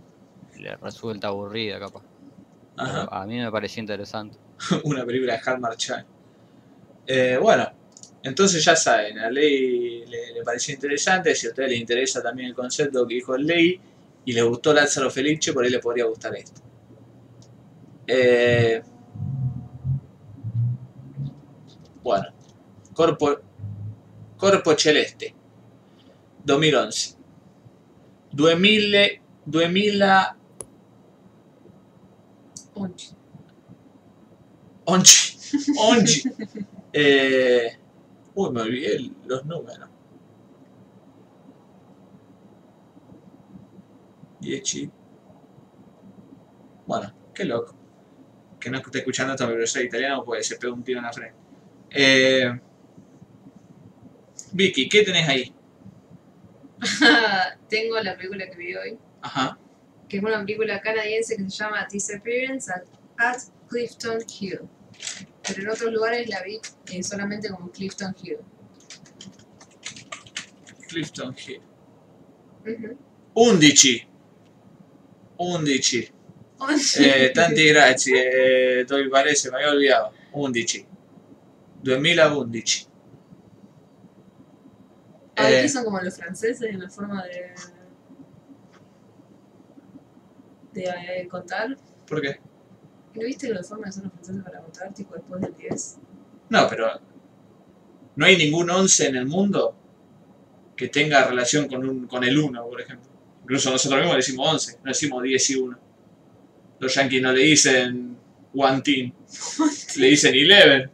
le 0.57 0.75
resulta 0.77 1.29
aburrida 1.29 1.79
capaz. 1.79 2.03
ajá. 2.77 3.07
A 3.11 3.25
mí 3.27 3.39
me 3.39 3.51
pareció 3.51 3.81
interesante. 3.81 4.37
una 4.83 5.05
película 5.05 5.33
de 5.33 5.39
Hallmark 5.45 5.77
Channel. 5.77 6.05
Eh, 7.07 7.37
bueno, 7.41 7.69
entonces 8.23 8.63
ya 8.65 8.75
saben, 8.75 9.19
a 9.19 9.29
Ley 9.29 10.05
le, 10.07 10.33
le 10.33 10.43
pareció 10.43 10.73
interesante, 10.73 11.35
si 11.35 11.47
a 11.47 11.49
ustedes 11.51 11.69
les 11.71 11.79
interesa 11.79 12.21
también 12.23 12.49
el 12.49 12.55
concepto 12.55 13.07
que 13.07 13.15
dijo 13.15 13.37
Ley 13.37 13.79
y 14.25 14.33
les 14.33 14.43
gustó 14.43 14.73
Lázaro 14.73 15.11
Felice, 15.11 15.53
por 15.53 15.63
ahí 15.63 15.69
les 15.71 15.81
podría 15.81 16.05
gustar 16.05 16.35
esto. 16.35 16.61
Eh, 18.07 18.81
bueno, 22.05 22.27
Corpo, 22.93 23.35
Corpo 24.37 24.77
Celeste, 24.77 25.33
2011. 26.43 27.17
2000, 28.31 29.21
2000 29.43 30.37
Onchi. 32.75 33.15
Onchi. 34.85 35.37
Onchi. 35.79 36.23
Eh, 36.93 37.77
uy, 38.35 38.51
me 38.51 38.61
olvidé 38.61 39.11
los 39.25 39.43
números. 39.45 39.89
Dieci. 44.39 44.91
Bueno, 46.85 47.11
qué 47.33 47.45
loco. 47.45 47.75
Que 48.59 48.69
no 48.69 48.77
esté 48.77 48.99
escuchando 48.99 49.35
profesor 49.35 49.81
de 49.81 49.87
italiano 49.87 50.23
porque 50.23 50.43
se 50.43 50.57
pega 50.57 50.71
un 50.71 50.83
tiro 50.83 50.99
en 50.99 51.05
la 51.05 51.11
frente. 51.11 51.44
Eh, 51.97 52.51
Vicky, 54.51 54.89
¿qué 54.89 55.03
tenés 55.03 55.27
ahí? 55.27 55.53
Tengo 57.69 57.99
la 58.01 58.15
película 58.17 58.49
que 58.49 58.57
vi 58.57 58.75
hoy, 58.75 58.97
Ajá. 59.21 59.57
que 60.09 60.17
es 60.17 60.23
una 60.23 60.39
película 60.45 60.81
canadiense 60.81 61.37
que 61.37 61.43
se 61.43 61.49
llama 61.49 61.87
Disappearance 61.89 62.71
at, 62.71 62.83
at 63.17 63.41
Clifton 63.69 64.19
Hill. 64.39 64.59
Pero 65.47 65.61
en 65.61 65.69
otros 65.69 65.93
lugares 65.93 66.27
la 66.27 66.41
vi 66.43 66.59
eh, 66.91 67.03
solamente 67.03 67.49
como 67.49 67.71
Clifton 67.71 68.15
Hill. 68.21 68.37
Clifton 70.87 71.35
Hill. 71.35 71.61
Ujú. 72.65 72.97
11. 73.33 74.07
11. 75.37 76.11
Onchi. 76.57 77.03
Eh, 77.03 77.31
tanti 77.33 77.67
grazie, 77.67 78.79
eh, 78.79 78.85
Toby 78.85 79.09
Palese, 79.09 79.49
mi 79.49 79.57
avevo 79.57 79.71
olvidato. 79.71 80.13
11. 81.85 82.15
2011. 82.15 82.87
Ah, 85.37 85.51
Eh, 85.51 85.59
aquí 85.59 85.69
son 85.69 85.83
como 85.83 85.99
los 85.99 86.15
franceses 86.15 86.61
en 86.61 86.79
la 86.79 86.89
forma 86.89 87.23
de. 87.23 87.53
de 90.73 90.83
eh, 90.83 91.27
contar. 91.27 91.77
¿Por 92.07 92.21
qué? 92.21 92.39
¿No 93.13 93.21
viste 93.21 93.53
la 93.53 93.63
forma 93.63 93.85
que 93.85 93.91
son 93.93 94.03
los 94.03 94.13
franceses 94.13 94.43
para 94.43 94.61
contar, 94.61 94.93
tipo 94.93 95.13
después 95.15 95.41
del 95.41 95.55
10? 95.55 95.97
No, 96.49 96.67
pero 96.69 96.99
no 98.15 98.25
hay 98.25 98.37
ningún 98.37 98.69
11 98.69 99.07
en 99.07 99.15
el 99.15 99.25
mundo 99.25 99.75
que 100.75 100.89
tenga 100.89 101.25
relación 101.25 101.67
con, 101.67 101.87
un, 101.87 102.07
con 102.07 102.23
el 102.23 102.37
1, 102.37 102.65
por 102.67 102.81
ejemplo. 102.81 103.09
Incluso 103.43 103.71
nosotros 103.71 103.99
mismos 103.99 104.15
le 104.15 104.17
decimos 104.17 104.47
11, 104.53 104.79
no 104.83 104.89
decimos 104.89 105.23
10 105.23 105.49
y 105.49 105.55
1. 105.55 105.79
Los 106.79 106.95
yankees 106.95 107.21
no 107.21 107.31
le 107.31 107.43
dicen 107.43 108.17
one 108.53 108.81
team, 108.81 109.13
le 109.97 110.07
dicen 110.07 110.33
11. 110.33 110.89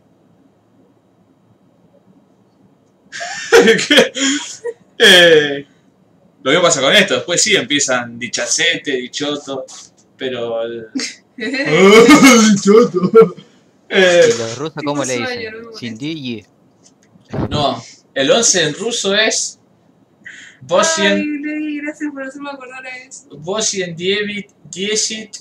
Eh, 5.04 5.66
lo 6.44 6.52
mismo 6.52 6.64
pasa 6.64 6.80
con 6.80 6.94
esto, 6.94 7.16
después 7.16 7.42
sí 7.42 7.56
empiezan 7.56 8.20
dichacete, 8.20 8.92
dichoto, 8.92 9.66
pero... 10.16 10.62
el- 10.62 10.88
dichoto. 12.56 13.12
Eh, 13.94 14.24
¿Y 14.34 14.38
los 14.38 14.58
rusos 14.58 14.84
cómo 14.86 15.04
le 15.04 15.18
dicen? 15.18 15.52
no 15.52 15.72
me 15.72 15.78
Sindigi. 15.78 16.46
No, 17.50 17.84
el 18.14 18.32
11 18.32 18.64
en 18.68 18.74
ruso 18.76 19.14
es 19.14 19.60
Ay, 20.24 20.28
Bosien 20.62 21.42
leí 21.42 21.82
gracias 21.82 22.10
por 22.14 22.24
hacerme 22.24 22.52
acordar 22.52 22.86
a 22.86 22.98
eso. 23.00 23.26
Bosien, 23.32 23.94
Dievit, 23.94 24.50
Diesit, 24.72 25.36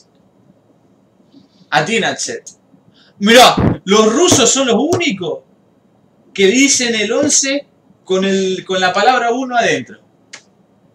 Atinatset. 1.70 2.42
Mirá, 3.20 3.80
los 3.84 4.12
rusos 4.12 4.50
son 4.50 4.66
los 4.66 4.76
únicos 4.78 5.44
que 6.34 6.46
dicen 6.48 6.94
el 6.96 7.12
11 7.12 7.66
con, 8.10 8.24
el, 8.24 8.64
con 8.66 8.80
la 8.80 8.92
palabra 8.92 9.30
1 9.30 9.56
adentro. 9.56 10.00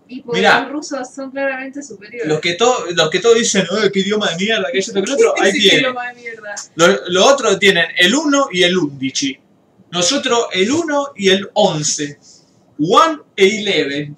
Y 0.05 0.21
porque 0.21 0.41
Mirá. 0.41 0.63
los 0.63 0.71
rusos 0.73 1.07
son 1.15 1.31
claramente 1.31 1.81
superiores. 1.81 2.27
Los 2.27 2.41
que, 2.41 2.55
to- 2.55 2.87
los 2.93 3.09
que 3.09 3.19
todos 3.19 3.35
dicen, 3.37 3.61
"Eh, 3.81 3.89
qué 3.93 4.01
idioma 4.01 4.29
de 4.31 4.35
mierda, 4.35 4.67
que 4.69 4.79
eso, 4.79 4.91
que 4.91 4.99
el 4.99 5.09
otro, 5.09 5.33
ahí 5.41 5.51
Sí, 5.53 5.69
tienen. 5.69 5.95
Los 6.75 6.99
lo 7.07 7.25
otros 7.25 7.57
tienen 7.57 7.85
el 7.97 8.13
1 8.13 8.49
y 8.51 8.63
el 8.63 8.77
undici. 8.77 9.39
Nosotros 9.91 10.47
el 10.51 10.69
1 10.69 11.13
y 11.15 11.29
el 11.29 11.49
11. 11.53 12.19
1 12.79 13.25
e 13.37 13.45
11. 14.09 14.13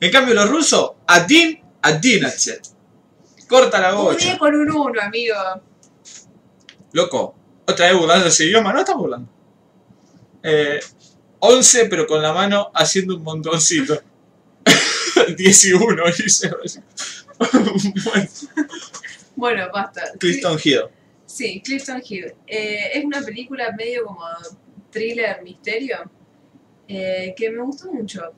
En 0.00 0.12
cambio 0.12 0.34
los 0.34 0.48
rusos, 0.48 0.92
Adin, 1.08 1.60
Adinatset. 1.82 2.60
Corta 3.48 3.80
la 3.80 3.96
Un 3.96 4.04
bocha. 4.04 4.24
10 4.24 4.38
con 4.38 4.54
un 4.54 4.70
1, 4.70 5.00
amigo. 5.02 5.34
Loco, 6.92 7.34
otra 7.66 7.88
vez 7.88 7.96
burlando 7.98 8.28
ese 8.28 8.44
idioma, 8.44 8.72
no 8.72 8.78
estás 8.78 8.94
burlando. 8.96 9.28
Eh, 10.44 10.78
11 11.40 11.86
pero 11.86 12.06
con 12.06 12.20
la 12.22 12.32
mano 12.32 12.70
haciendo 12.74 13.16
un 13.16 13.22
montoncito. 13.22 14.00
10 15.36 15.64
y 15.64 15.72
1, 15.72 16.02
dice. 16.16 16.50
bueno, 18.04 18.28
Bueno, 19.36 19.68
basta. 19.72 20.02
Clifton 20.18 20.58
Hill. 20.62 20.82
Sí, 21.26 21.60
Clifton 21.62 22.02
Hill. 22.08 22.34
Eh, 22.46 22.90
es 22.94 23.04
una 23.04 23.20
película 23.22 23.72
medio 23.76 24.04
como 24.06 24.24
thriller, 24.90 25.42
misterio, 25.42 26.10
eh, 26.88 27.34
que 27.36 27.50
me 27.50 27.62
gustó 27.62 27.92
mucho. 27.92 28.32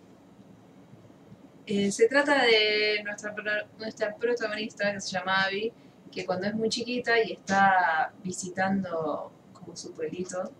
Eh, 1.66 1.92
se 1.92 2.08
trata 2.08 2.42
de 2.44 3.02
nuestra, 3.04 3.34
pro- 3.34 3.66
nuestra 3.78 4.14
protagonista, 4.16 4.92
que 4.92 5.00
se 5.00 5.12
llama 5.12 5.44
Abby, 5.44 5.72
que 6.10 6.24
cuando 6.26 6.48
es 6.48 6.54
muy 6.54 6.68
chiquita 6.68 7.22
y 7.22 7.32
está 7.32 8.12
visitando 8.24 9.32
como 9.52 9.76
su 9.76 9.92
pueblito, 9.92 10.50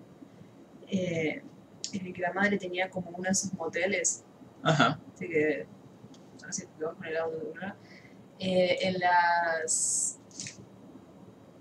eh, 0.88 1.42
en 1.92 2.12
que 2.12 2.22
la 2.22 2.32
madre 2.32 2.58
tenía 2.58 2.88
como 2.90 3.10
uno 3.10 3.24
de 3.24 3.30
esos 3.30 3.52
moteles, 3.54 4.22
Ajá. 4.62 4.98
así 5.14 5.28
que 5.28 5.66
así 6.48 6.62
que 6.66 6.84
vas 6.84 6.94
con 6.94 7.04
el 7.06 7.16
auto 7.16 7.36
de 7.38 7.50
una, 7.50 7.76
eh, 8.38 8.78
en 8.82 8.98
las 8.98 10.18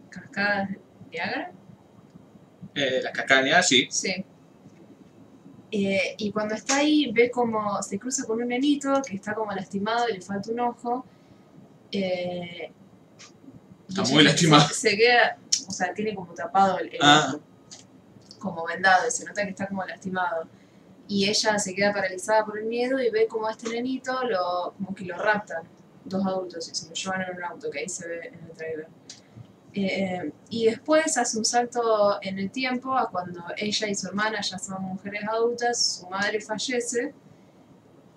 cascadas 0.09 0.69
de 0.69 0.79
Niágara. 1.11 1.51
Eh, 2.75 3.01
la 3.03 3.11
cascaña, 3.11 3.61
sí. 3.63 3.87
Sí. 3.91 4.25
Eh, 5.71 6.15
y 6.17 6.31
cuando 6.31 6.55
está 6.55 6.77
ahí, 6.77 7.11
ve 7.11 7.29
como 7.29 7.81
se 7.83 7.99
cruza 7.99 8.23
con 8.25 8.41
un 8.41 8.47
nenito 8.47 9.01
que 9.07 9.15
está 9.15 9.33
como 9.35 9.51
lastimado 9.51 10.09
y 10.09 10.13
le 10.13 10.21
falta 10.21 10.51
un 10.51 10.59
ojo. 10.61 11.05
eh, 11.91 12.71
Está 13.87 14.01
muy 14.03 14.09
se- 14.17 14.23
lastimado. 14.23 14.67
Se, 14.69 14.95
queda, 14.97 15.37
o 15.67 15.71
sea, 15.71 15.93
tiene 15.93 16.13
como 16.15 16.33
tapado 16.33 16.77
el, 16.79 16.89
el 16.93 16.99
Ah. 17.01 17.31
ojo, 17.33 17.43
como 18.39 18.65
vendado, 18.65 19.07
y 19.07 19.11
se 19.11 19.25
nota 19.25 19.43
que 19.43 19.51
está 19.51 19.67
como 19.67 19.85
lastimado. 19.85 20.47
Y 21.07 21.27
ella 21.27 21.57
se 21.59 21.73
queda 21.73 21.93
paralizada 21.93 22.45
por 22.45 22.57
el 22.59 22.65
miedo 22.65 22.99
y 22.99 23.09
ve 23.09 23.27
como 23.27 23.47
a 23.47 23.51
este 23.51 23.69
nenito 23.69 24.23
lo, 24.23 24.73
como 24.77 24.93
que 24.95 25.05
lo 25.05 25.17
raptan 25.17 25.63
dos 26.05 26.25
adultos 26.25 26.69
y 26.69 26.75
se 26.75 26.87
lo 26.87 26.93
llevan 26.93 27.21
en 27.21 27.37
un 27.37 27.43
auto, 27.43 27.69
que 27.69 27.79
ahí 27.79 27.89
se 27.89 28.07
ve 28.07 28.27
en 28.27 28.45
el 28.45 28.51
trailer. 28.51 28.87
Eh, 29.73 30.31
y 30.49 30.65
después 30.65 31.17
hace 31.17 31.37
un 31.37 31.45
salto 31.45 32.17
en 32.21 32.39
el 32.39 32.49
tiempo 32.49 32.97
a 32.97 33.09
cuando 33.09 33.43
ella 33.55 33.87
y 33.87 33.95
su 33.95 34.07
hermana 34.07 34.41
ya 34.41 34.57
son 34.57 34.81
mujeres 34.81 35.23
adultas, 35.27 35.99
su 35.99 36.09
madre 36.09 36.41
fallece 36.41 37.13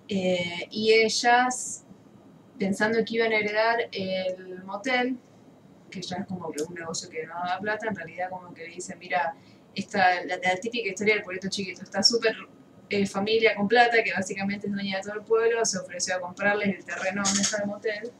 eh, 0.07 0.67
y 0.71 0.91
ellas, 0.93 1.83
pensando 2.57 2.97
que 3.05 3.15
iban 3.15 3.31
a 3.31 3.37
heredar 3.37 3.77
el 3.91 4.63
motel, 4.63 5.17
que 5.91 6.01
ya 6.01 6.17
es 6.17 6.25
como 6.25 6.51
que 6.51 6.63
un 6.63 6.73
negocio 6.73 7.09
que 7.09 7.25
no 7.25 7.35
da 7.35 7.59
plata, 7.59 7.87
en 7.87 7.95
realidad 7.95 8.29
como 8.29 8.53
que 8.53 8.67
le 8.67 8.75
dicen, 8.75 8.97
mira, 8.97 9.35
esta, 9.75 10.23
la, 10.25 10.37
la 10.37 10.55
típica 10.57 10.89
historia 10.89 11.15
del 11.15 11.23
pueblito 11.23 11.49
chiquito, 11.49 11.83
está 11.83 12.03
súper 12.03 12.35
eh, 12.89 13.05
familia 13.07 13.55
con 13.55 13.67
plata, 13.67 14.03
que 14.03 14.13
básicamente 14.13 14.67
es 14.67 14.73
dueña 14.73 14.97
de 14.97 15.03
todo 15.03 15.13
el 15.15 15.21
pueblo, 15.23 15.65
se 15.65 15.79
ofreció 15.79 16.15
a 16.15 16.19
comprarles 16.21 16.77
el 16.77 16.85
terreno 16.85 17.23
donde 17.23 17.41
está 17.41 17.61
el 17.61 17.67
motel 17.67 18.11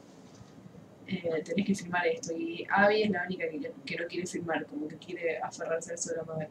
eh, 1.06 1.42
tenés 1.44 1.66
que 1.66 1.74
firmar 1.74 2.06
esto. 2.06 2.32
Y 2.34 2.66
Abby 2.70 3.02
es 3.02 3.10
la 3.10 3.24
única 3.24 3.48
que, 3.48 3.60
que 3.84 3.96
no 3.96 4.06
quiere 4.06 4.26
firmar, 4.26 4.66
como 4.66 4.88
que 4.88 4.96
quiere 4.96 5.38
aferrarse 5.38 5.92
al 5.92 5.98
suelo 5.98 6.24
madre. 6.24 6.48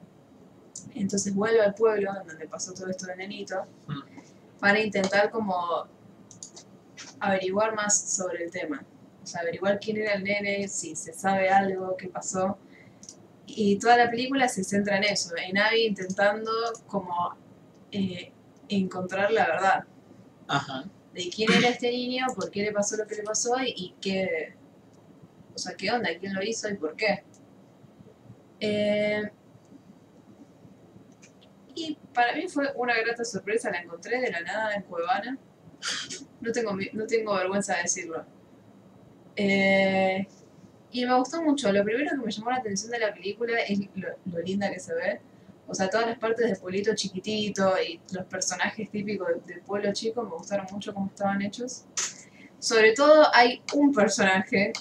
Entonces 0.95 1.33
vuelve 1.33 1.61
al 1.61 1.73
pueblo, 1.73 2.11
donde 2.25 2.47
pasó 2.47 2.73
todo 2.73 2.89
esto 2.89 3.07
de 3.07 3.15
nenito, 3.15 3.65
Mm. 3.87 3.99
para 4.59 4.79
intentar 4.79 5.29
como 5.29 5.87
averiguar 7.19 7.75
más 7.75 8.15
sobre 8.15 8.43
el 8.45 8.51
tema. 8.51 8.83
O 9.21 9.25
sea, 9.25 9.41
averiguar 9.41 9.79
quién 9.79 9.97
era 9.97 10.13
el 10.13 10.23
nene, 10.23 10.67
si 10.67 10.95
se 10.95 11.13
sabe 11.13 11.49
algo, 11.49 11.95
qué 11.97 12.07
pasó. 12.07 12.57
Y 13.45 13.77
toda 13.77 13.97
la 13.97 14.09
película 14.09 14.47
se 14.47 14.63
centra 14.63 14.97
en 14.97 15.03
eso, 15.03 15.35
en 15.35 15.57
Abby 15.57 15.85
intentando 15.85 16.51
como 16.87 17.35
eh, 17.91 18.31
encontrar 18.69 19.31
la 19.31 19.45
verdad 19.47 19.83
Ajá. 20.47 20.85
de 21.13 21.29
quién 21.29 21.51
era 21.51 21.69
este 21.69 21.91
niño, 21.91 22.27
por 22.35 22.49
qué 22.49 22.63
le 22.63 22.71
pasó 22.71 22.95
lo 22.97 23.05
que 23.05 23.15
le 23.15 23.23
pasó 23.23 23.61
y, 23.61 23.73
y 23.75 23.95
qué, 23.99 24.55
o 25.53 25.57
sea, 25.57 25.75
qué 25.75 25.91
onda, 25.91 26.09
quién 26.19 26.33
lo 26.33 26.41
hizo 26.41 26.69
y 26.69 26.75
por 26.75 26.95
qué. 26.95 27.23
Eh, 28.59 29.29
y 31.75 31.97
para 32.13 32.35
mí 32.35 32.47
fue 32.47 32.71
una 32.75 32.95
grata 33.01 33.25
sorpresa, 33.25 33.69
la 33.71 33.79
encontré 33.79 34.21
de 34.21 34.31
la 34.31 34.41
nada 34.41 34.75
en 34.75 34.83
Cuevana. 34.83 35.37
No 36.39 36.51
tengo, 36.51 36.75
no 36.93 37.07
tengo 37.07 37.35
vergüenza 37.35 37.75
de 37.75 37.83
decirlo. 37.83 38.25
Eh, 39.35 40.27
y 40.93 41.05
me 41.05 41.15
gustó 41.17 41.41
mucho. 41.41 41.71
Lo 41.71 41.83
primero 41.83 42.09
que 42.11 42.17
me 42.17 42.31
llamó 42.31 42.51
la 42.51 42.57
atención 42.57 42.91
de 42.91 42.99
la 42.99 43.13
película 43.13 43.59
es 43.67 43.79
lo, 43.95 44.09
lo 44.31 44.39
linda 44.39 44.71
que 44.71 44.79
se 44.79 44.93
ve. 44.93 45.19
O 45.67 45.73
sea, 45.73 45.89
todas 45.89 46.05
las 46.07 46.19
partes 46.19 46.45
del 46.47 46.57
pueblito 46.57 46.93
chiquitito 46.95 47.73
y 47.81 47.99
los 48.11 48.25
personajes 48.25 48.89
típicos 48.91 49.27
del- 49.45 49.61
pueblo 49.61 49.91
chico 49.93 50.21
me 50.23 50.29
gustaron 50.31 50.67
mucho 50.71 50.93
cómo 50.93 51.07
estaban 51.07 51.41
hechos. 51.41 51.85
Sobre 52.59 52.93
todo 52.93 53.27
hay 53.33 53.61
un 53.73 53.93
personaje 53.93 54.73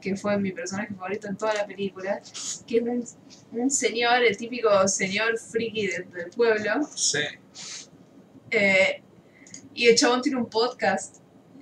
que 0.00 0.14
fue 0.16 0.38
mi 0.38 0.52
personaje 0.52 0.94
favorito 0.94 1.26
en 1.26 1.36
toda 1.36 1.54
la 1.54 1.66
película, 1.66 2.20
que 2.66 2.76
es 2.76 2.82
un, 2.82 3.04
un 3.52 3.70
señor, 3.70 4.22
el 4.22 4.36
típico 4.36 4.86
señor 4.86 5.38
friki 5.38 5.86
del, 5.88 6.10
del 6.12 6.30
pueblo. 6.30 6.82
Sí. 6.94 7.20
eh, 8.50 9.02
y 9.74 9.88
el 9.88 9.96
chabón 9.96 10.22
tiene 10.22 10.38
un 10.38 10.46
podcast 10.48 11.16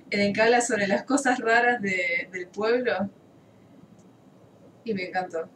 en 0.09 0.21
el 0.21 0.33
que 0.33 0.41
habla 0.41 0.61
sobre 0.61 0.87
las 0.87 1.03
cosas 1.03 1.39
raras 1.39 1.81
de- 1.81 2.29
del 2.31 2.47
pueblo. 2.47 3.09
Y 4.85 4.93
me 4.93 5.07
encantó. 5.07 5.49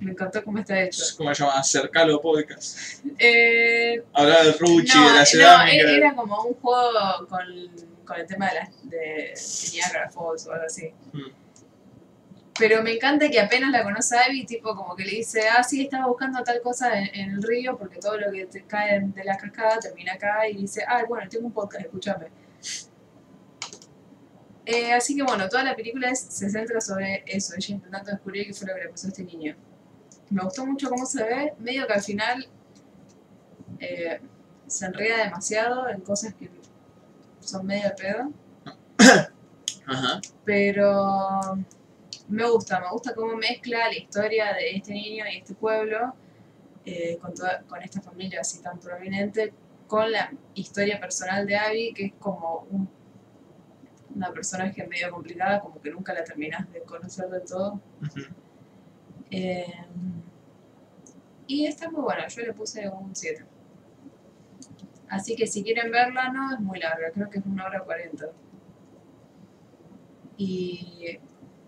Me 0.00 0.12
encantó 0.12 0.42
cómo 0.42 0.58
está 0.58 0.80
hecho. 0.82 1.04
¿Cómo 1.18 1.32
se 1.34 1.42
llama? 1.44 1.58
Acercalo 1.58 2.20
podcast. 2.20 3.04
Eh, 3.18 4.02
Hablar 4.14 4.44
del 4.46 4.58
Ruchi, 4.58 4.96
no, 4.96 5.04
de 5.08 5.12
la 5.12 5.20
no, 5.20 5.26
cerámica. 5.26 5.74
e- 5.76 5.96
era 5.96 6.14
como 6.14 6.42
un 6.42 6.54
juego 6.54 7.26
con, 7.28 7.38
con 8.06 8.18
el 8.18 8.26
tema 8.26 8.48
de, 8.48 8.54
las 8.54 8.90
de 8.90 9.34
Niagara 9.74 10.10
Falls 10.10 10.46
o 10.46 10.52
algo 10.52 10.64
así. 10.64 10.90
Mm. 11.12 11.20
Pero 12.58 12.82
me 12.82 12.92
encanta 12.94 13.28
que 13.30 13.40
apenas 13.40 13.70
la 13.70 13.82
conoce 13.82 14.16
a 14.16 14.24
Abby, 14.24 14.44
tipo 14.44 14.74
como 14.74 14.94
que 14.96 15.04
le 15.04 15.12
dice, 15.12 15.48
ah, 15.48 15.62
sí, 15.62 15.82
estaba 15.82 16.06
buscando 16.06 16.42
tal 16.42 16.60
cosa 16.62 16.98
en, 16.98 17.14
en 17.14 17.30
el 17.34 17.42
río 17.42 17.76
porque 17.78 17.98
todo 17.98 18.18
lo 18.18 18.30
que 18.32 18.46
te 18.46 18.62
cae 18.64 19.00
de 19.00 19.24
la 19.24 19.36
cascada 19.36 19.78
termina 19.80 20.14
acá 20.14 20.46
y 20.48 20.56
dice, 20.56 20.82
ah, 20.86 21.02
bueno, 21.08 21.28
tengo 21.28 21.46
un 21.46 21.52
podcast, 21.52 21.84
escúchame. 21.84 22.26
Eh, 24.72 24.92
así 24.92 25.16
que 25.16 25.22
bueno, 25.24 25.48
toda 25.48 25.64
la 25.64 25.74
película 25.74 26.10
es- 26.10 26.20
se 26.20 26.48
centra 26.48 26.80
sobre 26.80 27.24
eso, 27.26 27.54
ella 27.56 27.74
intentando 27.74 28.10
descubrir 28.12 28.46
qué 28.46 28.54
fue 28.54 28.68
lo 28.68 28.74
que 28.74 28.80
le 28.82 28.88
pasó 28.90 29.06
a 29.06 29.10
este 29.10 29.24
niño. 29.24 29.56
Me 30.30 30.42
gustó 30.44 30.64
mucho 30.64 30.88
cómo 30.88 31.06
se 31.06 31.24
ve, 31.24 31.54
medio 31.58 31.86
que 31.88 31.92
al 31.94 32.02
final 32.02 32.46
eh, 33.80 34.20
se 34.66 34.86
enreda 34.86 35.24
demasiado 35.24 35.88
en 35.88 36.00
cosas 36.02 36.34
que 36.34 36.48
son 37.40 37.66
medio 37.66 37.84
de 37.84 37.90
pedo, 37.96 38.32
Ajá. 39.86 40.20
pero 40.44 41.40
me 42.28 42.48
gusta, 42.48 42.78
me 42.80 42.90
gusta 42.92 43.14
cómo 43.14 43.34
mezcla 43.36 43.88
la 43.88 43.96
historia 43.96 44.52
de 44.52 44.76
este 44.76 44.92
niño 44.92 45.24
y 45.32 45.38
este 45.38 45.54
pueblo 45.54 46.14
eh, 46.84 47.18
con, 47.20 47.34
toda- 47.34 47.62
con 47.68 47.82
esta 47.82 48.00
familia 48.00 48.40
así 48.40 48.60
tan 48.60 48.78
prominente, 48.78 49.52
con 49.88 50.10
la 50.12 50.30
historia 50.54 51.00
personal 51.00 51.44
de 51.46 51.56
Abby, 51.56 51.92
que 51.94 52.04
es 52.06 52.12
como 52.20 52.66
un- 52.70 52.88
una 54.14 54.32
personaje 54.32 54.86
medio 54.86 55.10
complicada, 55.10 55.60
como 55.60 55.80
que 55.80 55.90
nunca 55.90 56.12
la 56.12 56.24
terminas 56.24 56.70
de 56.72 56.82
conocer 56.82 57.28
del 57.28 57.44
todo. 57.44 57.80
Eh, 59.30 59.72
y 61.46 61.66
está 61.66 61.90
muy 61.90 62.02
buena, 62.02 62.26
yo 62.28 62.42
le 62.42 62.52
puse 62.52 62.88
un 62.88 63.14
7. 63.14 63.44
Así 65.08 65.34
que 65.34 65.46
si 65.46 65.62
quieren 65.62 65.90
verla, 65.90 66.30
no 66.32 66.54
es 66.54 66.60
muy 66.60 66.78
larga, 66.78 67.10
creo 67.12 67.28
que 67.28 67.38
es 67.38 67.44
una 67.46 67.66
hora 67.66 67.80
40. 67.80 68.30
Y 70.36 71.18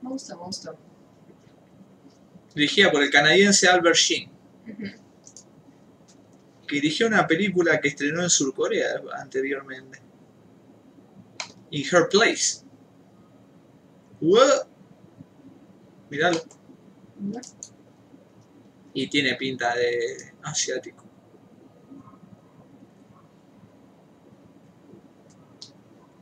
me 0.01 0.11
gusta, 0.11 0.37
me 0.37 0.43
gusta. 0.43 0.75
Dirigida 2.55 2.91
por 2.91 3.03
el 3.03 3.11
canadiense 3.11 3.69
Albert 3.69 3.97
Sheen, 3.97 4.31
que 6.67 6.77
dirigió 6.77 7.07
una 7.07 7.27
película 7.27 7.81
que 7.81 7.89
estrenó 7.89 8.23
en 8.23 8.31
Surcorea 8.31 9.03
anteriormente. 9.15 9.99
In 11.73 11.85
Her 11.91 12.09
Place. 12.09 12.63
What? 14.21 14.69
Miralo. 16.11 16.41
Y 18.95 19.09
tiene 19.09 19.35
pinta 19.35 19.75
de 19.75 20.33
asiático. 20.43 21.05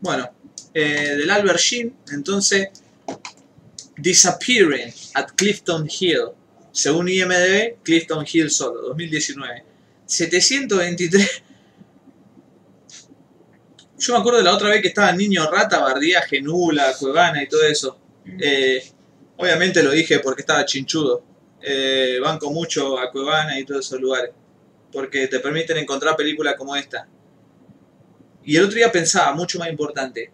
Bueno, 0.01 0.31
eh, 0.73 1.17
del 1.17 1.31
Albert 1.31 1.59
Sheen, 1.59 1.95
entonces, 2.13 2.69
Disappearing 3.97 4.93
at 5.15 5.33
Clifton 5.37 5.87
Hill. 5.87 6.31
Según 6.73 7.09
IMDb, 7.09 7.77
Clifton 7.83 8.25
Hill 8.33 8.51
solo, 8.51 8.81
2019. 8.83 9.65
723. 10.07 11.43
Yo 14.01 14.15
me 14.15 14.21
acuerdo 14.21 14.39
de 14.39 14.45
la 14.45 14.55
otra 14.55 14.71
vez 14.71 14.81
que 14.81 14.89
estaba 14.89 15.13
Niño 15.13 15.51
Rata, 15.51 15.79
Bardía, 15.79 16.23
Genula, 16.23 16.95
Cuevana 16.99 17.43
y 17.43 17.47
todo 17.47 17.63
eso. 17.65 17.99
Eh, 18.41 18.83
obviamente 19.37 19.83
lo 19.83 19.91
dije 19.91 20.21
porque 20.21 20.41
estaba 20.41 20.65
chinchudo. 20.65 21.23
Eh, 21.61 22.19
banco 22.19 22.51
mucho 22.51 22.99
a 22.99 23.11
Cuevana 23.11 23.59
y 23.59 23.67
todos 23.67 23.85
esos 23.85 24.01
lugares. 24.01 24.31
Porque 24.91 25.27
te 25.27 25.39
permiten 25.41 25.77
encontrar 25.77 26.17
películas 26.17 26.55
como 26.57 26.75
esta. 26.75 27.07
Y 28.43 28.57
el 28.57 28.65
otro 28.65 28.77
día 28.77 28.91
pensaba, 28.91 29.35
mucho 29.35 29.59
más 29.59 29.69
importante. 29.69 30.33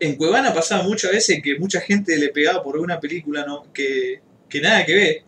En 0.00 0.16
Cuevana 0.16 0.54
pasaba 0.54 0.82
muchas 0.84 1.12
veces 1.12 1.42
que 1.42 1.58
mucha 1.58 1.82
gente 1.82 2.16
le 2.16 2.30
pegaba 2.30 2.62
por 2.62 2.78
una 2.78 2.98
película 2.98 3.44
no, 3.44 3.70
que, 3.74 4.22
que 4.48 4.60
nada 4.62 4.86
que 4.86 4.94
ver. 4.94 5.22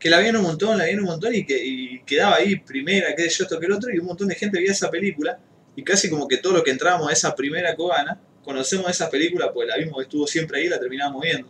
Que 0.00 0.10
la 0.10 0.18
veían 0.18 0.34
un 0.34 0.42
montón, 0.42 0.76
la 0.76 0.84
veían 0.84 0.98
un 0.98 1.06
montón 1.06 1.32
y 1.32 1.46
que 1.46 1.64
y 1.64 2.02
quedaba 2.02 2.34
ahí 2.34 2.56
primera, 2.56 3.14
que 3.14 3.28
yo, 3.28 3.44
esto, 3.44 3.60
que 3.60 3.66
el 3.66 3.72
otro. 3.72 3.94
Y 3.94 4.00
un 4.00 4.06
montón 4.06 4.26
de 4.26 4.34
gente 4.34 4.58
veía 4.58 4.72
esa 4.72 4.90
película. 4.90 5.38
Y 5.76 5.82
casi 5.84 6.10
como 6.10 6.28
que 6.28 6.36
todo 6.38 6.52
lo 6.52 6.62
que 6.62 6.70
entramos 6.70 7.08
a 7.08 7.12
esa 7.12 7.34
primera 7.34 7.74
Cuevana, 7.74 8.20
conocemos 8.44 8.90
esa 8.90 9.08
película, 9.08 9.52
pues 9.52 9.68
la 9.68 9.76
vimos, 9.76 10.02
estuvo 10.02 10.26
siempre 10.26 10.58
ahí 10.60 10.66
y 10.66 10.68
la 10.68 10.78
terminamos 10.80 11.22
viendo. 11.22 11.48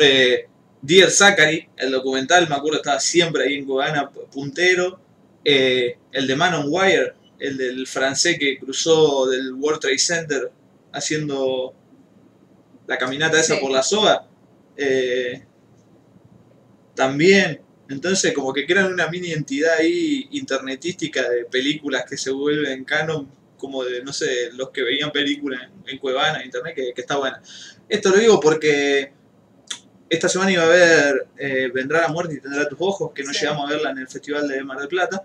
Eh, 0.00 0.46
Dear 0.82 1.10
Zachary, 1.10 1.68
el 1.76 1.90
documental, 1.90 2.48
me 2.48 2.54
acuerdo, 2.54 2.78
estaba 2.78 2.98
siempre 3.00 3.44
ahí 3.44 3.54
en 3.56 3.66
Cuevana, 3.66 4.10
puntero. 4.10 4.98
Eh, 5.44 5.96
el 6.12 6.26
de 6.26 6.36
Man 6.36 6.54
on 6.54 6.66
Wire, 6.68 7.12
el 7.38 7.56
del 7.58 7.86
francés 7.86 8.38
que 8.38 8.58
cruzó 8.58 9.26
del 9.26 9.52
World 9.54 9.80
Trade 9.80 9.98
Center 9.98 10.50
haciendo 10.92 11.74
la 12.86 12.96
caminata 12.98 13.38
esa 13.38 13.54
Sí. 13.56 13.60
por 13.60 13.70
la 13.70 13.82
soga. 13.82 14.26
eh, 14.76 15.44
también, 16.94 17.60
entonces 17.90 18.32
como 18.32 18.52
que 18.52 18.66
crean 18.66 18.92
una 18.92 19.08
mini 19.08 19.32
entidad 19.32 19.74
ahí 19.78 20.28
internetística 20.32 21.28
de 21.28 21.44
películas 21.44 22.04
que 22.08 22.16
se 22.16 22.30
vuelven 22.30 22.84
canon, 22.84 23.28
como 23.58 23.84
de, 23.84 24.02
no 24.02 24.12
sé, 24.12 24.50
los 24.52 24.70
que 24.70 24.82
veían 24.82 25.10
películas 25.12 25.62
en, 25.64 25.90
en 25.90 25.98
Cuevana, 25.98 26.38
en 26.40 26.46
internet, 26.46 26.74
que, 26.74 26.92
que 26.94 27.00
está 27.02 27.16
buena. 27.16 27.42
Esto 27.88 28.10
lo 28.10 28.16
digo 28.16 28.40
porque 28.40 29.12
esta 30.08 30.28
semana 30.28 30.50
iba 30.50 30.62
a 30.64 30.68
ver 30.68 31.26
eh, 31.36 31.70
Vendrá 31.72 32.00
la 32.00 32.08
muerte 32.08 32.34
y 32.34 32.40
tendrá 32.40 32.68
tus 32.68 32.78
ojos, 32.80 33.12
que 33.14 33.22
no 33.22 33.32
Sí. 33.32 33.40
llegamos 33.40 33.66
a 33.68 33.74
verla 33.74 33.90
en 33.90 33.98
el 33.98 34.08
Festival 34.08 34.48
de 34.48 34.64
Mar 34.64 34.78
del 34.78 34.88
Plata. 34.88 35.22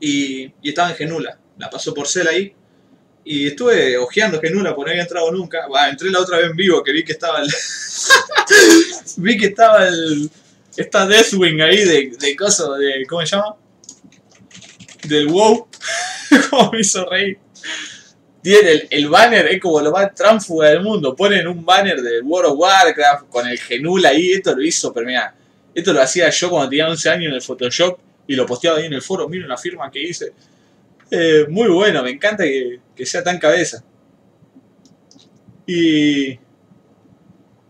Y, 0.00 0.52
y 0.62 0.68
estaba 0.68 0.90
en 0.90 0.96
Genula, 0.96 1.38
la 1.58 1.68
pasó 1.70 1.92
por 1.94 2.06
Cel 2.06 2.28
ahí. 2.28 2.54
Y 3.24 3.48
estuve 3.48 3.96
ojeando 3.98 4.40
Genula, 4.40 4.74
porque 4.74 4.88
no 4.88 4.92
había 4.92 5.02
entrado 5.02 5.32
nunca. 5.32 5.66
Bah, 5.68 5.88
entré 5.88 6.10
la 6.10 6.20
otra 6.20 6.38
vez 6.38 6.50
en 6.50 6.56
vivo, 6.56 6.82
que 6.84 6.92
vi 6.92 7.04
que 7.04 7.12
estaba 7.12 7.40
el... 7.42 7.48
vi 9.16 9.36
que 9.36 9.46
estaba 9.46 9.88
el... 9.88 10.30
Esta 10.76 11.06
Deathwing 11.06 11.60
ahí 11.62 11.84
de, 11.84 12.16
de 12.18 12.36
coso, 12.36 12.74
de... 12.74 13.06
¿Cómo 13.08 13.24
se 13.24 13.36
llama? 13.36 13.56
Del 15.04 15.28
WoW. 15.28 15.68
como 16.50 16.72
me 16.72 16.80
hizo 16.80 17.04
reír. 17.06 17.38
Tiene 18.42 18.70
el, 18.70 18.88
el 18.90 19.08
banner, 19.08 19.46
es 19.48 19.60
como 19.60 19.80
lo 19.80 19.90
más 19.90 20.14
tránfuga 20.14 20.68
del 20.68 20.82
mundo. 20.82 21.16
Ponen 21.16 21.46
un 21.48 21.64
banner 21.64 22.00
del 22.00 22.22
World 22.22 22.52
of 22.52 22.58
Warcraft 22.58 23.28
con 23.28 23.46
el 23.48 23.58
Genula 23.58 24.10
ahí. 24.10 24.32
Esto 24.32 24.54
lo 24.54 24.62
hizo, 24.62 24.92
pero 24.92 25.06
mira, 25.06 25.34
esto 25.74 25.92
lo 25.92 26.00
hacía 26.00 26.30
yo 26.30 26.50
cuando 26.50 26.68
tenía 26.68 26.88
11 26.88 27.10
años 27.10 27.28
en 27.28 27.34
el 27.34 27.42
Photoshop 27.42 27.98
y 28.26 28.34
lo 28.34 28.46
posteaba 28.46 28.78
ahí 28.78 28.86
en 28.86 28.92
el 28.92 29.02
foro. 29.02 29.28
Miren 29.28 29.48
la 29.48 29.56
firma 29.56 29.90
que 29.90 30.02
hice. 30.02 30.32
Eh, 31.10 31.46
muy 31.48 31.68
bueno, 31.68 32.02
me 32.02 32.10
encanta 32.10 32.44
que, 32.44 32.80
que 32.94 33.06
sea 33.06 33.22
tan 33.22 33.38
cabeza. 33.38 33.82
Y, 35.66 36.38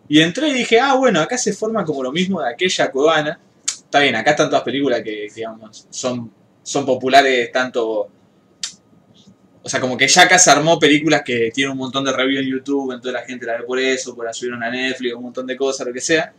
y 0.09 0.21
entré 0.21 0.49
y 0.49 0.53
dije, 0.53 0.79
ah, 0.81 0.95
bueno, 0.95 1.21
acá 1.21 1.37
se 1.39 1.53
forma 1.53 1.85
como 1.85 2.03
lo 2.03 2.13
mismo 2.13 2.41
de 2.41 2.51
aquella 2.51 2.91
cuevana. 2.91 3.39
Está 3.65 4.01
bien, 4.01 4.15
acá 4.17 4.31
están 4.31 4.49
todas 4.49 4.65
películas 4.65 5.03
que, 5.03 5.29
digamos, 5.35 5.87
son, 5.91 6.31
son 6.63 6.87
populares 6.87 7.51
tanto... 7.53 8.11
O 9.63 9.69
sea, 9.69 9.81
como 9.81 9.97
que 9.97 10.07
ya 10.07 10.23
acá 10.23 10.39
se 10.39 10.49
armó 10.51 10.79
películas 10.79 11.23
que 11.25 11.51
tienen 11.53 11.73
un 11.73 11.79
montón 11.79 12.05
de 12.05 12.13
reviews 12.13 12.45
en 12.45 12.53
YouTube, 12.53 12.93
entonces 12.93 13.13
la 13.21 13.27
gente 13.27 13.47
la 13.47 13.59
ve 13.59 13.65
por 13.65 13.81
eso, 13.81 14.15
por 14.15 14.25
la 14.25 14.33
subieron 14.33 14.63
a 14.63 14.71
Netflix, 14.71 15.15
un 15.15 15.25
montón 15.25 15.45
de 15.45 15.57
cosas, 15.57 15.87
lo 15.87 15.93
que 15.93 16.01
sea. 16.01 16.33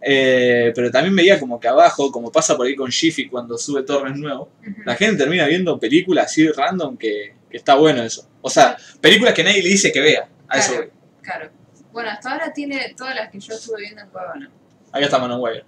Eh, 0.00 0.70
pero 0.74 0.90
también 0.90 1.16
veía 1.16 1.40
como 1.40 1.58
que 1.58 1.66
abajo, 1.66 2.12
como 2.12 2.30
pasa 2.30 2.56
por 2.56 2.66
ahí 2.66 2.76
con 2.76 2.90
Jiffy 2.90 3.28
cuando 3.28 3.56
sube 3.56 3.82
torres 3.84 4.16
nuevos, 4.16 4.48
Ujú. 4.60 4.82
la 4.84 4.94
gente 4.96 5.16
termina 5.16 5.46
viendo 5.46 5.78
películas 5.80 6.26
así 6.26 6.46
random 6.48 6.96
que, 6.98 7.34
que 7.50 7.56
está 7.56 7.74
bueno 7.74 8.02
eso. 8.02 8.28
O 8.42 8.50
sea, 8.50 8.76
películas 9.00 9.32
que 9.34 9.44
nadie 9.44 9.62
le 9.62 9.70
dice 9.70 9.90
que 9.90 10.00
vea. 10.00 10.28
A 10.46 10.58
eso 10.58 10.74
voy. 10.76 10.88
Claro. 11.22 11.50
Bueno, 11.98 12.12
hasta 12.12 12.30
ahora 12.30 12.52
tiene 12.52 12.94
todas 12.96 13.12
las 13.16 13.28
que 13.28 13.40
yo 13.40 13.54
estuve 13.54 13.80
viendo 13.80 14.02
en 14.02 14.08
Cuevana. 14.10 14.48
Ahí 14.92 15.02
está 15.02 15.18
Manon 15.18 15.40
Wire. 15.40 15.64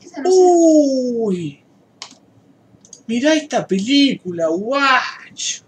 Esa 0.00 0.22
no 0.22 0.30
sé. 0.30 0.36
Uy. 0.38 1.64
Mirá 3.08 3.34
esta 3.34 3.66
película, 3.66 4.46
guacho. 4.46 5.64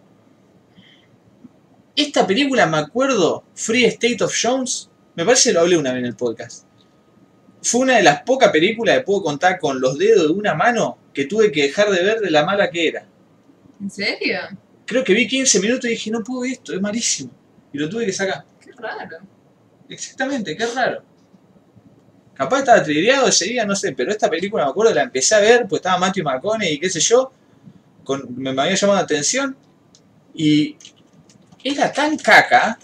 Esta 1.96 2.24
película 2.24 2.66
me 2.66 2.76
acuerdo, 2.76 3.42
Free 3.52 3.86
State 3.86 4.22
of 4.22 4.32
Jones, 4.40 4.88
me 5.16 5.24
parece 5.24 5.50
que 5.50 5.54
lo 5.54 5.62
hablé 5.62 5.76
una 5.76 5.90
vez 5.90 5.98
en 5.98 6.06
el 6.06 6.14
podcast. 6.14 6.68
Fue 7.62 7.80
una 7.80 7.96
de 7.96 8.04
las 8.04 8.22
pocas 8.22 8.52
películas 8.52 8.98
que 8.98 9.02
puedo 9.02 9.24
contar 9.24 9.58
con 9.58 9.80
los 9.80 9.98
dedos 9.98 10.28
de 10.28 10.34
una 10.34 10.54
mano 10.54 10.98
que 11.12 11.24
tuve 11.24 11.50
que 11.50 11.62
dejar 11.62 11.90
de 11.90 12.04
ver 12.04 12.20
de 12.20 12.30
la 12.30 12.46
mala 12.46 12.70
que 12.70 12.86
era. 12.86 13.08
¿En 13.80 13.90
serio? 13.90 14.38
Creo 14.90 15.04
que 15.04 15.14
vi 15.14 15.28
15 15.28 15.60
minutos 15.60 15.84
y 15.84 15.90
dije, 15.90 16.10
no 16.10 16.20
puedo 16.24 16.40
ver 16.40 16.50
esto, 16.50 16.74
es 16.74 16.80
malísimo. 16.80 17.30
Y 17.72 17.78
lo 17.78 17.88
tuve 17.88 18.04
que 18.06 18.12
sacar. 18.12 18.44
Qué 18.60 18.72
raro. 18.72 19.18
Exactamente, 19.88 20.56
qué 20.56 20.66
raro. 20.66 21.04
Capaz 22.34 22.58
estaba 22.58 22.82
trilleado 22.82 23.28
ese 23.28 23.44
día, 23.44 23.64
no 23.64 23.76
sé, 23.76 23.92
pero 23.92 24.10
esta 24.10 24.28
película 24.28 24.64
me 24.64 24.70
acuerdo, 24.72 24.92
la 24.92 25.02
empecé 25.04 25.36
a 25.36 25.38
ver, 25.38 25.68
pues 25.68 25.78
estaba 25.78 25.96
Matthew 25.96 26.24
McConaughey 26.24 26.72
y 26.72 26.80
qué 26.80 26.90
sé 26.90 26.98
yo, 26.98 27.30
con, 28.02 28.34
me, 28.36 28.52
me 28.52 28.62
había 28.62 28.74
llamado 28.74 28.98
la 28.98 29.04
atención 29.04 29.56
y 30.34 30.76
era 31.62 31.92
tan 31.92 32.16
caca, 32.16 32.76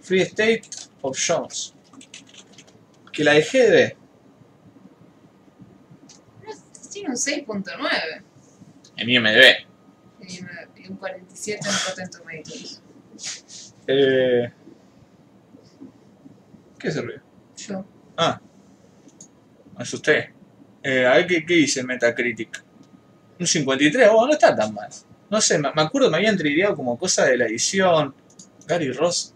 Free 0.00 0.20
State 0.20 0.62
of 1.00 1.18
Jones, 1.26 1.74
que 3.12 3.24
la 3.24 3.32
dejé 3.32 3.62
de 3.64 3.70
ver. 3.70 3.96
Tiene 6.92 7.08
un 7.08 7.16
6.9 7.16 8.22
En 8.96 9.10
IMDb. 9.10 9.66
y 10.28 10.42
me- 10.42 10.61
y 10.82 10.90
un 10.90 10.96
47 10.96 11.60
en 11.68 11.74
Rotten 11.88 12.10
Tomatoes. 12.10 12.82
Eh, 13.86 14.52
¿Qué 16.78 16.90
se 16.90 17.02
ríe? 17.02 17.20
Yo. 17.56 17.84
Ah, 18.16 18.40
me 19.76 19.82
asusté. 19.82 20.32
Eh, 20.82 21.06
a 21.06 21.14
ver 21.14 21.26
qué, 21.26 21.46
qué 21.46 21.54
dice 21.54 21.82
Metacritic. 21.82 22.62
Un 23.38 23.46
53, 23.46 24.08
oh, 24.12 24.26
no 24.26 24.32
está 24.32 24.54
tan 24.54 24.74
mal. 24.74 24.90
No 25.30 25.40
sé, 25.40 25.58
me, 25.58 25.72
me 25.72 25.82
acuerdo 25.82 26.10
me 26.10 26.18
habían 26.18 26.36
trilleado 26.36 26.76
como 26.76 26.98
cosa 26.98 27.24
de 27.24 27.36
la 27.36 27.46
edición. 27.46 28.14
Gary 28.66 28.92
Ross. 28.92 29.34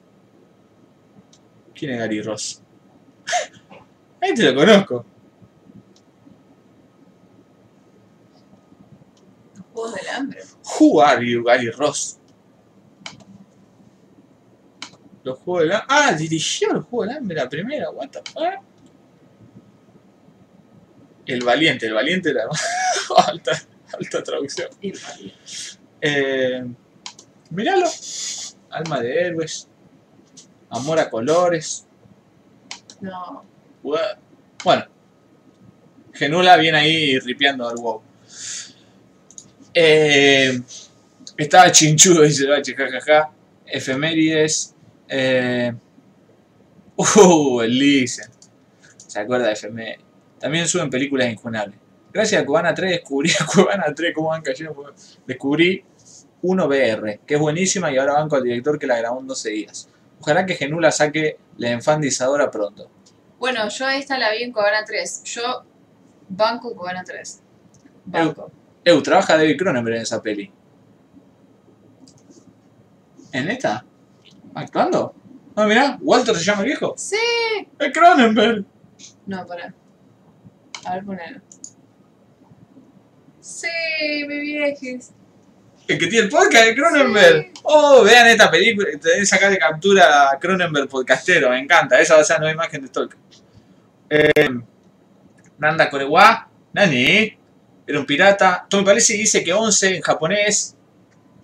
¿Quién 1.74 1.92
es 1.92 1.98
Gary 1.98 2.22
Ross? 2.22 2.62
Ahí 4.20 4.34
te 4.34 4.42
lo 4.50 4.54
conozco. 4.54 5.06
Juegos 9.86 9.94
del 9.94 10.08
Hambre. 10.08 10.42
Who 10.78 11.00
are 11.00 11.24
you, 11.24 11.44
Gary 11.44 11.70
Ross? 11.70 12.18
Los 15.22 15.38
juegos 15.38 15.62
del 15.62 15.72
hambre. 15.72 15.86
Ah, 15.88 16.12
dirigió 16.12 16.72
el 16.72 16.82
juego 16.82 17.04
del 17.04 17.16
hambre 17.18 17.36
la 17.36 17.48
primera, 17.48 17.90
what 17.90 18.08
the 18.10 18.20
fuck? 18.32 18.62
El 21.26 21.44
valiente, 21.44 21.86
el 21.86 21.94
valiente 21.94 22.30
era 22.30 22.44
alta, 23.26 23.52
alta 23.92 24.22
traducción. 24.22 24.68
Y 24.80 24.92
vale. 24.92 25.34
Eh, 26.00 26.64
míralo. 27.50 27.88
Alma 28.70 29.00
de 29.00 29.20
héroes. 29.20 29.68
Amor 30.70 31.00
a 31.00 31.10
colores. 31.10 31.86
No. 33.00 33.44
What? 33.82 34.18
Bueno. 34.62 34.84
Genula 36.12 36.56
viene 36.56 36.78
ahí 36.78 37.18
ripeando 37.18 37.68
al 37.68 37.76
wow. 37.76 38.05
Eh, 39.78 40.58
estaba 41.36 41.70
chinchudo, 41.70 42.22
dice 42.22 42.46
Bache, 42.46 42.74
jajaja. 42.74 43.30
Efemérides. 43.66 44.74
Eh, 45.06 45.70
uh, 46.96 47.60
el 47.60 47.78
Listen. 47.78 48.30
¿Se 48.96 49.20
acuerda 49.20 49.48
de 49.48 49.52
efemérides? 49.52 50.00
También 50.40 50.66
suben 50.66 50.88
películas 50.88 51.30
injunables. 51.30 51.78
Gracias 52.10 52.42
a 52.42 52.46
Cubana 52.46 52.72
3 52.72 52.90
descubrí 52.90 53.30
a 53.38 53.44
Cubana 53.44 53.92
3, 53.94 54.14
cómo 54.14 54.28
van 54.28 54.40
cayendo. 54.40 54.94
Descubrí 55.26 55.84
1BR, 56.42 57.20
que 57.26 57.34
es 57.34 57.40
buenísima 57.40 57.92
y 57.92 57.98
ahora 57.98 58.14
banco 58.14 58.36
al 58.36 58.44
director 58.44 58.78
que 58.78 58.86
la 58.86 58.96
grabó 58.96 59.20
en 59.20 59.26
12 59.26 59.50
días. 59.50 59.90
Ojalá 60.20 60.46
que 60.46 60.54
Genula 60.54 60.90
saque 60.90 61.36
la 61.58 61.70
enfandizadora 61.70 62.50
pronto. 62.50 62.90
Bueno, 63.38 63.68
yo 63.68 63.90
esta 63.90 64.16
la 64.16 64.30
vi 64.32 64.42
en 64.44 64.52
Cobana 64.52 64.84
3. 64.86 65.22
Yo 65.24 65.64
banco 66.30 66.74
Cobana 66.74 67.04
3. 67.04 67.42
Banco. 68.06 68.50
Eu, 68.86 69.02
trabaja 69.02 69.36
David 69.36 69.58
Cronenberg 69.58 69.96
en 69.96 70.02
esa 70.02 70.22
peli. 70.22 70.48
¿En 73.32 73.50
esta? 73.50 73.84
¿Actuando? 74.54 75.12
Ah, 75.56 75.66
mirá, 75.66 75.98
Walter 76.00 76.36
se 76.36 76.44
llama 76.44 76.60
el 76.60 76.66
viejo. 76.66 76.94
Sí. 76.96 77.16
¡Es 77.80 77.92
Cronenberg! 77.92 78.64
No, 79.26 79.44
para. 79.44 79.74
A 80.84 80.94
ver, 80.94 81.04
ponelo. 81.04 81.40
Sí, 83.40 83.66
mi 84.28 84.38
viejes. 84.38 85.10
El 85.88 85.98
que 85.98 86.06
tiene 86.06 86.26
el 86.26 86.30
podcast 86.30 86.66
de 86.66 86.74
Cronenberg. 86.76 87.42
Sí. 87.42 87.52
Oh, 87.64 88.04
vean 88.04 88.28
esta 88.28 88.48
película. 88.48 88.86
Tenés 89.02 89.28
sacar 89.28 89.50
de 89.50 89.58
captura 89.58 90.30
a 90.30 90.38
Cronenberg 90.38 90.88
podcastero. 90.88 91.50
Me 91.50 91.58
encanta. 91.58 92.00
Esa 92.00 92.14
va 92.14 92.20
a 92.20 92.24
ser 92.24 92.36
la 92.36 92.40
nueva 92.40 92.54
imagen 92.54 92.82
de 92.82 92.86
Stalker. 92.86 93.18
Eh, 94.10 94.48
Nanda 95.58 95.90
Korewa. 95.90 96.48
Nani. 96.72 97.45
Era 97.86 98.00
un 98.00 98.06
pirata. 98.06 98.66
Tommy 98.68 98.84
Palesi 98.84 99.16
dice 99.16 99.44
que 99.44 99.52
11 99.52 99.96
en 99.96 100.02
japonés. 100.02 100.76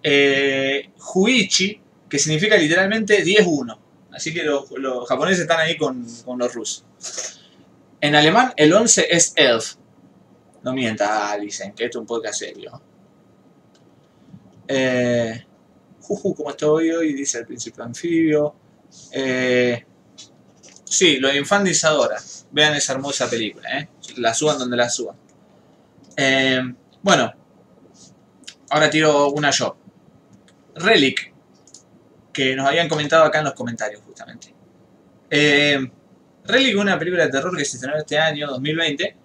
Eh, 0.03 0.91
Huichi, 1.15 1.81
que 2.09 2.19
significa 2.19 2.57
literalmente 2.57 3.25
10-1. 3.25 3.79
Así 4.13 4.35
que 4.35 4.43
los, 4.43 4.71
los 4.73 5.09
japoneses 5.09 5.43
están 5.43 5.61
ahí 5.61 5.77
con, 5.77 6.07
los 6.37 6.55
rusos. 6.55 6.85
En 8.01 8.15
alemán, 8.15 8.53
el 8.57 8.73
11 8.73 9.07
es 9.11 9.33
Elf. 9.37 9.75
No 10.63 10.73
mienta, 10.73 11.37
dicen 11.39 11.73
que 11.73 11.85
esto 11.85 11.99
es 11.99 12.01
un 12.01 12.07
podcast 12.07 12.39
serio. 12.41 12.83
Eh, 14.69 15.45
Juju, 16.01 16.35
¿cómo 16.35 16.51
estoy 16.51 16.91
hoy? 16.91 17.15
Dice 17.15 17.39
el 17.39 17.47
príncipe 17.47 17.83
anfibio. 17.83 18.55
Eh, 19.13 19.85
sí, 20.85 21.17
lo 21.19 21.29
de 21.29 21.39
Infandizadora. 21.39 22.21
Vean 22.51 22.75
esa 22.75 22.93
hermosa 22.93 23.31
película, 23.31 23.79
¿eh? 23.79 23.89
La 24.17 24.35
suban 24.35 24.59
donde 24.59 24.77
la 24.77 24.91
suban. 24.91 25.17
Eh, 26.17 26.61
bueno, 27.03 27.33
ahora 28.71 28.91
tiro 28.91 29.31
una 29.31 29.51
yo. 29.51 29.77
Relic, 30.75 31.33
que 32.33 32.57
nos 32.57 32.67
habían 32.67 32.89
comentado 32.89 33.25
acá 33.25 33.39
en 33.39 33.45
los 33.45 33.55
comentarios, 33.55 34.03
justamente. 34.07 34.55
Eh, 35.31 35.79
Relic 36.45 36.71
es 36.71 36.77
una 36.77 36.99
película 36.99 37.25
de 37.25 37.31
terror 37.31 37.57
que 37.57 37.65
se 37.65 37.77
estrenó 37.77 37.97
este 37.97 38.19
año, 38.19 38.49
2020, 38.49 39.17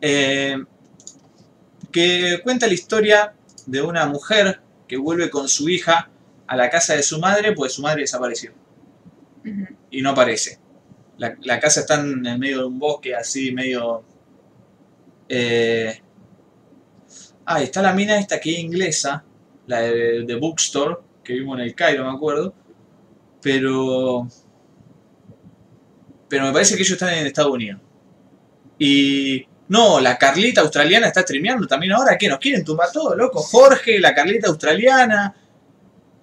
eh, 0.00 0.64
que 1.92 2.40
cuenta 2.42 2.66
la 2.66 2.74
historia 2.74 3.34
de 3.66 3.82
una 3.82 4.06
mujer 4.06 4.60
que 4.88 4.96
vuelve 4.96 5.30
con 5.30 5.48
su 5.48 5.68
hija 5.68 6.10
a 6.46 6.56
la 6.56 6.70
casa 6.70 6.94
de 6.94 7.02
su 7.02 7.20
madre, 7.20 7.52
pues 7.52 7.74
su 7.74 7.82
madre 7.82 8.02
desapareció 8.02 8.52
y 9.90 10.02
no 10.02 10.10
aparece. 10.10 10.58
La, 11.18 11.36
la 11.42 11.60
casa 11.60 11.80
está 11.80 12.00
en 12.00 12.24
el 12.26 12.38
medio 12.38 12.60
de 12.60 12.64
un 12.64 12.78
bosque 12.78 13.14
así, 13.14 13.52
medio... 13.52 14.04
Eh... 15.32 16.02
Ah, 17.46 17.62
está 17.62 17.80
la 17.80 17.94
mina 17.94 18.18
esta 18.18 18.40
que 18.40 18.52
es 18.52 18.58
inglesa, 18.58 19.24
la 19.66 19.80
de, 19.80 20.36
Bookstore, 20.40 20.96
que 21.24 21.34
vimos 21.34 21.58
en 21.58 21.64
el 21.64 21.74
Cairo, 21.74 22.04
me 22.04 22.14
acuerdo. 22.14 22.52
Pero... 23.40 24.28
Pero 26.28 26.44
me 26.44 26.52
parece 26.52 26.76
que 26.76 26.82
ellos 26.82 26.92
están 26.92 27.14
en 27.14 27.26
Estados 27.26 27.52
Unidos. 27.52 27.80
Y... 28.78 29.46
No, 29.68 30.00
la 30.00 30.18
Carlita 30.18 30.62
australiana 30.62 31.06
está 31.06 31.22
streameando 31.22 31.66
también 31.66 31.92
ahora. 31.92 32.18
¿Qué? 32.18 32.28
¿Nos 32.28 32.40
quieren 32.40 32.64
tumbar 32.64 32.90
todo, 32.92 33.14
loco? 33.14 33.40
Jorge, 33.40 34.00
la 34.00 34.12
Carlita 34.12 34.48
australiana. 34.48 35.32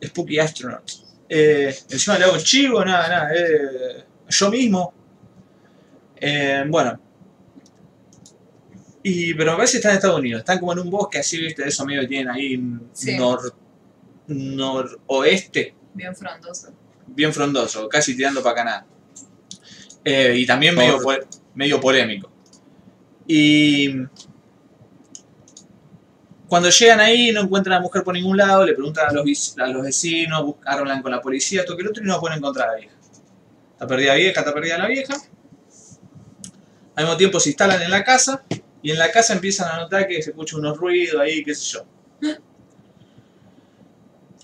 Spooky 0.03 0.37
Astronaut. 0.37 0.83
Eh, 1.29 1.73
encima 1.89 2.17
le 2.17 2.25
hago 2.25 2.37
chivo, 2.39 2.83
nada, 2.83 3.07
nada. 3.07 3.29
eh, 3.33 4.03
yo 4.27 4.51
mismo. 4.51 4.93
Bueno. 6.67 7.06
Y, 9.09 9.33
pero 9.35 9.51
me 9.51 9.57
parece 9.57 9.73
que 9.73 9.77
están 9.77 9.91
en 9.91 9.97
Estados 9.97 10.19
Unidos. 10.19 10.39
Están 10.39 10.59
como 10.59 10.73
en 10.73 10.79
un 10.79 10.89
bosque 10.89 11.19
así, 11.19 11.37
viste, 11.39 11.61
de 11.63 11.69
eso 11.69 11.85
medio 11.85 12.01
que 12.01 12.07
tienen 12.07 12.29
ahí 12.29 12.61
Sí. 12.91 13.15
nor, 13.17 13.53
noroeste, 14.27 15.75
Bien 15.93 16.13
frondoso. 16.15 16.73
bien 17.07 17.31
frondoso, 17.33 17.87
casi 17.87 18.15
tirando 18.17 18.43
para 18.43 18.55
Canadá. 18.55 18.85
Eh, 20.03 20.35
y 20.37 20.45
también 20.45 20.75
medio, 20.75 20.99
po- 21.01 21.13
medio 21.55 21.79
polémico. 21.79 22.29
Y 23.25 23.93
cuando 26.47 26.69
llegan 26.69 26.99
ahí 26.99 27.31
no 27.31 27.41
encuentran 27.41 27.73
a 27.73 27.75
la 27.77 27.81
mujer 27.83 28.03
por 28.03 28.13
ningún 28.13 28.35
lado, 28.37 28.65
le 28.65 28.73
preguntan 28.73 29.07
a 29.09 29.11
los, 29.13 29.55
a 29.57 29.67
los 29.67 29.83
vecinos, 29.83 30.43
buscan, 30.43 30.79
hablan 30.79 31.01
con 31.01 31.11
la 31.11 31.21
policía, 31.21 31.63
todo 31.65 31.77
que 31.77 31.83
el 31.83 31.89
otro 31.89 32.03
y 32.03 32.07
no 32.07 32.19
pueden 32.19 32.37
encontrar 32.39 32.69
a 32.69 32.71
la 32.73 32.77
vieja. 32.79 32.95
Está 33.73 33.87
perdida 33.87 34.09
la 34.09 34.15
vieja, 34.15 34.39
está 34.41 34.53
perdida 34.53 34.77
la 34.77 34.87
vieja. 34.87 35.13
Al 36.95 37.03
mismo 37.05 37.17
tiempo 37.17 37.39
se 37.39 37.49
instalan 37.49 37.81
en 37.81 37.91
la 37.91 38.03
casa 38.03 38.43
y 38.87 38.91
en 38.91 38.99
la 38.99 39.11
casa 39.11 39.33
empiezan 39.33 39.69
a 39.69 39.81
notar 39.81 40.07
que 40.07 40.21
se 40.21 40.29
escuchan 40.29 40.61
unos 40.61 40.77
ruidos 40.77 41.19
ahí, 41.19 41.43
qué 41.43 41.53
sé 41.53 41.73
yo. 41.73 41.85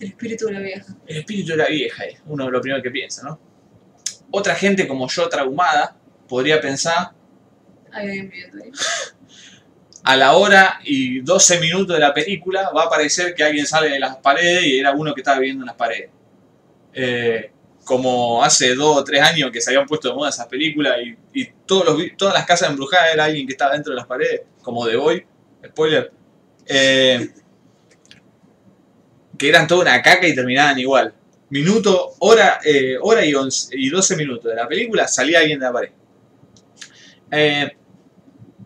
El 0.02 0.10
espíritu 0.10 0.48
de 0.48 0.52
la 0.52 0.60
vieja. 0.60 0.98
El 1.07 1.15
espíritu 1.15 1.52
de 1.52 1.57
la 1.60 1.68
vieja 1.68 2.03
es 2.03 2.20
uno 2.26 2.44
de 2.44 2.52
lo 2.52 2.60
primero 2.60 2.84
que 2.84 2.91
piensa, 2.91 3.24
¿no? 3.24 3.40
Otra 4.32 4.53
gente 4.53 4.86
como 4.86 5.07
yo, 5.07 5.30
traumada, 5.30 5.95
podría 6.28 6.60
pensar 6.60 7.14
Hay 7.94 8.07
alguien 8.07 8.30
viviendo 8.30 8.65
ahí. 8.65 8.72
a 10.03 10.18
la 10.18 10.34
hora 10.34 10.82
y 10.84 11.22
12 11.22 11.61
minutos 11.61 11.95
de 11.95 12.02
la 12.02 12.14
película 12.14 12.70
va 12.76 12.84
a 12.84 12.90
parecer 12.90 13.34
que 13.34 13.45
alguien 13.45 13.65
sale 13.65 13.91
de 13.91 13.99
las 14.02 14.18
paredes 14.18 14.65
y 14.65 14.78
era 14.78 14.91
uno 14.91 15.14
que 15.14 15.22
estaba 15.22 15.40
viviendo 15.40 15.64
en 15.64 15.68
las 15.68 15.78
paredes. 15.78 16.10
Eh, 16.91 17.49
como 17.84 18.43
hace 18.43 18.76
dos 18.76 18.97
o 18.97 19.03
tres 19.03 19.22
años 19.22 19.51
que 19.51 19.61
se 19.61 19.72
habían 19.72 19.85
puesto 19.85 20.10
de 20.10 20.15
moda 20.15 20.30
esas 20.30 20.47
películas 20.47 20.97
y, 21.03 21.41
y 21.41 21.49
todos 21.65 21.85
los, 21.85 22.18
todas 22.18 22.34
las 22.34 22.45
casas 22.45 22.69
embrujadas 22.69 23.14
era 23.14 23.26
alguien 23.26 23.45
que 23.45 23.53
estaba 23.53 23.73
dentro 23.73 23.91
de 23.91 23.97
las 23.97 24.07
paredes, 24.07 24.41
como 24.61 24.88
The 24.88 24.95
Boy, 24.95 25.26
spoiler, 25.68 26.11
eh, 26.65 27.30
que 29.38 29.49
eran 29.49 29.68
toda 29.68 29.81
una 29.81 30.01
caca 30.01 30.27
y 30.27 30.35
terminaban 30.35 30.80
igual. 30.80 31.14
Minuto, 31.49 32.14
hora, 32.19 32.60
eh, 32.64 32.97
hora 32.99 33.23
y, 33.26 33.34
11 33.34 33.76
y 33.77 33.89
12 33.89 34.15
minutos 34.15 34.49
de 34.49 34.55
la 34.55 34.68
película 34.68 35.07
salía 35.07 35.39
alguien 35.39 35.60
de 35.60 35.65
la 35.65 35.73
pared. 35.73 35.91
Eh, 37.31 37.72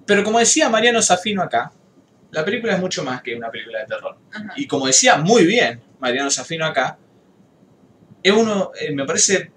pero 0.05 0.23
como 0.23 0.39
decía 0.39 0.69
Mariano 0.69 1.01
Safino 1.01 1.41
acá, 1.41 1.71
la 2.31 2.45
película 2.45 2.73
es 2.73 2.79
mucho 2.79 3.03
más 3.03 3.21
que 3.21 3.35
una 3.35 3.49
película 3.49 3.79
de 3.79 3.85
terror. 3.85 4.17
Ajá. 4.31 4.53
Y 4.55 4.67
como 4.67 4.87
decía 4.87 5.17
muy 5.17 5.45
bien 5.45 5.81
Mariano 5.99 6.29
Safino 6.29 6.65
acá, 6.65 6.97
es 8.23 8.31
uno, 8.33 8.71
eh, 8.79 8.91
me 8.93 9.05
parece 9.05 9.51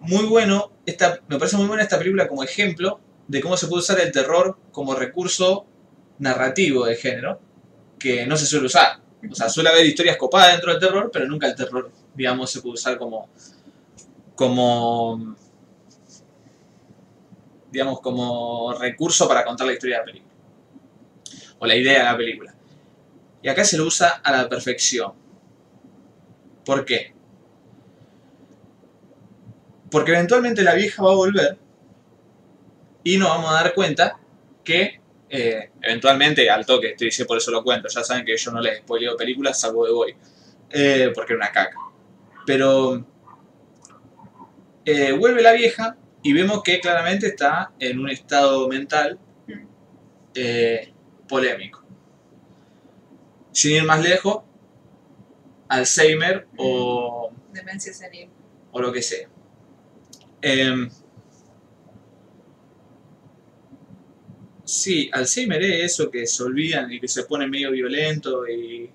muy 0.00 0.24
bueno, 0.26 0.72
esta, 0.86 1.20
me 1.28 1.38
parece 1.38 1.56
muy 1.56 1.66
buena 1.66 1.82
esta 1.82 1.98
película 1.98 2.28
como 2.28 2.44
ejemplo 2.44 3.00
de 3.26 3.40
cómo 3.40 3.56
se 3.56 3.66
puede 3.66 3.80
usar 3.80 4.00
el 4.00 4.12
terror 4.12 4.58
como 4.70 4.94
recurso 4.94 5.66
narrativo 6.18 6.84
de 6.84 6.96
género, 6.96 7.40
que 7.98 8.26
no 8.26 8.36
se 8.36 8.46
suele 8.46 8.66
usar. 8.66 9.00
O 9.30 9.34
sea, 9.34 9.48
suele 9.48 9.70
haber 9.70 9.86
historias 9.86 10.16
copadas 10.16 10.52
dentro 10.52 10.70
del 10.70 10.80
terror, 10.80 11.10
pero 11.12 11.26
nunca 11.26 11.46
el 11.46 11.54
terror, 11.54 11.90
digamos, 12.14 12.50
se 12.50 12.60
puede 12.60 12.74
usar 12.74 12.98
como, 12.98 13.30
como, 14.34 15.36
digamos, 17.70 18.00
como 18.00 18.74
recurso 18.78 19.26
para 19.26 19.44
contar 19.44 19.66
la 19.66 19.72
historia 19.72 19.96
de 19.96 20.00
la 20.00 20.04
película. 20.04 20.34
O 21.58 21.66
la 21.66 21.76
idea 21.76 21.98
de 22.00 22.04
la 22.04 22.16
película. 22.16 22.54
Y 23.42 23.48
acá 23.48 23.64
se 23.64 23.78
lo 23.78 23.86
usa 23.86 24.20
a 24.22 24.32
la 24.32 24.48
perfección. 24.48 25.12
¿Por 26.64 26.84
qué? 26.84 27.13
Porque 29.94 30.10
eventualmente 30.10 30.64
la 30.64 30.74
vieja 30.74 31.04
va 31.04 31.12
a 31.12 31.14
volver 31.14 31.56
y 33.04 33.16
nos 33.16 33.28
vamos 33.28 33.50
a 33.50 33.62
dar 33.62 33.74
cuenta 33.74 34.18
que 34.64 35.00
eh, 35.28 35.70
eventualmente 35.80 36.50
al 36.50 36.66
toque, 36.66 36.88
estoy 36.88 37.04
diciendo 37.06 37.28
por 37.28 37.38
eso 37.38 37.52
lo 37.52 37.62
cuento, 37.62 37.86
ya 37.86 38.02
saben 38.02 38.24
que 38.24 38.36
yo 38.36 38.50
no 38.50 38.60
les 38.60 38.78
spoileo 38.78 39.16
películas 39.16 39.60
salvo 39.60 39.86
de 39.86 39.92
Boy, 39.92 40.16
eh, 40.70 41.12
porque 41.14 41.34
era 41.34 41.44
una 41.44 41.52
caca. 41.52 41.76
Pero 42.44 43.06
eh, 44.84 45.12
vuelve 45.12 45.42
la 45.42 45.52
vieja 45.52 45.96
y 46.24 46.32
vemos 46.32 46.64
que 46.64 46.80
claramente 46.80 47.28
está 47.28 47.70
en 47.78 48.00
un 48.00 48.10
estado 48.10 48.66
mental 48.66 49.20
polémico. 51.28 51.84
Sin 53.52 53.76
ir 53.76 53.84
más 53.84 54.02
lejos, 54.02 54.42
Alzheimer 55.68 56.48
o, 56.56 57.30
Demencia 57.52 57.94
senil. 57.94 58.28
o 58.72 58.80
lo 58.80 58.92
que 58.92 59.00
sea. 59.00 59.28
Em, 60.46 60.90
sí, 64.64 65.10
Alzheimer 65.12 65.62
es 65.62 65.92
eso 65.92 66.10
que 66.10 66.26
se 66.26 66.42
olvidan 66.42 66.90
y 66.92 67.00
que 67.00 67.08
se 67.08 67.24
pone 67.24 67.46
medio 67.46 67.70
violento 67.70 68.46
y... 68.48 68.90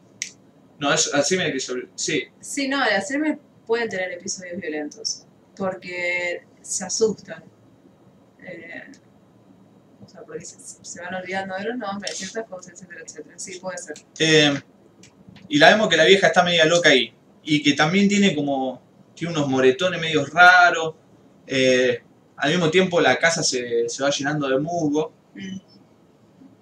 No, 0.80 0.94
es 0.94 1.14
Alzheimer 1.14 1.52
que 1.52 1.60
se. 1.60 1.74
Sí, 1.96 2.24
Sí, 2.40 2.68
no, 2.70 2.78
de 2.86 2.92
hacerme 2.94 3.38
pueden 3.68 3.90
tener 3.90 4.14
episodios 4.14 4.58
violentos. 4.62 5.26
Porque 5.58 6.44
se 6.62 6.86
asustan. 6.86 7.44
Eh, 8.42 8.92
O 10.06 10.08
sea, 10.08 10.22
porque 10.22 10.46
se, 10.46 10.58
se 10.60 11.02
van 11.02 11.16
olvidando 11.16 11.56
de 11.58 11.64
los 11.66 11.78
nombres, 11.78 12.16
ciertas 12.16 12.46
cosas, 12.48 12.74
etcétera, 12.74 13.02
etcétera. 13.06 13.38
Sí, 13.38 13.60
puede 13.60 13.78
ser. 13.78 13.96
Eh, 14.20 14.58
y 15.50 15.58
la 15.58 15.72
vemos 15.72 15.90
que 15.90 15.98
la 15.98 16.06
vieja 16.06 16.28
está 16.28 16.44
media 16.44 16.66
loca 16.66 16.90
ahí. 16.90 17.14
Y 17.44 17.62
que 17.62 17.74
también 17.74 18.08
tiene 18.08 18.34
como. 18.34 18.82
Tiene 19.16 19.34
unos 19.34 19.50
moretones 19.50 20.00
medio 20.00 20.26
raros. 20.28 20.96
Eh, 21.50 22.04
al 22.38 22.52
mismo 22.52 22.70
tiempo 22.70 23.02
la 23.02 23.18
casa 23.18 23.42
se, 23.42 23.90
se 23.90 24.04
va 24.04 24.12
llenando 24.12 24.48
de 24.48 24.60
musgo. 24.60 25.14
Mm. 25.34 25.58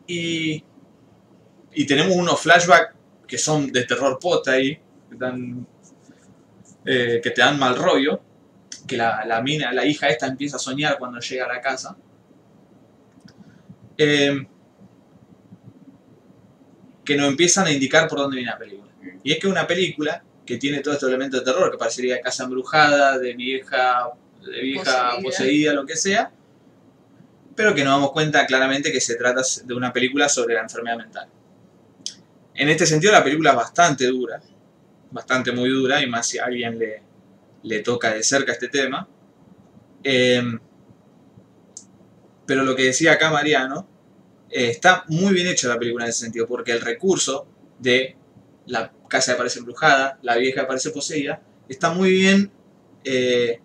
Y. 0.07 0.63
Y 1.73 1.85
tenemos 1.85 2.15
unos 2.15 2.39
flashbacks 2.39 2.95
que 3.27 3.37
son 3.37 3.71
de 3.71 3.83
terror 3.83 4.17
pota 4.19 4.53
ahí. 4.53 4.79
Que, 5.09 5.15
dan, 5.15 5.67
eh, 6.85 7.19
que 7.21 7.29
te 7.31 7.41
dan 7.41 7.59
mal 7.59 7.75
rollo. 7.75 8.21
Que 8.87 8.97
la, 8.97 9.25
la 9.25 9.41
mina, 9.41 9.71
la 9.73 9.85
hija 9.85 10.07
esta 10.07 10.25
empieza 10.25 10.55
a 10.55 10.59
soñar 10.59 10.97
cuando 10.97 11.19
llega 11.19 11.45
a 11.45 11.53
la 11.53 11.61
casa. 11.61 11.97
Eh, 13.97 14.47
que 17.03 17.15
nos 17.15 17.27
empiezan 17.27 17.67
a 17.67 17.71
indicar 17.71 18.07
por 18.07 18.19
dónde 18.19 18.37
viene 18.37 18.51
la 18.51 18.57
película. 18.57 18.91
Y 19.23 19.31
es 19.33 19.39
que 19.39 19.47
es 19.47 19.51
una 19.51 19.67
película 19.67 20.23
que 20.45 20.57
tiene 20.57 20.79
todo 20.79 20.93
este 20.93 21.05
elemento 21.05 21.37
de 21.37 21.43
terror, 21.43 21.69
que 21.69 21.77
parecería 21.77 22.21
casa 22.21 22.45
embrujada, 22.45 23.19
de 23.19 23.33
vieja, 23.33 24.11
de 24.49 24.61
vieja 24.61 24.83
Poseída. 24.83 25.21
poseída. 25.21 25.73
lo 25.73 25.85
que 25.85 25.95
sea, 25.95 26.31
pero 27.55 27.73
que 27.73 27.83
nos 27.83 27.93
damos 27.93 28.11
cuenta 28.11 28.45
claramente 28.45 28.91
que 28.91 29.01
se 29.01 29.15
trata 29.15 29.41
de 29.63 29.73
una 29.73 29.91
película 29.91 30.29
sobre 30.29 30.55
la 30.55 30.61
enfermedad 30.61 30.97
mental. 30.97 31.27
En 32.53 32.69
este 32.69 32.85
sentido 32.85 33.11
la 33.13 33.23
película 33.23 33.51
es 33.51 33.55
bastante 33.55 34.05
dura, 34.07 34.41
bastante 35.11 35.51
muy 35.51 35.69
dura, 35.69 36.01
y 36.01 36.07
más 36.07 36.27
si 36.27 36.37
a 36.39 36.45
alguien 36.45 36.77
le, 36.77 37.01
le 37.63 37.79
toca 37.79 38.13
de 38.13 38.23
cerca 38.23 38.51
este 38.51 38.67
tema. 38.67 39.07
Em, 40.03 40.59
pero 42.45 42.63
lo 42.63 42.75
que 42.75 42.83
decía 42.83 43.13
acá 43.13 43.29
Mariano, 43.29 43.87
eh, 44.49 44.69
está 44.69 45.03
muy 45.07 45.33
bien 45.33 45.47
hecha 45.47 45.67
la 45.67 45.77
película 45.77 46.05
en 46.05 46.09
ese 46.09 46.21
sentido, 46.21 46.47
porque 46.47 46.71
el 46.71 46.81
recurso 46.81 47.47
de 47.79 48.15
la 48.67 48.91
casa 49.07 49.33
que 49.33 49.37
parece 49.37 49.59
embrujada, 49.59 50.19
la 50.21 50.37
vieja 50.37 50.61
que 50.61 50.67
parece 50.67 50.91
poseída, 50.91 51.41
está 51.67 51.91
muy 51.91 52.11
bien 52.11 52.51
eh, 53.03 53.59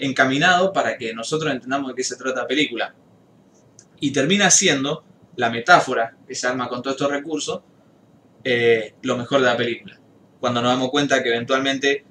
encaminado 0.00 0.72
para 0.72 0.96
que 0.96 1.14
nosotros 1.14 1.52
entendamos 1.52 1.88
de 1.88 1.94
qué 1.94 2.04
se 2.04 2.16
trata 2.16 2.42
la 2.42 2.46
película. 2.46 2.94
Y 4.00 4.12
termina 4.12 4.50
siendo 4.50 5.04
la 5.36 5.50
metáfora 5.50 6.16
que 6.26 6.34
se 6.34 6.46
arma 6.46 6.68
con 6.68 6.82
todos 6.82 6.96
estos 6.96 7.10
recursos 7.10 7.60
eh, 8.42 8.94
lo 9.02 9.16
mejor 9.16 9.40
de 9.40 9.46
la 9.46 9.56
película. 9.56 9.98
Cuando 10.40 10.62
nos 10.62 10.72
damos 10.72 10.90
cuenta 10.90 11.22
que 11.22 11.28
eventualmente 11.28 12.04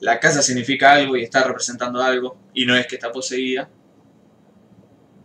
la 0.00 0.18
casa 0.18 0.42
significa 0.42 0.92
algo 0.92 1.16
y 1.16 1.22
está 1.22 1.44
representando 1.44 2.02
algo, 2.02 2.36
y 2.54 2.66
no 2.66 2.74
es 2.74 2.86
que 2.86 2.96
está 2.96 3.12
poseída, 3.12 3.68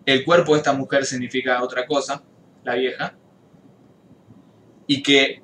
el 0.05 0.23
cuerpo 0.23 0.53
de 0.53 0.59
esta 0.59 0.73
mujer 0.73 1.05
significa 1.05 1.63
otra 1.63 1.85
cosa, 1.85 2.21
la 2.63 2.75
vieja, 2.75 3.15
y 4.85 5.01
que 5.01 5.41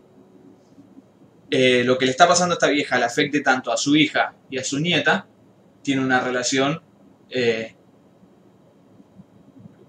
eh, 1.49 1.84
lo 1.84 1.97
que 1.97 2.05
le 2.05 2.11
está 2.11 2.27
pasando 2.27 2.53
a 2.53 2.55
esta 2.55 2.67
vieja 2.67 2.97
le 2.97 3.05
afecte 3.05 3.41
tanto 3.41 3.71
a 3.71 3.77
su 3.77 3.95
hija 3.95 4.35
y 4.49 4.57
a 4.57 4.63
su 4.63 4.80
nieta, 4.80 5.27
tiene 5.84 6.01
una 6.01 6.19
relación 6.19 6.81
eh, 7.30 7.76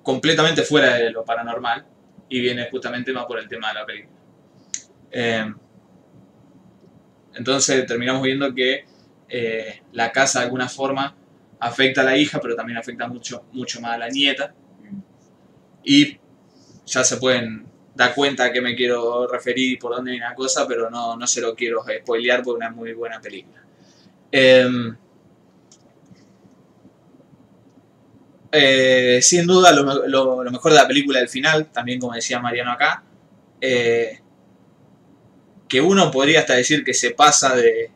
completamente 0.03 0.63
fuera 0.63 0.95
de 0.95 1.11
lo 1.11 1.25
paranormal 1.25 1.87
y 2.29 2.41
viene 2.41 2.69
justamente 2.71 3.13
más 3.13 3.25
por 3.27 3.39
el 3.39 3.49
tema 3.49 3.69
de 3.69 3.75
la 3.75 3.87
película. 3.87 4.19
Eh, 5.11 5.55
entonces 7.35 7.87
terminamos 7.87 8.23
viendo 8.23 8.55
que 8.55 8.85
eh, 9.29 9.83
la 9.93 10.13
casa 10.13 10.41
de 10.41 10.45
alguna 10.47 10.69
forma 10.69 11.17
afecta 11.61 12.03
a 12.03 12.05
la 12.05 12.17
hija, 12.17 12.41
pero 12.41 12.55
también 12.55 12.79
afecta 12.79 13.09
mucho, 13.09 13.47
mucho 13.53 13.81
más 13.81 13.95
a 13.95 13.99
la 13.99 14.09
nieta. 14.09 14.55
Y 15.83 16.19
ya 16.87 17.05
se 17.05 17.17
pueden 17.17 17.67
dar 17.95 18.15
cuenta 18.15 18.45
a 18.45 18.53
qué 18.53 18.61
me 18.61 18.75
quiero 18.75 19.27
referir 19.27 19.73
y 19.73 19.77
por 19.77 19.95
dónde 19.95 20.11
viene 20.13 20.27
la 20.27 20.35
cosa, 20.35 20.67
pero 20.67 20.91
no, 20.91 21.17
no 21.17 21.27
se 21.27 21.41
lo 21.41 21.55
quiero 21.55 21.83
spoilear 21.83 22.43
porque 22.43 22.65
es 22.65 22.71
una 22.71 22.77
muy 22.77 22.93
buena 22.93 23.21
película. 23.21 23.63
Em, 24.31 24.97
eh, 28.55 29.21
sin 29.23 29.47
duda 29.47 29.73
lo, 29.73 29.85
me- 29.85 30.09
lo- 30.09 30.43
lo 30.45 30.51
mejor 30.51 30.73
de 30.73 30.79
la 30.79 30.89
película 30.89 31.19
es 31.19 31.25
el 31.25 31.29
final, 31.31 31.67
también 31.73 32.01
como 32.01 32.15
decía 32.15 32.41
Mariano 32.41 32.73
acá, 32.73 33.03
eh, 33.61 34.21
que 35.69 35.81
uno 35.81 36.11
podría 36.11 36.41
hasta 36.41 36.55
decir 36.55 36.85
que 36.85 36.95
se 36.95 37.11
pasa 37.11 37.55
de... 37.55 37.91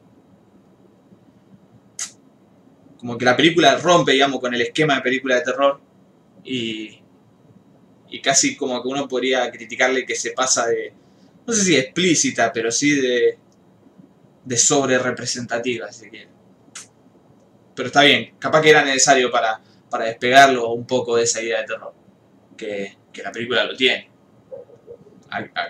Como 2.98 3.16
que 3.16 3.24
la 3.24 3.36
película 3.36 3.76
rompe, 3.76 4.12
digamos, 4.12 4.40
con 4.40 4.54
el 4.54 4.60
esquema 4.60 4.96
de 4.96 5.02
película 5.02 5.36
de 5.36 5.42
terror 5.42 5.80
y, 6.44 7.00
y 8.10 8.20
casi 8.20 8.56
como 8.56 8.82
que 8.82 8.88
uno 8.88 9.06
podría 9.08 9.50
criticarle 9.50 10.06
que 10.06 10.14
se 10.14 10.30
pasa 10.32 10.66
de, 10.66 10.92
no 11.46 11.52
sé 11.52 11.64
si 11.64 11.76
explícita, 11.76 12.52
pero 12.52 12.70
sí 12.72 12.92
de, 13.00 13.38
de 14.44 14.56
sobre 14.56 14.98
representativa, 14.98 15.92
si 15.92 16.10
quiere. 16.10 16.28
Pero 17.74 17.86
está 17.88 18.02
bien, 18.02 18.34
capaz 18.38 18.60
que 18.62 18.70
era 18.70 18.84
necesario 18.84 19.30
para, 19.30 19.60
para 19.90 20.06
despegarlo 20.06 20.70
un 20.72 20.86
poco 20.86 21.16
de 21.16 21.24
esa 21.24 21.40
idea 21.42 21.60
de 21.60 21.66
terror, 21.66 21.94
que, 22.56 22.96
que 23.12 23.22
la 23.22 23.32
película 23.32 23.64
lo 23.64 23.76
tiene. 23.76 24.10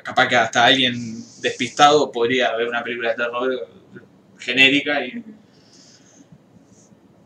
Capaz 0.04 0.28
que 0.28 0.36
hasta 0.36 0.64
alguien 0.64 0.94
despistado 1.40 2.12
podría 2.12 2.54
ver 2.56 2.68
una 2.68 2.82
película 2.82 3.10
de 3.10 3.16
terror 3.16 3.68
genérica 4.38 5.04
y... 5.04 5.24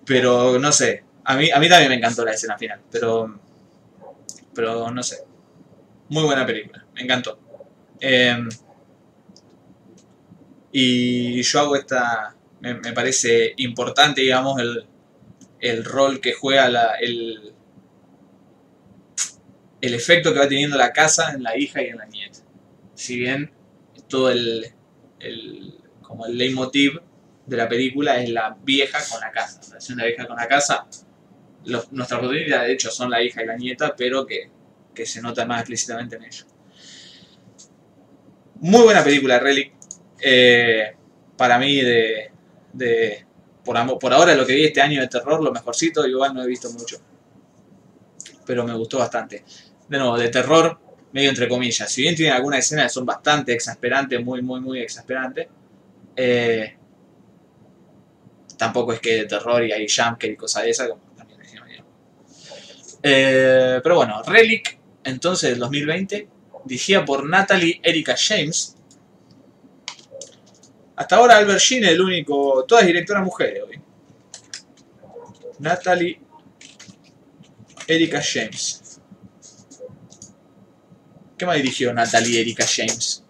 Pero 0.04 0.58
no 0.58 0.72
sé, 0.72 1.04
a 1.24 1.36
mí, 1.36 1.50
a 1.50 1.60
mí 1.60 1.68
también 1.68 1.90
me 1.90 1.96
encantó 1.96 2.24
la 2.24 2.32
escena 2.32 2.58
final, 2.58 2.80
pero 2.90 3.38
pero 4.54 4.90
no 4.90 5.02
sé. 5.02 5.24
Muy 6.08 6.24
buena 6.24 6.44
película, 6.44 6.84
me 6.94 7.02
encantó. 7.02 7.38
Eh, 8.00 8.36
y 10.72 11.42
yo 11.42 11.60
hago 11.60 11.76
esta, 11.76 12.34
me, 12.60 12.74
me 12.74 12.92
parece 12.92 13.54
importante, 13.58 14.22
digamos, 14.22 14.60
el, 14.60 14.86
el 15.62 15.84
rol 15.84 16.20
que 16.20 16.34
juega 16.34 16.68
la, 16.68 16.96
el, 17.00 17.54
el 19.80 19.94
efecto 19.94 20.34
que 20.34 20.40
va 20.40 20.48
teniendo 20.48 20.76
la 20.76 20.92
casa 20.92 21.32
en 21.32 21.42
la 21.42 21.56
hija 21.56 21.82
y 21.82 21.86
en 21.86 21.96
la 21.96 22.04
nieta. 22.04 22.40
Si 22.94 23.18
bien 23.18 23.50
todo 24.08 24.30
el, 24.30 24.66
el 25.18 25.80
como 26.02 26.26
el 26.26 26.36
leitmotiv 26.36 27.00
de 27.46 27.56
la 27.56 27.68
película 27.68 28.20
es 28.20 28.28
la 28.28 28.58
vieja 28.62 28.98
con 29.10 29.20
la 29.20 29.30
casa. 29.30 29.60
La 29.62 29.68
relación 29.68 29.96
de 29.96 30.02
la 30.02 30.08
vieja 30.08 30.26
con 30.26 30.36
la 30.36 30.48
casa 30.48 30.86
nuestras 31.64 32.18
protagonistas 32.18 32.62
de 32.62 32.72
hecho 32.72 32.90
son 32.90 33.10
la 33.10 33.22
hija 33.22 33.42
y 33.42 33.46
la 33.46 33.56
nieta, 33.56 33.94
pero 33.96 34.26
que, 34.26 34.50
que 34.94 35.06
se 35.06 35.22
nota 35.22 35.46
más 35.46 35.60
explícitamente 35.60 36.16
en 36.16 36.24
ello. 36.24 36.44
Muy 38.56 38.82
buena 38.82 39.02
película, 39.02 39.38
Relic. 39.38 39.72
Eh, 40.20 40.94
para 41.36 41.58
mí, 41.58 41.80
de, 41.80 42.30
de 42.72 43.26
por, 43.64 43.98
por 43.98 44.12
ahora 44.12 44.34
lo 44.34 44.46
que 44.46 44.54
vi 44.54 44.64
este 44.64 44.80
año 44.80 45.00
de 45.00 45.08
terror, 45.08 45.42
lo 45.42 45.52
mejorcito, 45.52 46.06
igual 46.06 46.34
no 46.34 46.42
he 46.42 46.46
visto 46.46 46.70
mucho. 46.70 46.98
Pero 48.44 48.64
me 48.64 48.74
gustó 48.74 48.98
bastante. 48.98 49.44
De 49.88 49.98
nuevo, 49.98 50.18
de 50.18 50.28
terror, 50.28 50.78
medio 51.12 51.30
entre 51.30 51.48
comillas. 51.48 51.90
Si 51.90 52.02
bien 52.02 52.14
tiene 52.14 52.32
algunas 52.32 52.60
escenas 52.60 52.86
que 52.86 52.90
son 52.90 53.06
bastante 53.06 53.52
exasperantes, 53.52 54.24
muy, 54.24 54.42
muy, 54.42 54.60
muy 54.60 54.80
exasperantes, 54.80 55.48
eh, 56.16 56.76
tampoco 58.56 58.92
es 58.92 59.00
que 59.00 59.14
de 59.14 59.24
terror 59.26 59.64
y 59.64 59.72
hay 59.72 59.86
jumpscare 59.88 60.32
y 60.32 60.36
cosas 60.36 60.64
de 60.64 60.70
esas, 60.70 60.88
como 60.88 61.02
también 61.16 61.40
decía. 61.40 61.62
Eh, 63.02 63.80
pero 63.82 63.96
bueno, 63.96 64.22
Relic, 64.22 64.78
entonces 65.04 65.50
del 65.50 65.58
2020, 65.58 66.28
dirigida 66.64 67.04
por 67.04 67.28
Natalie 67.28 67.80
Erika 67.82 68.14
James. 68.16 68.76
Hasta 71.02 71.16
ahora 71.16 71.36
Albert 71.36 71.58
Sheen 71.58 71.82
es 71.82 71.90
el 71.90 72.00
único, 72.00 72.64
todas 72.64 72.86
directoras 72.86 73.24
mujeres 73.24 73.60
hoy. 73.66 73.80
Natalie 75.58 76.20
Erika 77.88 78.22
James. 78.22 79.00
¿Qué 81.36 81.44
más 81.44 81.56
dirigió 81.56 81.92
Natalie 81.92 82.40
Erika 82.40 82.64
James? 82.64 83.24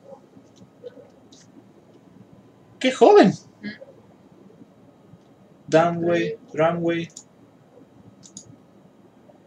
¡Qué 2.79 2.93
joven! 2.93 3.33
Dunway, 5.67 6.39
Runway. 6.53 7.09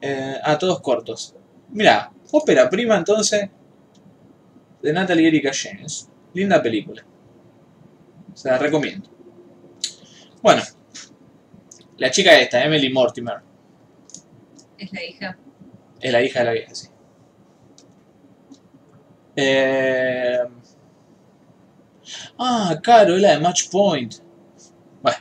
Eh, 0.01 0.39
ah, 0.43 0.57
todos 0.57 0.81
cortos. 0.81 1.35
Mira, 1.69 2.11
ópera 2.31 2.67
prima 2.71 2.97
entonces 2.97 3.47
de 4.81 4.93
Natalie 4.93 5.27
Erika 5.27 5.51
James. 5.53 6.09
Linda 6.33 6.59
película. 6.63 7.05
Se 8.35 8.49
la 8.49 8.57
recomiendo. 8.59 9.09
Bueno, 10.43 10.61
la 11.97 12.11
chica 12.11 12.37
esta, 12.37 12.63
Emily 12.63 12.91
Mortimer, 12.93 13.41
Es 14.77 14.93
la 14.93 15.03
hija. 15.03 15.37
es 15.99 16.11
la 16.11 16.21
hija 16.21 16.39
de 16.39 16.45
la 16.45 16.51
vieja, 16.51 16.75
sí. 16.75 16.87
Eh, 19.35 20.39
Ah, 22.37 22.77
claro, 22.83 23.15
es 23.15 23.21
la 23.21 23.31
de 23.31 23.39
Match 23.39 23.69
Point. 23.71 24.15
Bueno. 25.01 25.17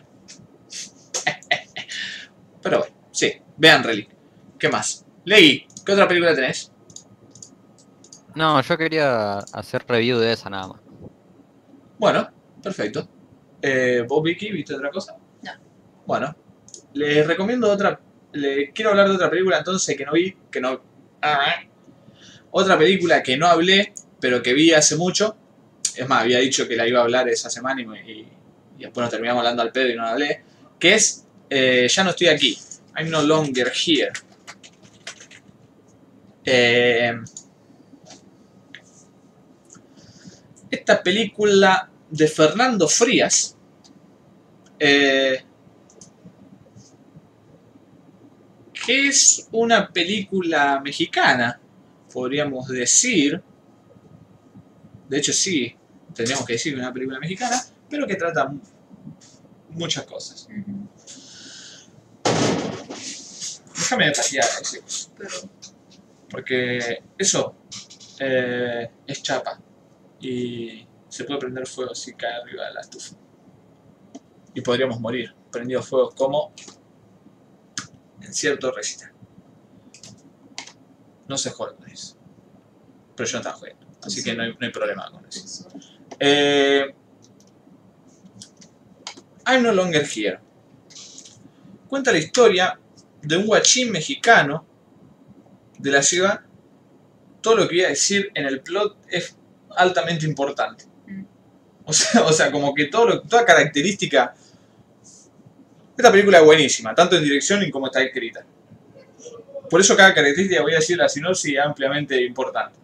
Pero 2.62 2.78
bueno, 2.80 2.94
sí, 3.10 3.32
vean 3.56 3.82
Relic. 3.82 4.10
¿Qué 4.58 4.68
más? 4.68 5.06
Leí 5.24 5.66
¿Qué 5.84 5.92
otra 5.92 6.06
película 6.06 6.34
tenés? 6.34 6.70
No, 8.34 8.60
yo 8.60 8.76
quería 8.76 9.38
hacer 9.38 9.84
review 9.86 10.18
de 10.18 10.32
esa 10.32 10.50
nada 10.50 10.68
más. 10.68 10.80
Bueno, 11.98 12.28
perfecto. 12.64 13.08
Eh, 13.62 14.04
¿Vos, 14.08 14.22
Vicky, 14.22 14.50
viste 14.50 14.74
otra 14.74 14.90
cosa? 14.90 15.16
No. 15.42 15.52
Bueno, 16.06 16.34
les 16.94 17.26
recomiendo 17.26 17.70
otra. 17.70 18.00
Les 18.32 18.72
quiero 18.72 18.90
hablar 18.90 19.08
de 19.08 19.14
otra 19.14 19.30
película 19.30 19.58
entonces 19.58 19.96
que 19.96 20.04
no 20.04 20.12
vi, 20.12 20.36
que 20.50 20.60
no. 20.60 20.82
Ah, 21.22 21.62
otra 22.50 22.76
película 22.78 23.22
que 23.22 23.36
no 23.36 23.46
hablé, 23.46 23.94
pero 24.20 24.42
que 24.42 24.52
vi 24.52 24.72
hace 24.72 24.96
mucho. 24.96 25.36
Es 25.96 26.08
más, 26.08 26.22
había 26.22 26.40
dicho 26.40 26.66
que 26.66 26.76
la 26.76 26.86
iba 26.88 27.00
a 27.00 27.04
hablar 27.04 27.28
esa 27.28 27.48
semana 27.48 27.80
y, 27.80 27.86
me- 27.86 28.10
y- 28.12 28.28
y 28.76 28.82
después 28.82 29.02
nos 29.02 29.10
terminamos 29.10 29.40
hablando 29.40 29.62
al 29.62 29.70
pedo 29.72 29.88
y 29.90 29.94
no 29.94 30.02
la 30.02 30.10
hablé. 30.12 30.42
Que 30.78 30.94
es 30.94 31.26
eh, 31.48 31.86
Ya 31.88 32.02
no 32.04 32.10
estoy 32.10 32.26
aquí. 32.28 32.58
I'm 32.96 33.10
no 33.10 33.22
longer 33.22 33.70
here. 33.72 34.10
Eh, 36.44 37.14
esta 40.70 41.02
película 41.02 41.90
de 42.18 42.26
Fernando 42.28 42.86
Frías. 42.88 43.56
eh, 44.78 45.42
que 48.72 49.08
es 49.08 49.48
una 49.52 49.88
película 49.90 50.80
mexicana, 50.80 51.60
podríamos 52.12 52.68
decir. 52.68 53.42
De 55.08 55.18
hecho, 55.18 55.32
sí, 55.32 55.74
tendríamos 56.14 56.46
que 56.46 56.54
decir 56.54 56.76
una 56.76 56.92
película 56.92 57.18
mexicana, 57.20 57.60
pero 57.88 58.06
que 58.06 58.16
trata 58.16 58.46
mu- 58.48 58.60
muchas 59.70 60.04
cosas. 60.04 60.48
Déjame 63.76 64.12
pasear 64.12 64.46
ese 64.62 64.80
coso, 64.80 65.10
Pero 65.16 65.36
porque 66.30 67.02
eso 67.18 67.54
eh, 68.18 68.90
es 69.06 69.22
chapa 69.22 69.60
y 70.20 70.86
se 71.14 71.22
puede 71.22 71.38
prender 71.38 71.64
fuego 71.64 71.94
si 71.94 72.12
cae 72.14 72.34
arriba 72.34 72.66
de 72.66 72.74
la 72.74 72.80
estufa. 72.80 73.14
Y 74.52 74.60
podríamos 74.62 74.98
morir 74.98 75.32
prendido 75.52 75.80
fuego 75.80 76.10
como 76.10 76.52
en 78.20 78.34
cierto 78.34 78.72
recital. 78.72 79.12
No 81.28 81.38
sé 81.38 81.50
jugar 81.50 81.76
con 81.76 81.88
eso. 81.88 82.16
Pero 83.14 83.28
yo 83.28 83.32
no 83.34 83.38
estaba 83.38 83.56
jugando. 83.56 83.86
Así 84.02 84.24
que 84.24 84.34
no 84.34 84.42
hay, 84.42 84.54
no 84.54 84.58
hay 84.60 84.72
problema 84.72 85.08
con 85.08 85.24
eso. 85.24 85.68
Eh, 86.18 86.92
I'm 89.46 89.62
no 89.62 89.70
longer 89.70 90.04
here. 90.04 90.40
Cuenta 91.86 92.10
la 92.10 92.18
historia 92.18 92.76
de 93.22 93.36
un 93.36 93.46
guachín 93.46 93.92
mexicano 93.92 94.66
de 95.78 95.92
la 95.92 96.02
ciudad. 96.02 96.40
Todo 97.40 97.54
lo 97.54 97.68
que 97.68 97.76
voy 97.76 97.84
a 97.84 97.90
decir 97.90 98.32
en 98.34 98.46
el 98.46 98.62
plot 98.62 98.98
es 99.08 99.36
altamente 99.76 100.26
importante. 100.26 100.92
O 102.24 102.32
sea, 102.32 102.51
como 102.51 102.74
que 102.74 102.86
todo 102.86 103.20
toda 103.23 103.44
característica. 103.44 104.35
Esta 105.97 106.11
película 106.11 106.39
es 106.39 106.44
buenísima, 106.44 106.94
tanto 106.94 107.16
en 107.16 107.23
dirección 107.23 107.70
como 107.70 107.86
está 107.86 108.02
escrita. 108.02 108.44
Por 109.70 109.81
eso 109.81 109.97
cada 109.97 110.12
característica 110.12 110.62
voy 110.62 110.73
a 110.73 110.77
decir 110.77 110.97
la 110.97 111.09
sinopsis 111.09 111.55
es 111.55 111.61
ampliamente 111.61 112.20
importante. 112.23 112.78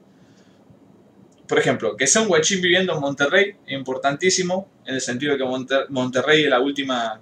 Por 1.47 1.59
ejemplo, 1.59 1.97
que 1.97 2.07
sea 2.07 2.23
un 2.23 2.29
guachín 2.29 2.61
viviendo 2.63 2.95
en 2.95 3.01
Monterrey 3.01 3.57
es 3.67 3.73
importantísimo 3.73 4.69
en 4.87 4.95
el 4.95 5.01
sentido 5.01 5.33
de 5.33 5.39
que 5.39 5.45
Monter- 5.45 5.87
Monterrey 5.89 6.45
es 6.45 6.51
la 6.51 6.61
última, 6.61 7.21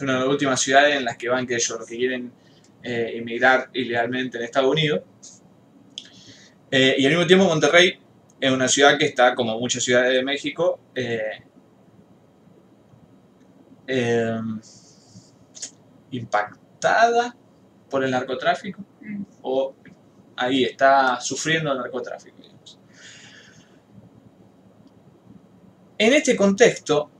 una 0.00 0.12
de 0.14 0.18
las 0.18 0.28
últimas 0.28 0.60
ciudades 0.60 0.96
en 0.96 1.04
las 1.04 1.16
que 1.16 1.28
van 1.28 1.46
que 1.46 1.54
ellos 1.54 1.78
los 1.78 1.86
que 1.88 1.96
quieren 1.96 2.32
eh, 2.82 3.12
emigrar 3.14 3.70
ilegalmente 3.74 4.38
en 4.38 4.44
Estados 4.44 4.70
Unidos. 4.70 5.02
Eh, 6.72 6.96
y 6.98 7.04
al 7.06 7.12
mismo 7.12 7.26
tiempo 7.26 7.44
Monterrey 7.44 7.98
es 8.42 8.50
una 8.50 8.66
ciudad 8.66 8.98
que 8.98 9.06
está, 9.06 9.36
como 9.36 9.56
muchas 9.56 9.84
ciudades 9.84 10.14
de 10.14 10.24
México, 10.24 10.80
eh, 10.96 11.44
eh, 13.86 14.40
impactada 16.10 17.36
por 17.88 18.02
el 18.02 18.10
narcotráfico 18.10 18.84
Mm. 19.00 19.22
o 19.42 19.74
ahí 20.36 20.64
está 20.64 21.20
sufriendo 21.20 21.70
el 21.72 21.78
narcotráfico. 21.78 22.36
digamos. 22.40 22.78
En 25.98 26.12
este 26.12 26.34
contexto, 26.34 27.10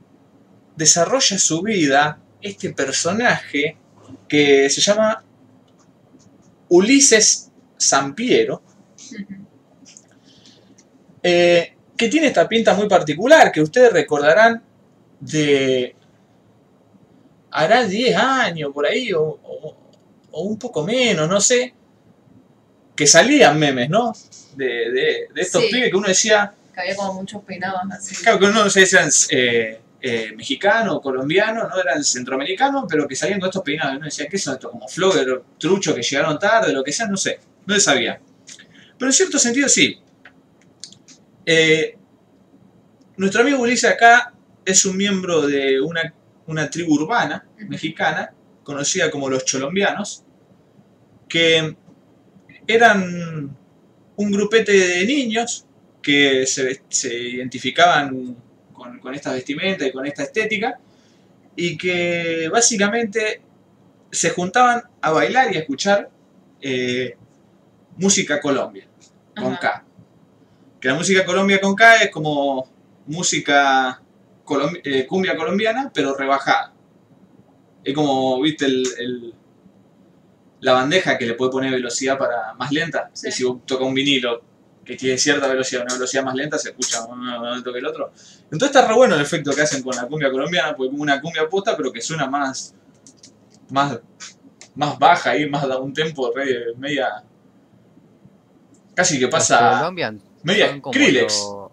desarrolla 0.75 1.37
su 1.37 1.61
vida 1.61 2.19
este 2.41 2.73
personaje 2.73 3.77
que 4.27 4.69
se 4.69 4.81
llama 4.81 5.23
Ulises 6.67 7.51
Sampiero. 7.77 8.61
Eh, 11.23 11.73
que 11.97 12.09
tiene 12.09 12.27
esta 12.27 12.47
pinta 12.47 12.73
muy 12.73 12.87
particular 12.87 13.51
que 13.51 13.61
ustedes 13.61 13.91
recordarán 13.93 14.61
de 15.19 15.95
hará 17.51 17.83
10 17.85 18.15
años 18.15 18.71
por 18.73 18.85
ahí 18.85 19.13
o, 19.13 19.21
o- 19.23 19.77
o 20.31 20.41
un 20.41 20.57
poco 20.57 20.83
menos, 20.83 21.29
no 21.29 21.39
sé, 21.39 21.73
que 22.95 23.05
salían 23.05 23.57
memes, 23.59 23.89
¿no? 23.89 24.13
De, 24.55 24.65
de- 24.65 25.27
de 25.33 25.41
estos 25.41 25.61
Sí. 25.61 25.69
pibes 25.71 25.91
que 25.91 25.95
uno 25.97 26.07
decía, 26.07 26.53
Que 26.73 26.81
había 26.81 26.95
como 26.95 27.13
muchos 27.13 27.43
peinados 27.43 27.81
así. 27.91 28.15
claro 28.15 28.39
que 28.39 28.45
uno 28.45 28.63
no 28.63 28.69
sé 28.69 28.85
si 28.87 28.95
eran 28.95 29.09
eh, 29.29 29.79
eh, 30.01 30.33
mexicanos, 30.35 30.99
colombianos, 31.01 31.69
no 31.69 31.79
eran 31.79 32.03
centroamericanos, 32.03 32.85
pero 32.89 33.07
que 33.07 33.15
salían 33.15 33.39
con 33.39 33.49
estos 33.49 33.61
peinados, 33.63 33.95
uno 33.97 34.05
decía, 34.05 34.27
¿qué 34.27 34.37
son 34.39 34.55
estos? 34.55 34.71
Como 34.71 34.87
flogger, 34.87 35.43
truchos 35.59 35.93
que 35.95 36.01
llegaron 36.01 36.37
tarde, 36.39 36.73
lo 36.73 36.83
que 36.83 36.91
sea, 36.91 37.05
no 37.07 37.15
sé, 37.17 37.39
no 37.67 37.73
se 37.75 37.79
sabía. 37.79 38.19
Pero 38.97 39.09
en 39.09 39.13
cierto 39.13 39.37
sentido 39.39 39.69
sí. 39.69 39.99
Eh, 41.45 41.97
nuestro 43.17 43.41
amigo 43.41 43.61
Ulises 43.61 43.89
acá 43.89 44.33
es 44.65 44.85
un 44.85 44.97
miembro 44.97 45.45
de 45.45 45.79
una, 45.81 46.13
una 46.47 46.69
tribu 46.69 46.95
urbana 46.95 47.45
mexicana, 47.57 48.33
conocida 48.63 49.11
como 49.11 49.29
los 49.29 49.45
cholombianos, 49.45 50.23
que 51.27 51.75
eran 52.67 53.55
un 54.15 54.31
grupete 54.31 54.71
de 54.71 55.05
niños 55.05 55.65
que 56.01 56.45
se, 56.45 56.81
se 56.89 57.13
identificaban 57.13 58.37
con, 58.73 58.99
con 58.99 59.13
esta 59.13 59.33
vestimenta 59.33 59.85
y 59.85 59.91
con 59.91 60.05
esta 60.05 60.23
estética, 60.23 60.79
y 61.55 61.77
que 61.77 62.49
básicamente 62.51 63.41
se 64.11 64.29
juntaban 64.29 64.83
a 65.01 65.11
bailar 65.11 65.53
y 65.53 65.57
a 65.57 65.59
escuchar 65.61 66.09
eh, 66.61 67.15
música 67.97 68.39
Colombia, 68.39 68.87
con 69.35 69.53
Ajá. 69.53 69.59
K. 69.59 69.85
Que 70.83 70.89
la 70.89 70.95
música 70.95 71.23
Colombia 71.23 71.61
con 71.61 71.75
K 71.75 71.95
es 72.03 72.11
como 72.11 72.67
música 73.07 74.01
eh, 74.83 75.05
cumbia 75.07 75.33
colombiana, 75.37 75.89
pero 75.93 76.13
rebajada. 76.13 76.73
Es 77.85 77.93
como, 77.95 78.41
viste, 78.41 78.65
el, 78.65 78.85
el- 78.99 79.33
la 80.59 80.73
bandeja 80.73 81.17
que 81.17 81.25
le 81.25 81.35
puede 81.35 81.51
poner 81.51 81.71
velocidad 81.71 82.17
para 82.17 82.53
más 82.55 82.69
lenta. 82.73 83.09
Sí. 83.13 83.29
Y 83.29 83.31
si 83.31 83.43
vos 83.45 83.65
tocas 83.65 83.87
un 83.87 83.93
vinilo 83.93 84.41
que 84.83 84.97
tiene 84.97 85.17
cierta 85.17 85.47
velocidad, 85.47 85.83
una 85.83 85.93
velocidad 85.93 86.23
más 86.25 86.35
lenta, 86.35 86.57
se 86.57 86.71
escucha 86.71 87.07
más 87.07 87.55
alto 87.55 87.71
que 87.71 87.79
el 87.79 87.85
otro. 87.85 88.11
Entonces 88.51 88.75
está 88.75 88.85
re 88.85 88.93
bueno 88.93 89.15
el 89.15 89.21
efecto 89.21 89.51
que 89.53 89.61
hacen 89.61 89.83
con 89.83 89.95
la 89.95 90.05
cumbia 90.05 90.29
colombiana, 90.31 90.75
porque 90.75 90.87
es 90.87 90.91
como 90.91 91.03
una 91.03 91.21
cumbia 91.21 91.47
posta, 91.47 91.77
pero 91.77 91.93
que 91.93 92.01
suena 92.01 92.27
más, 92.27 92.75
más, 93.69 93.99
más 94.75 94.99
baja 94.99 95.37
y 95.37 95.49
más 95.49 95.65
da 95.65 95.77
un 95.79 95.93
tempo 95.93 96.29
re- 96.35 96.73
media. 96.77 97.23
Casi 98.93 99.17
que 99.17 99.29
pasa 99.29 99.77
Colombian 99.79 100.21
media 100.43 100.69
son 100.69 100.81
como, 100.81 100.93
Skrillex. 100.93 101.33
lo- 101.43 101.71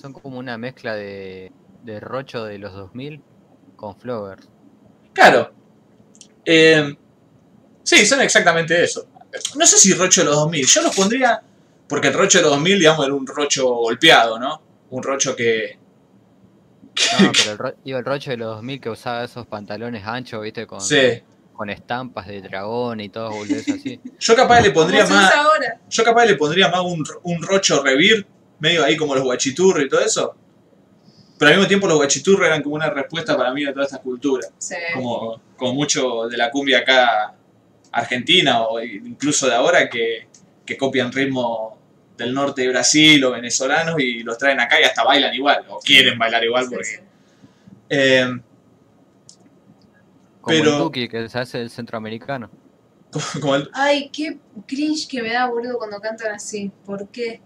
son 0.00 0.12
como 0.12 0.38
una 0.38 0.56
mezcla 0.58 0.94
de, 0.94 1.50
de 1.82 2.00
Rocho 2.00 2.44
de 2.44 2.58
los 2.58 2.72
2000 2.72 3.22
con 3.76 3.96
Flower. 3.96 4.38
Claro. 5.12 5.52
Eh, 6.44 6.96
sí, 7.82 8.06
son 8.06 8.20
exactamente 8.20 8.82
eso. 8.84 9.06
No 9.56 9.66
sé 9.66 9.78
si 9.78 9.92
Rocho 9.94 10.20
de 10.22 10.26
los 10.26 10.36
2000. 10.36 10.66
Yo 10.66 10.82
los 10.82 10.94
pondría. 10.96 11.42
Porque 11.88 12.08
el 12.08 12.14
Rocho 12.14 12.38
de 12.38 12.42
los 12.42 12.52
2000, 12.52 12.78
digamos, 12.80 13.04
era 13.06 13.14
un 13.14 13.26
Rocho 13.26 13.66
golpeado, 13.74 14.38
¿no? 14.38 14.60
Un 14.90 15.02
Rocho 15.02 15.36
que. 15.36 15.78
No, 17.20 17.32
pero 17.36 17.52
el, 17.52 17.58
ro- 17.58 17.74
digo, 17.84 17.98
el 17.98 18.04
Rocho 18.04 18.30
de 18.30 18.36
los 18.38 18.56
2000 18.56 18.80
que 18.80 18.90
usaba 18.90 19.24
esos 19.24 19.46
pantalones 19.46 20.04
anchos, 20.06 20.42
viste, 20.42 20.66
con, 20.66 20.80
Sí. 20.80 21.22
Con 21.56 21.70
estampas 21.70 22.26
de 22.26 22.40
dragón 22.42 23.00
y 23.00 23.08
todo 23.08 23.30
boludeces 23.30 23.74
así. 23.80 24.00
Yo 24.20 24.36
capaz 24.36 24.60
le 24.60 24.70
pondría 24.70 25.04
¿Cómo 25.04 25.16
se 25.16 25.22
más. 25.22 25.34
ahora? 25.34 25.80
Yo 25.88 26.04
capaz 26.04 26.24
le 26.26 26.34
pondría 26.36 26.68
más 26.68 26.80
un, 26.82 27.04
un 27.24 27.42
Rocho 27.42 27.82
Revir, 27.82 28.26
medio 28.60 28.84
ahí 28.84 28.96
como 28.96 29.14
los 29.14 29.24
guachiturros 29.24 29.84
y 29.84 29.88
todo 29.88 30.00
eso. 30.00 30.34
Pero 31.38 31.50
al 31.50 31.56
mismo 31.56 31.68
tiempo 31.68 31.86
los 31.86 31.96
guachiturros 31.96 32.46
eran 32.46 32.62
como 32.62 32.76
una 32.76 32.88
respuesta 32.90 33.36
para 33.36 33.52
mí 33.52 33.64
a 33.66 33.72
toda 33.72 33.84
esta 33.84 33.98
cultura. 33.98 34.46
Sí. 34.58 34.74
como, 34.94 35.40
como 35.56 35.74
mucho 35.74 36.28
de 36.28 36.36
la 36.36 36.50
cumbia 36.50 36.78
acá 36.78 37.34
argentina 37.92 38.62
o 38.62 38.80
incluso 38.82 39.46
de 39.46 39.54
ahora 39.54 39.88
que, 39.88 40.28
que 40.64 40.76
copian 40.76 41.12
ritmo 41.12 41.78
del 42.16 42.32
norte 42.32 42.62
de 42.62 42.68
Brasil 42.68 43.22
o 43.24 43.30
venezolanos 43.32 43.96
y 44.00 44.22
los 44.22 44.38
traen 44.38 44.60
acá 44.60 44.80
y 44.80 44.84
hasta 44.84 45.04
bailan 45.04 45.34
igual 45.34 45.64
o 45.68 45.78
quieren 45.80 46.18
bailar 46.18 46.42
igual 46.44 46.64
Sí, 46.64 46.70
porque 46.70 46.86
sí. 46.86 46.96
eh, 47.90 48.40
Como 50.46 50.58
Pero- 50.58 50.72
el 50.76 50.78
Tuki 50.82 51.08
que 51.08 51.28
se 51.28 51.38
hace 51.40 51.60
el 51.60 51.70
centroamericano. 51.70 52.48
Como, 53.40 53.56
el- 53.56 53.68
Ay, 53.72 54.10
qué 54.12 54.38
cringe 54.66 55.08
que 55.08 55.20
me 55.22 55.32
da, 55.32 55.46
boludo, 55.46 55.76
cuando 55.76 55.98
cantan 56.00 56.32
así. 56.34 56.70
¿Por 56.84 57.08
qué? 57.08 57.40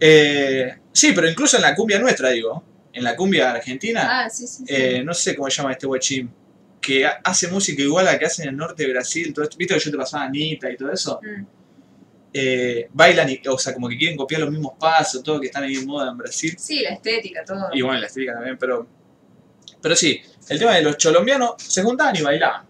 eh, 0.00 0.76
sí, 0.92 1.12
pero 1.14 1.28
incluso 1.28 1.56
en 1.56 1.62
la 1.62 1.74
cumbia 1.74 1.98
nuestra, 1.98 2.30
digo. 2.30 2.62
En 2.92 3.02
la 3.04 3.16
cumbia 3.16 3.50
argentina, 3.52 4.24
Ah, 4.24 4.30
sí, 4.30 4.46
sí, 4.46 4.64
sí. 4.64 4.64
eh, 4.68 5.02
no 5.04 5.12
sé 5.12 5.34
cómo 5.36 5.50
se 5.50 5.56
llama 5.56 5.72
este 5.72 5.86
guachín, 5.86 6.30
que 6.80 7.04
ha- 7.04 7.20
hace 7.24 7.48
música 7.48 7.82
igual 7.82 8.06
a 8.08 8.12
la 8.12 8.18
que 8.18 8.26
hacen 8.26 8.44
en 8.44 8.50
el 8.50 8.56
norte 8.56 8.84
de 8.86 8.92
Brasil, 8.92 9.32
todo 9.34 9.44
esto. 9.44 9.56
¿Viste 9.58 9.74
que 9.74 9.80
yo 9.80 9.90
te 9.90 9.96
pasaba 9.98 10.24
Anita 10.24 10.70
y 10.70 10.76
todo 10.76 10.92
eso? 10.92 11.20
Mm. 11.22 11.44
Eh, 12.32 12.88
bailan, 12.92 13.28
y, 13.30 13.40
o 13.48 13.58
sea, 13.58 13.74
como 13.74 13.88
que 13.88 13.96
quieren 13.98 14.16
copiar 14.16 14.42
los 14.42 14.50
mismos 14.50 14.74
pasos, 14.78 15.22
todo 15.22 15.40
que 15.40 15.46
están 15.46 15.64
ahí 15.64 15.74
en 15.74 15.86
moda 15.86 16.10
en 16.10 16.16
Brasil. 16.18 16.54
Sí, 16.58 16.80
la 16.82 16.90
estética, 16.90 17.44
todo. 17.44 17.68
Y 17.72 17.82
bueno, 17.82 17.98
la 18.00 18.06
estética 18.06 18.34
también, 18.34 18.56
pero. 18.58 18.86
Pero 19.82 19.96
sí, 19.96 20.20
el 20.48 20.58
tema 20.58 20.74
de 20.74 20.82
los 20.82 20.96
colombianos 20.96 21.54
se 21.58 21.82
juntaban 21.82 22.16
y 22.16 22.22
bailaban. 22.22 22.64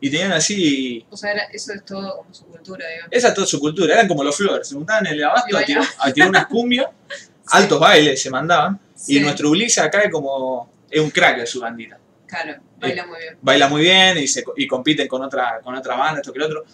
Y 0.00 0.10
tenían 0.10 0.32
así. 0.32 1.04
O 1.10 1.16
sea, 1.16 1.32
era- 1.32 1.44
eso 1.52 1.72
es 1.74 1.84
todo 1.84 2.16
como 2.18 2.32
su 2.34 2.46
cultura, 2.46 2.86
digo. 2.88 3.06
Esa 3.10 3.28
es 3.28 3.34
toda 3.34 3.46
su 3.46 3.60
cultura, 3.60 3.94
eran 3.94 4.08
como 4.08 4.24
los 4.24 4.34
flores, 4.36 4.66
se 4.68 4.74
juntaban 4.74 5.06
en 5.06 5.12
el 5.14 5.24
abasto 5.24 5.56
a 5.56 5.62
tirar, 5.62 5.84
a 5.98 6.12
tirar 6.12 6.28
unas 6.30 6.46
cumbias, 6.46 6.86
altos 7.48 7.78
bailes 7.78 8.20
se 8.22 8.30
mandaban. 8.30 8.80
Sí, 8.94 9.16
Y 9.16 9.20
nuestro 9.20 9.50
Ulises 9.50 9.78
acá 9.78 10.00
es 10.00 10.10
como. 10.10 10.70
es 10.90 11.00
un 11.00 11.10
crack 11.10 11.38
de 11.40 11.46
su 11.46 11.60
bandita. 11.60 11.98
Claro, 12.26 12.56
baila 12.78 13.06
muy 13.06 13.18
bien. 13.18 13.38
Baila 13.42 13.68
muy 13.68 13.82
bien 13.82 14.18
y, 14.18 14.26
se, 14.28 14.44
y 14.56 14.66
compiten 14.66 15.08
con 15.08 15.22
otra, 15.22 15.60
con 15.62 15.74
otra 15.74 15.96
banda, 15.96 16.20
esto 16.20 16.32
que 16.32 16.38
lo 16.38 16.46
otro. 16.46 16.64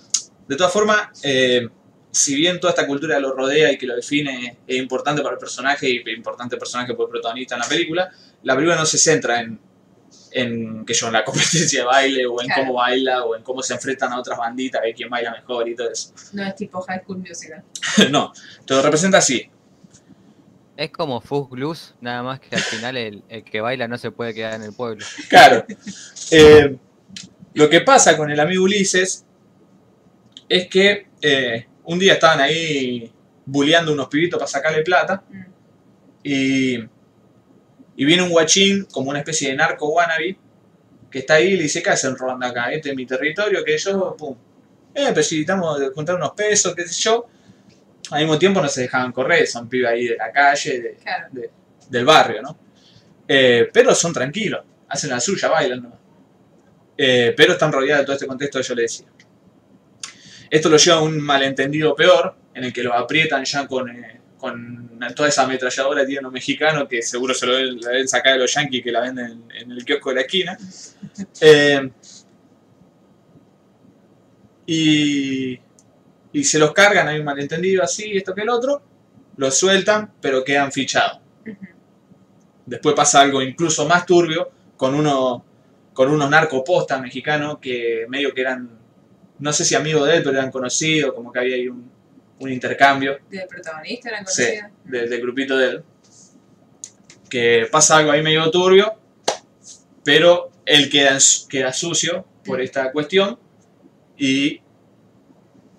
De 0.46 0.54
todas 0.54 0.72
formas, 0.72 1.08
eh, 1.22 1.66
si 2.10 2.34
bien 2.34 2.60
toda 2.60 2.70
esta 2.72 2.86
cultura 2.86 3.18
lo 3.18 3.32
rodea 3.34 3.72
y 3.72 3.78
que 3.78 3.86
lo 3.86 3.96
define 3.96 4.58
es 4.66 4.76
importante 4.76 5.22
para 5.22 5.34
el 5.34 5.38
personaje 5.40 5.88
y 5.88 6.02
importante 6.10 6.54
el 6.54 6.58
personaje 6.60 6.94
por 6.94 7.06
el 7.08 7.10
protagonista 7.10 7.54
en 7.56 7.60
la 7.62 7.68
película, 7.68 8.10
la 8.42 8.54
película 8.54 8.76
no 8.76 8.86
se 8.86 8.98
centra 8.98 9.40
en, 9.40 9.58
en 10.38 10.84
que 10.84 10.92
yo, 10.94 11.06
en 11.06 11.12
la 11.14 11.24
competencia 11.24 11.80
de 11.80 11.86
baile 11.86 12.26
o 12.26 12.40
en 12.40 12.46
Claro. 12.46 12.62
cómo 12.62 12.74
baila 12.74 13.24
o 13.24 13.34
en 13.36 13.42
cómo 13.42 13.62
se 13.62 13.74
enfrentan 13.74 14.12
a 14.12 14.18
otras 14.20 14.38
banditas, 14.38 14.82
de 14.82 14.92
quién 14.94 15.08
baila 15.08 15.30
mejor 15.32 15.68
y 15.68 15.74
todo 15.74 15.90
eso. 15.90 16.12
No 16.32 16.44
es 16.44 16.54
tipo 16.54 16.80
High 16.82 17.02
School 17.04 17.18
Musical. 17.18 17.64
no, 18.10 18.32
te 18.66 18.74
lo 18.74 18.82
representa 18.82 19.18
así. 19.18 19.48
Es 20.76 20.90
como 20.90 21.22
Footloose, 21.22 21.94
nada 22.02 22.22
más 22.22 22.38
que 22.38 22.54
al 22.54 22.60
final 22.62 22.96
el, 22.98 23.22
el 23.30 23.42
que 23.44 23.62
baila 23.62 23.88
no 23.88 23.96
se 23.96 24.10
puede 24.10 24.34
quedar 24.34 24.54
en 24.54 24.62
el 24.64 24.74
pueblo. 24.74 25.06
Claro. 25.30 25.64
Eh, 26.30 26.76
lo 27.54 27.70
que 27.70 27.80
pasa 27.80 28.14
con 28.16 28.30
el 28.30 28.38
amigo 28.38 28.64
Ulises 28.64 29.24
es 30.48 30.68
que 30.68 31.06
eh, 31.22 31.66
un 31.84 31.98
día 31.98 32.12
estaban 32.14 32.40
ahí 32.40 33.10
bulleando 33.46 33.92
unos 33.92 34.08
pibitos 34.08 34.38
para 34.38 34.48
sacarle 34.50 34.82
plata 34.82 35.24
Mm. 35.30 35.44
y, 36.24 36.78
y 37.96 38.04
viene 38.04 38.22
un 38.22 38.30
guachín 38.30 38.84
como 38.90 39.10
una 39.10 39.20
especie 39.20 39.50
de 39.50 39.56
narco 39.56 39.88
wannabe 39.88 40.38
que 41.10 41.18
está 41.20 41.34
ahí 41.34 41.48
y 41.48 41.56
le 41.56 41.62
dice, 41.64 41.82
¿qué 41.82 41.90
hacen 41.90 42.16
robando 42.16 42.46
acá? 42.46 42.70
Este 42.72 42.90
es 42.90 42.96
mi 42.96 43.06
territorio, 43.06 43.64
que 43.64 43.78
yo, 43.78 44.14
pum. 44.16 44.36
Eh, 44.94 45.06
pero 45.08 45.22
si 45.22 45.36
necesitamos 45.36 45.80
juntar 45.94 46.16
unos 46.16 46.32
pesos, 46.32 46.74
qué 46.74 46.86
sé 46.86 47.00
yo. 47.02 47.26
Al 48.10 48.20
mismo 48.20 48.38
tiempo 48.38 48.60
no 48.60 48.68
se 48.68 48.82
dejaban 48.82 49.12
correr, 49.12 49.46
son 49.46 49.68
pibes 49.68 49.90
ahí 49.90 50.06
de 50.08 50.16
la 50.16 50.30
calle, 50.30 50.80
de, 50.80 50.94
Claro. 50.94 51.26
de- 51.32 51.50
del 51.88 52.04
barrio, 52.04 52.42
¿no? 52.42 52.58
Eh, 53.28 53.68
pero 53.72 53.94
son 53.94 54.12
tranquilos, 54.12 54.64
hacen 54.88 55.10
la 55.10 55.20
suya, 55.20 55.48
bailan 55.48 55.82
nomás. 55.82 55.98
Eh, 56.98 57.34
pero 57.36 57.52
están 57.52 57.72
rodeados 57.72 58.02
de 58.02 58.04
todo 58.06 58.14
este 58.14 58.26
contexto 58.26 58.58
que 58.60 58.64
yo 58.66 58.74
le 58.74 58.82
decía. 58.82 59.06
Esto 60.50 60.68
lo 60.68 60.76
lleva 60.76 60.98
a 60.98 61.02
un 61.02 61.20
malentendido 61.20 61.94
peor, 61.94 62.36
en 62.54 62.64
el 62.64 62.72
que 62.72 62.82
los 62.82 62.94
aprietan 62.94 63.44
ya 63.44 63.66
con, 63.66 63.88
eh, 63.90 64.20
con 64.50 64.98
toda 65.14 65.28
esa 65.28 65.42
ametralladora 65.42 66.04
los 66.22 66.32
mexicanos, 66.32 66.88
que 66.88 67.02
seguro 67.02 67.34
se 67.34 67.46
lo 67.46 67.56
deben, 67.56 67.80
la 67.80 67.90
deben 67.90 68.08
sacar 68.08 68.34
de 68.34 68.38
los 68.40 68.54
yankees 68.54 68.82
que 68.82 68.92
la 68.92 69.00
venden 69.00 69.44
en, 69.54 69.70
el 69.70 69.84
kiosco 69.84 70.10
de 70.10 70.14
la 70.14 70.20
esquina. 70.22 70.58
Eh, 71.40 71.90
y, 74.66 75.58
y 76.32 76.44
se 76.44 76.58
los 76.58 76.72
cargan, 76.72 77.08
hay 77.08 77.18
un 77.18 77.24
malentendido 77.24 77.82
así, 77.82 78.16
esto 78.16 78.34
que 78.34 78.42
el 78.42 78.48
otro, 78.48 78.82
los 79.36 79.56
sueltan, 79.56 80.12
pero 80.20 80.44
quedan 80.44 80.72
fichados. 80.72 81.20
Después 82.64 82.94
pasa 82.94 83.20
algo 83.20 83.42
incluso 83.42 83.86
más 83.86 84.04
turbio 84.06 84.50
con 84.76 84.94
uno 84.94 85.44
con 85.92 86.10
unos 86.10 86.28
narcopostas 86.28 87.00
mexicanos 87.00 87.58
que 87.58 88.04
medio 88.10 88.34
que 88.34 88.42
eran, 88.42 88.68
no 89.38 89.52
sé 89.54 89.64
si 89.64 89.74
amigos 89.74 90.06
de 90.06 90.16
él, 90.16 90.22
pero 90.22 90.38
eran 90.38 90.50
conocidos, 90.50 91.14
como 91.14 91.32
que 91.32 91.38
había 91.38 91.56
ahí 91.56 91.68
un, 91.68 91.90
un 92.38 92.52
intercambio 92.52 93.18
¿Del 93.30 93.46
protagonista 93.48 94.10
eran 94.10 94.26
Sí, 94.26 94.44
del, 94.84 95.08
del 95.08 95.20
grupito 95.20 95.56
de 95.56 95.66
él. 95.68 95.84
Que 97.30 97.66
pasa 97.70 97.96
algo 97.96 98.10
ahí 98.12 98.22
medio 98.22 98.50
turbio, 98.50 98.94
pero 100.04 100.50
él 100.64 100.88
queda, 100.90 101.18
queda 101.48 101.72
sucio 101.72 102.24
por 102.44 102.60
esta 102.60 102.92
cuestión 102.92 103.38
y 104.16 104.60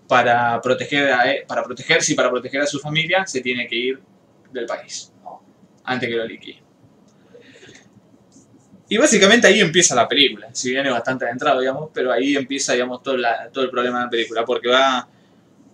para 0.07 0.59
proteger 0.61 1.11
a 1.11 1.31
él- 1.31 1.43
para 1.47 1.63
protegerse 1.63 2.13
y 2.13 2.15
para 2.15 2.29
proteger 2.29 2.61
a 2.61 2.65
su 2.67 2.79
familia 2.79 3.25
se 3.25 3.41
tiene 3.41 3.67
que 3.67 3.75
ir 3.75 3.99
del 4.51 4.65
país 4.65 5.11
antes 5.83 6.09
que 6.09 6.15
lo 6.15 6.25
liquide. 6.25 6.61
Y 8.89 8.97
básicamente 8.97 9.47
ahí 9.47 9.59
empieza 9.59 9.95
la 9.95 10.07
película, 10.07 10.47
si 10.53 10.69
bien 10.71 10.85
es 10.85 10.91
bastante 10.93 11.25
adentrado, 11.25 11.59
digamos, 11.59 11.89
pero 11.93 12.11
ahí 12.11 12.35
empieza, 12.37 12.71
digamos, 12.73 13.03
todo, 13.03 13.17
la- 13.17 13.49
todo 13.51 13.65
el 13.65 13.69
problema 13.69 13.99
de 13.99 14.05
la 14.05 14.09
película, 14.09 14.45
porque 14.45 14.69
va, 14.69 15.07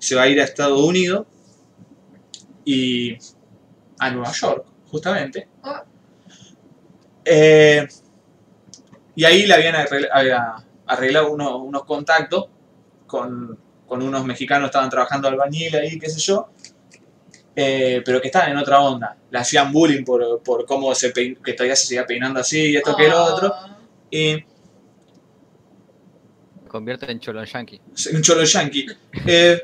se 0.03 0.15
va 0.15 0.23
a 0.23 0.27
ir 0.27 0.39
a 0.41 0.43
Estados 0.43 0.80
Unidos 0.81 1.25
y 2.65 3.17
a 3.99 4.09
Nueva 4.11 4.31
York, 4.34 4.65
justamente. 4.89 5.47
Eh, 7.25 7.88
y 9.15 9.23
ahí 9.23 9.45
le 9.45 9.53
habían 9.53 9.75
arregl- 9.75 10.09
había 10.11 10.55
arreglado 10.88 11.31
uno- 11.31 11.57
unos 11.59 11.85
contactos 11.85 12.47
con, 13.07 13.57
con 13.88 14.01
unos 14.01 14.25
mexicanos 14.25 14.65
que 14.65 14.71
estaban 14.71 14.89
trabajando 14.89 15.27
albañil 15.30 15.73
ahí, 15.75 15.97
qué 15.97 16.09
sé 16.09 16.19
yo, 16.19 16.49
eh, 17.55 18.01
pero 18.03 18.19
que 18.19 18.27
estaban 18.27 18.51
en 18.51 18.57
otra 18.57 18.81
onda. 18.81 19.15
Le 19.31 19.39
hacían 19.39 19.71
bullying 19.71 20.03
por, 20.03 20.41
por 20.43 20.65
cómo 20.65 20.93
se 20.95 21.13
pein- 21.13 21.38
que 21.41 21.53
todavía 21.53 21.75
se 21.77 21.88
seguía 21.88 22.05
peinando 22.05 22.39
así 22.41 22.71
y 22.71 22.75
esto 22.75 22.95
que 22.95 23.07
lo 23.07 23.23
otro. 23.23 23.53
Oh, 23.55 23.77
Y 24.11 24.43
Convierte 26.67 27.09
en 27.11 27.19
Cholon 27.19 27.45
Yankee. 27.45 27.80
un 28.15 28.21
cholo 28.23 28.43
yankee. 28.43 28.88
Eh, 29.27 29.61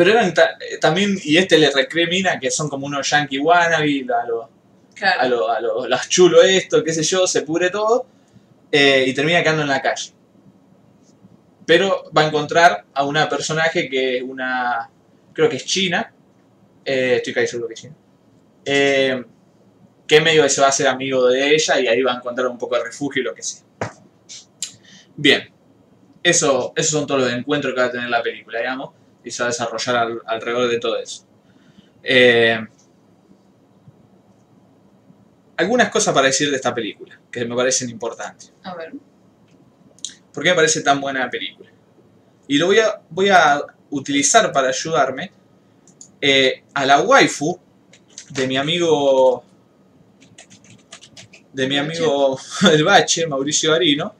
pero 0.00 0.12
eran 0.12 0.32
ta- 0.32 0.56
eh, 0.58 0.78
también, 0.78 1.14
y 1.22 1.36
este 1.36 1.58
le 1.58 1.70
recrimina 1.70 2.40
que 2.40 2.50
son 2.50 2.70
como 2.70 2.86
unos 2.86 3.10
yankee 3.10 3.38
wannabe, 3.38 4.06
a 4.10 4.26
los 4.26 4.46
Claro. 4.94 5.20
a 5.20 5.26
lo, 5.28 5.50
a 5.50 5.60
lo- 5.60 5.86
las 5.88 6.08
chulo 6.08 6.40
esto, 6.42 6.82
qué 6.82 6.90
sé 6.94 7.02
yo, 7.02 7.26
se 7.26 7.42
pudre 7.42 7.68
todo 7.68 8.06
eh, 8.72 9.04
y 9.06 9.12
termina 9.12 9.42
quedando 9.42 9.60
en 9.60 9.68
la 9.68 9.82
calle. 9.82 10.12
Pero 11.66 12.04
va 12.16 12.22
a 12.22 12.26
encontrar 12.28 12.86
a 12.94 13.04
una 13.04 13.28
personaje 13.28 13.90
que 13.90 14.16
es 14.16 14.22
una, 14.22 14.88
creo 15.34 15.50
que 15.50 15.56
es 15.56 15.66
china, 15.66 16.10
eh, 16.82 17.16
estoy 17.16 17.34
casi 17.34 17.48
seguro 17.48 17.68
que 17.68 17.74
es 17.74 17.80
china, 17.82 17.94
eh, 18.64 19.22
que 20.06 20.20
medio 20.22 20.48
se 20.48 20.62
va 20.62 20.68
a 20.68 20.70
hacer 20.70 20.86
amigo 20.88 21.26
de 21.26 21.54
ella 21.54 21.78
y 21.78 21.88
ahí 21.88 22.00
va 22.00 22.14
a 22.14 22.16
encontrar 22.16 22.46
un 22.48 22.56
poco 22.56 22.74
de 22.76 22.84
refugio 22.84 23.20
y 23.20 23.24
lo 23.26 23.34
que 23.34 23.42
sea. 23.42 23.60
Bien, 25.14 25.50
eso, 26.22 26.72
esos 26.74 26.90
son 26.92 27.06
todos 27.06 27.20
los 27.20 27.32
encuentros 27.34 27.74
que 27.74 27.80
va 27.80 27.88
a 27.88 27.90
tener 27.92 28.08
la 28.08 28.22
película, 28.22 28.60
digamos, 28.60 28.98
y 29.24 29.30
se 29.30 29.42
va 29.42 29.48
a 29.48 29.52
desarrollar 29.52 29.96
al- 29.96 30.22
alrededor 30.26 30.68
de 30.68 30.78
todo 30.78 30.96
eso. 30.98 31.24
Eh, 32.02 32.58
algunas 35.56 35.90
cosas 35.90 36.14
para 36.14 36.26
decir 36.28 36.50
de 36.50 36.56
esta 36.56 36.74
película, 36.74 37.20
que 37.30 37.44
me 37.44 37.54
parecen 37.54 37.90
importantes. 37.90 38.52
A 38.62 38.74
ver. 38.74 38.92
¿Por 40.32 40.42
qué 40.42 40.50
me 40.50 40.56
parece 40.56 40.80
tan 40.82 41.00
buena 41.00 41.20
la 41.20 41.30
película? 41.30 41.70
Y 42.48 42.56
lo 42.56 42.66
voy 42.66 42.78
a, 42.78 43.00
voy 43.10 43.28
a 43.28 43.62
utilizar 43.90 44.52
para 44.52 44.68
ayudarme 44.68 45.32
eh, 46.20 46.64
a 46.74 46.86
la 46.86 47.00
waifu 47.00 47.58
de 48.30 48.46
mi 48.46 48.56
amigo 48.56 49.44
de 51.52 51.66
mi 51.66 51.76
amigo 51.78 52.38
el 52.72 52.84
Bache, 52.84 53.26
Mauricio 53.26 53.74
Arino, 53.74 54.14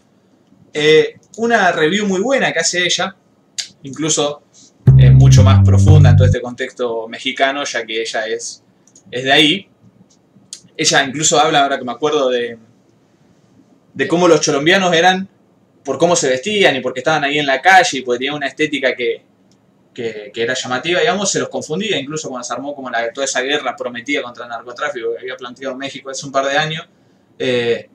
eh, 0.73 1.19
una 1.37 1.71
review 1.73 2.07
muy 2.07 2.21
buena 2.21 2.53
que 2.53 2.59
hace 2.59 2.85
ella, 2.85 3.15
incluso 3.85 4.43
mucho 5.31 5.45
más 5.45 5.65
profunda 5.65 6.11
en 6.11 6.17
todo 6.17 6.27
este 6.27 6.41
contexto 6.41 7.07
mexicano, 7.07 7.63
ya 7.63 7.87
que 7.87 8.01
ella 8.01 8.27
es, 8.27 8.65
es 9.13 9.23
de 9.23 9.31
ahí. 9.31 9.69
Ella 10.77 11.05
incluso 11.05 11.39
habla, 11.39 11.63
ahora 11.63 11.79
que 11.79 11.85
me 11.85 11.93
acuerdo, 11.93 12.31
de, 12.31 12.59
de 13.95 14.09
cómo 14.09 14.27
los 14.27 14.45
colombianos 14.45 14.93
eran 14.93 15.29
por 15.85 15.99
cómo 15.99 16.17
se 16.17 16.29
vestían 16.29 16.75
y 16.75 16.81
porque 16.81 16.99
estaban 16.99 17.23
ahí 17.23 17.39
en 17.39 17.47
la 17.47 17.63
calle 17.63 17.99
y 17.99 18.03
porque 18.03 18.19
tenían 18.19 18.35
una 18.35 18.49
estética 18.49 18.97
que, 18.97 19.23
que, 19.95 20.33
que 20.35 20.43
era 20.43 20.55
llamativa, 20.55 20.99
digamos, 20.99 21.31
se 21.31 21.39
los 21.39 21.49
confundía, 21.49 21.97
incluso 21.97 22.29
cuando 22.29 22.43
se 22.43 22.53
armó 22.53 22.75
como 22.75 22.91
la, 22.91 23.13
toda 23.13 23.25
esa 23.25 23.41
guerra 23.41 23.77
prometida 23.77 24.23
contra 24.23 24.47
el 24.47 24.51
narcotráfico 24.51 25.13
que 25.13 25.21
había 25.21 25.37
planteado 25.37 25.77
México 25.77 26.11
hace 26.11 26.27
un 26.27 26.33
par 26.33 26.47
de 26.47 26.59
años, 26.59 26.89
eh, 27.39 27.89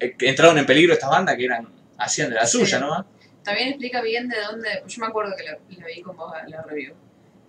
eh, 0.00 0.16
entraron 0.20 0.56
en 0.56 0.64
peligro 0.64 0.94
estas 0.94 1.10
bandas 1.10 1.36
que 1.36 1.44
eran 1.44 1.68
hacían 1.98 2.30
de 2.30 2.36
la 2.36 2.46
suya, 2.46 2.78
¿no? 2.78 3.04
También 3.48 3.68
explica 3.68 4.02
bien 4.02 4.28
de 4.28 4.36
dónde. 4.42 4.68
Yo 4.86 5.00
me 5.00 5.06
acuerdo 5.06 5.32
que 5.34 5.42
la, 5.44 5.58
la 5.78 5.86
vi 5.86 6.02
con 6.02 6.14
vos 6.16 6.30
la 6.48 6.62
review. 6.64 6.92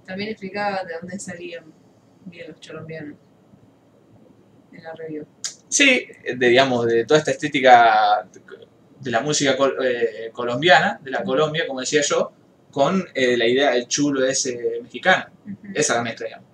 También 0.05 0.29
explicaba 0.29 0.83
de 0.85 0.93
dónde 0.93 1.19
salían 1.19 1.65
bien 2.25 2.47
los 2.47 2.65
colombianos. 2.65 3.17
En 4.71 4.83
la 4.83 4.93
review. 4.93 5.25
Sí, 5.67 6.07
de, 6.37 6.47
digamos, 6.47 6.85
de 6.85 7.03
toda 7.05 7.17
esta 7.19 7.31
estética 7.31 8.25
de 9.01 9.11
la 9.11 9.19
música 9.19 9.57
col- 9.57 9.75
eh, 9.85 10.29
colombiana, 10.31 10.99
de 11.03 11.11
la 11.11 11.21
Colombia, 11.23 11.67
como 11.67 11.81
decía 11.81 12.01
yo, 12.01 12.31
con 12.71 13.05
eh, 13.13 13.35
la 13.35 13.45
idea 13.45 13.71
del 13.71 13.87
chulo 13.87 14.25
ese 14.25 14.79
mexicano. 14.81 15.25
Esa 15.73 15.93
es 15.93 15.97
la 15.97 16.01
mezcla, 16.03 16.25
digamos. 16.27 16.47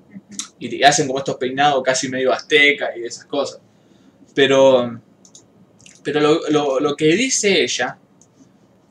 Y, 0.57 0.75
y 0.75 0.83
hacen 0.83 1.05
como 1.05 1.19
estos 1.19 1.35
peinados 1.35 1.83
casi 1.83 2.09
medio 2.09 2.31
azteca 2.33 2.97
y 2.97 3.03
esas 3.05 3.25
cosas. 3.25 3.61
Pero, 4.33 4.99
pero 6.03 6.19
lo, 6.19 6.49
lo- 6.49 6.79
lo 6.79 6.95
que 6.95 7.07
dice 7.15 7.61
ella, 7.63 7.97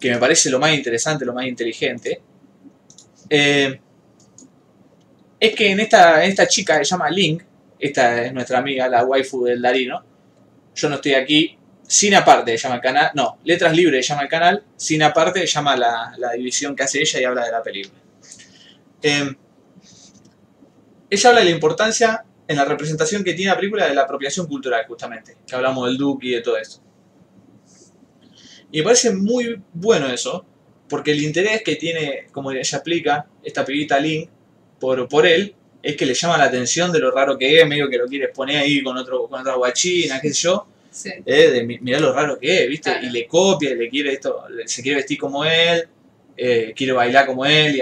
que 0.04 0.10
me 0.10 0.18
parece 0.18 0.50
lo 0.50 0.58
más 0.58 0.74
interesante, 0.74 1.24
lo 1.24 1.32
más 1.32 1.46
inteligente, 1.46 2.20
eh, 3.30 3.80
es 5.40 5.54
que 5.54 5.70
en 5.70 5.80
esta, 5.80 6.22
esta 6.22 6.46
chica 6.46 6.78
que 6.78 6.84
se 6.84 6.90
llama 6.90 7.08
Link, 7.08 7.42
esta 7.78 8.22
es 8.22 8.34
nuestra 8.34 8.58
amiga, 8.58 8.86
la 8.86 9.02
waifu 9.02 9.46
del 9.46 9.62
Darino, 9.62 10.04
yo 10.74 10.90
no 10.90 10.96
estoy 10.96 11.14
aquí, 11.14 11.56
sin 11.88 12.14
aparte 12.14 12.54
llama 12.54 12.74
el 12.74 12.80
canal, 12.82 13.12
no, 13.14 13.38
letras 13.44 13.74
libres 13.74 14.06
llama 14.06 14.24
el 14.24 14.28
canal, 14.28 14.62
sin 14.76 15.02
aparte 15.02 15.46
llama 15.46 15.74
la, 15.74 16.12
la 16.18 16.32
división 16.32 16.76
que 16.76 16.82
hace 16.82 17.00
ella 17.00 17.20
y 17.22 17.24
habla 17.24 17.46
de 17.46 17.52
la 17.52 17.62
película. 17.62 18.02
Eh, 19.00 19.34
ella 21.08 21.28
habla 21.30 21.40
de 21.40 21.46
la 21.46 21.50
importancia 21.50 22.26
en 22.46 22.56
la 22.58 22.66
representación 22.66 23.24
que 23.24 23.32
tiene 23.32 23.52
la 23.52 23.56
película 23.56 23.88
de 23.88 23.94
la 23.94 24.02
apropiación 24.02 24.46
cultural, 24.48 24.84
justamente, 24.86 25.38
que 25.46 25.56
hablamos 25.56 25.86
del 25.86 25.96
Duque 25.96 26.26
y 26.26 26.30
de 26.32 26.42
todo 26.42 26.58
eso. 26.58 26.83
Y 28.74 28.78
me 28.78 28.82
parece 28.86 29.12
muy 29.12 29.62
bueno 29.72 30.08
eso, 30.12 30.44
porque 30.88 31.12
el 31.12 31.22
interés 31.22 31.62
que 31.62 31.76
tiene, 31.76 32.26
como 32.32 32.50
ella 32.50 32.58
explica, 32.62 33.24
esta 33.44 33.64
pibita 33.64 34.00
Link, 34.00 34.28
por, 34.80 35.08
por 35.08 35.28
él, 35.28 35.54
es 35.80 35.94
que 35.94 36.04
le 36.04 36.12
llama 36.12 36.36
la 36.38 36.46
atención 36.46 36.90
de 36.90 36.98
lo 36.98 37.12
raro 37.12 37.38
que 37.38 37.60
es, 37.60 37.68
medio 37.68 37.88
que 37.88 37.98
lo 37.98 38.08
quiere 38.08 38.28
poner 38.30 38.56
ahí 38.56 38.82
con, 38.82 38.96
otro, 38.98 39.28
con 39.28 39.40
otra 39.40 39.54
guachina, 39.54 40.20
qué 40.20 40.30
sé 40.34 40.42
yo, 40.42 40.66
Sí. 40.90 41.08
eh, 41.24 41.50
de 41.50 41.62
mirá 41.62 42.00
lo 42.00 42.12
raro 42.12 42.36
que 42.36 42.64
es, 42.64 42.68
¿viste? 42.68 42.90
Claro. 42.90 43.06
Y 43.06 43.10
le 43.10 43.28
copia, 43.28 43.70
y 43.70 43.74
le 43.76 43.88
quiere 43.88 44.12
esto, 44.12 44.42
se 44.66 44.82
quiere 44.82 44.96
vestir 44.96 45.18
como 45.18 45.44
él, 45.44 45.84
eh, 46.36 46.72
quiere 46.74 46.92
bailar 46.94 47.26
como 47.26 47.46
él, 47.46 47.76
y, 47.76 47.80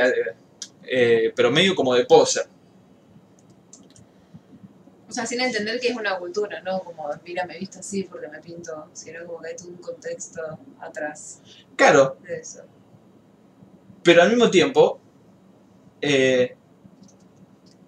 eh, 0.91 1.33
pero 1.35 1.51
medio 1.51 1.75
como 1.75 1.95
de 1.95 2.05
poser. 2.05 2.45
O 5.13 5.15
sea, 5.15 5.27
sin 5.27 5.43
entender 5.43 5.79
que 5.79 5.89
es 5.89 5.95
una 5.95 6.17
cultura, 6.17 6.63
¿no? 6.63 6.81
Como, 6.81 7.07
mira, 7.23 7.45
me 7.45 7.57
he 7.57 7.59
visto 7.59 7.81
así 7.81 8.05
porque 8.05 8.29
me 8.29 8.41
pinto, 8.41 8.89
sino 8.95 9.27
como 9.27 9.43
que 9.43 9.49
hay 9.49 9.57
todo 9.57 9.69
un 9.69 9.77
contexto 9.77 10.41
atrás 10.81 11.43
Claro, 11.77 12.17
de 12.27 12.37
eso. 12.39 12.63
pero 14.03 14.23
al 14.23 14.31
mismo 14.31 14.51
tiempo, 14.51 14.99
eh, 16.01 16.57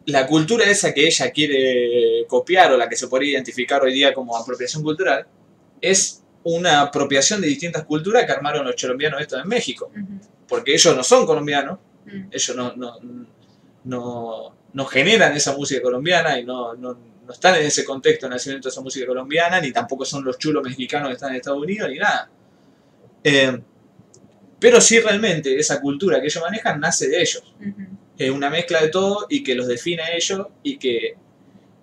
la 0.05 0.27
cultura 0.27 0.67
esa 0.67 0.93
que 0.93 1.07
ella 1.07 1.31
quiere 1.31 2.27
copiar 2.29 2.73
o 2.73 2.77
la 2.77 2.91
que 2.91 2.97
se 2.97 3.09
podría 3.09 3.33
identificar 3.33 3.83
hoy 3.83 3.95
día 3.95 4.13
como 4.13 4.37
apropiación 4.37 4.83
cultural, 4.83 5.27
es 5.81 6.23
una 6.43 6.83
apropiación 6.83 7.41
de 7.41 7.47
distintas 7.49 7.85
culturas 7.87 8.27
que 8.27 8.33
armaron 8.33 8.67
los 8.67 8.77
colombianos 8.79 9.19
esto 9.23 9.39
en 9.39 9.49
México. 9.49 9.91
Porque 10.47 10.75
ellos 10.75 10.95
no 10.95 11.03
son 11.03 11.25
colombianos, 11.25 11.79
mm, 12.05 12.27
ellos 12.31 12.55
no, 12.55 12.77
no, 12.77 12.99
no, 13.85 14.55
no 14.75 14.85
generan 14.85 15.35
esa 15.35 15.57
música 15.57 15.81
colombiana 15.81 16.39
y 16.39 16.45
no, 16.45 16.75
no, 16.75 17.14
no 17.27 17.33
están 17.33 17.57
en 17.57 17.67
ese 17.67 17.85
contexto 17.85 18.27
de 18.27 18.31
nacimiento 18.31 18.69
de 18.69 18.73
esa 18.73 18.81
música 18.81 19.07
colombiana, 19.07 19.61
ni 19.61 19.73
tampoco 19.73 20.05
son 20.05 20.25
los 20.25 20.39
chulos 20.39 20.63
mexicanos 20.63 21.09
que 21.09 21.15
están 21.15 21.31
en 21.31 21.37
Estados 21.37 21.63
Unidos, 21.63 21.89
ni 21.91 21.99
nada. 21.99 22.31
Eh, 23.23 23.59
pero 24.59 24.81
sí 24.81 25.01
realmente 25.01 25.59
esa 25.59 25.81
cultura 25.81 26.21
que 26.21 26.27
ellos 26.27 26.43
manejan 26.43 26.81
nace 26.81 27.09
de 27.09 27.21
ellos. 27.21 27.43
Es 28.17 28.31
una 28.31 28.51
mezcla 28.51 28.81
de 28.81 28.89
todo 28.89 29.27
y 29.29 29.43
que 29.43 29.55
los 29.55 29.67
define 29.67 30.03
a 30.03 30.15
ellos 30.15 30.47
y 30.63 30.79
que, 30.79 31.17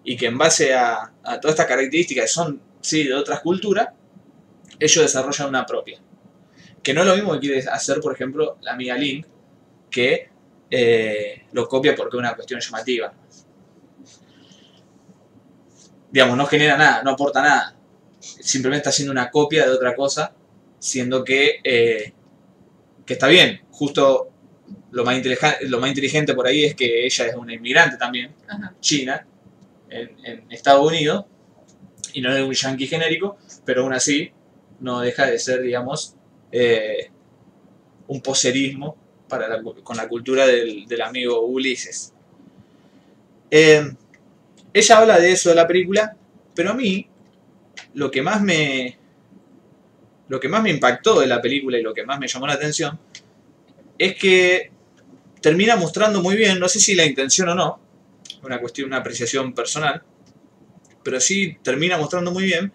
y 0.04 0.16
que 0.16 0.28
en 0.28 0.38
base 0.38 0.74
a, 0.74 1.12
a 1.24 1.40
todas 1.40 1.54
estas 1.54 1.68
características 1.68 2.26
que 2.26 2.28
son 2.28 2.62
sí, 2.82 3.04
de 3.04 3.14
otras 3.14 3.42
culturas, 3.42 3.90
ellos 4.80 5.04
desarrollan 5.04 5.50
una 5.50 5.66
propia. 5.66 6.00
Que 6.82 6.94
no 6.94 7.02
es 7.02 7.08
lo 7.08 7.16
mismo 7.16 7.34
que 7.34 7.40
quiere 7.40 7.60
hacer, 7.70 8.00
por 8.00 8.14
ejemplo, 8.14 8.58
la 8.62 8.74
amiga 8.74 8.98
Link, 8.98 9.26
que 9.90 10.30
eh, 10.70 11.44
lo 11.52 11.68
copia 11.68 11.96
porque 11.96 12.18
es 12.18 12.20
una 12.20 12.36
cuestión 12.36 12.60
llamativa. 12.60 13.14
Digamos, 16.12 16.38
no 16.38 16.46
genera 16.46 16.78
nada, 16.78 17.04
no 17.04 17.12
aporta 17.12 17.42
nada. 17.42 17.76
Simplemente 18.20 18.82
está 18.82 18.90
haciendo 18.90 19.12
una 19.12 19.30
copia 19.32 19.66
de 19.66 19.72
otra 19.72 19.96
cosa, 19.96 20.34
siendo 20.80 21.24
que, 21.24 21.60
eh, 21.64 22.14
que 23.06 23.14
está 23.14 23.28
bien. 23.28 23.62
Justo 23.72 24.30
lo 24.92 25.06
más, 25.06 25.16
inteligente, 25.16 25.68
lo 25.68 25.80
más 25.80 25.90
inteligente 25.90 26.34
por 26.34 26.48
ahí 26.48 26.66
es 26.66 26.76
que 26.76 27.06
ella 27.06 27.28
es 27.28 27.36
una 27.36 27.54
inmigrante 27.54 27.98
también, 27.98 28.34
Ajá. 28.48 28.74
china, 28.80 29.26
en, 29.90 30.12
en 30.26 30.52
Estados 30.52 30.86
Unidos, 30.86 31.26
y 32.14 32.22
no 32.22 32.36
es 32.36 32.44
un 32.44 32.54
yankee 32.54 32.88
genérico, 32.88 33.38
pero 33.66 33.84
aún 33.84 33.94
así 33.94 34.32
no 34.80 35.00
deja 35.00 35.28
de 35.28 35.40
ser, 35.40 35.62
digamos, 35.62 36.16
eh, 36.52 37.10
un 38.08 38.22
poserismo 38.22 38.98
para 39.30 39.48
la 39.48 39.64
con 39.64 39.96
la 39.96 40.08
cultura 40.10 40.46
del, 40.46 40.86
del 40.86 41.02
amigo 41.02 41.46
Ulises. 41.46 42.14
Eh, 43.50 43.94
ella 44.74 44.98
habla 44.98 45.20
de 45.20 45.32
eso 45.32 45.50
de 45.50 45.56
la 45.56 45.68
película, 45.68 46.16
pero 46.56 46.72
a 46.72 46.74
mí 46.74 47.08
lo 47.94 48.10
que 48.10 48.22
más 48.22 48.42
me 48.42 48.98
lo 50.28 50.40
que 50.40 50.48
más 50.48 50.64
me 50.64 50.70
impactó 50.70 51.20
de 51.20 51.28
la 51.28 51.42
película 51.42 51.78
y 51.78 51.82
lo 51.82 51.94
que 51.94 52.06
más 52.06 52.18
me 52.18 52.28
llamó 52.28 52.48
la 52.48 52.54
atención 52.54 52.98
es 53.98 54.16
que 54.16 54.72
termina 55.42 55.76
mostrando 55.76 56.22
muy 56.22 56.36
bien, 56.36 56.58
no 56.58 56.70
sé 56.70 56.80
si 56.80 56.96
la 56.96 57.06
intención 57.06 57.50
o 57.50 57.56
no, 57.56 57.80
una 58.44 58.60
cuestión, 58.60 58.88
una 58.88 58.98
apreciación 58.98 59.54
personal, 59.54 60.02
pero 61.04 61.20
sí 61.20 61.58
termina 61.62 61.98
mostrando 61.98 62.32
muy 62.32 62.46
bien 62.46 62.72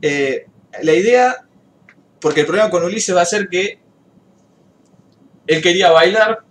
eh, 0.00 0.46
la 0.82 0.92
idea, 0.94 1.46
porque 2.20 2.40
el 2.40 2.46
problema 2.46 2.70
con 2.70 2.82
Ulises 2.82 3.14
va 3.14 3.22
a 3.22 3.26
ser 3.26 3.48
que 3.48 3.78
él 5.46 5.62
quería 5.62 5.90
bailar 5.90 6.44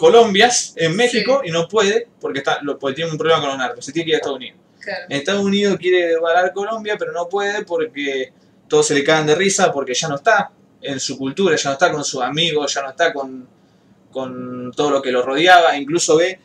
colombias 0.00 0.72
en 0.76 0.96
México 0.96 1.42
y 1.44 1.50
no 1.50 1.68
puede 1.68 2.08
porque, 2.20 2.38
está, 2.38 2.58
lo- 2.62 2.78
porque 2.78 2.96
tiene 2.96 3.10
un 3.10 3.18
problema 3.18 3.40
con 3.40 3.50
los 3.50 3.58
narcos, 3.58 3.84
se 3.84 3.92
tiene 3.92 4.06
que 4.06 4.10
ir 4.10 4.14
a 4.14 4.18
Estados 4.18 4.38
Unidos. 4.38 4.58
Claro. 4.80 5.04
En 5.10 5.16
Estados 5.18 5.44
Unidos 5.44 5.76
quiere 5.78 6.16
bailar 6.18 6.52
Colombia, 6.54 6.96
pero 6.98 7.12
no 7.12 7.28
puede 7.28 7.64
porque 7.66 8.32
todos 8.66 8.86
se 8.86 8.94
le 8.94 9.04
caen 9.04 9.26
de 9.26 9.34
risa 9.34 9.70
porque 9.70 9.92
ya 9.92 10.08
no 10.08 10.14
está 10.16 10.50
en 10.80 10.98
su 10.98 11.18
cultura, 11.18 11.54
ya 11.56 11.68
no 11.68 11.74
está 11.74 11.92
con 11.92 12.02
sus 12.02 12.22
amigos, 12.22 12.72
ya 12.74 12.80
no 12.82 12.88
está 12.90 13.12
con, 13.12 13.46
con 14.10 14.72
todo 14.74 14.90
lo 14.90 15.02
que 15.02 15.12
lo 15.12 15.22
rodeaba, 15.22 15.76
incluso 15.76 16.16
ve 16.16 16.40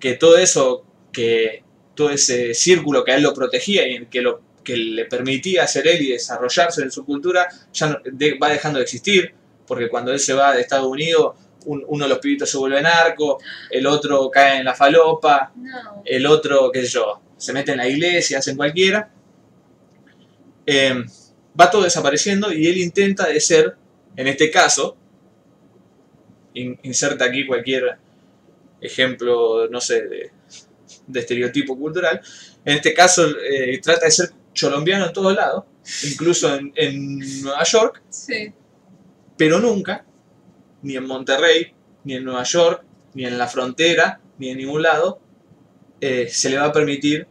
que 0.00 0.14
todo 0.14 0.38
eso, 0.38 0.84
que 1.12 1.62
todo 1.94 2.08
ese 2.10 2.54
círculo 2.54 3.04
que 3.04 3.12
a 3.12 3.16
él 3.16 3.22
lo 3.22 3.34
protegía 3.34 3.86
y 3.86 4.06
que, 4.06 4.22
lo, 4.22 4.40
que 4.64 4.76
le 4.76 5.04
permitía 5.04 5.66
ser 5.66 5.86
él 5.86 6.00
y 6.02 6.12
desarrollarse 6.12 6.80
en 6.82 6.90
su 6.90 7.04
cultura, 7.04 7.46
ya 7.72 7.86
no- 7.88 7.98
de- 8.04 8.38
va 8.38 8.48
dejando 8.48 8.78
de 8.78 8.84
existir, 8.84 9.34
porque 9.66 9.88
cuando 9.90 10.10
él 10.12 10.18
se 10.20 10.32
va 10.32 10.54
de 10.54 10.62
Estados 10.62 10.86
Unidos, 10.86 11.36
un- 11.66 11.84
uno 11.86 12.04
de 12.04 12.08
los 12.08 12.18
pibitos 12.18 12.48
se 12.50 12.56
vuelve 12.58 12.80
narco, 12.82 13.38
el 13.70 13.86
otro 13.86 14.30
cae 14.30 14.58
en 14.58 14.64
la 14.64 14.74
falopa, 14.74 15.52
No. 15.56 16.02
el 16.04 16.26
otro, 16.26 16.70
qué 16.72 16.82
sé 16.82 16.88
yo, 16.88 17.20
se 17.36 17.52
mete 17.52 17.72
en 17.72 17.78
la 17.78 17.88
iglesia, 17.88 18.38
hacen 18.38 18.56
cualquiera. 18.56 19.10
Eh, 20.66 20.94
va 21.58 21.70
todo 21.70 21.82
desapareciendo 21.82 22.52
y 22.52 22.66
él 22.66 22.78
intenta 22.78 23.26
de 23.26 23.40
ser, 23.40 23.76
en 24.16 24.26
este 24.28 24.50
caso, 24.50 24.96
in- 26.54 26.78
inserta 26.82 27.24
aquí 27.26 27.46
cualquier 27.46 27.98
ejemplo, 28.80 29.68
no 29.68 29.80
sé, 29.80 30.02
de, 30.08 30.30
de 31.06 31.20
estereotipo 31.20 31.76
cultural. 31.78 32.20
En 32.64 32.76
este 32.76 32.94
caso, 32.94 33.26
eh, 33.40 33.78
trata 33.82 34.06
de 34.06 34.10
ser 34.10 34.30
colombiano 34.58 35.06
en 35.06 35.12
todos 35.12 35.34
lados, 35.34 35.64
incluso 36.10 36.54
en, 36.54 36.72
en 36.76 37.42
Nueva 37.42 37.62
York, 37.64 38.02
Sí. 38.08 38.52
pero 39.36 39.58
nunca, 39.58 40.04
ni 40.84 40.96
en 40.96 41.06
Monterrey, 41.06 41.74
ni 42.04 42.14
en 42.14 42.24
Nueva 42.24 42.44
York, 42.44 42.84
ni 43.14 43.24
en 43.24 43.36
la 43.36 43.48
frontera, 43.48 44.20
ni 44.38 44.50
en 44.50 44.58
ningún 44.58 44.82
lado, 44.82 45.18
eh, 46.00 46.28
se 46.30 46.50
le 46.50 46.58
va 46.58 46.66
a 46.66 46.72
permitir 46.72 47.26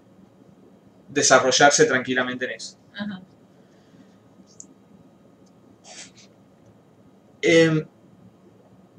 desarrollarse 1.07 1.85
tranquilamente 1.85 2.45
en 2.45 2.51
eso. 2.51 2.77
Ajá. 2.93 3.21
Eh, 7.41 7.85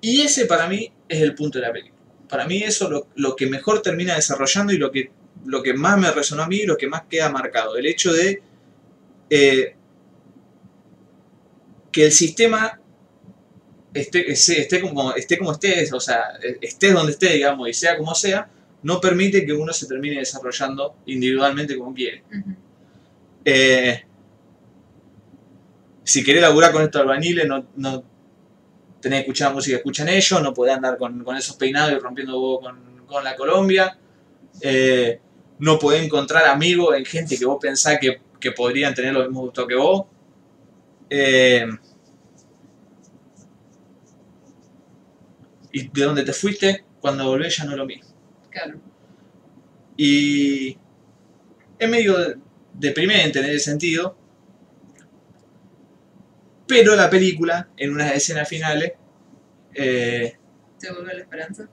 y 0.02 0.20
ese 0.20 0.44
para 0.44 0.68
mí 0.68 0.93
es 1.09 1.20
el 1.20 1.35
punto 1.35 1.59
de 1.59 1.66
la 1.66 1.72
película. 1.72 2.01
Para 2.28 2.47
mí 2.47 2.62
eso 2.62 2.89
lo, 2.90 3.09
lo 3.16 3.35
que 3.35 3.47
mejor 3.47 3.82
termina 3.82 4.14
desarrollando 4.14 4.72
y 4.72 4.78
lo 4.78 4.93
que, 4.93 5.10
lo 5.47 5.62
que 5.62 5.74
más 5.74 5.98
me 5.98 6.10
resonó 6.10 6.43
a 6.43 6.47
mí 6.47 6.59
y 6.59 6.66
lo 6.66 6.76
que 6.76 6.86
más 6.86 7.05
queda 7.09 7.31
marcado. 7.31 7.76
El 7.76 7.86
hecho 7.86 8.12
de 8.12 8.43
eh, 9.31 9.76
que 11.90 12.05
el 12.05 12.12
sistema 12.12 12.81
esté, 13.94 14.30
esté, 14.30 14.80
como, 14.80 15.14
esté 15.14 15.38
como 15.38 15.52
esté, 15.52 15.88
o 15.92 16.00
sea, 16.00 16.38
estés 16.60 16.92
donde 16.92 17.12
esté, 17.12 17.30
digamos, 17.30 17.68
y 17.68 17.72
sea 17.72 17.96
como 17.96 18.14
sea, 18.14 18.50
no 18.82 19.00
permite 19.00 19.46
que 19.46 19.52
uno 19.52 19.72
se 19.72 19.86
termine 19.86 20.18
desarrollando 20.18 20.96
individualmente 21.06 21.78
como 21.78 21.94
quiere. 21.94 22.22
Eh, 23.44 24.04
si 26.02 26.22
querés 26.24 26.42
laburar 26.42 26.72
con 26.72 26.82
estos 26.82 27.00
albañiles, 27.00 27.46
no, 27.46 27.66
no 27.76 28.04
tenés 29.00 29.20
que 29.20 29.22
escuchar 29.22 29.48
la 29.48 29.54
música 29.54 29.76
que 29.76 29.80
escuchan 29.80 30.08
ellos, 30.08 30.42
no 30.42 30.52
podés 30.52 30.74
andar 30.74 30.98
con, 30.98 31.22
con 31.24 31.36
esos 31.36 31.56
peinados 31.56 31.92
y 31.92 31.98
rompiendo 31.98 32.60
con, 32.60 33.06
con 33.06 33.24
la 33.24 33.36
Colombia. 33.36 33.96
Eh, 34.60 35.20
no 35.60 35.78
podés 35.78 36.02
encontrar 36.04 36.46
amigos 36.46 36.96
en 36.96 37.04
gente 37.04 37.38
que 37.38 37.46
vos 37.46 37.58
pensás 37.60 37.98
que, 38.00 38.20
que 38.40 38.52
podrían 38.52 38.94
tener 38.94 39.14
los 39.14 39.24
mismos 39.26 39.44
gustos 39.44 39.66
que 39.66 39.74
vos. 39.76 40.06
Eh, 41.08 41.66
y 45.74 45.88
de 45.88 46.05
donde 46.05 46.22
te 46.24 46.32
fuiste, 46.32 46.84
cuando 47.01 47.26
volvés 47.26 47.56
ya 47.56 47.64
no 47.64 47.72
es 47.72 47.76
lo 47.78 47.84
mismo. 47.86 48.09
Claro. 48.51 48.78
Y 49.96 50.78
es 51.78 51.88
medio 51.88 52.16
deprimente 52.72 53.40
en 53.40 53.46
ese 53.46 53.59
sentido. 53.60 54.16
Pero 56.66 56.96
la 56.96 57.10
película, 57.10 57.68
en 57.76 57.92
unas 57.92 58.12
escenas 58.14 58.48
finales, 58.48 58.92
eh, 59.74 60.36
¿Te 60.78 60.92
vuelve 60.92 61.14
la 61.14 61.20
esperanza? 61.20 61.68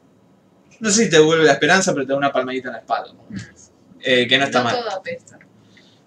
no 0.80 0.90
sé 0.90 1.03
si 1.03 1.10
te 1.10 1.18
devuelve 1.18 1.45
la 1.45 1.53
esperanza, 1.53 1.94
pero 1.94 2.06
te 2.06 2.11
da 2.11 2.18
una 2.18 2.32
palmadita 2.32 2.69
en 2.69 2.73
la 2.73 2.80
espalda. 2.80 3.14
¿no? 3.14 3.26
Eh, 4.03 4.28
que 4.28 4.36
no 4.40 4.45
está 4.45 4.64
mal. 4.64 4.76
todo 4.76 4.90
apesta. 4.98 5.38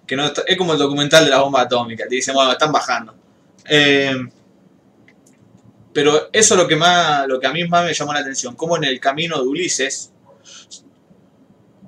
que 0.05 0.17
no 0.17 0.27
está- 0.27 0.43
es 0.49 0.59
como 0.59 0.73
el 0.73 0.81
documental 0.81 1.25
de 1.25 1.31
la 1.31 1.39
bomba 1.43 1.61
atómica, 1.61 2.09
te 2.09 2.17
dicen, 2.17 2.35
bueno, 2.35 2.51
están 2.51 2.73
bajando. 2.73 3.15
Eh, 3.71 4.13
pero 5.95 6.29
eso 6.33 6.55
es 6.55 6.61
lo 6.61 6.67
que 6.67 6.77
más, 6.77 7.27
lo 7.29 7.39
que 7.39 7.47
a 7.47 7.53
mí 7.53 7.67
más 7.69 7.87
me 7.87 7.95
llamó 7.95 8.13
la 8.13 8.19
atención, 8.19 8.57
como 8.57 8.77
en 8.77 8.85
el 8.85 8.99
camino 8.99 9.41
de 9.41 9.49
Ulises, 9.49 10.13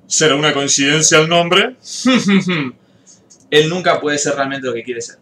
¿será 0.07 0.35
una 0.35 0.53
coincidencia 0.53 1.19
el 1.19 1.27
nombre? 1.27 1.75
Él 3.51 3.69
nunca 3.69 3.99
puede 3.99 4.17
ser 4.17 4.35
realmente 4.35 4.65
lo 4.65 4.73
que 4.73 4.83
quiere 4.83 5.01
ser. 5.01 5.19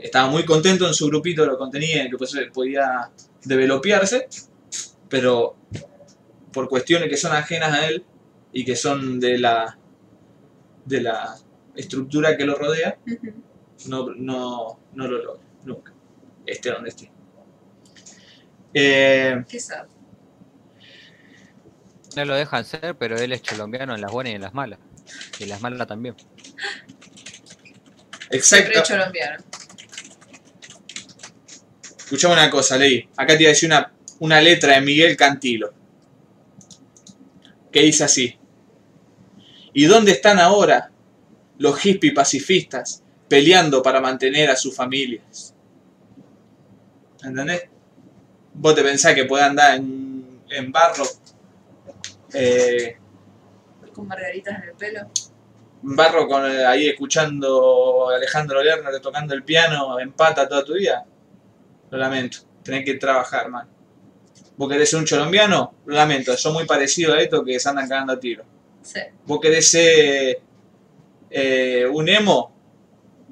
Estaba 0.00 0.30
muy 0.30 0.44
contento 0.46 0.88
en 0.88 0.94
su 0.94 1.06
grupito 1.06 1.42
de 1.42 1.48
lo 1.48 1.58
contenía, 1.58 2.08
que 2.08 2.16
pues, 2.16 2.34
podía 2.52 3.10
developearse, 3.44 4.28
pero 5.08 5.56
por 6.52 6.68
cuestiones 6.68 7.10
que 7.10 7.16
son 7.18 7.32
ajenas 7.32 7.72
a 7.72 7.86
él 7.86 8.04
y 8.52 8.64
que 8.64 8.74
son 8.74 9.20
de 9.20 9.38
la 9.38 9.78
de 10.86 11.02
la 11.02 11.36
estructura 11.76 12.36
que 12.36 12.44
lo 12.44 12.54
rodea, 12.56 12.98
no, 13.86 14.14
no, 14.14 14.80
no 14.94 15.08
lo 15.08 15.22
logra. 15.22 15.49
Esté 16.46 16.70
donde 16.70 16.88
esté. 16.90 17.10
Eh, 18.74 19.44
Qué 19.48 19.60
sad. 19.60 19.86
No 22.16 22.24
lo 22.24 22.34
dejan 22.34 22.64
ser, 22.64 22.96
pero 22.96 23.16
él 23.16 23.32
es 23.32 23.42
colombiano 23.42 23.94
en 23.94 24.00
las 24.00 24.10
buenas 24.10 24.32
y 24.32 24.36
en 24.36 24.42
las 24.42 24.54
malas. 24.54 24.78
Y 25.38 25.44
en 25.44 25.48
las 25.48 25.60
malas 25.60 25.86
también. 25.86 26.16
Exacto. 28.30 28.82
colombiano. 28.86 29.44
Escuchame 31.98 32.34
una 32.34 32.50
cosa, 32.50 32.76
Ley. 32.76 33.08
Acá 33.16 33.36
te 33.36 33.44
iba 33.44 33.50
a 33.50 33.54
decir 33.54 33.68
una, 33.68 33.92
una 34.18 34.40
letra 34.40 34.74
de 34.74 34.80
Miguel 34.80 35.16
Cantilo. 35.16 35.72
Que 37.70 37.82
dice 37.82 38.04
así. 38.04 38.36
¿Y 39.72 39.84
dónde 39.84 40.12
están 40.12 40.40
ahora 40.40 40.90
los 41.58 41.78
hippies 41.78 42.14
pacifistas 42.14 43.04
peleando 43.28 43.82
para 43.82 44.00
mantener 44.00 44.50
a 44.50 44.56
sus 44.56 44.74
familias? 44.74 45.49
¿Entendés? 47.24 47.68
Vos 48.54 48.74
te 48.74 48.82
pensás 48.82 49.14
que 49.14 49.24
puede 49.24 49.44
andar 49.44 49.76
en, 49.76 50.40
en 50.50 50.72
barro, 50.72 51.04
eh, 52.34 52.96
Con 53.92 54.06
margaritas 54.06 54.62
en 54.62 54.68
el 54.68 54.74
pelo. 54.74 55.00
en 55.82 55.96
barro 55.96 56.26
con, 56.28 56.44
eh, 56.50 56.64
ahí 56.64 56.88
escuchando 56.88 58.10
a 58.10 58.16
Alejandro 58.16 58.62
Lerner 58.62 59.00
tocando 59.00 59.34
el 59.34 59.42
piano 59.44 59.98
en 60.00 60.12
pata 60.12 60.48
toda 60.48 60.64
tu 60.64 60.74
vida? 60.74 61.04
Lo 61.90 61.98
lamento. 61.98 62.38
Tenés 62.62 62.84
que 62.84 62.94
trabajar, 62.94 63.48
man. 63.48 63.68
¿Vos 64.56 64.68
querés 64.68 64.90
ser 64.90 64.98
un 65.00 65.06
colombiano? 65.06 65.74
Lo 65.86 65.94
lamento. 65.94 66.36
Son 66.36 66.52
muy 66.52 66.66
parecidos 66.66 67.16
a 67.16 67.20
estos 67.20 67.44
que 67.44 67.58
se 67.58 67.68
andan 67.68 67.88
cagando 67.88 68.12
a 68.12 68.20
tiro. 68.20 68.44
Sí. 68.82 69.00
¿Vos 69.24 69.40
querés 69.40 69.68
ser 69.68 70.40
eh, 71.30 71.86
un 71.90 72.08
emo? 72.08 72.56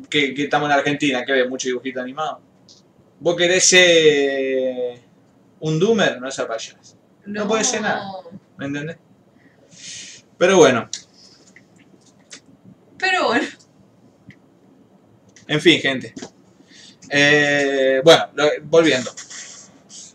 Que, 0.08 0.32
que 0.32 0.44
estamos 0.44 0.70
en 0.70 0.76
Argentina, 0.76 1.24
que 1.24 1.32
ve 1.32 1.48
mucho 1.48 1.66
dibujito 1.68 2.00
animado. 2.00 2.40
¿Vos 3.20 3.36
querés 3.36 3.64
ser 3.68 5.00
un 5.60 5.78
doomer? 5.78 6.20
No 6.20 6.28
es 6.28 6.36
payaso. 6.36 6.76
No 7.26 7.46
puede 7.48 7.64
ser 7.64 7.82
nada. 7.82 8.04
¿Me 8.56 8.66
entendés? 8.66 8.96
Pero 10.38 10.56
bueno, 10.58 10.88
Pero 12.98 13.26
bueno. 13.28 13.46
en 15.46 15.60
fin, 15.60 15.80
gente. 15.80 16.14
Eh, 17.10 18.00
bueno, 18.04 18.28
lo- 18.34 18.50
volviendo. 18.64 19.10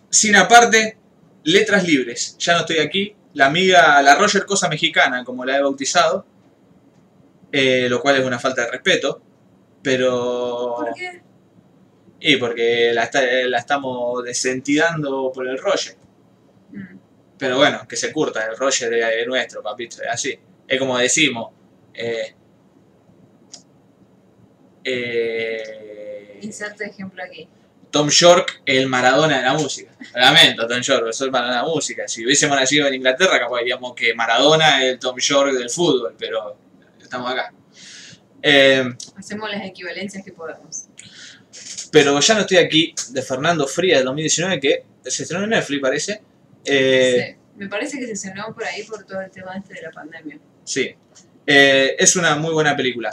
Sin 0.09 0.35
aparte, 0.35 0.97
letras 1.43 1.83
libres. 1.85 2.37
Ya 2.39 2.53
no 2.53 2.59
estoy 2.61 2.79
aquí. 2.79 3.15
La 3.33 3.47
amiga, 3.47 4.01
la 4.01 4.15
Roger 4.15 4.45
Cosa 4.45 4.69
Mexicana, 4.69 5.23
como 5.23 5.43
la 5.45 5.57
he 5.57 5.61
bautizado. 5.61 6.25
eh, 7.55 7.87
lo 7.87 8.01
cual 8.01 8.15
es 8.17 8.25
una 8.25 8.39
falta 8.39 8.63
de 8.65 8.71
respeto. 8.71 9.21
Pero. 9.83 10.75
¿Por 10.77 10.93
qué? 10.95 11.21
Y 12.25 12.37
porque 12.37 12.91
la, 12.93 13.03
está- 13.03 13.21
la 13.21 13.57
estamos 13.57 14.23
desentidando 14.23 15.29
por 15.33 15.45
el 15.45 15.57
Roger. 15.57 15.95
Mm. 16.71 16.97
Pero 17.37 17.57
bueno, 17.57 17.85
que 17.87 17.97
se 17.97 18.13
curta, 18.13 18.45
el 18.45 18.55
Roger 18.57 18.93
es, 18.93 19.05
es 19.21 19.27
nuestro, 19.27 19.61
papito, 19.61 20.01
es 20.01 20.07
así. 20.09 20.39
Es 20.65 20.79
como 20.79 20.97
decimos. 20.97 21.51
Eh, 21.93 22.33
eh, 24.85 26.39
Inserte 26.41 26.85
ejemplo 26.85 27.21
aquí. 27.23 27.47
Tom 27.91 28.09
York, 28.09 28.61
el 28.65 28.87
Maradona 28.87 29.37
de 29.37 29.43
la 29.43 29.53
música. 29.53 29.91
Lamento, 30.15 30.65
Tom 30.67 30.81
York, 30.81 31.11
soy 31.11 31.25
el 31.27 31.31
Maradona 31.31 31.57
de 31.57 31.63
la 31.67 31.69
música. 31.73 32.07
Si 32.07 32.25
hubiésemos 32.25 32.57
nacido 32.57 32.87
en 32.87 32.95
Inglaterra, 32.95 33.39
capaz 33.39 33.59
diríamos 33.59 33.93
que 33.93 34.13
Maradona 34.15 34.83
es 34.83 34.93
el 34.93 34.99
Tom 34.99 35.17
York 35.17 35.51
del 35.53 35.69
fútbol, 35.69 36.15
pero 36.17 36.55
estamos 36.99 37.31
acá. 37.31 37.53
Eh, 38.43 38.83
Hacemos 39.15 39.49
las 39.49 39.65
equivalencias 39.65 40.23
que 40.23 40.31
podemos. 40.33 40.87
pero 41.91 42.19
ya 42.19 42.33
no 42.35 42.41
estoy 42.41 42.57
aquí 42.57 42.93
de 43.11 43.21
Fernando 43.21 43.65
Fría 43.67 43.97
del 43.97 44.05
2019, 44.05 44.59
que 44.59 44.85
se 45.05 45.23
estrenó 45.23 45.45
en 45.45 45.51
Netflix, 45.51 45.81
parece. 45.81 46.21
Eh, 46.65 47.25
Sí. 47.29 47.37
Me 47.55 47.67
parece 47.69 47.99
que 47.99 48.07
se 48.07 48.15
cenó 48.15 48.51
por 48.53 48.63
ahí 48.65 48.81
por 48.83 49.03
todo 49.03 49.21
el 49.21 49.29
tema 49.29 49.55
este 49.55 49.75
de 49.75 49.83
la 49.83 49.91
pandemia. 49.91 50.39
Sí. 50.63 50.95
Eh, 51.45 51.95
es 51.99 52.15
una 52.15 52.35
muy 52.35 52.51
buena 52.51 52.75
película. 52.75 53.11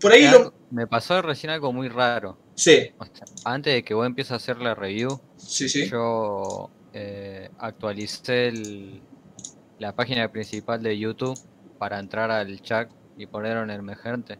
Por 0.00 0.12
ahí 0.12 0.28
lo... 0.28 0.54
Me 0.70 0.86
pasó 0.86 1.20
recién 1.22 1.50
algo 1.50 1.72
muy 1.72 1.88
raro. 1.88 2.38
Sí, 2.54 2.92
O 2.98 3.04
sea, 3.04 3.24
antes 3.44 3.74
de 3.74 3.82
que 3.82 3.94
vos 3.94 4.06
empieces 4.06 4.30
a 4.32 4.36
hacer 4.36 4.58
la 4.58 4.74
review, 4.76 5.20
sí, 5.36 5.68
sí. 5.68 5.88
yo 5.90 6.70
eh, 6.92 7.50
actualicé 7.58 8.46
el- 8.48 9.00
la 9.80 9.92
página 9.94 10.30
principal 10.30 10.80
de 10.82 10.96
YouTube 10.96 11.36
para 11.78 11.98
entrar 11.98 12.30
al 12.30 12.62
chat 12.62 12.88
y 13.16 13.26
poner 13.26 13.56
en 13.56 13.70
emergente. 13.70 14.38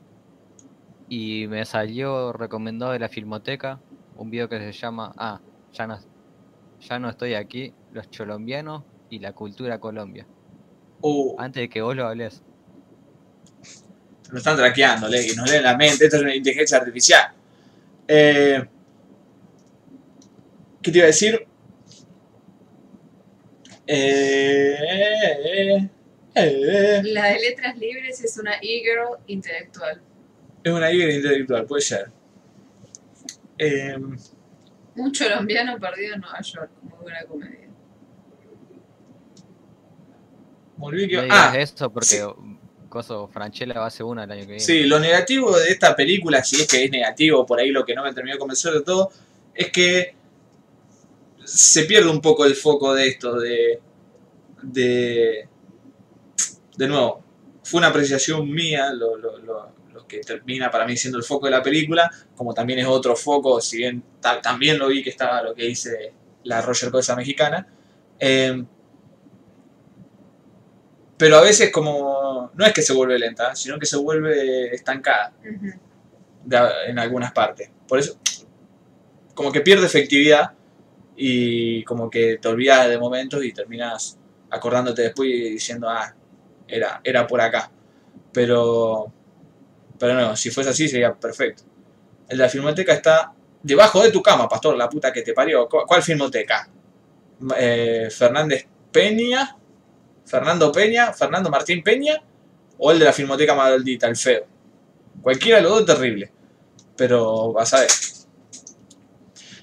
Y 1.09 1.47
me 1.49 1.65
salió 1.65 2.33
recomendado 2.33 2.93
de 2.93 2.99
la 2.99 3.09
Filmoteca 3.09 3.81
un 4.17 4.31
video 4.31 4.49
que 4.49 4.59
se 4.59 4.73
llama 4.73 5.13
Ah, 5.17 5.41
ya 5.73 5.87
no, 5.87 5.99
ya 6.81 6.99
no 6.99 7.09
estoy 7.09 7.35
aquí, 7.35 7.73
los 7.93 8.07
colombianos 8.09 8.83
y 9.11 9.19
la 9.19 9.33
cultura 9.33 9.79
Colombia. 9.79 10.27
Uh, 11.03 11.35
Antes 11.39 11.63
de 11.63 11.69
que 11.69 11.83
vos 11.83 11.95
lo 11.95 12.07
hables. 12.07 12.43
nos 14.29 14.39
están 14.39 14.57
traqueando, 14.57 15.09
Legui, 15.09 15.37
nos 15.37 15.51
leen 15.51 15.63
la 15.63 15.77
mente. 15.77 16.05
Esto 16.05 16.17
es 16.17 16.23
una 16.23 16.35
inteligencia 16.35 16.79
artificial. 16.79 17.33
Eh, 18.09 18.65
¿Qué 20.83 20.93
te 20.93 20.99
iba 20.99 21.05
a 21.05 21.09
decir? 21.09 21.47
Eh, 23.87 25.89
eh, 26.37 27.03
La 27.05 27.27
de 27.27 27.41
letras 27.41 27.77
libres 27.77 28.23
es 28.23 28.37
una 28.39 28.55
e-girl 28.57 29.19
intelectual. 29.27 30.01
es 30.63 30.73
una 30.73 30.93
híbrida 30.93 31.15
intelectual, 31.15 31.67
puede 31.67 31.83
ser. 31.83 32.11
Eh, 33.59 33.97
Un 34.97 35.13
colombiano 35.13 35.79
perdido 35.79 36.15
en 36.15 36.21
Nueva 36.21 36.41
York. 36.41 36.71
Muy 36.83 36.99
buena 37.01 37.25
comedia. 37.25 37.67
No 40.79 40.91
digas 40.91 41.27
ah, 41.31 41.55
eso 41.59 41.91
porque 41.91 42.07
sí. 42.07 42.21
Coso, 42.89 43.29
Franchella 43.29 43.81
va 43.81 43.87
a 43.87 43.91
ser 43.91 44.05
una 44.05 44.25
el 44.25 44.31
año 44.31 44.41
que 44.43 44.47
viene. 44.47 44.61
Sí, 44.61 44.85
lo 44.85 44.99
negativo 44.99 45.59
de 45.59 45.71
esta 45.71 45.97
película, 45.97 46.45
si 46.45 46.57
es 46.57 46.67
que 46.67 46.85
es 46.85 46.91
negativo, 46.91 47.45
por 47.45 47.59
ahí 47.59 47.71
lo 47.71 47.85
que 47.85 47.95
no 47.95 48.05
me 48.05 48.13
terminó 48.13 48.35
de 48.35 48.39
convencer 48.39 48.73
de 48.73 48.83
todo, 48.83 49.11
es 49.55 49.71
que 49.71 50.15
se 51.45 51.85
pierde 51.85 52.11
un 52.11 52.21
poco 52.21 52.45
el 52.45 52.55
foco 52.55 52.95
de 52.95 53.09
esto, 53.09 53.39
de. 53.39 53.81
de. 54.63 55.49
De 56.77 56.89
nuevo, 56.89 57.23
fue 57.63 57.79
una 57.79 57.89
apreciación 57.89 58.51
mía 58.51 58.93
lo, 58.93 59.17
lo- 59.17 59.39
lo- 59.39 59.77
lo 59.93 60.07
que 60.07 60.21
termina 60.21 60.71
para 60.71 60.87
mí 60.87 60.97
siendo 60.97 61.19
el 61.19 61.25
foco 61.25 61.47
de 61.47 61.53
la 61.53 61.63
película, 61.63 62.11
como 62.37 62.53
también 62.55 62.79
es 62.81 62.87
otro 62.87 63.17
foco, 63.17 63.61
si 63.61 63.79
bien 63.79 64.03
ta- 64.21 64.41
también 64.43 64.79
lo 64.79 64.89
vi 64.89 65.03
que 65.03 65.11
estaba 65.11 65.43
lo 65.43 65.55
que 65.55 65.65
dice 65.65 66.13
la 66.45 66.61
Roger 66.63 66.91
Cosa 66.91 67.17
mexicana. 67.17 67.67
eh, 68.19 68.65
pero 71.19 71.37
a 71.37 71.41
veces 71.43 71.71
como 71.73 72.51
no 72.55 72.67
es 72.67 72.73
que 72.73 72.83
se 72.83 72.93
vuelve 72.93 73.19
lenta, 73.19 73.55
sino 73.57 73.79
que 73.79 73.87
se 73.87 73.97
vuelve 73.97 74.75
estancada 74.75 75.33
de- 76.45 76.59
en 76.89 76.99
algunas 76.99 77.33
partes. 77.33 77.71
Por 77.89 77.99
eso, 77.99 78.19
como 79.35 79.53
que 79.53 79.61
pierde 79.61 79.87
efectividad 79.87 80.53
y 81.17 81.83
como 81.85 82.11
que 82.11 82.39
te 82.39 82.49
olvidas 82.49 82.89
de 82.89 82.99
momentos 82.99 83.45
y 83.45 83.53
terminas 83.53 84.19
acordándote 84.51 85.03
después 85.03 85.29
y 85.29 85.51
diciendo, 85.51 85.89
ah, 85.89 86.15
era, 86.69 87.01
era 87.05 87.27
por 87.27 87.41
acá. 87.41 87.71
Pero, 88.33 89.13
pero 89.99 90.15
no, 90.15 90.37
si 90.37 90.51
fuese 90.51 90.71
así 90.71 90.89
sería 90.89 91.15
perfecto. 91.15 91.63
El 92.29 92.39
de 92.39 92.45
la 92.45 92.51
filmoteca 92.51 92.93
está 92.93 93.33
debajo 93.63 94.03
de 94.03 94.11
tu 94.11 94.23
cama, 94.23 94.49
pastor, 94.49 94.77
la 94.77 94.89
puta 94.89 95.13
que 95.13 95.23
te 95.23 95.33
parió. 95.33 95.69
¿Cu- 95.69 95.85
¿Cuál 95.87 96.03
filmoteca? 96.03 96.69
Eh, 97.59 98.09
Fernández 98.11 98.67
Peña, 98.91 99.57
Fernando 100.25 100.73
Peña, 100.73 101.13
Fernando 101.13 101.51
Martín 101.51 101.83
Peña 101.83 102.17
o 102.79 102.91
el 102.93 102.99
de 102.99 103.05
la 103.05 103.13
filmoteca 103.13 103.55
maldita, 103.55 104.07
el 104.09 104.17
feo. 104.17 104.47
Cualquiera 105.23 105.59
de 105.59 105.63
los 105.65 105.73
dos 105.73 105.87
terrible. 105.87 106.33
Pero 106.97 107.53
vas 107.53 107.73
a 107.75 107.81
ver. 107.81 107.91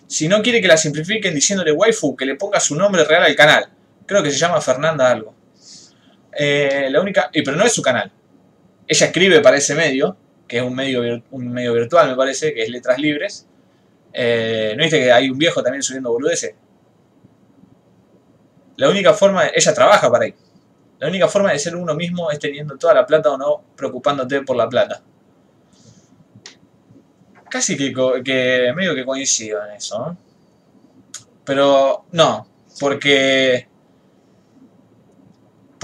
Si 0.07 0.27
no 0.27 0.41
quiere 0.41 0.61
que 0.61 0.67
la 0.67 0.77
simplifiquen 0.77 1.33
diciéndole 1.33 1.71
waifu, 1.71 2.15
que 2.15 2.25
le 2.25 2.35
ponga 2.35 2.59
su 2.59 2.75
nombre 2.75 3.03
real 3.03 3.23
al 3.23 3.35
canal. 3.35 3.69
Creo 4.05 4.21
que 4.21 4.31
se 4.31 4.37
llama 4.37 4.61
Fernanda 4.61 5.09
algo. 5.09 5.33
Eh, 6.37 6.87
la 6.89 7.01
única. 7.01 7.29
y 7.33 7.41
pero 7.41 7.57
no 7.57 7.65
es 7.65 7.73
su 7.73 7.81
canal. 7.81 8.11
Ella 8.87 9.05
escribe 9.07 9.39
para 9.39 9.57
ese 9.57 9.75
medio, 9.75 10.17
que 10.47 10.57
es 10.57 10.63
un 10.63 10.75
medio, 10.75 11.23
un 11.31 11.51
medio 11.51 11.73
virtual, 11.73 12.09
me 12.09 12.15
parece, 12.15 12.53
que 12.53 12.63
es 12.63 12.69
Letras 12.69 12.99
Libres. 12.99 13.47
Eh, 14.11 14.73
¿No 14.77 14.83
viste 14.83 14.99
que 14.99 15.11
hay 15.11 15.29
un 15.29 15.37
viejo 15.37 15.63
también 15.63 15.81
subiendo 15.81 16.11
boludeces? 16.11 16.55
La 18.77 18.89
única 18.89 19.13
forma, 19.13 19.47
ella 19.53 19.73
trabaja 19.73 20.11
para 20.11 20.25
ahí. 20.25 20.35
La 20.99 21.07
única 21.07 21.27
forma 21.27 21.51
de 21.51 21.59
ser 21.59 21.75
uno 21.75 21.95
mismo 21.95 22.31
es 22.31 22.39
teniendo 22.39 22.77
toda 22.77 22.93
la 22.93 23.05
plata 23.05 23.31
o 23.31 23.37
no 23.37 23.63
preocupándote 23.75 24.41
por 24.41 24.55
la 24.55 24.69
plata. 24.69 25.01
Casi 27.49 27.77
que, 27.77 27.93
que 28.23 28.73
medio 28.75 28.95
que 28.95 29.05
coincido 29.05 29.63
en 29.65 29.75
eso. 29.75 30.17
Pero 31.43 32.05
no, 32.11 32.47
porque 32.79 33.67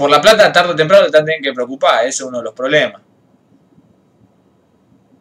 por 0.00 0.10
la 0.10 0.18
plata 0.18 0.50
tarde 0.50 0.72
o 0.72 0.74
temprano 0.76 1.04
te 1.10 1.22
tienen 1.22 1.42
que 1.42 1.52
preocupar, 1.52 2.00
ese 2.06 2.08
es 2.08 2.20
uno 2.22 2.38
de 2.38 2.44
los 2.44 2.54
problemas. 2.54 3.02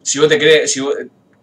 Si 0.02 0.18
vos 0.20 0.30
te 0.30 0.38
crees, 0.40 0.72
si 0.72 0.80
vos- 0.80 0.96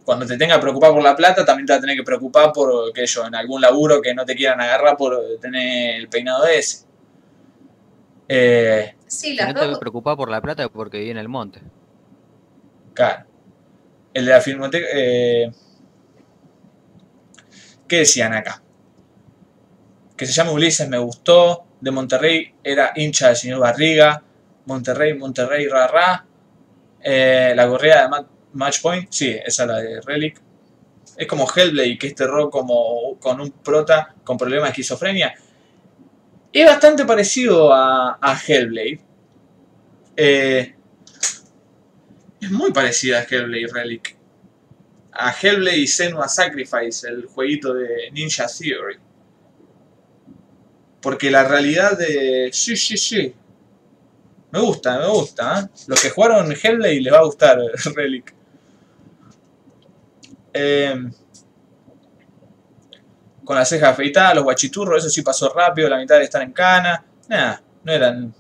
cuando 0.07 0.25
te 0.25 0.39
tengas 0.39 0.57
que 0.57 0.63
preocupar 0.63 0.93
por 0.93 1.03
la 1.03 1.15
plata, 1.15 1.45
también 1.45 1.67
te 1.67 1.73
vas 1.75 1.79
a 1.79 1.81
tener 1.83 1.97
que 1.97 2.03
preocupar 2.03 2.51
por 2.53 2.93
que 2.95 3.07
yo 3.07 3.27
en 3.27 3.35
algún 3.35 3.61
laburo 3.61 4.01
que 4.01 4.15
no 4.15 4.25
te 4.25 4.35
quieran 4.35 4.59
agarrar 4.61 4.97
por 4.97 5.21
tener 5.39 5.97
el 5.97 6.09
peinado 6.09 6.47
ese. 6.47 6.87
Eh, 8.27 8.95
Sí, 9.07 9.29
Si 9.29 9.35
las 9.35 9.49
no 9.55 9.61
te 9.61 9.91
por 10.17 10.31
la 10.31 10.41
plata 10.41 10.69
porque 10.71 10.99
vive 10.99 11.11
en 11.11 11.19
el 11.19 11.29
monte. 11.29 11.61
Claro. 12.95 13.27
El 14.15 14.25
de 14.25 14.31
la 14.33 14.41
filmoteca. 14.41 14.87
eh, 14.95 15.53
¿Qué 17.87 17.99
decían 17.99 18.33
acá? 18.33 18.63
Que 20.17 20.25
se 20.25 20.33
llama 20.33 20.53
Ulises, 20.53 20.89
me 20.89 20.99
gustó. 20.99 21.66
De 21.87 21.93
Monterrey 21.93 22.53
era 22.65 22.93
hincha 22.97 23.29
del 23.29 23.37
señor 23.37 23.61
Barriga. 23.61 24.21
Monterrey, 24.65 25.15
Monterrey, 25.15 25.69
ra, 25.69 25.87
ra. 25.87 26.27
Eh, 27.01 27.53
la 27.55 27.65
gorrea 27.67 28.03
de 28.03 28.09
Ma- 28.09 28.29
Match 28.55 28.81
Point, 28.83 29.07
sí, 29.09 29.29
esa 29.29 29.63
es 29.63 29.69
la 29.69 29.77
de 29.77 30.01
Relic. 30.01 30.43
Es 31.17 31.29
como 31.29 31.47
Hellblade, 31.49 31.97
que 31.97 32.09
es 32.09 32.15
terror 32.17 32.51
como 32.51 33.17
con 33.21 33.41
un 33.41 33.53
prota 33.53 34.17
con 34.25 34.37
problemas 34.37 34.65
de 34.67 34.71
esquizofrenia. 34.73 35.33
Es 36.53 36.67
bastante 36.67 37.05
parecido 37.05 37.73
a, 37.73 38.19
a 38.21 38.37
Hellblade. 38.37 39.01
Eh, 40.17 40.75
es 42.41 42.51
muy 42.51 42.73
parecida 42.73 43.21
a 43.21 43.23
Hellblade 43.23 43.69
Relic. 43.73 44.17
A 45.13 45.31
Hellblade 45.41 45.79
y 45.79 45.87
Senua 45.87 46.27
Sacrifice, 46.27 47.09
el 47.09 47.27
jueguito 47.27 47.73
de 47.75 48.11
Ninja 48.11 48.47
Theory. 48.49 48.99
Porque 51.07 51.31
la 51.31 51.45
realidad 51.45 51.97
de... 51.97 52.51
Sí, 52.53 52.77
sí, 52.77 52.97
sí. 52.97 53.33
Me 54.51 54.59
gusta, 54.59 54.99
me 54.99 55.07
gusta. 55.07 55.61
¿eh? 55.61 55.69
Los 55.87 56.03
que 56.03 56.11
jugaron 56.11 56.51
Hellblade 56.51 57.01
les 57.01 57.13
va 57.13 57.19
a 57.19 57.25
gustar 57.25 57.61
Relic. 57.95 58.35
Eh, 60.53 60.97
con 63.45 63.55
la 63.55 63.65
ceja 63.65 63.91
afeitada, 63.91 64.35
los 64.35 64.43
guachiturros, 64.43 64.99
eso 64.99 65.09
sí 65.09 65.23
pasó 65.23 65.49
rápido, 65.49 65.89
la 65.89 65.99
mitad 65.99 66.19
de 66.19 66.25
estar 66.25 66.43
en 66.43 66.51
cana. 66.51 67.05
Nada, 67.29 67.63
no 67.85 67.93
eran... 67.93 68.35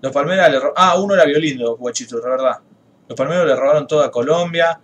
Los 0.00 0.12
Palmeras 0.12 0.52
le 0.52 0.60
Ah, 0.76 1.00
uno 1.00 1.14
era 1.14 1.24
violín 1.24 1.58
los 1.58 1.76
guachiturros, 1.78 2.30
¿verdad? 2.30 2.60
Los 3.08 3.16
Palmeros 3.16 3.44
le 3.44 3.56
robaron 3.56 3.88
todo 3.88 4.04
a 4.04 4.10
Colombia. 4.12 4.80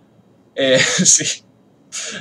Eh, 0.53 0.79
sí. 1.05 1.45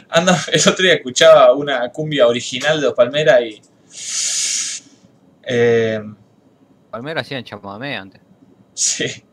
Anda, 0.08 0.38
el 0.52 0.60
otro 0.60 0.84
día 0.84 0.94
escuchaba 0.94 1.52
una 1.52 1.90
cumbia 1.90 2.28
original 2.28 2.80
de 2.80 2.86
los 2.86 2.94
Palmeras 2.94 3.40
y... 3.42 3.60
Eh, 5.46 6.00
Palmero 6.90 7.20
hacían 7.20 7.44
chamamé 7.44 7.96
antes. 7.96 8.20
sí. 8.74 9.24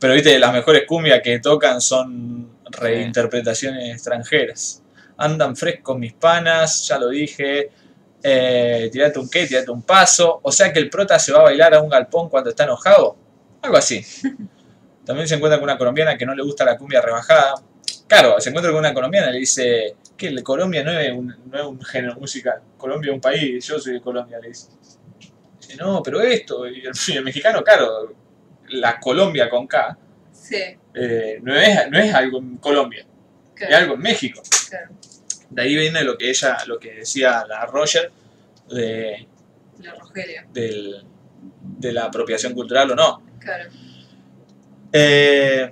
Pero 0.00 0.14
viste, 0.14 0.38
las 0.38 0.52
mejores 0.52 0.84
cumbias 0.86 1.20
que 1.22 1.40
tocan 1.40 1.80
son 1.80 2.58
reinterpretaciones 2.70 3.94
extranjeras. 3.94 4.82
Andan 5.16 5.56
frescos 5.56 5.98
mis 5.98 6.12
panas, 6.12 6.86
ya 6.86 6.98
lo 6.98 7.08
dije. 7.08 7.70
Eh, 8.22 8.88
tirate 8.92 9.18
un 9.18 9.28
qué, 9.28 9.46
tirate 9.46 9.70
un 9.70 9.82
paso. 9.82 10.38
O 10.42 10.52
sea 10.52 10.72
que 10.72 10.78
el 10.78 10.88
prota 10.88 11.18
se 11.18 11.32
va 11.32 11.40
a 11.40 11.42
bailar 11.44 11.74
a 11.74 11.82
un 11.82 11.88
galpón 11.88 12.28
cuando 12.28 12.50
está 12.50 12.64
enojado. 12.64 13.16
Algo 13.62 13.76
así. 13.76 14.04
También 15.04 15.26
se 15.26 15.34
encuentra 15.34 15.58
con 15.58 15.64
una 15.64 15.78
colombiana 15.78 16.16
que 16.16 16.26
no 16.26 16.34
le 16.34 16.44
gusta 16.44 16.64
la 16.64 16.76
cumbia 16.76 17.00
rebajada. 17.00 17.54
Claro, 18.06 18.40
se 18.40 18.50
encuentra 18.50 18.70
con 18.70 18.78
una 18.78 18.94
colombiana 18.94 19.30
y 19.30 19.32
le 19.32 19.38
dice 19.40 19.96
que 20.16 20.42
Colombia 20.42 20.84
no 20.84 20.92
es, 20.92 21.12
un, 21.12 21.34
no 21.46 21.58
es 21.58 21.64
un 21.64 21.82
género 21.82 22.14
musical. 22.16 22.60
Colombia 22.76 23.10
es 23.10 23.14
un 23.14 23.20
país, 23.20 23.66
yo 23.66 23.78
soy 23.78 23.94
de 23.94 24.00
Colombia, 24.00 24.38
le 24.40 24.48
dice. 24.48 24.68
Dice, 25.68 25.76
no, 25.82 26.02
pero 26.02 26.20
esto. 26.20 26.66
Y 26.66 26.80
el, 26.86 26.92
y 27.08 27.12
el 27.16 27.24
mexicano, 27.24 27.62
claro, 27.62 28.14
la 28.70 28.98
Colombia 28.98 29.48
con 29.50 29.66
K, 29.66 29.96
Sí, 30.32 30.56
eh, 30.94 31.38
no, 31.42 31.54
es, 31.54 31.90
no 31.90 31.98
es 31.98 32.14
algo 32.14 32.38
en 32.38 32.56
Colombia, 32.56 33.04
es 33.56 33.74
algo 33.74 33.94
en 33.94 34.00
México. 34.00 34.40
claro. 34.68 34.90
De 35.50 35.62
ahí 35.62 35.74
viene 35.76 36.02
lo 36.04 36.16
que 36.16 36.28
ella, 36.30 36.58
lo 36.66 36.78
que 36.78 36.92
decía 36.94 37.44
la 37.46 37.64
Roger 37.66 38.10
de, 38.70 39.26
La 39.80 39.94
Rogelia, 39.94 40.46
del- 40.52 41.04
de 41.78 41.92
la 41.92 42.04
apropiación 42.04 42.52
cultural 42.54 42.90
o 42.92 42.94
no. 42.94 43.22
claro. 43.40 43.68
Eh, 44.92 45.70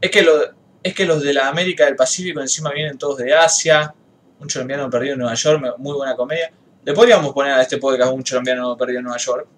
es, 0.00 0.10
que 0.10 0.22
lo- 0.22 0.54
es 0.82 0.94
que 0.94 1.04
los 1.06 1.22
de 1.22 1.32
la 1.32 1.48
América 1.48 1.84
del 1.84 1.96
Pacífico 1.96 2.40
encima 2.40 2.70
vienen 2.72 2.96
todos 2.98 3.18
de 3.18 3.34
Asia. 3.34 3.92
Un 4.40 4.48
colombiano 4.48 4.88
perdido 4.88 5.14
en 5.14 5.18
Nueva 5.20 5.34
York, 5.34 5.74
muy 5.78 5.94
buena 5.96 6.14
comedia. 6.14 6.50
Le 6.84 6.94
podríamos 6.94 7.32
poner 7.32 7.52
a 7.52 7.62
este 7.62 7.78
podcast 7.78 8.12
un 8.12 8.22
colombiano 8.22 8.76
perdido 8.76 9.00
en 9.00 9.04
Nueva 9.04 9.18
York. 9.18 9.48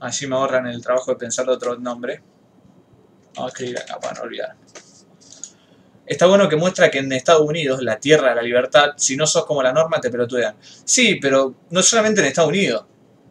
Así 0.00 0.26
me 0.26 0.36
ahorran 0.36 0.66
el 0.66 0.82
trabajo 0.82 1.12
de 1.12 1.16
pensar 1.16 1.48
otro 1.48 1.76
nombre. 1.76 2.22
Vamos 3.34 3.50
a 3.50 3.52
escribir 3.52 3.78
acá 3.78 3.98
para 4.00 4.14
no 4.14 4.22
olvidar. 4.22 4.56
Está 6.06 6.26
bueno 6.26 6.48
que 6.48 6.56
muestra 6.56 6.90
que 6.90 6.98
en 6.98 7.12
Estados 7.12 7.42
Unidos, 7.42 7.82
la 7.82 8.00
tierra 8.00 8.30
de 8.30 8.36
la 8.36 8.42
libertad, 8.42 8.92
si 8.96 9.16
no 9.16 9.26
sos 9.26 9.44
como 9.44 9.62
la 9.62 9.72
norma, 9.72 10.00
te 10.00 10.10
pelotudean. 10.10 10.56
Sí, 10.60 11.16
pero 11.16 11.54
no 11.70 11.82
solamente 11.82 12.22
en 12.22 12.28
Estados 12.28 12.48
Unidos, 12.48 12.84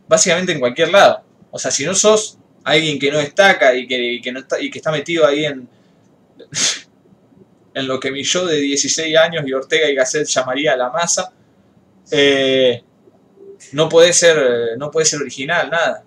básicamente 0.08 0.52
en 0.52 0.60
cualquier 0.60 0.92
lado. 0.92 1.24
O 1.50 1.58
sea, 1.58 1.72
si 1.72 1.86
no 1.86 1.96
sos 1.96 2.38
alguien 2.64 3.00
que 3.00 3.12
no 3.12 3.18
destaca 3.18 3.74
y 3.74 3.88
que, 3.88 4.20
que 4.22 4.32
no 4.32 4.42
está, 4.42 4.62
y 4.62 4.70
que 4.70 4.78
está 4.78 4.92
metido 4.92 5.26
ahí 5.26 5.46
en, 5.46 5.68
en 7.74 7.88
lo 7.88 8.00
que 8.00 8.12
mi 8.12 8.24
yo 8.24 8.46
de 8.46 8.58
16 8.58 9.18
años 9.18 9.44
y 9.48 9.54
Ortega 9.54 9.90
y 9.90 9.96
Gasset 9.96 10.28
llamaría 10.28 10.78
la 10.78 10.92
masa, 10.92 11.34
eh, 12.12 12.84
no 13.74 13.90
puede 13.90 14.14
ser, 14.14 14.38
eh, 14.38 14.78
no 14.78 14.92
puede 14.92 15.06
ser 15.06 15.22
original, 15.22 15.70
nada. 15.70 16.04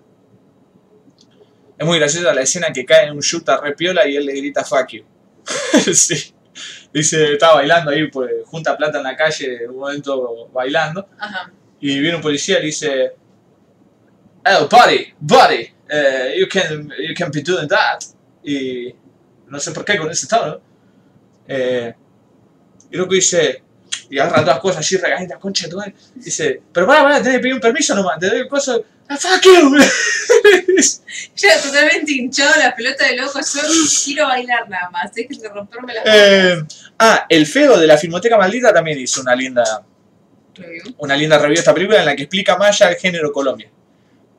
Es 1.77 1.85
muy 1.85 1.97
graciosa 1.97 2.33
la 2.33 2.41
escena 2.41 2.71
que 2.71 2.85
cae 2.85 3.07
en 3.07 3.13
un 3.13 3.19
shooter 3.19 3.59
re 3.59 3.75
piola 3.75 4.07
y 4.07 4.15
él 4.15 4.25
le 4.25 4.33
grita 4.33 4.63
fuck 4.63 4.89
you. 4.89 5.03
sí. 5.93 6.33
Dice, 6.93 7.33
estaba 7.33 7.55
bailando 7.55 7.91
ahí, 7.91 8.07
pues 8.09 8.29
junta 8.45 8.75
plata 8.75 8.97
en 8.97 9.05
la 9.05 9.15
calle, 9.15 9.63
en 9.63 9.69
un 9.69 9.77
momento 9.77 10.49
bailando, 10.51 11.07
Ajá, 11.17 11.51
y 11.79 11.99
viene 11.99 12.17
un 12.17 12.21
policía 12.21 12.57
y 12.57 12.61
le 12.61 12.65
dice, 12.67 13.13
Oh, 14.45 14.67
buddy, 14.67 15.13
buddy, 15.19 15.69
eh, 15.87 16.35
you, 16.39 16.47
can, 16.47 16.91
you 16.99 17.13
can 17.15 17.31
be 17.31 17.41
doing 17.41 17.67
that. 17.67 17.99
Y 18.43 18.95
no 19.47 19.59
sé 19.59 19.71
por 19.71 19.85
qué 19.85 19.97
con 19.97 20.09
ese 20.09 20.27
tono. 20.27 20.59
Eh, 21.47 21.93
y 22.89 22.97
luego 22.97 23.13
dice, 23.13 23.63
y 24.09 24.19
agarra 24.19 24.41
todas 24.41 24.55
las 24.55 24.59
cosas 24.59 24.79
así, 24.79 24.97
regañita, 24.97 25.39
concha 25.39 25.65
de 25.65 25.71
tu 25.71 25.77
madre. 25.77 25.95
Dice, 26.15 26.61
pero 26.71 26.85
para, 26.85 27.03
para, 27.03 27.17
tenés 27.17 27.37
que 27.37 27.39
pedir 27.39 27.53
un 27.55 27.61
permiso 27.61 27.95
nomás, 27.95 28.19
te 28.19 28.27
doy 28.27 28.39
el 28.39 28.47
coso. 28.47 28.83
Ah, 29.07 29.17
fuck 29.17 29.43
you. 29.43 29.77
Ya 31.35 31.61
totalmente 31.61 32.13
hinchado 32.13 32.53
la 32.57 32.73
pelota 32.73 33.05
de 33.05 33.17
loco, 33.17 33.39
yo 33.39 33.61
quiero 34.03 34.27
bailar 34.27 34.69
nada 34.69 34.89
más, 34.89 35.13
dejen 35.13 35.39
de 35.39 35.49
romperme 35.49 35.93
las 35.93 36.05
Eh, 36.05 36.63
ah, 36.99 37.25
el 37.27 37.45
feo 37.45 37.77
de 37.77 37.87
la 37.87 37.97
Filmoteca 37.97 38.37
Maldita 38.37 38.73
también 38.73 38.97
hizo 38.99 39.21
una 39.21 39.35
linda, 39.35 39.83
Review. 40.55 40.95
una 40.99 41.15
linda 41.15 41.37
review 41.37 41.55
de 41.55 41.59
esta 41.59 41.73
película 41.73 41.99
en 41.99 42.05
la 42.05 42.15
que 42.15 42.23
explica 42.23 42.57
más 42.57 42.79
ya 42.79 42.89
el 42.89 42.95
género 42.95 43.31
Colombia. 43.31 43.69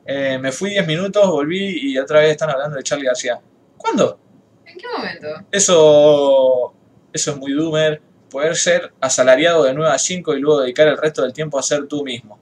Eh, 0.05 0.37
me 0.39 0.51
fui 0.51 0.71
10 0.71 0.85
minutos, 0.87 1.25
volví 1.27 1.91
y 1.91 1.97
otra 1.97 2.19
vez 2.19 2.31
están 2.31 2.49
hablando 2.49 2.75
de 2.77 2.83
Charlie 2.83 3.05
García. 3.05 3.39
¿Cuándo? 3.77 4.19
¿En 4.65 4.77
qué 4.77 4.87
momento? 4.87 5.27
Eso, 5.51 6.73
eso 7.13 7.31
es 7.31 7.37
muy 7.37 7.53
doomer. 7.53 8.01
Poder 8.33 8.55
ser 8.55 8.91
asalariado 8.99 9.63
de 9.63 9.75
9 9.75 9.93
a 9.93 9.99
5 9.99 10.33
y 10.33 10.39
luego 10.39 10.61
dedicar 10.61 10.87
el 10.87 10.97
resto 10.97 11.21
del 11.21 11.33
tiempo 11.33 11.59
a 11.59 11.61
ser 11.61 11.85
tú 11.85 12.03
mismo. 12.03 12.39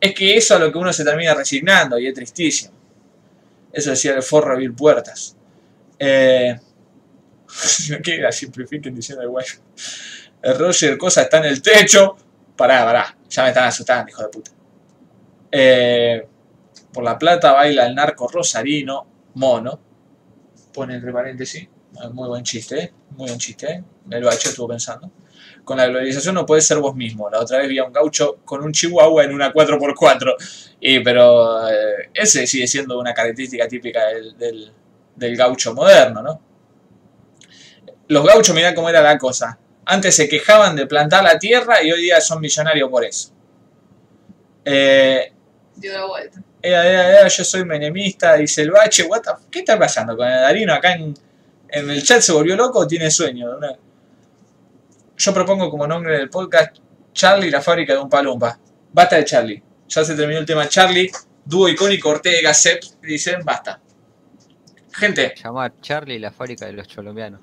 Es 0.00 0.14
que 0.14 0.34
eso 0.38 0.56
a 0.56 0.58
lo 0.58 0.72
que 0.72 0.78
uno 0.78 0.90
se 0.90 1.04
termina 1.04 1.34
resignando 1.34 1.98
y 1.98 2.06
es 2.06 2.14
tristísimo. 2.14 2.72
Eso 3.70 3.90
decía 3.90 4.14
el 4.14 4.22
forro 4.22 4.56
Bill 4.56 4.72
Puertas. 4.72 5.36
Eh, 5.98 6.58
no 7.90 7.98
que 8.02 8.16
la 8.16 8.32
simplifiquen 8.32 8.94
diciendo 8.94 9.22
el 9.22 9.28
guayo. 9.28 9.56
El 10.40 10.58
Roger 10.58 10.96
Cosa 10.96 11.20
está 11.20 11.36
en 11.36 11.44
el 11.44 11.60
techo. 11.60 12.16
Pará, 12.56 12.86
pará. 12.86 13.14
Ya 13.28 13.42
me 13.42 13.48
están 13.50 13.64
asustando, 13.68 14.08
hijo 14.08 14.22
de 14.22 14.28
puta. 14.30 14.50
Eh, 15.52 16.26
por 16.90 17.04
la 17.04 17.18
plata 17.18 17.52
baila 17.52 17.84
el 17.84 17.94
narco 17.94 18.28
rosarino, 18.28 19.06
mono. 19.34 19.78
Pone 20.72 20.94
entre 20.94 21.12
paréntesis. 21.12 21.68
Muy 22.14 22.28
buen 22.28 22.44
chiste. 22.44 22.94
Muy 23.10 23.28
buen 23.28 23.38
chiste, 23.38 23.70
¿eh? 23.70 23.84
El 24.10 24.24
bacho 24.24 24.48
estuvo 24.48 24.68
pensando. 24.68 25.12
Con 25.68 25.76
la 25.76 25.86
globalización 25.86 26.34
no 26.34 26.46
puedes 26.46 26.66
ser 26.66 26.78
vos 26.78 26.96
mismo. 26.96 27.28
La 27.28 27.40
otra 27.40 27.58
vez 27.58 27.68
vi 27.68 27.78
a 27.78 27.84
un 27.84 27.92
gaucho 27.92 28.38
con 28.42 28.62
un 28.64 28.72
chihuahua 28.72 29.24
en 29.24 29.34
una 29.34 29.52
4x4. 29.52 30.34
Y, 30.80 31.00
pero 31.00 31.68
eh, 31.68 32.08
ese 32.14 32.46
sigue 32.46 32.66
siendo 32.66 32.98
una 32.98 33.12
característica 33.12 33.68
típica 33.68 34.06
del, 34.06 34.38
del, 34.38 34.72
del 35.14 35.36
gaucho 35.36 35.74
moderno, 35.74 36.22
¿no? 36.22 36.40
Los 38.06 38.24
gauchos, 38.26 38.54
mirá 38.54 38.74
cómo 38.74 38.88
era 38.88 39.02
la 39.02 39.18
cosa. 39.18 39.58
Antes 39.84 40.16
se 40.16 40.26
quejaban 40.26 40.74
de 40.74 40.86
plantar 40.86 41.22
la 41.22 41.38
tierra 41.38 41.82
y 41.82 41.92
hoy 41.92 42.00
día 42.00 42.18
son 42.22 42.40
millonarios 42.40 42.88
por 42.88 43.04
eso. 43.04 43.28
Eh, 44.64 45.30
Dio 45.76 45.92
la 45.92 46.06
vuelta. 46.06 46.42
Yo 47.28 47.44
soy 47.44 47.66
menemista, 47.66 48.36
dice 48.36 48.62
el 48.62 48.70
bache, 48.70 49.02
what 49.02 49.20
the 49.20 49.30
¿qué 49.50 49.58
está 49.58 49.78
pasando 49.78 50.16
con 50.16 50.26
el 50.26 50.40
Darino 50.40 50.72
acá 50.72 50.94
en, 50.94 51.12
en 51.68 51.90
el 51.90 52.02
chat? 52.02 52.22
¿Se 52.22 52.32
volvió 52.32 52.56
loco 52.56 52.78
o 52.78 52.86
tiene 52.86 53.10
sueño? 53.10 53.54
Una- 53.54 53.76
Yo 55.18 55.34
propongo 55.34 55.70
como 55.70 55.86
nombre 55.86 56.16
del 56.16 56.30
podcast 56.30 56.76
Charlie, 57.12 57.50
la 57.50 57.60
fábrica 57.60 57.92
de 57.94 57.98
un 57.98 58.08
palumpa. 58.08 58.58
Basta 58.92 59.16
de 59.16 59.24
Charlie. 59.24 59.62
Ya 59.88 60.04
se 60.04 60.14
terminó 60.14 60.38
el 60.40 60.46
tema 60.46 60.68
Charlie, 60.68 61.10
dúo 61.44 61.68
icónico 61.68 62.10
Ortega, 62.10 62.54
Sepp, 62.54 62.82
dicen 63.02 63.44
basta. 63.44 63.80
Gente, 64.92 65.34
Llamar 65.42 65.74
Charlie 65.80 66.18
la 66.18 66.30
fábrica 66.30 66.66
de 66.66 66.72
los 66.72 66.88
colombianos. 66.88 67.40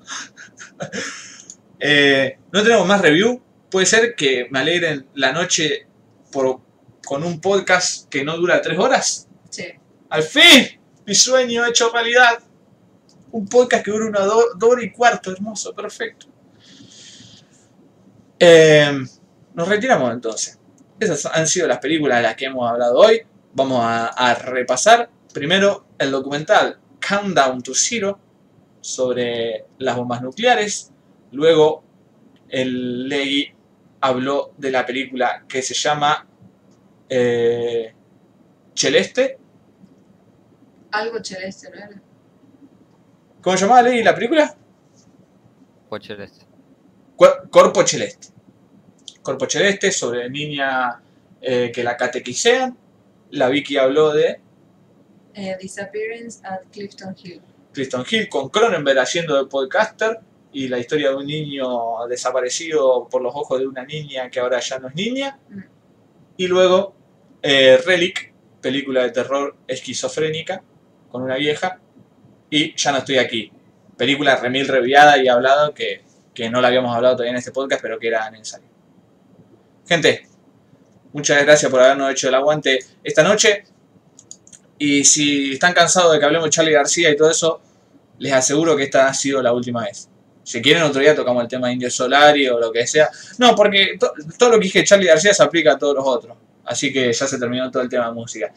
eh, 1.80 2.38
no 2.52 2.62
tenemos 2.62 2.86
más 2.86 3.00
review. 3.00 3.42
Puede 3.70 3.86
ser 3.86 4.14
que 4.14 4.46
me 4.50 4.60
alegren 4.60 5.08
la 5.14 5.32
noche 5.32 5.86
por, 6.32 6.60
con 7.04 7.24
un 7.24 7.40
podcast 7.40 8.08
que 8.08 8.24
no 8.24 8.36
dura 8.36 8.60
tres 8.62 8.78
horas. 8.78 9.28
Sí. 9.50 9.66
Al 10.08 10.22
fin, 10.22 10.80
mi 11.04 11.14
sueño 11.14 11.66
hecho 11.66 11.90
realidad. 11.92 12.38
Un 13.32 13.46
podcast 13.48 13.84
que 13.84 13.90
dura 13.90 14.06
una 14.06 14.20
do- 14.20 14.54
dos 14.56 14.70
horas 14.70 14.84
y 14.84 14.92
cuarto, 14.92 15.30
hermoso, 15.32 15.74
perfecto. 15.74 16.28
Eh, 18.38 18.92
nos 19.54 19.68
retiramos 19.68 20.12
entonces. 20.12 20.58
Esas 20.98 21.26
han 21.26 21.46
sido 21.46 21.66
las 21.68 21.78
películas 21.78 22.18
de 22.18 22.22
las 22.24 22.36
que 22.36 22.46
hemos 22.46 22.68
hablado 22.70 22.98
hoy. 22.98 23.22
Vamos 23.54 23.80
a, 23.82 24.08
a 24.08 24.34
repasar 24.34 25.08
primero 25.32 25.86
el 25.98 26.10
documental 26.10 26.78
Countdown 27.06 27.62
to 27.62 27.72
Zero 27.74 28.18
sobre 28.80 29.66
las 29.78 29.96
bombas 29.96 30.22
nucleares. 30.22 30.92
Luego 31.32 31.82
el 32.48 33.08
Legui 33.08 33.52
habló 34.00 34.52
de 34.56 34.70
la 34.70 34.86
película 34.86 35.44
que 35.48 35.62
se 35.62 35.74
llama 35.74 36.26
eh, 37.08 37.94
Celeste. 38.74 39.38
Algo 40.92 41.22
celeste, 41.22 41.68
¿no 41.70 41.76
era? 41.76 42.02
¿Cómo 43.42 43.56
se 43.56 43.64
llamaba 43.64 43.82
Legui 43.82 44.02
la 44.02 44.14
película? 44.14 44.54
Pocheles. 45.88 46.32
Cuer- 46.32 46.45
Corpo 47.16 47.86
Celeste. 47.86 48.28
Corpo 49.22 49.46
Celeste 49.48 49.90
sobre 49.90 50.28
niña 50.30 51.00
eh, 51.40 51.72
que 51.74 51.82
la 51.82 51.96
catequisean. 51.96 52.76
La 53.30 53.48
Vicky 53.48 53.76
habló 53.76 54.12
de 54.12 54.40
Eh, 55.34 55.56
Disappearance 55.60 56.40
at 56.44 56.60
Clifton 56.72 57.14
Hill. 57.22 57.42
Clifton 57.72 58.04
Hill 58.08 58.28
con 58.28 58.48
Cronenberg 58.48 58.98
haciendo 58.98 59.36
de 59.36 59.50
podcaster 59.50 60.18
y 60.52 60.68
la 60.68 60.78
historia 60.78 61.10
de 61.10 61.16
un 61.16 61.26
niño 61.26 62.06
desaparecido 62.08 63.06
por 63.10 63.20
los 63.20 63.34
ojos 63.34 63.58
de 63.60 63.66
una 63.66 63.84
niña 63.84 64.30
que 64.30 64.40
ahora 64.40 64.60
ya 64.60 64.78
no 64.78 64.88
es 64.88 64.94
niña. 64.94 65.38
Mm. 65.50 65.60
Y 66.38 66.46
luego 66.46 66.94
eh, 67.42 67.78
Relic, 67.84 68.32
película 68.62 69.02
de 69.02 69.10
terror 69.10 69.56
esquizofrénica 69.66 70.62
con 71.10 71.22
una 71.22 71.36
vieja. 71.36 71.80
Y 72.48 72.74
Ya 72.76 72.92
no 72.92 72.98
estoy 72.98 73.18
aquí, 73.18 73.52
película 73.96 74.36
remil 74.36 74.68
reviada 74.68 75.22
y 75.22 75.28
hablado 75.28 75.74
que, 75.74 76.05
que 76.36 76.50
no 76.50 76.60
la 76.60 76.68
habíamos 76.68 76.94
hablado 76.94 77.16
todavía 77.16 77.32
en 77.32 77.38
este 77.38 77.50
podcast, 77.50 77.80
pero 77.82 77.98
que 77.98 78.08
era 78.08 78.30
necesario. 78.30 78.68
Gente, 79.88 80.28
muchas 81.12 81.42
gracias 81.42 81.70
por 81.70 81.80
habernos 81.80 82.10
hecho 82.12 82.28
el 82.28 82.34
aguante 82.34 82.78
esta 83.02 83.22
noche. 83.22 83.64
Y 84.78 85.04
si 85.04 85.54
están 85.54 85.72
cansados 85.72 86.12
de 86.12 86.18
que 86.18 86.24
hablemos 86.26 86.44
de 86.46 86.50
Charlie 86.50 86.72
García 86.72 87.10
y 87.10 87.16
todo 87.16 87.30
eso, 87.30 87.60
les 88.18 88.32
aseguro 88.32 88.76
que 88.76 88.84
esta 88.84 89.08
ha 89.08 89.14
sido 89.14 89.40
la 89.42 89.52
última 89.52 89.82
vez. 89.84 90.08
Si 90.42 90.60
quieren 90.60 90.82
otro 90.82 91.00
día 91.00 91.14
tocamos 91.14 91.42
el 91.42 91.48
tema 91.48 91.68
de 91.68 91.72
Indio 91.72 91.90
Solari 91.90 92.46
o 92.48 92.60
lo 92.60 92.70
que 92.70 92.86
sea. 92.86 93.08
No, 93.38 93.56
porque 93.56 93.96
to- 93.98 94.12
todo 94.38 94.50
lo 94.50 94.58
que 94.58 94.64
dije 94.64 94.84
Charlie 94.84 95.06
García 95.08 95.32
se 95.34 95.42
aplica 95.42 95.72
a 95.72 95.78
todos 95.78 95.94
los 95.96 96.06
otros. 96.06 96.36
Así 96.66 96.92
que 96.92 97.12
ya 97.12 97.26
se 97.26 97.38
terminó 97.38 97.70
todo 97.70 97.82
el 97.82 97.88
tema 97.88 98.06
de 98.08 98.12
música. 98.12 98.52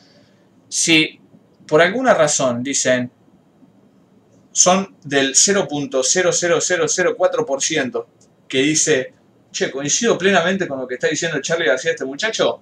Si 0.67 1.19
por 1.65 1.81
alguna 1.81 2.13
razón 2.13 2.61
dicen 2.61 3.11
son 4.51 4.95
del 5.03 5.33
0.00004% 5.35 8.05
que 8.47 8.57
dice, 8.59 9.13
che, 9.51 9.69
coincido 9.71 10.17
plenamente 10.17 10.67
con 10.67 10.79
lo 10.79 10.87
que 10.87 10.95
está 10.95 11.07
diciendo 11.07 11.39
Charlie 11.41 11.67
García 11.67 11.91
este 11.91 12.05
muchacho, 12.05 12.61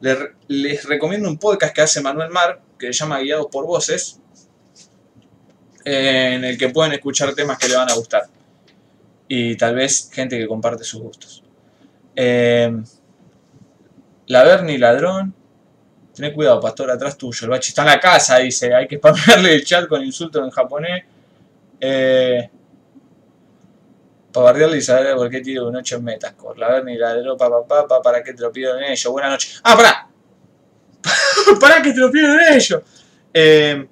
le- 0.00 0.32
les 0.48 0.84
recomiendo 0.84 1.28
un 1.28 1.38
podcast 1.38 1.74
que 1.74 1.82
hace 1.82 2.00
Manuel 2.00 2.30
Mar, 2.30 2.60
que 2.78 2.86
se 2.88 2.92
llama 2.94 3.18
Guiados 3.20 3.46
por 3.50 3.66
Voces, 3.66 4.20
en 5.84 6.44
el 6.44 6.58
que 6.58 6.68
pueden 6.70 6.92
escuchar 6.92 7.34
temas 7.34 7.58
que 7.58 7.68
le 7.68 7.76
van 7.76 7.90
a 7.90 7.94
gustar. 7.94 8.24
Y 9.28 9.56
tal 9.56 9.74
vez 9.76 10.10
gente 10.12 10.38
que 10.38 10.46
comparte 10.46 10.84
sus 10.84 11.00
gustos. 11.00 11.42
Eh, 12.14 12.70
la 14.26 14.44
Berni 14.44 14.78
Ladrón. 14.78 15.34
Tené 16.16 16.32
cuidado, 16.32 16.58
pastor, 16.60 16.90
atrás 16.90 17.16
tuyo. 17.18 17.44
El 17.44 17.50
bachi 17.50 17.68
está 17.68 17.82
en 17.82 17.88
la 17.88 18.00
casa, 18.00 18.38
dice. 18.38 18.72
Hay 18.74 18.88
que 18.88 18.96
spamearle 18.96 19.54
el 19.54 19.64
chat 19.64 19.86
con 19.86 20.02
insultos 20.02 20.42
en 20.42 20.50
japonés. 20.50 21.04
Eh, 21.78 22.48
para 24.32 24.44
bardearle 24.44 24.78
y 24.78 24.82
saber 24.82 25.14
por 25.14 25.28
qué 25.28 25.40
tiro 25.42 25.68
un 25.68 25.76
8 25.76 25.96
en 25.96 26.04
Metascore. 26.04 26.58
La 26.58 26.68
Berni 26.70 26.96
Ladrón, 26.96 27.36
papá, 27.36 27.66
papá, 27.66 28.00
para 28.02 28.22
que 28.22 28.32
te 28.32 28.40
lo 28.40 28.50
pido 28.50 28.76
en 28.78 28.84
ellos. 28.84 29.12
Buenas 29.12 29.30
noches. 29.30 29.60
Ah, 29.62 29.76
pará. 29.76 30.08
pará 31.60 31.82
que 31.82 31.92
te 31.92 31.98
lo 32.00 32.10
pido 32.10 32.32
en 32.32 32.54
ellos. 32.54 32.82
Eh, 33.32 33.86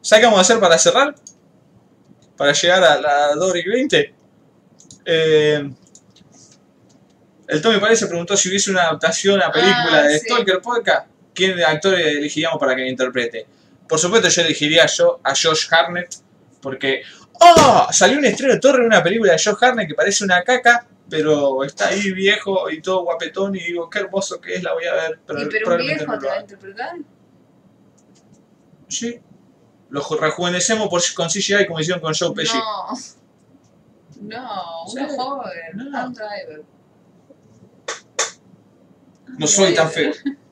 ¿Sabes 0.00 0.20
qué 0.22 0.26
vamos 0.26 0.38
a 0.38 0.42
hacer 0.42 0.58
para 0.58 0.78
cerrar? 0.78 1.14
Para 2.36 2.52
llegar 2.52 2.82
a 2.82 2.98
la 3.00 3.34
2 3.34 3.56
y 3.56 3.68
20. 3.68 4.14
Eh, 5.04 5.70
el 7.48 7.60
Tommy 7.62 7.78
Parece 7.78 8.06
preguntó 8.06 8.36
si 8.36 8.48
hubiese 8.48 8.70
una 8.70 8.82
adaptación 8.84 9.42
a 9.42 9.50
película 9.50 9.98
Ah, 9.98 10.02
de 10.02 10.18
sí. 10.18 10.26
Stalker 10.26 10.60
Podcast, 10.60 11.08
¿quién 11.34 11.56
de 11.56 11.64
actores 11.64 12.06
elegiríamos 12.06 12.58
para 12.58 12.74
que 12.74 12.82
lo 12.82 12.88
interprete? 12.88 13.46
Por 13.88 13.98
supuesto 13.98 14.28
yo 14.28 14.42
elegiría 14.42 14.86
yo, 14.86 15.20
a 15.22 15.30
Josh 15.30 15.66
Harnett, 15.70 16.14
porque... 16.60 17.02
¡Oh! 17.42 17.88
Salió 17.90 18.18
un 18.18 18.24
estreno 18.24 18.52
de 18.54 18.60
Torre 18.60 18.80
en 18.80 18.86
una 18.86 19.02
película 19.02 19.32
de 19.32 19.38
Josh 19.38 19.56
Harnett 19.60 19.88
que 19.88 19.94
parece 19.94 20.24
una 20.24 20.42
caca, 20.42 20.86
pero 21.08 21.64
está 21.64 21.88
ahí 21.88 22.12
viejo 22.12 22.70
y 22.70 22.80
todo 22.80 23.02
guapetón 23.04 23.56
y 23.56 23.60
digo, 23.60 23.88
qué 23.90 24.00
hermoso 24.00 24.40
que 24.40 24.54
es, 24.54 24.62
la 24.62 24.74
voy 24.74 24.84
a 24.84 24.94
ver. 24.94 25.20
Pero 25.26 25.42
¿Y 25.42 25.46
pero 25.46 25.74
un 25.74 25.78
viejo 25.78 26.06
no 26.06 26.18
te 26.18 26.26
va 26.26 26.34
a 26.34 26.40
interpretar? 26.40 26.96
Sí. 28.88 29.20
Lo 29.88 30.02
rejuvenecemos 30.02 30.88
por, 30.88 31.02
con 31.14 31.28
CGI 31.28 31.66
como 31.66 31.80
hicieron 31.80 32.00
con 32.00 32.14
Joe 32.14 32.32
Pesci. 32.34 32.56
No. 32.56 32.92
No, 34.20 34.84
uno 34.84 35.08
Sí. 35.08 35.16
joven. 35.16 35.90
No. 35.90 36.10
Driver. 36.10 36.62
No 39.38 39.46
soy 39.46 39.74
tan 39.74 39.90
feo. 39.90 40.12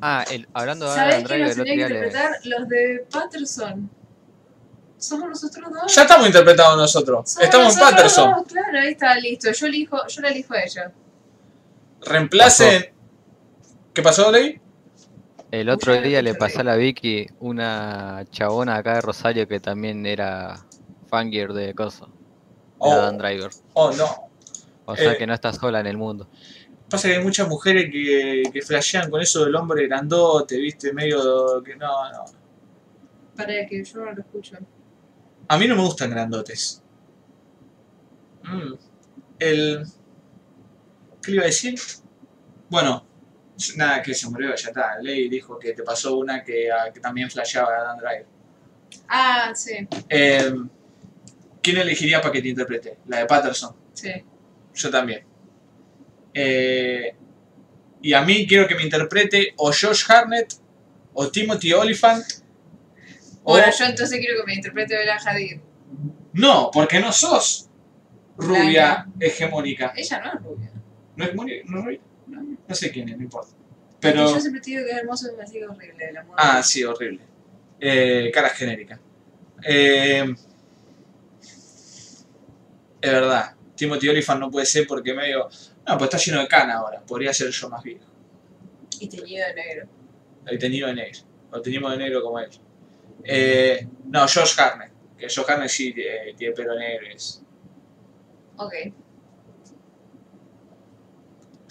Ah, 0.00 0.24
el, 0.30 0.48
hablando 0.54 0.88
de 0.88 0.94
¿Sabés 0.94 1.14
Adam 1.14 1.24
quién 1.26 1.38
Driver, 1.40 1.48
nos 1.48 1.56
el 1.56 1.60
otro 1.60 1.64
tenía 1.64 1.86
que 1.88 1.92
día 1.94 2.00
le- 2.00 2.06
interpretar? 2.08 2.46
Los 2.46 2.68
de 2.68 3.06
Patterson. 3.10 3.90
Somos 4.96 5.28
nosotros 5.28 5.72
dos. 5.72 5.94
Ya 5.94 6.02
estamos 6.02 6.26
interpretados 6.26 6.76
nosotros. 6.76 7.30
Somos 7.30 7.44
Estamos 7.44 7.66
en 7.74 7.78
nosotros 7.80 7.90
Patterson. 7.96 8.32
dos, 8.32 8.46
Claro, 8.52 8.78
ahí 8.80 8.88
está, 8.88 9.14
listo. 9.16 9.52
Yo 9.52 9.66
elijo, 9.66 10.06
yo 10.08 10.20
la 10.22 10.28
elijo 10.28 10.54
a 10.54 10.62
ella. 10.62 10.92
Reemplacen. 12.00 12.86
¿Qué 13.92 14.02
pasó, 14.02 14.30
Ley? 14.30 14.60
El 15.50 15.70
otro 15.70 15.92
Mucha 15.94 16.02
día 16.06 16.22
le 16.22 16.34
pasé 16.34 16.60
a 16.60 16.64
la 16.64 16.76
Vicky 16.76 17.26
una 17.40 18.24
chabona 18.30 18.76
acá 18.76 18.94
de 18.96 19.00
Rosario 19.00 19.48
que 19.48 19.60
también 19.60 20.04
era 20.04 20.56
fangirl 21.08 21.54
de 21.54 21.74
Coso, 21.74 22.06
de 22.06 22.12
Oh, 22.78 22.92
Adam 22.92 23.16
Driver. 23.18 23.50
oh, 23.72 23.90
no. 23.92 24.28
O 24.84 24.94
sea 24.96 25.12
Eh. 25.12 25.16
que 25.16 25.26
no 25.26 25.32
está 25.34 25.52
sola 25.52 25.80
en 25.80 25.86
el 25.86 25.96
mundo. 25.96 26.28
Pasa 26.90 27.08
que 27.08 27.16
hay 27.16 27.22
muchas 27.22 27.48
mujeres 27.48 27.90
que, 27.92 28.44
que 28.52 28.62
flashean 28.62 29.10
con 29.10 29.20
eso 29.20 29.44
del 29.44 29.54
hombre 29.54 29.86
grandote, 29.86 30.56
viste, 30.56 30.92
medio 30.92 31.62
que 31.62 31.76
no, 31.76 32.10
no. 32.10 32.24
Para 33.36 33.66
que 33.66 33.84
yo 33.84 34.04
no 34.04 34.12
lo 34.12 34.20
escucho. 34.20 34.56
A 35.48 35.58
mí 35.58 35.66
no 35.68 35.76
me 35.76 35.82
gustan 35.82 36.10
grandotes. 36.10 36.82
Mm. 38.42 38.74
El. 39.38 39.86
¿Qué 41.22 41.30
le 41.30 41.36
iba 41.36 41.44
a 41.44 41.46
decir? 41.46 41.78
Bueno, 42.68 43.06
nada, 43.76 44.02
que 44.02 44.14
se 44.14 44.28
murió, 44.28 44.54
ya 44.54 44.68
está. 44.68 44.98
Ley 45.00 45.28
dijo 45.28 45.58
que 45.58 45.72
te 45.72 45.82
pasó 45.82 46.16
una 46.16 46.42
que, 46.42 46.70
ah, 46.70 46.90
que 46.92 47.00
también 47.00 47.30
flasheaba 47.30 47.68
a 47.76 47.82
Dan 47.84 47.98
Driver. 47.98 48.26
Ah, 49.08 49.52
sí. 49.54 49.86
Eh, 50.08 50.54
¿quién 51.62 51.76
elegiría 51.76 52.20
para 52.20 52.32
que 52.32 52.42
te 52.42 52.48
interprete? 52.48 52.98
La 53.06 53.18
de 53.18 53.26
Patterson. 53.26 53.74
Sí. 53.92 54.10
Yo 54.74 54.90
también. 54.90 55.27
Eh, 56.40 57.16
y 58.00 58.12
a 58.12 58.22
mí 58.22 58.46
quiero 58.46 58.68
que 58.68 58.76
me 58.76 58.84
interprete 58.84 59.54
o 59.56 59.72
Josh 59.72 60.04
Harnett 60.08 60.54
o 61.12 61.28
Timothy 61.28 61.72
Oliphant. 61.72 62.24
O... 63.42 63.52
Bueno, 63.52 63.66
yo 63.76 63.84
entonces 63.86 64.20
quiero 64.20 64.40
que 64.40 64.46
me 64.46 64.54
interprete 64.54 64.96
Bella 64.96 65.16
Hadid. 65.16 65.60
No, 66.34 66.70
porque 66.72 67.00
no 67.00 67.12
sos 67.12 67.68
rubia 68.36 69.08
hegemónica. 69.18 69.92
Ella 69.96 70.20
no 70.20 70.32
es 70.32 70.44
rubia. 70.44 70.72
¿No 71.16 71.24
es 71.24 71.30
hegemónica? 71.30 71.64
¿No 71.66 71.78
es 71.78 71.84
rubia? 71.84 72.00
No. 72.28 72.58
No 72.68 72.74
sé 72.74 72.92
quién 72.92 73.08
es, 73.08 73.16
no 73.16 73.24
importa. 73.24 73.52
Pero... 73.98 74.32
Yo 74.32 74.40
siempre 74.40 74.60
te 74.60 74.70
digo 74.70 74.84
que 74.84 74.92
es 74.92 74.98
hermoso 74.98 75.32
y 75.32 75.36
me 75.36 75.46
sigue 75.46 75.66
horrible. 75.66 76.12
La 76.12 76.22
moda. 76.22 76.36
Ah, 76.38 76.62
sí, 76.62 76.84
horrible. 76.84 77.20
Eh, 77.80 78.30
cara 78.32 78.50
genérica. 78.50 79.00
Eh, 79.64 80.34
es 81.40 82.26
verdad. 83.00 83.56
Timothy 83.74 84.08
Oliphant 84.08 84.40
no 84.40 84.50
puede 84.52 84.66
ser 84.66 84.86
porque 84.86 85.12
medio... 85.14 85.48
No, 85.88 85.96
pues 85.96 86.14
está 86.14 86.18
lleno 86.18 86.42
de 86.42 86.48
cana 86.48 86.74
ahora. 86.74 87.00
Podría 87.00 87.32
ser 87.32 87.48
yo 87.48 87.70
más 87.70 87.82
viejo. 87.82 88.04
Y 89.00 89.08
teñido 89.08 89.46
de 89.46 89.54
negro. 89.54 89.88
El 90.44 90.58
teñido 90.58 90.88
de 90.88 90.94
negro. 90.94 91.20
O 91.50 91.62
teñimos 91.62 91.90
de 91.92 91.96
negro 91.96 92.22
como 92.22 92.38
él. 92.38 92.50
Eh, 93.24 93.88
no, 94.04 94.20
Josh 94.28 94.60
Harnett. 94.60 94.92
Que 95.16 95.28
Josh 95.28 95.46
Harnett 95.48 95.70
sí 95.70 95.94
eh, 95.96 96.34
tiene 96.36 96.54
pelo 96.54 96.78
negro. 96.78 97.06
Es... 97.06 97.42
Ok. 98.58 98.74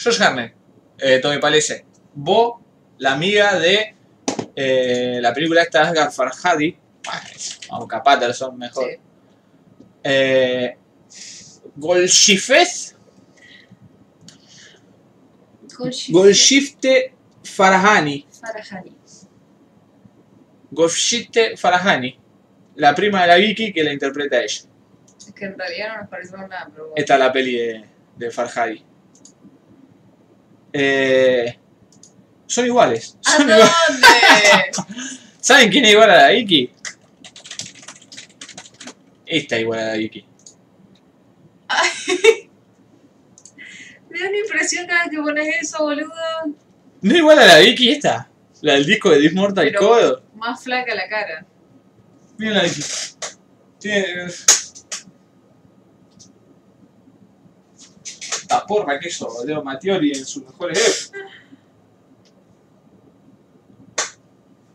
Josh 0.03 0.19
Harnett. 0.19 0.55
Eh, 0.97 1.19
Tommy 1.19 1.37
Palese. 1.37 1.85
Bo, 2.15 2.59
la 2.97 3.13
amiga 3.13 3.59
de 3.59 3.95
eh, 4.55 5.19
la 5.21 5.31
película 5.31 5.61
esta 5.61 5.91
de 5.91 5.99
Asghar 5.99 6.11
Farhadi. 6.11 6.75
Aunque 7.69 7.95
a 7.95 8.01
Patterson 8.01 8.57
mejor. 8.57 8.89
Sí. 8.89 8.97
Eh, 10.03 10.75
Golshifet. 11.75 12.96
Golshi- 15.77 16.11
Golshifte 16.11 17.13
Farahani. 17.43 18.25
Farahani. 18.41 18.91
Golshifte 20.71 21.55
Farahani. 21.57 22.19
La 22.75 22.93
prima 22.93 23.21
de 23.21 23.27
la 23.27 23.35
Vicky 23.35 23.71
que 23.73 23.83
la 23.83 23.93
interpreta 23.93 24.37
ella. 24.41 24.61
Es 25.19 25.33
que 25.33 25.45
en 25.45 25.57
realidad 25.57 25.93
no 25.95 26.01
nos 26.01 26.09
parecemos 26.09 26.47
nada, 26.49 26.67
pero 26.71 26.83
bueno. 26.89 26.93
Esta 26.95 27.13
es 27.15 27.19
la 27.19 27.31
peli 27.31 27.55
de, 27.57 27.85
de 28.17 28.31
Farhadi. 28.31 28.83
Eh, 30.73 31.57
son 32.45 32.65
iguales. 32.65 33.17
¿A 33.25 33.41
iguales. 33.41 33.71
dónde? 33.87 34.07
¿Saben 35.39 35.69
quién 35.71 35.85
es 35.85 35.91
igual 35.91 36.11
a 36.11 36.17
la 36.23 36.29
Vicky? 36.29 36.71
Esta 39.25 39.55
es 39.55 39.61
igual 39.61 39.79
a 39.79 39.85
la 39.87 39.93
Vicky. 39.93 40.25
Me 44.17 44.23
da 44.23 44.29
una 44.29 44.39
impresión 44.39 44.87
cada 44.87 45.01
vez 45.03 45.11
que 45.11 45.17
pones 45.21 45.55
eso, 45.61 45.77
boludo. 45.83 46.11
¿No 47.01 47.11
es 47.11 47.17
igual 47.19 47.37
a 47.39 47.45
la 47.45 47.59
Vicky 47.59 47.91
esta? 47.91 48.29
La 48.61 48.73
del 48.73 48.85
disco 48.87 49.11
de 49.11 49.19
This 49.19 49.33
Mortal 49.33 49.65
Pero- 49.65 49.79
Code. 49.79 50.23
Más 50.33 50.63
flaca 50.63 50.95
la 50.95 51.07
cara. 51.07 51.45
Miren 52.39 52.55
la 52.55 52.63
Vicky. 52.63 52.81
Tiene. 53.79 54.27
La 58.49 58.65
porra 58.65 58.99
que 58.99 59.09
eso, 59.09 59.29
Leo 59.45 59.61
Mattioli 59.63 60.11
en 60.17 60.25
sus 60.25 60.43
mejores 60.45 61.11
épocas. 61.13 61.31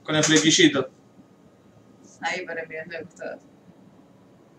Con 0.05 0.15
el 0.15 0.23
flequillito. 0.23 0.89
Ahí 2.21 2.45
para 2.47 2.65
mirando 2.67 2.97
al 2.97 3.05
costado. 3.05 3.39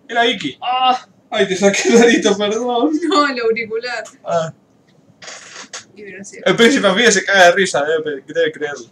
Era 0.10 0.24
Vicky. 0.24 0.58
¡Ah! 0.62 1.08
Ay, 1.30 1.48
te 1.48 1.56
saqué 1.56 1.90
el 1.90 2.02
arito, 2.02 2.38
perdón. 2.38 2.92
No, 3.08 3.28
el 3.28 3.40
auricular. 3.40 4.04
Ah, 4.26 4.52
mira. 4.52 4.63
El 5.96 6.56
príncipe 6.56 6.88
Anfibio 6.88 7.12
se 7.12 7.24
caga 7.24 7.46
de 7.46 7.52
risa, 7.52 7.84
debe, 7.84 8.24
debe 8.26 8.52
creerlo. 8.52 8.86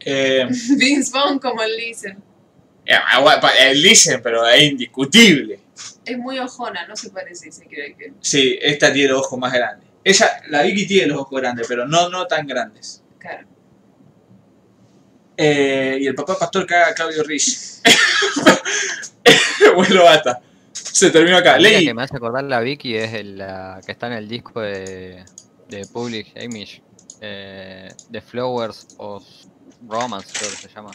Eh, 0.00 0.46
Vince 0.76 1.10
Vaughn 1.12 1.38
como 1.38 1.62
el 1.62 1.76
Listen. 1.76 2.22
eh, 2.86 2.96
el 3.60 3.82
dicen, 3.82 4.20
pero 4.22 4.46
es 4.46 4.62
indiscutible. 4.62 5.60
Es 6.04 6.18
muy 6.18 6.38
ojona, 6.38 6.86
no 6.86 6.96
se 6.96 7.10
parece 7.10 7.52
si 7.52 7.62
quiere 7.66 7.94
que. 7.94 8.12
Sí, 8.20 8.58
esta 8.60 8.92
tiene 8.92 9.10
los 9.10 9.20
ojos 9.20 9.38
más 9.38 9.52
grandes. 9.52 9.88
Ella, 10.02 10.42
la 10.48 10.62
Vicky 10.62 10.86
tiene 10.86 11.08
los 11.08 11.18
ojos 11.18 11.40
grandes, 11.40 11.66
pero 11.68 11.86
no, 11.86 12.08
no 12.08 12.26
tan 12.26 12.46
grandes. 12.46 13.02
Claro. 13.18 13.46
Eh, 15.36 15.98
y 16.00 16.06
el 16.06 16.14
papá 16.14 16.38
pastor 16.38 16.66
caga 16.66 16.88
a 16.88 16.94
Claudio 16.94 17.22
Rich. 17.22 17.80
bueno, 19.74 20.04
basta. 20.04 20.40
Se 20.92 21.10
terminó 21.10 21.36
acá. 21.36 21.58
La 21.58 21.70
que 21.78 21.94
me 21.94 22.02
hace 22.02 22.16
acordar 22.16 22.44
la 22.44 22.60
Vicky 22.60 22.96
es 22.96 23.14
el, 23.14 23.38
la 23.38 23.80
que 23.84 23.92
está 23.92 24.08
en 24.08 24.14
el 24.14 24.28
disco 24.28 24.60
de, 24.60 25.24
de 25.68 25.86
Public 25.86 26.32
Image. 26.40 26.82
Eh, 27.20 27.88
The 28.10 28.20
Flowers 28.20 28.88
of 28.98 29.24
Romance, 29.86 30.32
creo 30.36 30.50
que 30.50 30.56
se 30.56 30.68
llama. 30.68 30.90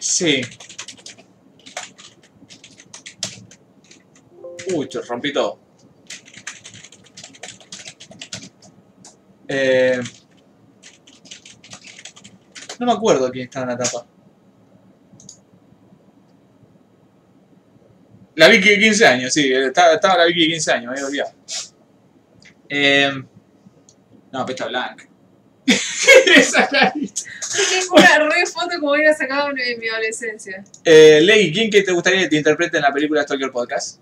Sí. 0.00 0.40
Uy, 4.74 4.88
te 4.88 5.00
rompí 5.02 5.32
todo. 5.32 5.60
Eh, 9.48 10.00
no 12.80 12.86
me 12.86 12.92
acuerdo 12.92 13.30
quién 13.30 13.44
estaba 13.44 13.72
en 13.72 13.78
la 13.78 13.84
tapa. 13.84 14.06
La 18.36 18.48
Vicky 18.48 18.68
de 18.68 18.78
15 18.78 19.06
años, 19.06 19.32
sí, 19.32 19.50
estaba, 19.52 19.94
estaba 19.94 20.18
la 20.18 20.24
Vicky 20.26 20.42
de 20.42 20.48
15 20.48 20.72
años, 20.72 20.84
me 20.84 20.92
había 20.92 21.06
olvidado. 21.06 21.32
Eh, 22.68 23.10
no, 24.30 24.46
pesta 24.46 24.66
blanca. 24.66 25.08
Esa 25.66 26.68
carita. 26.68 27.22
Tengo 27.70 27.94
una 27.94 28.18
re 28.28 28.46
foto 28.46 28.78
como 28.78 28.92
hubiera 28.92 29.14
sacado 29.14 29.50
en 29.50 29.58
en 29.58 29.78
mi 29.80 29.88
adolescencia. 29.88 30.62
Eh, 30.84 31.20
Ley, 31.22 31.50
¿quién 31.50 31.70
que 31.70 31.82
te 31.82 31.92
gustaría 31.92 32.20
que 32.20 32.28
te 32.28 32.36
interprete 32.36 32.76
en 32.76 32.82
la 32.82 32.92
película 32.92 33.22
Stalker 33.22 33.50
Podcast? 33.50 34.00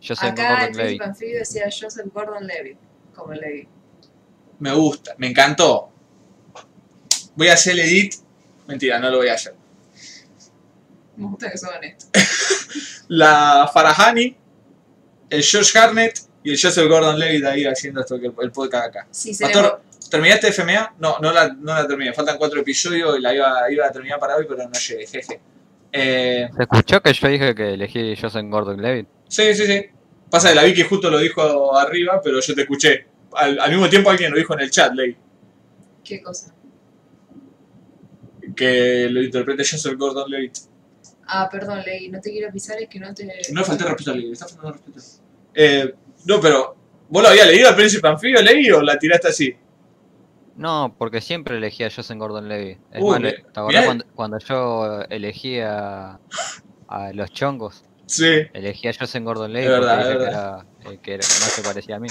Yo 0.00 0.14
sé 0.14 0.26
Acá 0.26 0.42
el 0.42 0.48
Gordon 0.48 0.76
Levitt. 0.76 0.76
príncipe 0.76 1.04
anfibio 1.04 1.38
decía 1.40 1.64
Joseph 1.64 2.06
Gordon 2.12 2.46
Levitt. 2.46 2.78
Como 3.12 3.32
Levitt. 3.32 3.68
Me 4.60 4.72
gusta, 4.72 5.14
me 5.18 5.26
encantó. 5.26 5.90
Voy 7.34 7.48
a 7.48 7.54
hacer 7.54 7.72
el 7.72 7.80
edit. 7.80 8.14
Mentira, 8.68 9.00
no 9.00 9.10
lo 9.10 9.18
voy 9.18 9.28
a 9.28 9.34
hacer. 9.34 9.54
Me 11.16 11.26
gusta 11.26 11.50
que 11.50 11.58
son 11.58 11.74
honestos. 11.74 12.08
La 13.08 13.70
Farahani, 13.72 14.36
el 15.30 15.44
Josh 15.44 15.76
Harnett 15.76 16.18
y 16.42 16.50
el 16.52 16.60
Joseph 16.60 16.88
Gordon 16.88 17.18
Levitt 17.18 17.44
ahí 17.44 17.64
haciendo 17.64 18.00
esto, 18.00 18.16
el, 18.16 18.32
el 18.40 18.52
podcast 18.52 18.86
acá. 18.88 19.06
Sí, 19.10 19.36
Pastor, 19.38 19.82
¿terminaste 20.10 20.52
FMA? 20.52 20.94
No, 20.98 21.18
no 21.20 21.32
la, 21.32 21.48
no 21.48 21.74
la 21.74 21.86
terminé. 21.86 22.12
Faltan 22.12 22.38
cuatro 22.38 22.60
episodios 22.60 23.18
y 23.18 23.20
la 23.22 23.34
iba, 23.34 23.70
iba 23.70 23.86
a 23.86 23.90
terminar 23.90 24.18
para 24.18 24.36
hoy, 24.36 24.46
pero 24.48 24.64
no 24.68 24.72
llegué, 24.72 25.06
jeje. 25.06 25.40
Eh, 25.92 26.48
¿Se 26.54 26.62
escuchó 26.62 27.00
que 27.00 27.12
yo 27.12 27.28
dije 27.28 27.54
que 27.54 27.74
elegí 27.74 28.14
Joseph 28.20 28.44
Gordon 28.48 28.80
Levitt? 28.80 29.08
sí, 29.28 29.54
sí, 29.54 29.66
sí. 29.66 29.86
Pasa 30.28 30.48
que 30.48 30.56
la 30.56 30.64
vi 30.64 30.74
que 30.74 30.82
justo 30.84 31.08
lo 31.08 31.18
dijo 31.18 31.76
arriba, 31.78 32.20
pero 32.22 32.40
yo 32.40 32.54
te 32.54 32.62
escuché. 32.62 33.06
Al, 33.32 33.60
al 33.60 33.70
mismo 33.70 33.88
tiempo 33.88 34.10
alguien 34.10 34.32
lo 34.32 34.38
dijo 34.38 34.54
en 34.54 34.60
el 34.60 34.70
chat, 34.70 34.92
Ley. 34.92 35.16
¿Qué 36.02 36.20
cosa? 36.20 36.52
Que 38.54 39.08
lo 39.10 39.22
interprete 39.22 39.64
Joseph 39.68 39.96
Gordon 39.96 40.30
Levitt. 40.30 40.58
Ah, 41.26 41.48
perdón, 41.50 41.82
Levi, 41.84 42.08
no 42.08 42.20
te 42.20 42.30
quiero 42.30 42.52
pisar, 42.52 42.80
es 42.80 42.88
que 42.88 43.00
no 43.00 43.12
te. 43.14 43.28
No 43.52 43.64
falté 43.64 43.84
respeto 43.84 44.12
a 44.12 44.14
Levi, 44.14 44.32
está 44.32 44.46
faltando 44.46 44.72
respeto. 44.72 45.00
Eh, 45.54 45.94
no, 46.24 46.40
pero. 46.40 46.76
¿Vos 47.08 47.22
lo 47.22 47.28
habías 47.28 47.46
leído 47.46 47.68
al 47.68 47.76
príncipe 47.76 48.08
anfibio, 48.08 48.42
Levi, 48.42 48.70
o 48.72 48.82
la 48.82 48.98
tiraste 48.98 49.28
así? 49.28 49.56
No, 50.56 50.94
porque 50.98 51.20
siempre 51.20 51.56
elegí 51.58 51.84
a 51.84 51.90
Joseph 51.90 52.16
Gordon 52.18 52.48
Levitt. 52.48 52.78
Es 52.90 53.02
Uy, 53.02 53.10
más, 53.10 53.20
me- 53.20 53.32
¿te 53.32 53.60
acordás 53.60 53.84
cuando, 53.84 54.04
cuando 54.14 54.38
yo 54.38 55.02
elegía 55.10 56.18
a 56.88 57.12
los 57.12 57.30
chongos? 57.30 57.84
Sí. 58.06 58.42
Elegí 58.54 58.88
a 58.88 58.94
Joseph 58.98 59.22
Gordon 59.22 59.52
Levitt 59.52 59.70
Es 59.70 59.72
verdad, 59.80 59.96
porque 60.02 60.12
es 60.12 60.18
dije 60.18 60.22
que 60.22 60.30
era 60.30 60.90
el 60.90 61.00
que, 61.00 61.14
era, 61.14 61.20
que 61.22 61.40
más 61.40 61.52
se 61.52 61.62
parecía 61.62 61.96
a 61.96 62.00
mí. 62.00 62.08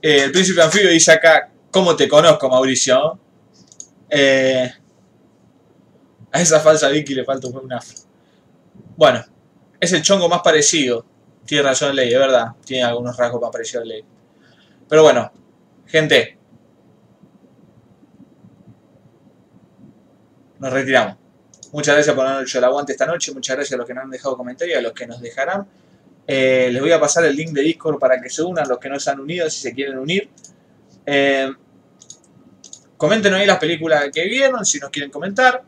Eh, 0.00 0.24
el 0.24 0.32
príncipe 0.32 0.62
anfibio 0.62 0.90
dice 0.90 1.12
acá, 1.12 1.50
¿cómo 1.70 1.96
te 1.96 2.08
conozco, 2.08 2.48
Mauricio? 2.48 3.18
Eh, 4.08 4.70
a 6.32 6.40
esa 6.40 6.60
falsa 6.60 6.88
Vicky 6.88 7.14
le 7.14 7.24
falta 7.24 7.48
un 7.48 7.72
afro. 7.72 7.98
Bueno, 8.96 9.24
es 9.78 9.92
el 9.92 10.02
chongo 10.02 10.28
más 10.28 10.40
parecido. 10.40 11.04
Tiene 11.44 11.62
razón 11.62 11.94
Ley, 11.94 12.12
es 12.12 12.18
verdad. 12.18 12.48
Tiene 12.64 12.84
algunos 12.84 13.16
rasgos 13.16 13.40
más 13.40 13.50
parecidos 13.50 13.84
a 13.84 13.86
Ley. 13.86 14.04
Pero 14.88 15.02
bueno, 15.02 15.30
gente. 15.86 16.38
Nos 20.58 20.72
retiramos. 20.72 21.16
Muchas 21.72 21.94
gracias 21.94 22.14
por 22.14 22.24
habernos 22.24 22.48
hecho 22.48 22.58
el 22.58 22.64
aguante 22.64 22.92
esta 22.92 23.06
noche. 23.06 23.32
Muchas 23.32 23.56
gracias 23.56 23.74
a 23.74 23.76
los 23.76 23.86
que 23.86 23.94
nos 23.94 24.04
han 24.04 24.10
dejado 24.10 24.36
comentarios, 24.36 24.78
a 24.78 24.80
los 24.80 24.92
que 24.92 25.06
nos 25.06 25.20
dejarán. 25.20 25.66
Eh, 26.26 26.70
les 26.72 26.80
voy 26.80 26.90
a 26.90 26.98
pasar 26.98 27.24
el 27.24 27.36
link 27.36 27.50
de 27.50 27.60
Discord 27.60 27.98
para 27.98 28.20
que 28.20 28.30
se 28.30 28.42
unan, 28.42 28.66
los 28.68 28.78
que 28.78 28.88
no 28.88 28.98
se 28.98 29.10
han 29.10 29.20
unido, 29.20 29.48
si 29.50 29.60
se 29.60 29.74
quieren 29.74 29.98
unir. 29.98 30.28
Eh, 31.04 31.52
comenten 32.96 33.34
ahí 33.34 33.46
las 33.46 33.58
películas 33.58 34.08
que 34.12 34.24
vieron, 34.24 34.64
si 34.64 34.78
nos 34.78 34.90
quieren 34.90 35.10
comentar. 35.10 35.62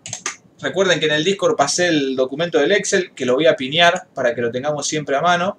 Recuerden 0.61 0.99
que 0.99 1.07
en 1.07 1.13
el 1.13 1.25
Discord 1.25 1.57
pasé 1.57 1.89
el 1.89 2.17
documento 2.17 2.59
del 2.59 2.73
Excel, 2.73 3.13
que 3.15 3.25
lo 3.25 3.35
voy 3.35 3.47
a 3.47 3.55
piñar 3.57 4.09
para 4.15 4.35
que 4.35 4.41
lo 4.41 4.51
tengamos 4.51 4.87
siempre 4.87 5.17
a 5.17 5.21
mano. 5.21 5.57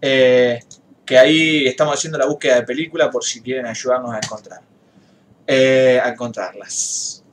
Eh, 0.00 0.60
que 1.04 1.18
ahí 1.18 1.66
estamos 1.66 1.94
haciendo 1.94 2.18
la 2.18 2.26
búsqueda 2.26 2.56
de 2.56 2.62
película 2.62 3.10
por 3.10 3.24
si 3.24 3.40
quieren 3.40 3.66
ayudarnos 3.66 4.12
a 4.14 4.18
encontrar. 4.18 4.60
eh, 5.46 6.00
a 6.02 6.08
encontrarlas. 6.10 7.24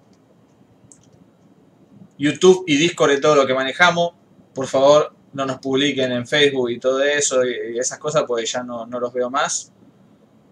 YouTube 2.18 2.64
y 2.68 2.78
Discord 2.78 3.12
es 3.12 3.22
todo 3.22 3.36
lo 3.36 3.48
que 3.48 3.54
manejamos. 3.54 4.12
Por 4.54 4.68
favor, 4.68 5.14
no 5.34 5.46
nos 5.46 5.60
publiquen 5.60 6.12
en 6.12 6.28
Facebook 6.28 6.70
y 6.72 6.80
todo 6.80 7.02
eso 7.04 7.46
y, 7.46 7.78
esas 7.80 8.00
cosas, 8.00 8.24
porque 8.28 8.46
ya 8.46 8.64
no, 8.64 8.86
no 8.86 9.00
los 9.00 9.14
veo 9.14 9.30
más. 9.30 9.72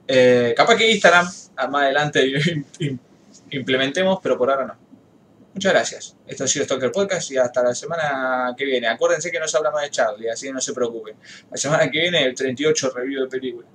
Eh, 0.07 0.53
capaz 0.55 0.75
que 0.77 0.89
Instagram 0.89 1.25
más 1.25 1.81
adelante 1.83 2.25
im- 2.79 2.99
implementemos, 3.51 4.19
pero 4.21 4.37
por 4.37 4.49
ahora 4.49 4.65
no. 4.67 4.86
Muchas 5.57 5.73
gracias. 5.73 6.15
Esto 6.27 6.43
ha 6.43 6.47
sido 6.47 6.65
Stalker 6.65 6.91
Podcast 6.91 7.31
y 7.31 7.37
hasta 7.37 7.63
la 7.63 7.73
semana 7.73 8.53
que 8.55 8.63
viene. 8.63 8.87
Acuérdense 8.89 9.31
que 9.31 9.39
no 9.39 9.47
se 9.47 9.57
habla 9.57 9.71
más 9.71 9.81
de 9.81 9.89
Charlie, 9.89 10.29
así 10.29 10.45
que 10.45 10.53
no 10.53 10.61
se 10.61 10.71
preocupen. 10.71 11.15
La 11.49 11.57
semana 11.57 11.89
que 11.89 11.99
viene 11.99 12.25
el 12.25 12.35
38 12.35 12.91
review 12.93 13.23
de 13.23 13.27
película. 13.27 13.67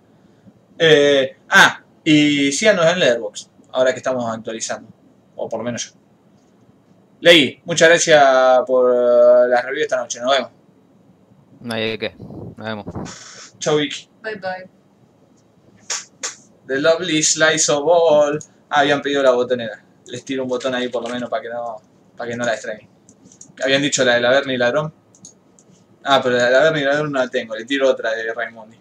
Eh, 0.78 1.38
ah, 1.48 1.82
y 2.04 2.52
síganos 2.52 2.86
en 2.86 3.00
Letterboxd, 3.00 3.50
ahora 3.72 3.90
que 3.90 3.96
estamos 3.96 4.32
actualizando. 4.32 4.88
O 5.34 5.48
por 5.48 5.58
lo 5.58 5.64
menos 5.64 5.86
yo. 5.86 6.00
Leí, 7.18 7.60
muchas 7.64 7.88
gracias 7.88 8.60
por 8.64 8.88
eh, 8.88 9.48
la 9.48 9.60
review 9.62 9.82
esta 9.82 9.96
noche. 9.96 10.20
Nos 10.20 10.30
vemos. 10.30 10.50
No 11.62 11.74
hay 11.74 11.90
de 11.90 11.98
qué. 11.98 12.14
Nos 12.16 12.64
vemos. 12.64 12.86
Chau, 13.58 13.78
Vicky. 13.78 14.08
Bye 14.22 14.36
bye. 14.36 14.70
The 16.68 16.78
Lovely 16.78 17.24
Slice 17.24 17.72
of 17.72 17.82
Ball. 17.82 18.38
Ah, 18.70 18.82
habían 18.82 19.02
pedido 19.02 19.20
la 19.24 19.32
botonera. 19.32 19.82
Les 20.12 20.22
tiro 20.26 20.42
un 20.42 20.48
botón 20.50 20.74
ahí 20.74 20.90
por 20.90 21.02
lo 21.02 21.08
menos 21.08 21.30
para 21.30 21.40
que 21.40 21.48
no, 21.48 21.80
para 22.14 22.30
que 22.30 22.36
no 22.36 22.44
la 22.44 22.52
extrañen. 22.52 22.86
Habían 23.64 23.80
dicho 23.80 24.04
la 24.04 24.16
de 24.16 24.20
la 24.20 24.28
Bernie 24.28 24.56
y 24.56 24.58
Ladrón. 24.58 24.92
Ah, 26.04 26.20
pero 26.22 26.36
la 26.36 26.44
de 26.44 26.50
la 26.50 26.62
Bernie 26.64 26.82
y 26.82 26.84
Ladrón 26.84 27.12
no 27.12 27.18
la 27.18 27.28
tengo. 27.28 27.56
Le 27.56 27.64
tiro 27.64 27.88
otra 27.88 28.10
de 28.10 28.30
Raimondi. 28.34 28.78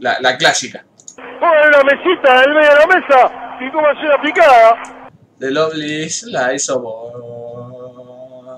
La, 0.00 0.18
la 0.18 0.36
clásica. 0.36 0.84
Pongan 1.14 1.68
una 1.68 1.82
mesita 1.84 2.42
en 2.42 2.50
el 2.50 2.54
medio 2.56 2.70
de 2.70 2.74
la 2.74 2.86
mesa 2.88 3.58
y 3.60 3.70
cómo 3.70 3.86
hacer 3.86 4.08
la 4.08 4.20
picada. 4.20 5.10
The 5.38 5.50
Lovely 5.52 6.10
Slice 6.10 6.72
of. 6.72 6.82